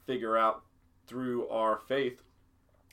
figure 0.07 0.37
out 0.37 0.63
through 1.07 1.49
our 1.49 1.79
faith 1.89 2.23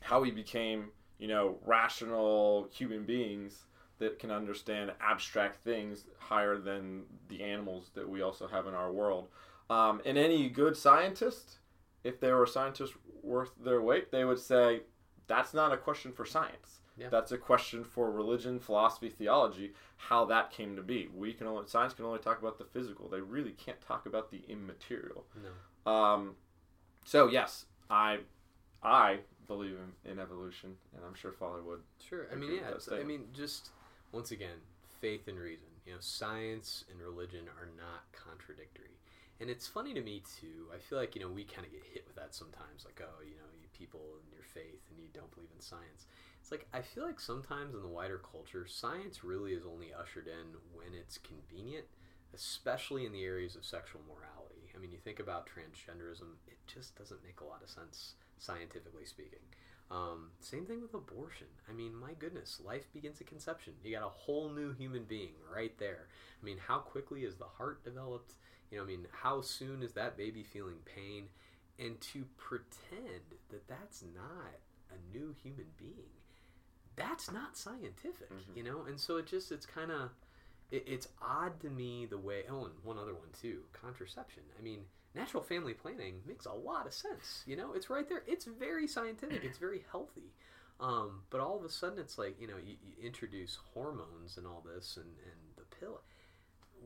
how 0.02 0.22
we 0.22 0.32
became, 0.32 0.90
you 1.18 1.28
know, 1.28 1.58
rational 1.66 2.70
human 2.72 3.04
beings 3.04 3.66
that 4.00 4.20
can 4.20 4.32
understand 4.32 4.92
abstract 5.02 5.64
things 5.64 6.06
higher 6.20 6.58
than 6.58 7.04
the 7.30 7.42
animals 7.42 7.90
that 7.96 8.08
we 8.08 8.22
also 8.22 8.48
have 8.48 8.68
in 8.68 8.74
our 8.74 8.92
world. 8.92 9.28
Um, 9.70 10.02
and 10.06 10.18
any 10.18 10.50
good 10.50 10.78
scientist, 10.78 11.58
if 12.04 12.20
they 12.20 12.32
were 12.32 12.44
a 12.44 12.48
scientist 12.48 12.94
worth 13.24 13.52
their 13.64 13.82
weight, 13.82 14.12
they 14.12 14.24
would 14.24 14.40
say 14.40 14.82
that's 15.28 15.54
not 15.54 15.74
a 15.74 15.78
question 15.78 16.12
for 16.12 16.26
science. 16.26 16.80
Yeah. 16.98 17.10
That's 17.10 17.32
a 17.32 17.38
question 17.38 17.84
for 17.84 18.12
religion, 18.12 18.60
philosophy, 18.60 19.10
theology, 19.10 19.74
how 19.98 20.26
that 20.26 20.52
came 20.52 20.76
to 20.76 20.82
be. 20.82 21.10
We 21.16 21.34
can 21.34 21.48
only 21.48 21.68
science 21.68 21.94
can 21.94 22.06
only 22.06 22.20
talk 22.20 22.40
about 22.40 22.58
the 22.58 22.66
physical. 22.66 23.08
They 23.08 23.22
really 23.22 23.52
can't 23.52 23.80
talk 23.82 24.06
about 24.06 24.32
the 24.32 24.42
immaterial. 24.48 25.26
No. 25.86 25.92
Um, 25.92 26.36
so 27.06 27.28
yes, 27.28 27.66
I 27.90 28.20
I 28.82 29.20
believe 29.48 29.76
in, 30.06 30.12
in 30.12 30.20
evolution, 30.20 30.76
and 30.96 31.06
I'm 31.06 31.14
sure 31.14 31.32
Father 31.32 31.62
would. 31.62 31.82
Sure. 32.08 32.28
I 32.32 32.36
mean, 32.36 32.52
yeah. 32.56 32.98
I 32.98 33.04
mean, 33.04 33.26
just 33.34 33.70
once 34.12 34.32
again, 34.32 34.58
faith 35.00 35.28
and 35.28 35.40
reason. 35.40 35.68
You 35.86 35.94
know, 35.94 36.00
science 36.02 36.84
and 36.92 37.00
religion 37.00 37.46
are 37.60 37.70
not 37.78 38.04
contradictory. 38.12 38.92
And 39.40 39.50
it's 39.50 39.68
funny 39.68 39.94
to 39.94 40.02
me 40.02 40.24
too. 40.42 40.68
I 40.74 40.80
feel 40.80 40.98
like 40.98 41.16
you 41.16 41.22
know 41.22 41.30
we 41.30 41.44
kind 41.44 41.66
of 41.66 41.72
get 41.72 41.84
hit 41.94 42.06
with 42.08 42.16
that 42.16 42.34
sometimes. 42.34 42.86
Like, 42.86 43.02
oh, 43.02 43.22
you 43.24 43.36
know, 43.36 43.50
you 43.62 43.68
people 43.78 44.02
and 44.24 44.34
your 44.34 44.44
faith, 44.44 44.82
and 44.90 45.00
you 45.00 45.08
don't 45.14 45.30
believe 45.34 45.50
in 45.56 45.62
science. 45.62 46.08
It's 46.48 46.52
like 46.54 46.68
I 46.72 46.82
feel 46.82 47.06
like 47.06 47.20
sometimes 47.20 47.76
in 47.76 47.82
the 47.82 47.90
wider 47.90 48.20
culture, 48.20 48.66
science 48.66 49.22
really 49.22 49.52
is 49.52 49.66
only 49.66 49.92
ushered 49.94 50.28
in 50.28 50.56
when 50.72 50.94
it's 50.98 51.18
convenient, 51.18 51.84
especially 52.34 53.06
in 53.06 53.12
the 53.12 53.26
areas 53.26 53.58
of 53.58 53.66
sexual 53.66 54.00
morality. 54.08 54.72
I 54.74 54.80
mean, 54.80 54.94
you 54.94 54.98
think 54.98 55.20
about 55.20 55.46
transgenderism; 55.46 56.40
it 56.48 56.56
just 56.66 56.98
doesn't 56.98 57.22
make 57.22 57.42
a 57.42 57.44
lot 57.44 57.64
of 57.64 57.70
sense 57.70 58.14
scientifically 58.38 59.04
speaking. 59.04 59.44
Um, 59.92 60.30
same 60.40 60.66
thing 60.66 60.82
with 60.82 60.94
abortion. 60.94 61.48
I 61.70 61.74
mean, 61.74 61.94
my 61.94 62.14
goodness, 62.18 62.62
life 62.64 62.88
begins 62.94 63.20
at 63.20 63.28
conception. 63.28 63.74
You 63.84 63.98
got 63.98 64.08
a 64.08 64.10
whole 64.10 64.50
new 64.50 64.72
human 64.72 65.04
being 65.04 65.34
right 65.54 65.78
there. 65.80 66.08
I 66.42 66.46
mean, 66.46 66.60
how 66.66 66.78
quickly 66.78 67.26
is 67.26 67.36
the 67.36 67.44
heart 67.58 67.84
developed? 67.84 68.36
You 68.72 68.78
know, 68.78 68.86
I 68.86 68.88
mean, 68.88 69.08
how 69.12 69.42
soon 69.42 69.84
is 69.84 69.92
that 69.96 70.16
baby 70.16 70.44
feeling 70.44 70.80
pain? 70.86 71.26
And 71.78 72.00
to 72.14 72.24
pretend 72.38 73.36
that 73.50 73.68
that's 73.68 74.02
not 74.16 74.62
a 74.90 75.18
new 75.18 75.36
human 75.44 75.68
being, 75.78 76.17
that's 76.98 77.32
not 77.32 77.56
scientific, 77.56 78.30
Mhm. 78.30 78.56
you 78.58 78.64
know? 78.64 78.82
And 78.84 79.00
so 79.00 79.16
it 79.18 79.28
just, 79.28 79.52
it's 79.54 79.66
kind 79.66 79.92
of, 79.92 80.12
it, 80.72 80.84
it's 80.86 81.08
odd 81.22 81.60
to 81.62 81.70
me 81.70 82.06
the 82.06 82.18
way, 82.18 82.44
oh, 82.50 82.66
and 82.66 82.74
one 82.84 82.98
other 82.98 83.14
one 83.14 83.30
too 83.40 83.64
contraception. 83.72 84.44
I 84.60 84.62
mean, 84.62 84.86
natural 85.16 85.42
family 85.42 85.74
planning 85.74 86.22
makes 86.26 86.46
a 86.46 86.52
lot 86.54 86.86
of 86.86 86.94
sense. 86.94 87.44
You 87.46 87.56
know, 87.56 87.72
it's 87.74 87.90
right 87.90 88.10
there. 88.10 88.24
It's 88.28 88.44
very 88.46 88.88
scientific. 88.88 89.44
It's 89.46 89.58
very 89.58 89.86
healthy. 89.92 90.34
Um, 90.80 91.24
but 91.30 91.40
all 91.40 91.58
of 91.58 91.64
a 91.64 91.70
sudden, 91.70 91.98
it's 91.98 92.18
like 92.18 92.40
you 92.40 92.48
know, 92.48 92.58
you, 92.58 92.76
you 92.84 92.94
introduce 93.02 93.58
hormones 93.74 94.38
and 94.38 94.46
all 94.46 94.62
this, 94.66 94.98
and, 94.98 95.06
and 95.06 95.40
the 95.56 95.64
pill. 95.80 96.02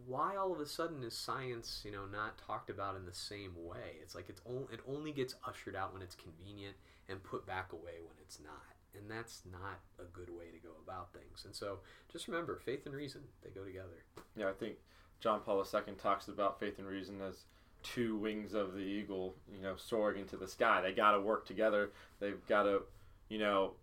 Why 0.05 0.37
all 0.37 0.53
of 0.53 0.59
a 0.61 0.65
sudden 0.65 1.03
is 1.03 1.13
science, 1.13 1.81
you 1.83 1.91
know, 1.91 2.05
not 2.05 2.37
talked 2.37 2.69
about 2.69 2.95
in 2.95 3.05
the 3.05 3.13
same 3.13 3.53
way? 3.57 3.97
It's 4.01 4.15
like 4.15 4.29
it's 4.29 4.39
only 4.45 4.67
it 4.73 4.79
only 4.87 5.11
gets 5.11 5.35
ushered 5.45 5.75
out 5.75 5.91
when 5.93 6.01
it's 6.01 6.15
convenient 6.15 6.77
and 7.09 7.21
put 7.21 7.45
back 7.45 7.73
away 7.73 7.99
when 7.99 8.15
it's 8.21 8.39
not, 8.39 8.75
and 8.97 9.09
that's 9.09 9.43
not 9.51 9.79
a 9.99 10.03
good 10.11 10.29
way 10.29 10.45
to 10.51 10.57
go 10.57 10.73
about 10.83 11.13
things. 11.13 11.43
And 11.45 11.55
so, 11.55 11.79
just 12.11 12.27
remember, 12.27 12.57
faith 12.57 12.85
and 12.85 12.95
reason 12.95 13.21
they 13.43 13.49
go 13.49 13.63
together. 13.63 14.03
Yeah, 14.35 14.49
I 14.49 14.53
think 14.53 14.75
John 15.19 15.41
Paul 15.41 15.63
II 15.63 15.93
talks 15.95 16.27
about 16.27 16.59
faith 16.59 16.79
and 16.79 16.87
reason 16.87 17.21
as 17.21 17.45
two 17.83 18.17
wings 18.17 18.53
of 18.53 18.73
the 18.73 18.81
eagle, 18.81 19.35
you 19.51 19.61
know, 19.61 19.75
soaring 19.75 20.21
into 20.21 20.37
the 20.37 20.47
sky. 20.47 20.81
They 20.81 20.91
got 20.91 21.11
to 21.11 21.21
work 21.21 21.45
together. 21.45 21.91
They've 22.19 22.45
got 22.47 22.63
to, 22.63 22.83
you 23.29 23.39
know, 23.39 23.73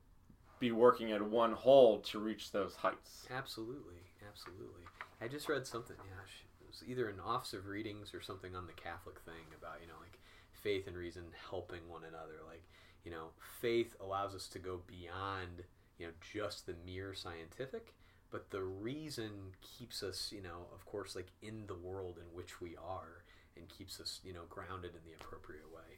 be 0.61 0.73
working 0.73 1.13
at 1.13 1.23
one 1.23 1.53
whole 1.53 2.01
to 2.01 2.19
reach 2.19 2.53
those 2.53 2.75
heights. 2.75 3.27
Absolutely, 3.31 4.03
absolutely. 4.29 4.83
I 5.21 5.29
just 5.29 5.49
read 5.49 5.67
something. 5.67 5.97
Yeah, 5.99 6.23
it 6.61 6.67
was 6.67 6.83
either 6.87 7.09
an 7.09 7.21
Office 7.25 7.53
of 7.53 7.67
Readings 7.67 8.15
or 8.15 8.21
something 8.21 8.55
on 8.55 8.67
the 8.67 8.73
Catholic 8.73 9.19
thing 9.21 9.55
about 9.61 9.79
you 9.81 9.87
know 9.87 9.99
like 10.01 10.19
faith 10.53 10.87
and 10.87 10.97
reason 10.97 11.25
helping 11.51 11.89
one 11.89 12.03
another. 12.05 12.39
Like 12.47 12.63
you 13.09 13.15
know, 13.15 13.29
faith 13.61 13.97
allows 14.01 14.35
us 14.35 14.49
to 14.49 14.59
go 14.59 14.81
beyond 14.87 15.65
you 15.99 16.07
know 16.07 16.13
just 16.21 16.67
the 16.67 16.75
mere 16.85 17.15
scientific, 17.15 17.95
but 18.31 18.51
the 18.51 18.63
reason 18.63 19.31
keeps 19.63 20.03
us 20.03 20.31
you 20.31 20.43
know 20.43 20.67
of 20.75 20.85
course 20.85 21.17
like 21.17 21.29
in 21.41 21.67
the 21.67 21.75
world 21.75 22.19
in 22.19 22.37
which 22.37 22.61
we 22.61 22.77
are 22.77 23.25
and 23.57 23.67
keeps 23.71 23.99
us 23.99 24.21
you 24.23 24.35
know 24.35 24.43
grounded 24.51 24.91
in 24.91 25.01
the 25.11 25.17
appropriate 25.19 25.73
way. 25.75 25.97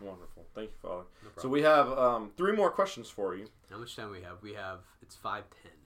Wonderful. 0.00 0.46
Thank 0.54 0.70
you, 0.70 0.76
Father. 0.82 1.04
No 1.22 1.30
So 1.36 1.48
we 1.48 1.62
have 1.62 1.90
um, 1.92 2.30
three 2.36 2.52
more 2.52 2.70
questions 2.70 3.08
for 3.08 3.36
you. 3.36 3.46
How 3.70 3.78
much 3.78 3.94
time 3.94 4.10
we 4.10 4.22
have? 4.22 4.42
We 4.42 4.54
have 4.54 4.80
it's 5.00 5.14
five 5.14 5.44
ten. 5.62 5.77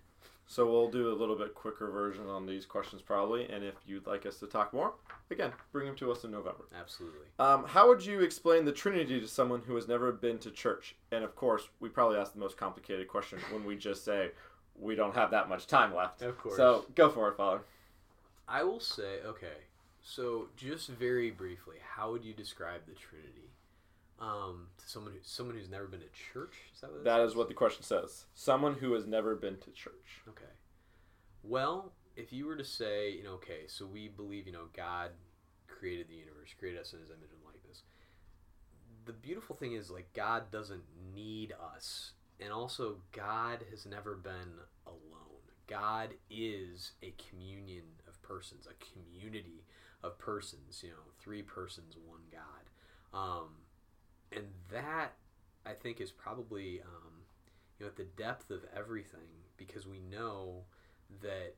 So 0.53 0.71
we'll 0.71 0.91
do 0.91 1.11
a 1.11 1.17
little 1.17 1.35
bit 1.35 1.55
quicker 1.55 1.91
version 1.91 2.29
on 2.29 2.45
these 2.45 2.67
questions 2.67 3.01
probably. 3.01 3.49
And 3.49 3.65
if 3.65 3.73
you'd 3.87 4.07
like 4.07 4.27
us 4.27 4.37
to 4.41 4.47
talk 4.47 4.75
more, 4.75 4.93
again, 5.31 5.51
bring 5.73 5.87
them 5.87 5.97
to 5.97 6.13
us 6.13 6.25
in 6.25 6.31
November. 6.31 6.67
Absolutely. 6.79 7.29
Um, 7.39 7.65
how 7.65 7.89
would 7.89 8.05
you 8.05 8.21
explain 8.21 8.67
the 8.67 8.73
Trinity 8.73 9.19
to 9.19 9.27
someone 9.27 9.63
who 9.67 9.75
has 9.77 9.89
never 9.89 10.13
been 10.13 10.37
to 10.41 10.51
church? 10.51 10.95
And 11.11 11.25
of 11.25 11.35
course, 11.37 11.71
we 11.81 11.89
probably 11.89 12.19
ask 12.19 12.35
the 12.35 12.39
most 12.39 12.59
complicated 12.59 13.09
question 13.09 13.39
when 13.51 13.65
we 13.65 13.77
just 13.77 14.05
say 14.05 14.33
we 14.79 14.95
don't 14.95 15.15
have 15.15 15.31
that 15.31 15.49
much 15.49 15.67
time 15.69 15.95
left. 15.95 16.21
Of 16.21 16.37
course. 16.37 16.59
So 16.59 16.85
go 16.95 17.09
for 17.09 17.31
it, 17.31 17.39
Father. 17.39 17.63
I 18.47 18.63
will 18.63 18.81
say, 18.81 19.21
okay, 19.25 19.57
so 20.03 20.49
just 20.55 20.89
very 20.89 21.31
briefly, 21.31 21.77
how 21.97 22.13
would 22.13 22.27
you 22.27 22.35
describe 22.35 22.83
the 22.87 22.93
Trinity 22.93 23.49
um, 24.23 24.69
to 24.79 24.89
someone 24.89 25.13
who, 25.13 25.19
someone 25.23 25.57
who's 25.57 25.69
never 25.69 25.87
been 25.87 26.01
to 26.01 26.07
church? 26.33 26.55
Is 26.73 26.81
that 26.81 26.93
what 26.93 27.05
That 27.05 27.21
is 27.21 27.35
what 27.35 27.49
the 27.49 27.55
question 27.55 27.83
says. 27.83 28.27
Someone 28.35 28.75
who 28.75 28.93
has 28.93 29.05
never 29.05 29.35
been 29.35 29.57
to 29.59 29.71
church. 29.73 30.23
Okay. 30.29 30.45
Well, 31.43 31.93
if 32.17 32.33
you 32.33 32.47
were 32.47 32.57
to 32.57 32.65
say, 32.65 33.11
you 33.11 33.25
know, 33.25 33.33
okay, 33.33 33.67
so 33.67 33.85
we 33.85 34.09
believe, 34.09 34.47
you 34.47 34.53
know, 34.53 34.67
God 34.77 35.11
created 35.67 36.09
the 36.09 36.15
universe, 36.15 36.55
created 36.57 36.81
us 36.81 36.93
in 36.93 37.01
His 37.01 37.11
image 37.11 37.31
and 37.33 37.45
likeness. 37.45 37.83
The 39.05 39.13
beautiful 39.13 39.57
thing 39.57 39.73
is, 39.73 39.91
like, 39.91 40.13
God 40.15 40.53
doesn't 40.53 40.85
need 41.13 41.53
us, 41.75 42.13
and 42.39 42.53
also 42.53 42.99
God 43.11 43.65
has 43.71 43.85
never 43.87 44.15
been 44.15 44.61
alone. 44.87 45.43
God 45.67 46.11
is 46.31 46.93
a 47.03 47.13
communion 47.29 47.85
of 48.07 48.23
persons, 48.23 48.69
a 48.69 48.85
community 48.93 49.65
of 50.05 50.17
persons. 50.19 50.81
You 50.85 50.91
know, 50.91 51.11
three 51.19 51.43
persons, 51.43 51.97
one 52.07 52.21
God, 52.31 53.19
um, 53.19 53.49
and 54.37 54.47
that 54.71 55.13
I 55.65 55.73
think 55.73 56.01
is 56.01 56.11
probably 56.11 56.81
um, 56.81 57.13
you 57.79 57.85
know 57.85 57.89
at 57.89 57.97
the 57.97 58.05
depth 58.05 58.51
of 58.51 58.61
everything 58.77 59.21
because 59.57 59.87
we 59.87 60.01
know 60.01 60.65
that 61.23 61.55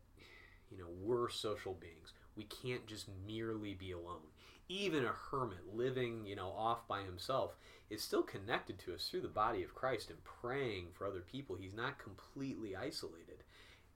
you 0.70 0.78
know 0.78 0.88
we're 1.01 1.28
social 1.28 1.74
beings. 1.74 2.12
We 2.36 2.44
can't 2.44 2.86
just 2.86 3.06
merely 3.26 3.74
be 3.74 3.92
alone. 3.92 4.26
Even 4.68 5.05
a 5.05 5.12
hermit 5.30 5.74
living, 5.74 6.24
you 6.26 6.34
know, 6.34 6.48
off 6.48 6.88
by 6.88 7.02
himself 7.02 7.56
is 7.90 8.02
still 8.02 8.22
connected 8.22 8.78
to 8.78 8.94
us 8.94 9.09
through 9.09 9.20
the 9.20 9.28
body 9.28 9.62
of 9.62 9.74
Christ 9.74 10.09
and 10.09 10.24
praying 10.24 10.86
for 10.94 11.06
other 11.06 11.20
people. 11.20 11.55
He's 11.55 11.74
not 11.74 11.98
completely 11.98 12.74
isolated. 12.74 13.44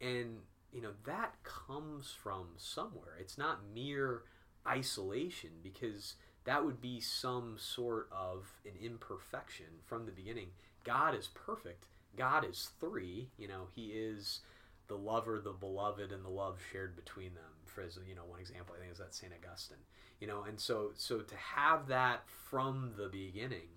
And 0.01 0.41
you 0.73 0.83
know, 0.83 0.93
that 1.05 1.35
comes 1.43 2.15
from 2.23 2.49
somewhere. 2.57 3.17
It's 3.19 3.39
not 3.39 3.61
mere 3.75 4.23
isolation 4.67 5.51
because 5.63 6.15
that 6.49 6.65
would 6.65 6.81
be 6.81 6.99
some 6.99 7.57
sort 7.59 8.09
of 8.11 8.47
an 8.65 8.73
imperfection 8.83 9.67
from 9.85 10.07
the 10.07 10.13
beginning. 10.13 10.47
God 10.83 11.15
is 11.15 11.29
perfect. 11.35 11.85
God 12.17 12.47
is 12.49 12.71
three. 12.81 13.29
You 13.37 13.49
know, 13.49 13.65
He 13.75 13.89
is 13.89 14.41
the 14.89 14.97
lover, 14.97 15.43
the 15.45 15.53
beloved, 15.53 16.11
and 16.11 16.25
the 16.25 16.31
love 16.31 16.59
shared 16.73 16.97
between 16.97 17.35
them. 17.35 17.53
For 17.67 17.83
as 17.83 17.99
you 18.09 18.15
know, 18.15 18.25
one 18.27 18.41
example 18.41 18.75
I 18.75 18.81
think 18.81 18.93
is 18.93 18.99
that 18.99 19.15
Saint 19.15 19.35
Augustine. 19.35 19.77
You 20.21 20.27
know, 20.27 20.45
and 20.49 20.59
so 20.59 20.93
so 20.95 21.19
to 21.19 21.37
have 21.37 21.87
that 21.89 22.23
from 22.27 22.93
the 22.97 23.09
beginning 23.09 23.69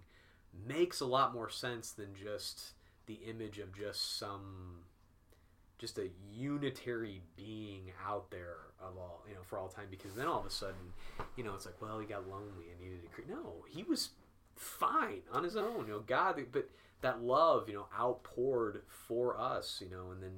makes 0.65 1.01
a 1.01 1.05
lot 1.05 1.33
more 1.33 1.49
sense 1.49 1.91
than 1.91 2.15
just 2.15 2.71
the 3.05 3.19
image 3.27 3.59
of 3.59 3.77
just 3.77 4.17
some 4.17 4.85
just 5.81 5.97
a 5.97 6.09
unitary 6.31 7.21
being 7.35 7.91
out 8.07 8.29
there 8.29 8.57
of 8.79 8.95
all 8.97 9.23
you 9.27 9.33
know 9.33 9.41
for 9.43 9.57
all 9.57 9.67
time 9.67 9.87
because 9.89 10.13
then 10.13 10.27
all 10.27 10.39
of 10.39 10.45
a 10.45 10.51
sudden 10.51 10.93
you 11.35 11.43
know 11.43 11.55
it's 11.55 11.65
like 11.65 11.81
well 11.81 11.99
he 11.99 12.05
got 12.05 12.29
lonely 12.29 12.69
and 12.71 12.79
needed 12.79 13.01
to 13.01 13.09
create 13.09 13.29
no 13.29 13.65
he 13.67 13.83
was 13.83 14.11
fine 14.55 15.21
on 15.33 15.43
his 15.43 15.57
own 15.57 15.85
you 15.87 15.93
know 15.93 15.99
god 15.99 16.39
but 16.51 16.69
that 17.01 17.23
love 17.23 17.67
you 17.67 17.73
know 17.73 17.87
outpoured 17.97 18.83
for 18.87 19.37
us 19.39 19.81
you 19.83 19.89
know 19.89 20.11
and 20.11 20.21
then 20.21 20.31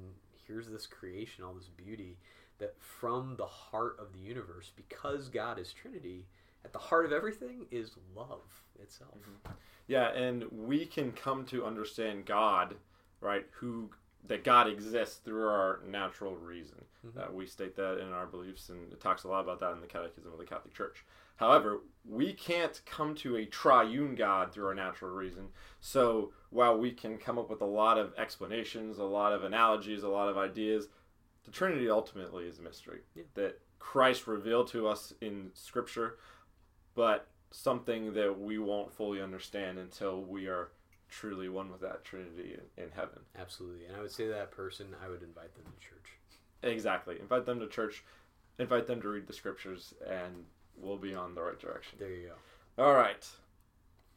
here's 0.46 0.68
this 0.68 0.86
creation 0.86 1.44
all 1.44 1.52
this 1.52 1.68
beauty 1.68 2.16
that 2.58 2.74
from 2.80 3.36
the 3.36 3.46
heart 3.46 3.96
of 4.00 4.14
the 4.14 4.18
universe 4.18 4.72
because 4.74 5.28
god 5.28 5.58
is 5.58 5.74
trinity 5.74 6.24
at 6.64 6.72
the 6.72 6.78
heart 6.78 7.04
of 7.04 7.12
everything 7.12 7.66
is 7.70 7.90
love 8.16 8.64
itself 8.80 9.12
mm-hmm. 9.18 9.52
Yeah, 9.86 10.08
and 10.12 10.44
we 10.50 10.86
can 10.86 11.12
come 11.12 11.44
to 11.46 11.64
understand 11.64 12.24
God, 12.24 12.74
right? 13.20 13.44
Who 13.52 13.90
that 14.26 14.42
God 14.44 14.68
exists 14.68 15.16
through 15.18 15.46
our 15.48 15.80
natural 15.86 16.34
reason. 16.36 16.84
Mhm. 17.06 17.28
Uh, 17.28 17.32
we 17.32 17.46
state 17.46 17.76
that 17.76 17.98
in 17.98 18.12
our 18.12 18.26
beliefs, 18.26 18.70
and 18.70 18.90
it 18.92 19.00
talks 19.00 19.24
a 19.24 19.28
lot 19.28 19.40
about 19.40 19.60
that 19.60 19.72
in 19.72 19.80
the 19.80 19.86
Catechism 19.86 20.32
of 20.32 20.38
the 20.38 20.46
Catholic 20.46 20.72
Church. 20.72 21.04
However, 21.36 21.80
we 22.04 22.32
can't 22.32 22.80
come 22.86 23.14
to 23.16 23.36
a 23.36 23.44
triune 23.44 24.14
God 24.14 24.52
through 24.52 24.66
our 24.68 24.74
natural 24.74 25.10
reason. 25.10 25.52
So 25.80 26.32
while 26.50 26.78
we 26.78 26.92
can 26.92 27.18
come 27.18 27.38
up 27.38 27.50
with 27.50 27.60
a 27.60 27.66
lot 27.66 27.98
of 27.98 28.14
explanations, 28.16 28.98
a 28.98 29.04
lot 29.04 29.32
of 29.32 29.44
analogies, 29.44 30.02
a 30.04 30.08
lot 30.08 30.28
of 30.28 30.38
ideas, 30.38 30.88
the 31.44 31.50
Trinity 31.50 31.90
ultimately 31.90 32.46
is 32.46 32.58
a 32.58 32.62
mystery 32.62 33.02
Yeah. 33.14 33.24
that 33.34 33.60
Christ 33.78 34.26
revealed 34.26 34.68
to 34.68 34.86
us 34.88 35.12
in 35.20 35.50
Scripture, 35.54 36.18
but 36.94 37.28
something 37.50 38.14
that 38.14 38.38
we 38.38 38.58
won't 38.58 38.92
fully 38.92 39.20
understand 39.20 39.78
until 39.78 40.22
we 40.22 40.46
are 40.48 40.70
truly 41.18 41.48
one 41.48 41.70
with 41.70 41.80
that 41.80 42.04
Trinity 42.04 42.56
in, 42.76 42.84
in 42.84 42.90
heaven. 42.90 43.20
Absolutely. 43.38 43.86
And 43.86 43.96
I 43.96 44.00
would 44.00 44.10
say 44.10 44.24
to 44.24 44.30
that 44.30 44.50
person, 44.50 44.88
I 45.04 45.08
would 45.08 45.22
invite 45.22 45.54
them 45.54 45.64
to 45.64 45.88
church. 45.88 46.18
Exactly. 46.62 47.20
Invite 47.20 47.46
them 47.46 47.60
to 47.60 47.68
church, 47.68 48.04
invite 48.58 48.86
them 48.86 49.00
to 49.02 49.08
read 49.08 49.26
the 49.26 49.32
Scriptures, 49.32 49.94
and 50.08 50.44
we'll 50.76 50.96
be 50.96 51.14
on 51.14 51.34
the 51.34 51.42
right 51.42 51.58
direction. 51.58 51.98
There 51.98 52.10
you 52.10 52.28
go. 52.28 52.82
All 52.82 52.94
right. 52.94 53.28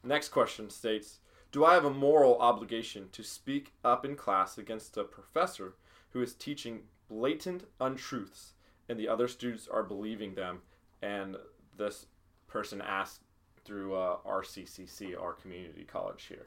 Next 0.02 0.30
question 0.30 0.70
states 0.70 1.20
Do 1.52 1.64
I 1.64 1.74
have 1.74 1.84
a 1.84 1.90
moral 1.90 2.38
obligation 2.38 3.08
to 3.12 3.22
speak 3.22 3.74
up 3.84 4.04
in 4.04 4.16
class 4.16 4.58
against 4.58 4.96
a 4.96 5.04
professor 5.04 5.74
who 6.10 6.22
is 6.22 6.34
teaching 6.34 6.80
blatant 7.08 7.64
untruths 7.80 8.54
and 8.88 8.98
the 8.98 9.08
other 9.08 9.28
students 9.28 9.68
are 9.68 9.82
believing 9.82 10.34
them? 10.34 10.62
And 11.00 11.36
this 11.76 12.06
person 12.48 12.80
asked 12.80 13.20
through 13.64 13.94
uh, 13.94 14.16
RCCC, 14.26 15.20
our 15.20 15.34
community 15.34 15.84
college 15.84 16.24
here. 16.24 16.46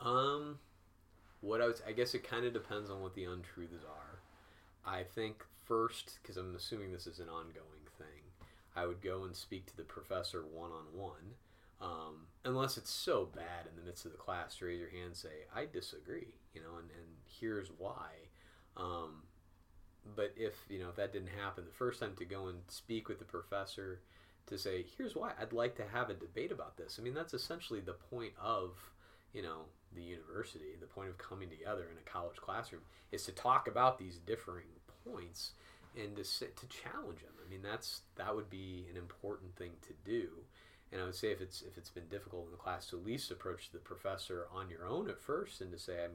Um, 0.00 0.58
what 1.40 1.60
I 1.60 1.66
was, 1.66 1.82
I 1.86 1.92
guess 1.92 2.14
it 2.14 2.28
kind 2.28 2.44
of 2.44 2.52
depends 2.52 2.90
on 2.90 3.00
what 3.00 3.14
the 3.14 3.24
untruths 3.24 3.84
are. 3.84 4.20
I 4.84 5.02
think 5.02 5.44
first, 5.66 6.18
because 6.22 6.36
I'm 6.36 6.54
assuming 6.54 6.92
this 6.92 7.06
is 7.06 7.18
an 7.18 7.28
ongoing 7.28 7.86
thing, 7.98 8.22
I 8.76 8.86
would 8.86 9.02
go 9.02 9.24
and 9.24 9.34
speak 9.34 9.66
to 9.66 9.76
the 9.76 9.82
professor 9.82 10.42
one 10.42 10.70
on 10.70 10.98
one. 10.98 11.34
Unless 12.44 12.78
it's 12.78 12.90
so 12.90 13.28
bad 13.34 13.66
in 13.68 13.76
the 13.76 13.82
midst 13.86 14.06
of 14.06 14.12
the 14.12 14.18
class, 14.18 14.56
to 14.56 14.64
raise 14.64 14.80
your 14.80 14.88
hand 14.88 15.06
and 15.06 15.16
say, 15.16 15.44
I 15.54 15.66
disagree, 15.70 16.34
you 16.54 16.60
know, 16.62 16.78
and, 16.78 16.90
and 16.90 17.06
here's 17.38 17.68
why. 17.76 18.08
Um, 18.76 19.22
but 20.16 20.32
if, 20.36 20.54
you 20.70 20.78
know, 20.78 20.88
if 20.88 20.96
that 20.96 21.12
didn't 21.12 21.28
happen 21.38 21.64
the 21.66 21.72
first 21.72 22.00
time 22.00 22.14
to 22.16 22.24
go 22.24 22.46
and 22.46 22.60
speak 22.68 23.08
with 23.08 23.18
the 23.18 23.24
professor 23.24 24.00
to 24.46 24.56
say, 24.56 24.86
here's 24.96 25.14
why, 25.14 25.32
I'd 25.40 25.52
like 25.52 25.76
to 25.76 25.84
have 25.92 26.08
a 26.08 26.14
debate 26.14 26.50
about 26.50 26.78
this. 26.78 26.96
I 26.98 27.02
mean, 27.02 27.14
that's 27.14 27.34
essentially 27.34 27.80
the 27.80 27.92
point 27.92 28.32
of, 28.40 28.70
you 29.32 29.42
know, 29.42 29.66
the 29.94 30.02
university, 30.02 30.76
the 30.80 30.86
point 30.86 31.08
of 31.08 31.18
coming 31.18 31.48
together 31.48 31.86
in 31.90 31.98
a 31.98 32.10
college 32.10 32.36
classroom 32.36 32.82
is 33.12 33.24
to 33.24 33.32
talk 33.32 33.68
about 33.68 33.98
these 33.98 34.18
differing 34.18 34.66
points 35.04 35.52
and 35.96 36.16
to 36.16 36.24
sit 36.24 36.56
to 36.56 36.66
challenge 36.66 37.20
them. 37.20 37.32
I 37.44 37.50
mean, 37.50 37.62
that's 37.62 38.02
that 38.16 38.34
would 38.34 38.50
be 38.50 38.86
an 38.90 38.96
important 38.96 39.56
thing 39.56 39.72
to 39.82 39.94
do. 40.04 40.28
And 40.92 41.00
I 41.00 41.04
would 41.04 41.14
say 41.14 41.28
if 41.28 41.40
it's 41.40 41.62
if 41.62 41.76
it's 41.76 41.90
been 41.90 42.08
difficult 42.10 42.46
in 42.46 42.50
the 42.50 42.56
class 42.56 42.86
to 42.88 42.98
at 42.98 43.04
least 43.04 43.30
approach 43.30 43.70
the 43.70 43.78
professor 43.78 44.46
on 44.54 44.70
your 44.70 44.86
own 44.86 45.08
at 45.08 45.20
first 45.20 45.60
and 45.60 45.72
to 45.72 45.78
say 45.78 46.04
I'm 46.04 46.12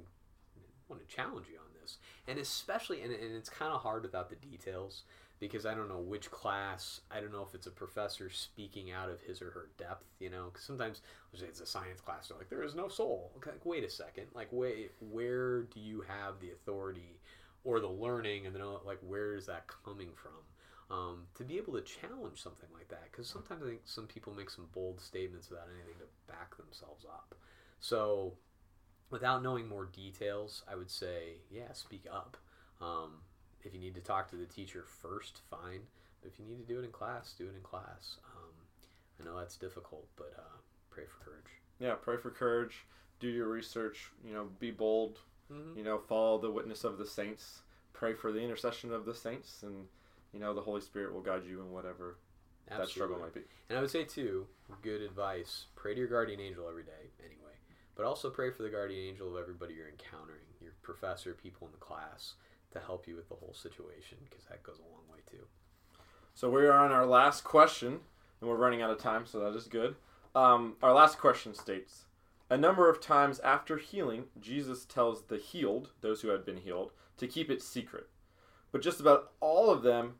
I 0.56 0.94
want 0.94 1.08
to 1.08 1.16
challenge 1.16 1.48
you 1.52 1.58
on 1.58 1.82
this. 1.82 1.98
And 2.28 2.38
especially 2.40 3.02
and, 3.02 3.12
and 3.12 3.36
it's 3.36 3.50
kind 3.50 3.74
of 3.74 3.82
hard 3.82 4.04
without 4.04 4.30
the 4.30 4.36
details 4.36 5.04
because 5.40 5.66
I 5.66 5.74
don't 5.74 5.90
know 5.90 6.00
which 6.00 6.32
class. 6.32 7.02
I 7.12 7.20
don't 7.20 7.32
know 7.32 7.46
if 7.48 7.54
it's 7.54 7.68
a 7.68 7.72
professor 7.72 8.30
speaking 8.30 8.92
out 8.92 9.10
of 9.10 9.22
his 9.22 9.42
or 9.42 9.52
her 9.52 9.70
depth, 9.78 10.06
you 10.20 10.30
know, 10.30 10.46
because 10.46 10.66
sometimes 10.66 11.02
it's 11.34 11.60
a 11.60 11.66
science 11.66 12.00
class, 12.00 12.28
they're 12.28 12.38
like, 12.38 12.50
there 12.50 12.64
is 12.64 12.76
no 12.76 12.88
soul. 12.88 13.32
Like, 13.46 13.66
wait 13.66 13.84
a 13.84 13.90
second. 13.90 14.28
Like, 14.34 14.48
wait, 14.52 14.92
where 15.00 15.64
do 15.64 15.80
you 15.80 16.02
have 16.08 16.40
the 16.40 16.52
authority 16.52 17.20
or 17.64 17.80
the 17.80 17.90
learning? 17.90 18.46
And 18.46 18.56
then, 18.56 18.64
like, 18.86 19.00
where 19.06 19.36
is 19.36 19.46
that 19.48 19.66
coming 19.84 20.10
from? 20.16 20.96
Um, 20.96 21.24
to 21.36 21.44
be 21.44 21.58
able 21.58 21.74
to 21.74 21.82
challenge 21.82 22.42
something 22.42 22.70
like 22.74 22.90
that, 22.90 23.12
because 23.12 23.28
sometimes 23.28 23.64
I 23.64 23.68
think 23.68 23.82
some 23.86 24.06
people 24.06 24.34
make 24.34 24.50
some 24.50 24.68
bold 24.74 25.02
statements 25.02 25.50
without 25.50 25.68
anything 25.74 25.96
to 26.00 26.32
back 26.32 26.56
themselves 26.56 27.06
up. 27.06 27.36
So, 27.80 28.34
without 29.10 29.44
knowing 29.44 29.68
more 29.68 29.86
details, 29.86 30.64
I 30.72 30.76
would 30.76 30.92
say, 30.92 31.38
yeah, 31.50 31.74
speak 31.74 32.06
up. 32.12 32.38
Um, 32.80 33.23
if 33.66 33.74
you 33.74 33.80
need 33.80 33.96
to 33.96 34.02
talk 34.02 34.30
to 34.30 34.36
the 34.36 34.46
teacher 34.46 34.84
first, 35.02 35.42
fine. 35.50 35.82
But 36.22 36.32
if 36.32 36.40
you 36.40 36.46
need 36.46 36.60
to 36.66 36.74
do 36.74 36.80
it 36.80 36.86
in 36.86 36.92
class, 36.92 37.34
do 37.38 37.46
it 37.46 37.56
in 37.56 37.62
class. 37.62 38.18
Um, 38.36 38.52
I 39.20 39.26
know 39.26 39.38
that's 39.38 39.58
difficult, 39.58 40.08
but 40.16 40.34
uh, 40.38 40.58
pray 40.90 41.04
for 41.06 41.24
courage. 41.24 41.52
Yeah, 41.80 41.96
pray 41.96 42.18
for 42.18 42.30
courage, 42.30 42.86
do 43.20 43.28
your 43.28 43.48
research, 43.48 44.12
you 44.26 44.34
know, 44.34 44.48
be 44.60 44.72
bold, 44.72 45.20
Mm-hmm. 45.52 45.78
you 45.78 45.84
know, 45.84 45.98
follow 46.00 46.40
the 46.40 46.50
witness 46.50 46.86
of 46.86 46.98
the 46.98 47.06
saints, 47.06 47.64
pray 47.92 48.14
for 48.14 48.32
the 48.32 48.40
intercession 48.40 48.94
of 48.94 49.06
the 49.06 49.14
saints, 49.14 49.62
and, 49.62 49.88
you 50.34 50.40
know, 50.40 50.54
the 50.54 50.62
Holy 50.62 50.80
Spirit 50.80 51.14
will 51.14 51.22
guide 51.22 51.44
you 51.46 51.60
in 51.60 51.70
whatever 51.70 52.18
that 52.70 52.88
struggle 52.88 53.20
might 53.20 53.34
be. 53.34 53.42
And 53.68 53.78
I 53.78 53.82
would 53.82 53.92
say 53.92 54.06
too, 54.06 54.48
good 54.82 55.02
advice: 55.02 55.66
pray 55.76 55.94
to 55.94 56.00
your 56.00 56.08
guardian 56.08 56.40
angel 56.40 56.68
every 56.70 56.84
day, 56.84 57.12
anyway. 57.20 57.52
But 57.96 58.06
also 58.06 58.30
pray 58.30 58.52
for 58.52 58.64
the 58.64 58.70
guardian 58.70 59.10
angel 59.10 59.36
of 59.36 59.40
everybody 59.40 59.74
you're 59.74 59.90
encountering, 59.90 60.48
your 60.62 60.72
professor, 60.82 61.34
people 61.34 61.68
in 61.68 61.74
the 61.74 61.78
class, 61.78 62.36
to 62.74 62.80
help 62.80 63.08
you 63.08 63.16
with 63.16 63.30
the 63.30 63.36
whole 63.36 63.54
situation, 63.54 64.18
because 64.30 64.46
that 64.46 64.64
goes 64.64 64.80
a 64.80 64.92
long 64.92 65.04
way 65.12 65.20
too. 65.30 65.46
So 66.34 66.50
we 66.50 66.66
are 66.66 66.74
on 66.74 66.92
our 66.92 67.06
last 67.06 67.44
question, 67.44 68.00
and 68.42 68.50
we're 68.50 68.56
running 68.56 68.82
out 68.82 68.92
of 68.92 68.98
time, 68.98 69.26
so 69.26 69.40
that 69.40 69.56
is 69.56 69.68
good. 69.68 69.96
Um, 70.36 70.76
our 70.82 70.94
last 70.94 71.20
question 71.20 71.54
states 71.54 72.06
A 72.50 72.58
number 72.58 72.90
of 72.90 73.00
times 73.00 73.40
after 73.40 73.78
healing, 73.78 74.26
Jesus 74.40 74.86
tells 74.86 75.24
the 75.24 75.38
healed, 75.38 75.92
those 76.02 76.22
who 76.22 76.30
had 76.30 76.46
been 76.46 76.58
healed, 76.58 76.92
to 77.18 77.28
keep 77.28 77.50
it 77.50 77.62
secret. 77.62 78.08
But 78.72 78.82
just 78.82 79.00
about 79.00 79.32
all 79.40 79.70
of 79.70 79.84
them 79.84 80.16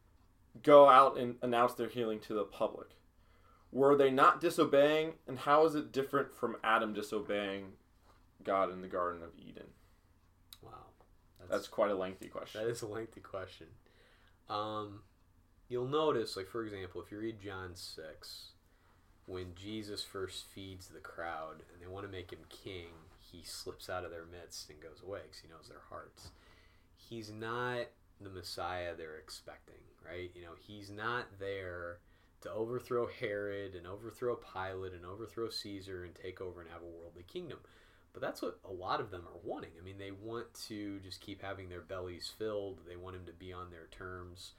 go 0.62 0.88
out 0.88 1.18
and 1.18 1.36
announce 1.42 1.74
their 1.74 1.90
healing 1.90 2.20
to 2.22 2.34
the 2.34 2.44
public. 2.44 2.90
Were 3.72 3.96
they 3.96 4.12
not 4.12 4.40
disobeying, 4.40 5.14
and 5.28 5.40
how 5.40 5.66
is 5.66 5.74
it 5.74 5.92
different 5.92 6.36
from 6.36 6.58
Adam 6.64 6.94
disobeying 6.94 7.74
God 8.44 8.72
in 8.72 8.82
the 8.82 8.88
Garden 8.88 9.24
of 9.24 9.32
Eden? 9.36 9.70
Wow, 11.44 11.56
That's 11.56 11.68
quite 11.68 11.92
a 11.92 11.96
lengthy 11.96 12.28
question. 12.28 12.62
That 12.62 12.70
is 12.70 12.82
a 12.82 12.88
lengthy 12.88 13.22
question. 13.22 13.68
Um, 14.50 15.02
you'll 15.70 15.88
notice, 15.88 16.36
like 16.36 16.48
for 16.48 16.66
example, 16.66 17.02
if 17.02 17.12
you 17.12 17.20
read 17.20 17.40
John 17.42 17.72
six, 17.76 18.52
when 19.26 19.56
Jesus 19.56 20.04
first 20.04 20.46
feeds 20.54 20.88
the 20.88 21.00
crowd 21.00 21.64
and 21.72 21.82
they 21.82 21.88
want 21.88 22.06
to 22.06 22.12
make 22.12 22.32
him 22.32 22.40
king, 22.50 22.88
he 23.20 23.42
slips 23.44 23.90
out 23.90 24.04
of 24.04 24.12
their 24.12 24.26
midst 24.26 24.70
and 24.70 24.82
goes 24.82 25.02
away 25.06 25.22
because 25.24 25.40
he 25.40 25.48
knows 25.48 25.68
their 25.70 25.82
hearts. 25.90 26.30
He's 26.96 27.32
not 27.32 27.88
the 28.22 28.30
Messiah 28.30 28.96
they're 28.96 29.18
expecting, 29.18 29.82
right? 30.06 30.32
You 30.36 30.42
know, 30.44 30.56
he's 30.60 30.90
not 30.90 31.40
there 31.40 32.00
to 32.42 32.52
overthrow 32.52 33.08
Herod 33.08 33.76
and 33.76 33.88
overthrow 33.88 34.36
Pilate 34.36 34.94
and 34.94 35.06
overthrow 35.06 35.50
Caesar 35.50 36.04
and 36.04 36.14
take 36.14 36.42
over 36.42 36.62
and 36.62 36.70
have 36.70 36.82
a 36.82 37.00
worldly 37.00 37.24
kingdom. 37.24 37.60
But 38.14 38.22
that's 38.22 38.42
what 38.44 38.60
a 38.64 38.72
lot 38.72 39.02
of 39.02 39.10
them 39.10 39.24
are 39.28 39.40
wanting. 39.44 39.72
I 39.80 39.84
mean, 39.84 39.98
they 39.98 40.12
want 40.12 40.54
to 40.68 41.00
just 41.00 41.20
keep 41.20 41.42
having 41.42 41.70
their 41.70 41.82
bellies 41.82 42.32
filled. 42.38 42.82
They 42.88 42.96
want 42.96 43.16
him 43.16 43.26
to 43.26 43.34
be 43.34 43.52
on 43.52 43.72
their 43.72 43.88
terms. 43.92 44.52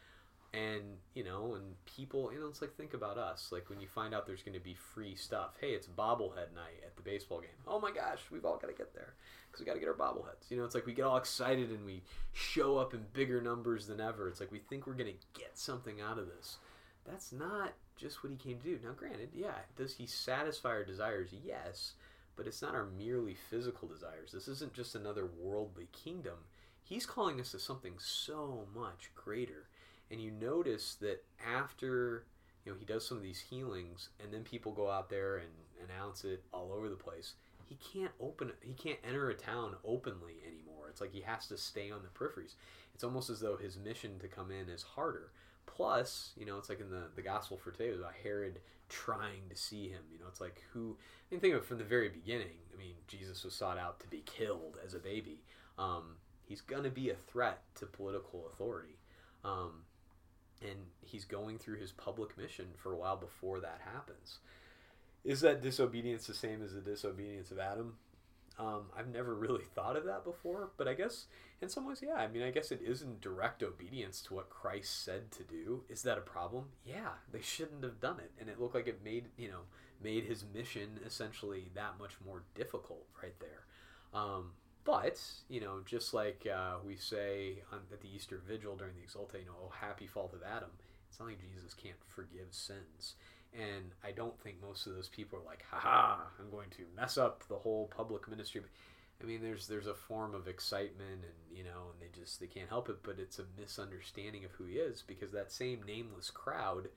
And, 0.52 0.98
you 1.14 1.24
know, 1.24 1.54
and 1.54 1.74
people, 1.84 2.32
you 2.32 2.40
know, 2.40 2.46
it's 2.46 2.60
like, 2.60 2.76
think 2.76 2.94
about 2.94 3.16
us. 3.16 3.50
Like, 3.52 3.70
when 3.70 3.80
you 3.80 3.88
find 3.88 4.14
out 4.14 4.26
there's 4.26 4.42
going 4.42 4.58
to 4.58 4.64
be 4.64 4.74
free 4.74 5.14
stuff. 5.14 5.56
Hey, 5.60 5.70
it's 5.70 5.86
bobblehead 5.86 6.54
night 6.54 6.82
at 6.84 6.96
the 6.96 7.02
baseball 7.02 7.40
game. 7.40 7.50
Oh 7.66 7.80
my 7.80 7.90
gosh, 7.90 8.20
we've 8.30 8.44
all 8.44 8.56
got 8.56 8.68
to 8.68 8.72
get 8.72 8.94
there 8.94 9.14
because 9.50 9.60
we 9.60 9.66
got 9.66 9.74
to 9.74 9.80
get 9.80 9.88
our 9.88 9.94
bobbleheads. 9.94 10.50
You 10.50 10.56
know, 10.56 10.64
it's 10.64 10.74
like 10.74 10.86
we 10.86 10.94
get 10.94 11.04
all 11.04 11.16
excited 11.16 11.70
and 11.70 11.84
we 11.84 12.02
show 12.32 12.76
up 12.78 12.92
in 12.92 13.04
bigger 13.12 13.40
numbers 13.40 13.86
than 13.86 14.00
ever. 14.00 14.28
It's 14.28 14.40
like 14.40 14.52
we 14.52 14.60
think 14.60 14.86
we're 14.86 14.94
going 14.94 15.12
to 15.12 15.40
get 15.40 15.58
something 15.58 16.00
out 16.00 16.18
of 16.18 16.26
this. 16.26 16.58
That's 17.04 17.32
not 17.32 17.72
just 17.96 18.22
what 18.22 18.30
he 18.30 18.36
came 18.36 18.58
to 18.58 18.64
do. 18.64 18.78
Now, 18.82 18.92
granted, 18.92 19.30
yeah, 19.32 19.58
does 19.76 19.94
he 19.94 20.06
satisfy 20.06 20.70
our 20.70 20.84
desires? 20.84 21.30
Yes 21.44 21.92
but 22.36 22.46
it's 22.46 22.62
not 22.62 22.74
our 22.74 22.86
merely 22.86 23.34
physical 23.34 23.88
desires. 23.88 24.32
This 24.32 24.48
isn't 24.48 24.74
just 24.74 24.94
another 24.94 25.26
worldly 25.26 25.88
kingdom. 25.92 26.34
He's 26.82 27.06
calling 27.06 27.40
us 27.40 27.52
to 27.52 27.58
something 27.58 27.94
so 27.98 28.66
much 28.74 29.10
greater. 29.14 29.68
And 30.10 30.20
you 30.20 30.30
notice 30.30 30.96
that 31.00 31.24
after 31.44 32.24
you 32.64 32.72
know 32.72 32.78
he 32.78 32.84
does 32.84 33.06
some 33.06 33.16
of 33.16 33.22
these 33.22 33.40
healings 33.40 34.10
and 34.22 34.32
then 34.32 34.42
people 34.42 34.72
go 34.72 34.90
out 34.90 35.08
there 35.08 35.36
and 35.36 35.48
announce 35.88 36.24
it 36.24 36.42
all 36.52 36.72
over 36.72 36.88
the 36.88 36.96
place, 36.96 37.34
he 37.64 37.76
can't 37.76 38.12
open 38.20 38.52
he 38.62 38.74
can't 38.74 38.98
enter 39.06 39.30
a 39.30 39.34
town 39.34 39.76
openly 39.84 40.34
anymore. 40.46 40.88
It's 40.90 41.00
like 41.00 41.12
he 41.12 41.22
has 41.22 41.46
to 41.48 41.56
stay 41.56 41.90
on 41.90 42.00
the 42.02 42.08
peripheries. 42.08 42.54
It's 42.94 43.04
almost 43.04 43.30
as 43.30 43.40
though 43.40 43.56
his 43.56 43.76
mission 43.78 44.18
to 44.20 44.28
come 44.28 44.50
in 44.50 44.68
is 44.68 44.82
harder. 44.82 45.30
Plus, 45.66 46.32
you 46.36 46.46
know, 46.46 46.58
it's 46.58 46.68
like 46.68 46.80
in 46.80 46.90
the, 46.90 47.04
the 47.14 47.22
gospel 47.22 47.56
for 47.56 47.70
today, 47.70 47.90
was 47.90 48.00
about 48.00 48.14
Herod 48.22 48.60
trying 48.88 49.48
to 49.50 49.56
see 49.56 49.88
him. 49.88 50.02
You 50.12 50.18
know, 50.18 50.26
it's 50.28 50.40
like 50.40 50.62
who. 50.72 50.96
I 50.98 51.34
mean, 51.34 51.40
think 51.40 51.54
of 51.54 51.62
it 51.62 51.66
from 51.66 51.78
the 51.78 51.84
very 51.84 52.08
beginning. 52.08 52.58
I 52.72 52.78
mean, 52.78 52.94
Jesus 53.08 53.44
was 53.44 53.54
sought 53.54 53.78
out 53.78 54.00
to 54.00 54.06
be 54.08 54.22
killed 54.26 54.78
as 54.84 54.94
a 54.94 54.98
baby. 54.98 55.42
Um, 55.78 56.16
he's 56.46 56.60
going 56.60 56.84
to 56.84 56.90
be 56.90 57.10
a 57.10 57.14
threat 57.14 57.62
to 57.76 57.86
political 57.86 58.46
authority. 58.52 58.98
Um, 59.44 59.82
and 60.62 60.78
he's 61.02 61.24
going 61.24 61.58
through 61.58 61.78
his 61.78 61.92
public 61.92 62.36
mission 62.38 62.66
for 62.76 62.92
a 62.92 62.96
while 62.96 63.16
before 63.16 63.60
that 63.60 63.80
happens. 63.84 64.38
Is 65.24 65.40
that 65.40 65.62
disobedience 65.62 66.26
the 66.26 66.34
same 66.34 66.62
as 66.62 66.74
the 66.74 66.80
disobedience 66.80 67.50
of 67.50 67.58
Adam? 67.58 67.96
Um, 68.58 68.84
I've 68.96 69.08
never 69.08 69.34
really 69.34 69.64
thought 69.74 69.96
of 69.96 70.04
that 70.04 70.24
before, 70.24 70.70
but 70.76 70.86
I 70.88 70.94
guess 70.94 71.26
in 71.60 71.68
some 71.68 71.86
ways, 71.86 72.02
yeah. 72.02 72.14
I 72.14 72.28
mean, 72.28 72.42
I 72.42 72.50
guess 72.50 72.70
it 72.70 72.82
is 72.82 73.02
in 73.02 73.18
direct 73.20 73.62
obedience 73.62 74.20
to 74.22 74.34
what 74.34 74.50
Christ 74.50 75.04
said 75.04 75.30
to 75.32 75.42
do. 75.42 75.82
Is 75.88 76.02
that 76.02 76.18
a 76.18 76.22
problem? 76.22 76.66
Yeah, 76.84 77.14
they 77.32 77.40
shouldn't 77.40 77.82
have 77.82 78.00
done 78.00 78.20
it, 78.20 78.32
and 78.38 78.48
it 78.48 78.60
looked 78.60 78.74
like 78.74 78.88
it 78.88 79.04
made 79.04 79.26
you 79.36 79.48
know 79.48 79.60
made 80.02 80.24
his 80.24 80.44
mission 80.52 81.00
essentially 81.06 81.70
that 81.74 81.98
much 81.98 82.12
more 82.24 82.42
difficult 82.54 83.06
right 83.22 83.38
there. 83.40 83.64
Um, 84.12 84.50
but 84.84 85.20
you 85.48 85.60
know, 85.60 85.80
just 85.84 86.12
like 86.14 86.46
uh, 86.52 86.76
we 86.86 86.96
say 86.96 87.62
on, 87.72 87.80
at 87.92 88.00
the 88.00 88.14
Easter 88.14 88.40
Vigil 88.46 88.76
during 88.76 88.94
the 88.94 89.00
Exsultet, 89.00 89.40
you 89.40 89.46
know, 89.46 89.56
oh 89.64 89.72
happy 89.80 90.06
fault 90.06 90.34
of 90.34 90.42
Adam. 90.42 90.70
It's 91.08 91.18
not 91.18 91.28
like 91.28 91.38
Jesus 91.40 91.74
can't 91.74 91.96
forgive 92.08 92.48
sins. 92.50 93.14
And 93.54 93.92
I 94.02 94.10
don't 94.10 94.38
think 94.40 94.60
most 94.60 94.86
of 94.86 94.94
those 94.94 95.08
people 95.08 95.38
are 95.38 95.44
like, 95.46 95.64
haha, 95.70 96.22
I'm 96.40 96.50
going 96.50 96.70
to 96.70 96.82
mess 96.96 97.16
up 97.16 97.46
the 97.48 97.54
whole 97.54 97.86
public 97.96 98.28
ministry. 98.28 98.62
I 99.22 99.24
mean, 99.26 99.40
there's 99.42 99.68
there's 99.68 99.86
a 99.86 99.94
form 99.94 100.34
of 100.34 100.48
excitement, 100.48 101.22
and 101.22 101.56
you 101.56 101.62
know, 101.62 101.92
and 101.92 102.00
they 102.00 102.18
just 102.20 102.40
they 102.40 102.48
can't 102.48 102.68
help 102.68 102.88
it. 102.88 102.96
But 103.02 103.18
it's 103.20 103.38
a 103.38 103.44
misunderstanding 103.58 104.44
of 104.44 104.50
who 104.52 104.64
he 104.64 104.74
is 104.74 105.02
because 105.06 105.30
that 105.32 105.52
same 105.52 105.82
nameless 105.86 106.30
crowd 106.30 106.88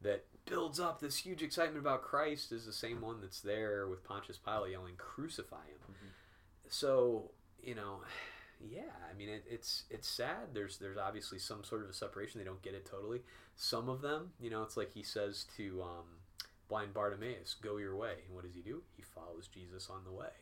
that 0.00 0.24
builds 0.44 0.78
up 0.78 1.00
this 1.00 1.16
huge 1.16 1.42
excitement 1.42 1.78
about 1.78 2.02
Christ 2.02 2.52
is 2.52 2.66
the 2.66 2.72
same 2.72 3.00
one 3.00 3.20
that's 3.20 3.40
there 3.40 3.88
with 3.88 4.04
Pontius 4.04 4.38
Pilate 4.38 4.72
yelling, 4.72 4.94
"Crucify 4.96 5.66
him." 5.66 5.80
Mhm. 5.90 6.70
So 6.70 7.32
you 7.62 7.74
know, 7.74 8.02
yeah, 8.60 8.82
I 9.10 9.16
mean, 9.16 9.28
it, 9.28 9.44
it's 9.48 9.84
it's 9.90 10.08
sad. 10.08 10.54
There's 10.54 10.78
there's 10.78 10.96
obviously 10.96 11.38
some 11.38 11.64
sort 11.64 11.82
of 11.82 11.90
a 11.90 11.92
separation. 11.92 12.38
They 12.38 12.44
don't 12.44 12.62
get 12.62 12.74
it 12.74 12.86
totally. 12.86 13.22
Some 13.56 13.88
of 13.88 14.00
them, 14.02 14.30
you 14.40 14.50
know, 14.50 14.62
it's 14.62 14.76
like 14.76 14.92
he 14.92 15.02
says 15.02 15.46
to 15.56 15.82
um, 15.82 16.04
blind 16.68 16.94
Bartimaeus, 16.94 17.54
"Go 17.60 17.76
your 17.76 17.96
way," 17.96 18.14
and 18.26 18.34
what 18.34 18.44
does 18.44 18.54
he 18.54 18.62
do? 18.62 18.82
He 18.96 19.02
follows 19.02 19.48
Jesus 19.48 19.88
on 19.90 20.04
the 20.04 20.12
way. 20.12 20.32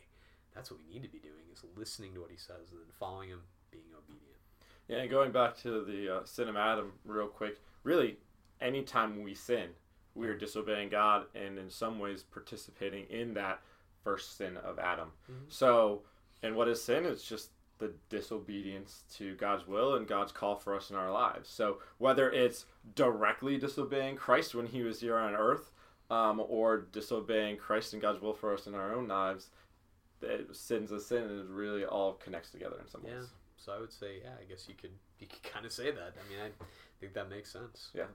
That's 0.53 0.71
what 0.71 0.79
we 0.79 0.93
need 0.93 1.03
to 1.03 1.09
be 1.09 1.19
doing: 1.19 1.43
is 1.51 1.63
listening 1.75 2.13
to 2.13 2.21
what 2.21 2.31
he 2.31 2.37
says 2.37 2.71
and 2.71 2.79
then 2.79 2.87
following 2.97 3.29
him, 3.29 3.41
being 3.71 3.83
obedient. 3.97 4.39
Yeah, 4.87 4.97
and 4.97 5.09
going 5.09 5.31
back 5.31 5.57
to 5.63 5.83
the 5.83 6.17
uh, 6.17 6.25
sin 6.25 6.47
of 6.47 6.55
Adam 6.55 6.93
real 7.05 7.27
quick, 7.27 7.59
really, 7.83 8.17
anytime 8.61 9.23
we 9.23 9.33
sin, 9.33 9.69
we 10.13 10.27
are 10.27 10.37
disobeying 10.37 10.89
God 10.89 11.25
and 11.35 11.57
in 11.57 11.69
some 11.69 11.99
ways 11.99 12.23
participating 12.23 13.05
in 13.09 13.33
that 13.33 13.61
first 14.03 14.37
sin 14.37 14.57
of 14.57 14.77
Adam. 14.79 15.11
Mhm. 15.29 15.51
So, 15.51 16.03
and 16.43 16.55
what 16.55 16.67
is 16.67 16.81
sin? 16.83 17.05
It's 17.05 17.27
just 17.27 17.49
the 17.77 17.91
disobedience 18.09 19.03
to 19.15 19.35
God's 19.35 19.67
will 19.67 19.95
and 19.95 20.07
God's 20.07 20.31
call 20.31 20.55
for 20.55 20.75
us 20.75 20.89
in 20.89 20.95
our 20.95 21.11
lives. 21.11 21.49
So, 21.49 21.79
whether 21.97 22.31
it's 22.31 22.65
directly 22.95 23.57
disobeying 23.57 24.15
Christ 24.15 24.55
when 24.55 24.67
he 24.67 24.81
was 24.81 24.99
here 25.01 25.17
on 25.17 25.35
earth, 25.35 25.71
um, 26.09 26.41
or 26.47 26.77
disobeying 26.91 27.57
Christ 27.57 27.93
and 27.93 28.01
God's 28.01 28.21
will 28.21 28.33
for 28.33 28.53
us 28.53 28.67
in 28.67 28.75
our 28.75 28.93
own 28.93 29.07
lives, 29.07 29.49
it, 30.21 30.55
sin's 30.55 30.91
a 30.91 30.99
sin 30.99 31.23
and 31.23 31.39
it 31.41 31.47
really 31.49 31.83
all 31.85 32.13
connects 32.13 32.49
together 32.51 32.77
in 32.81 32.87
some 32.87 33.01
Yeah. 33.05 33.15
ways. 33.17 33.27
So 33.57 33.73
I 33.73 33.79
would 33.79 33.91
say, 33.91 34.19
yeah, 34.23 34.31
I 34.39 34.43
guess 34.45 34.67
you 34.69 34.75
could 34.75 34.91
you 35.19 35.27
could 35.27 35.41
kind 35.43 35.65
of 35.65 35.71
say 35.71 35.91
that. 35.91 36.13
I 36.15 36.29
mean, 36.29 36.39
I 36.41 36.51
think 36.99 37.13
that 37.13 37.29
makes 37.29 37.51
sense. 37.51 37.89
Yeah. 37.93 38.05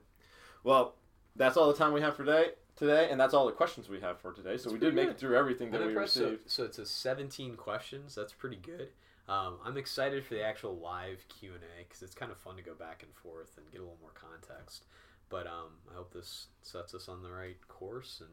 Well, 0.63 0.95
that's 1.35 1.57
all 1.57 1.67
the 1.67 1.77
time 1.77 1.93
we 1.93 2.01
have 2.01 2.15
for 2.15 2.23
today, 2.23 2.49
today, 2.75 3.09
and 3.09 3.19
that's 3.19 3.33
all 3.33 3.45
the 3.45 3.51
questions 3.51 3.89
we 3.89 3.99
have 4.01 4.19
for 4.19 4.31
today. 4.33 4.57
So 4.57 4.69
That's 4.69 4.73
we 4.73 4.79
did 4.79 4.93
make 4.93 5.05
good. 5.07 5.15
it 5.15 5.19
through 5.19 5.37
everything 5.37 5.71
that 5.71 5.81
we. 5.85 5.93
So, 5.93 5.99
received. 5.99 6.49
so 6.49 6.63
it's 6.65 6.77
a 6.77 6.85
17 6.85 7.55
questions. 7.55 8.15
That's 8.15 8.33
pretty 8.33 8.57
good. 8.57 8.89
Um, 9.31 9.59
I'm 9.63 9.77
excited 9.77 10.25
for 10.25 10.33
the 10.33 10.43
actual 10.43 10.75
live 10.75 11.23
Q 11.29 11.53
and 11.53 11.63
A 11.63 11.83
because 11.87 12.01
it's 12.01 12.13
kind 12.13 12.33
of 12.33 12.37
fun 12.37 12.57
to 12.57 12.61
go 12.61 12.73
back 12.73 13.01
and 13.01 13.15
forth 13.15 13.51
and 13.55 13.65
get 13.71 13.79
a 13.79 13.83
little 13.83 13.97
more 14.01 14.11
context. 14.13 14.83
But 15.29 15.47
um, 15.47 15.71
I 15.89 15.95
hope 15.95 16.13
this 16.13 16.47
sets 16.61 16.93
us 16.93 17.07
on 17.07 17.23
the 17.23 17.31
right 17.31 17.55
course, 17.69 18.19
and 18.19 18.29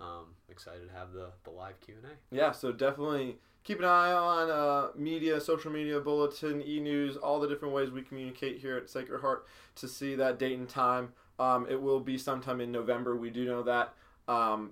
um, 0.00 0.34
excited 0.48 0.88
to 0.88 0.92
have 0.92 1.12
the, 1.12 1.28
the 1.44 1.50
live 1.50 1.78
Q 1.80 1.94
and 2.02 2.12
A. 2.12 2.36
Yeah, 2.36 2.50
so 2.50 2.72
definitely 2.72 3.36
keep 3.62 3.78
an 3.78 3.84
eye 3.84 4.12
on 4.12 4.50
uh, 4.50 4.88
media, 4.96 5.40
social 5.40 5.70
media, 5.70 6.00
bulletin, 6.00 6.60
e 6.66 6.80
news, 6.80 7.16
all 7.16 7.38
the 7.38 7.46
different 7.46 7.72
ways 7.72 7.92
we 7.92 8.02
communicate 8.02 8.58
here 8.58 8.76
at 8.76 8.90
Sacred 8.90 9.20
Heart 9.20 9.46
to 9.76 9.86
see 9.86 10.16
that 10.16 10.40
date 10.40 10.58
and 10.58 10.68
time. 10.68 11.12
Um, 11.38 11.68
it 11.70 11.80
will 11.80 12.00
be 12.00 12.18
sometime 12.18 12.60
in 12.60 12.72
November. 12.72 13.14
We 13.14 13.30
do 13.30 13.44
know 13.44 13.62
that. 13.62 13.94
Um, 14.26 14.70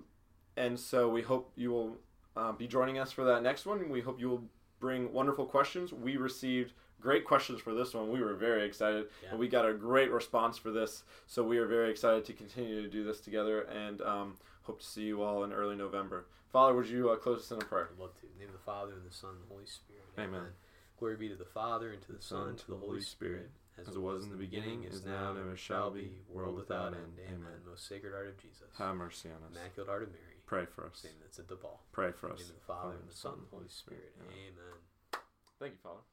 and 0.57 0.77
so 0.77 1.07
we 1.07 1.21
hope 1.21 1.53
you 1.55 1.71
will 1.71 1.97
uh, 2.35 2.51
be 2.51 2.67
joining 2.67 2.99
us 2.99 3.13
for 3.13 3.23
that 3.23 3.41
next 3.41 3.65
one. 3.65 3.87
We 3.89 4.01
hope 4.01 4.19
you 4.19 4.27
will 4.27 4.43
bring 4.81 5.13
wonderful 5.13 5.45
questions. 5.45 5.93
We 5.93 6.17
received 6.17 6.73
great 6.99 7.23
questions 7.23 7.61
for 7.61 7.73
this 7.73 7.93
one. 7.93 8.11
We 8.11 8.21
were 8.21 8.33
very 8.33 8.65
excited, 8.65 9.05
Yeah. 9.23 9.29
and 9.31 9.39
we 9.39 9.47
got 9.47 9.65
a 9.67 9.73
great 9.73 10.11
response 10.11 10.57
for 10.57 10.71
this. 10.71 11.03
So 11.27 11.43
we 11.43 11.57
are 11.59 11.65
very 11.67 11.89
excited 11.89 12.25
to 12.25 12.33
continue 12.33 12.81
to 12.81 12.89
do 12.89 13.03
this 13.05 13.21
together, 13.21 13.61
and 13.61 14.01
um, 14.01 14.37
hope 14.63 14.79
to 14.81 14.85
see 14.85 15.03
you 15.03 15.21
all 15.23 15.43
in 15.45 15.53
early 15.53 15.75
November. 15.77 16.25
Father, 16.51 16.73
would 16.73 16.87
you 16.89 17.09
uh, 17.11 17.15
close 17.15 17.39
us 17.43 17.51
in 17.51 17.61
a 17.61 17.65
prayer? 17.65 17.89
I'd 17.93 17.99
love 18.01 18.13
to. 18.19 18.25
In 18.27 18.33
the 18.33 18.39
name 18.39 18.49
of 18.49 18.59
the 18.59 18.65
Father 18.65 18.93
and 18.93 19.09
the 19.09 19.13
Son 19.15 19.29
and 19.31 19.39
the 19.47 19.53
Holy 19.53 19.65
Spirit. 19.65 20.03
Amen. 20.19 20.47
Glory 20.99 21.15
be 21.15 21.29
to 21.29 21.35
the 21.35 21.45
Father 21.45 21.91
and 21.93 22.01
to 22.03 22.11
the 22.11 22.21
Son 22.21 22.49
and 22.49 22.57
to 22.57 22.67
the 22.67 22.75
Holy 22.77 23.01
Spirit. 23.01 23.49
as 23.79 23.87
it 23.95 24.01
was 24.01 24.25
in 24.25 24.29
the 24.29 24.35
beginning, 24.35 24.83
is 24.83 25.03
now, 25.05 25.31
and 25.31 25.39
ever 25.39 25.55
shall 25.55 25.89
be, 25.89 26.11
world 26.29 26.55
without 26.55 26.93
end. 26.93 27.17
Amen. 27.25 27.61
Most 27.67 27.87
sacred 27.87 28.11
heart 28.13 28.27
of 28.27 28.37
Jesus. 28.37 28.67
Have 28.77 28.95
mercy 28.95 29.29
on 29.29 29.41
us. 29.49 29.55
Immaculate 29.57 29.89
heart 29.89 30.03
of 30.03 30.09
Mary. 30.09 30.30
Pray 30.51 30.65
for 30.75 30.83
us. 30.85 30.99
Same 30.99 31.15
that's 31.23 31.39
at 31.39 31.47
the 31.47 31.55
ball. 31.55 31.79
Pray 31.93 32.11
for 32.11 32.27
In 32.27 32.33
us. 32.33 32.39
the 32.39 32.43
name 32.43 32.51
of 32.51 32.59
the 32.59 32.65
Father 32.67 32.95
and 32.99 33.07
the 33.09 33.15
Son 33.15 33.33
and 33.39 33.43
the 33.47 33.55
Holy 33.55 33.69
Spirit. 33.69 34.11
Amen. 34.19 34.51
Amen. 34.51 35.23
Thank 35.61 35.71
you, 35.71 35.79
Father. 35.81 36.03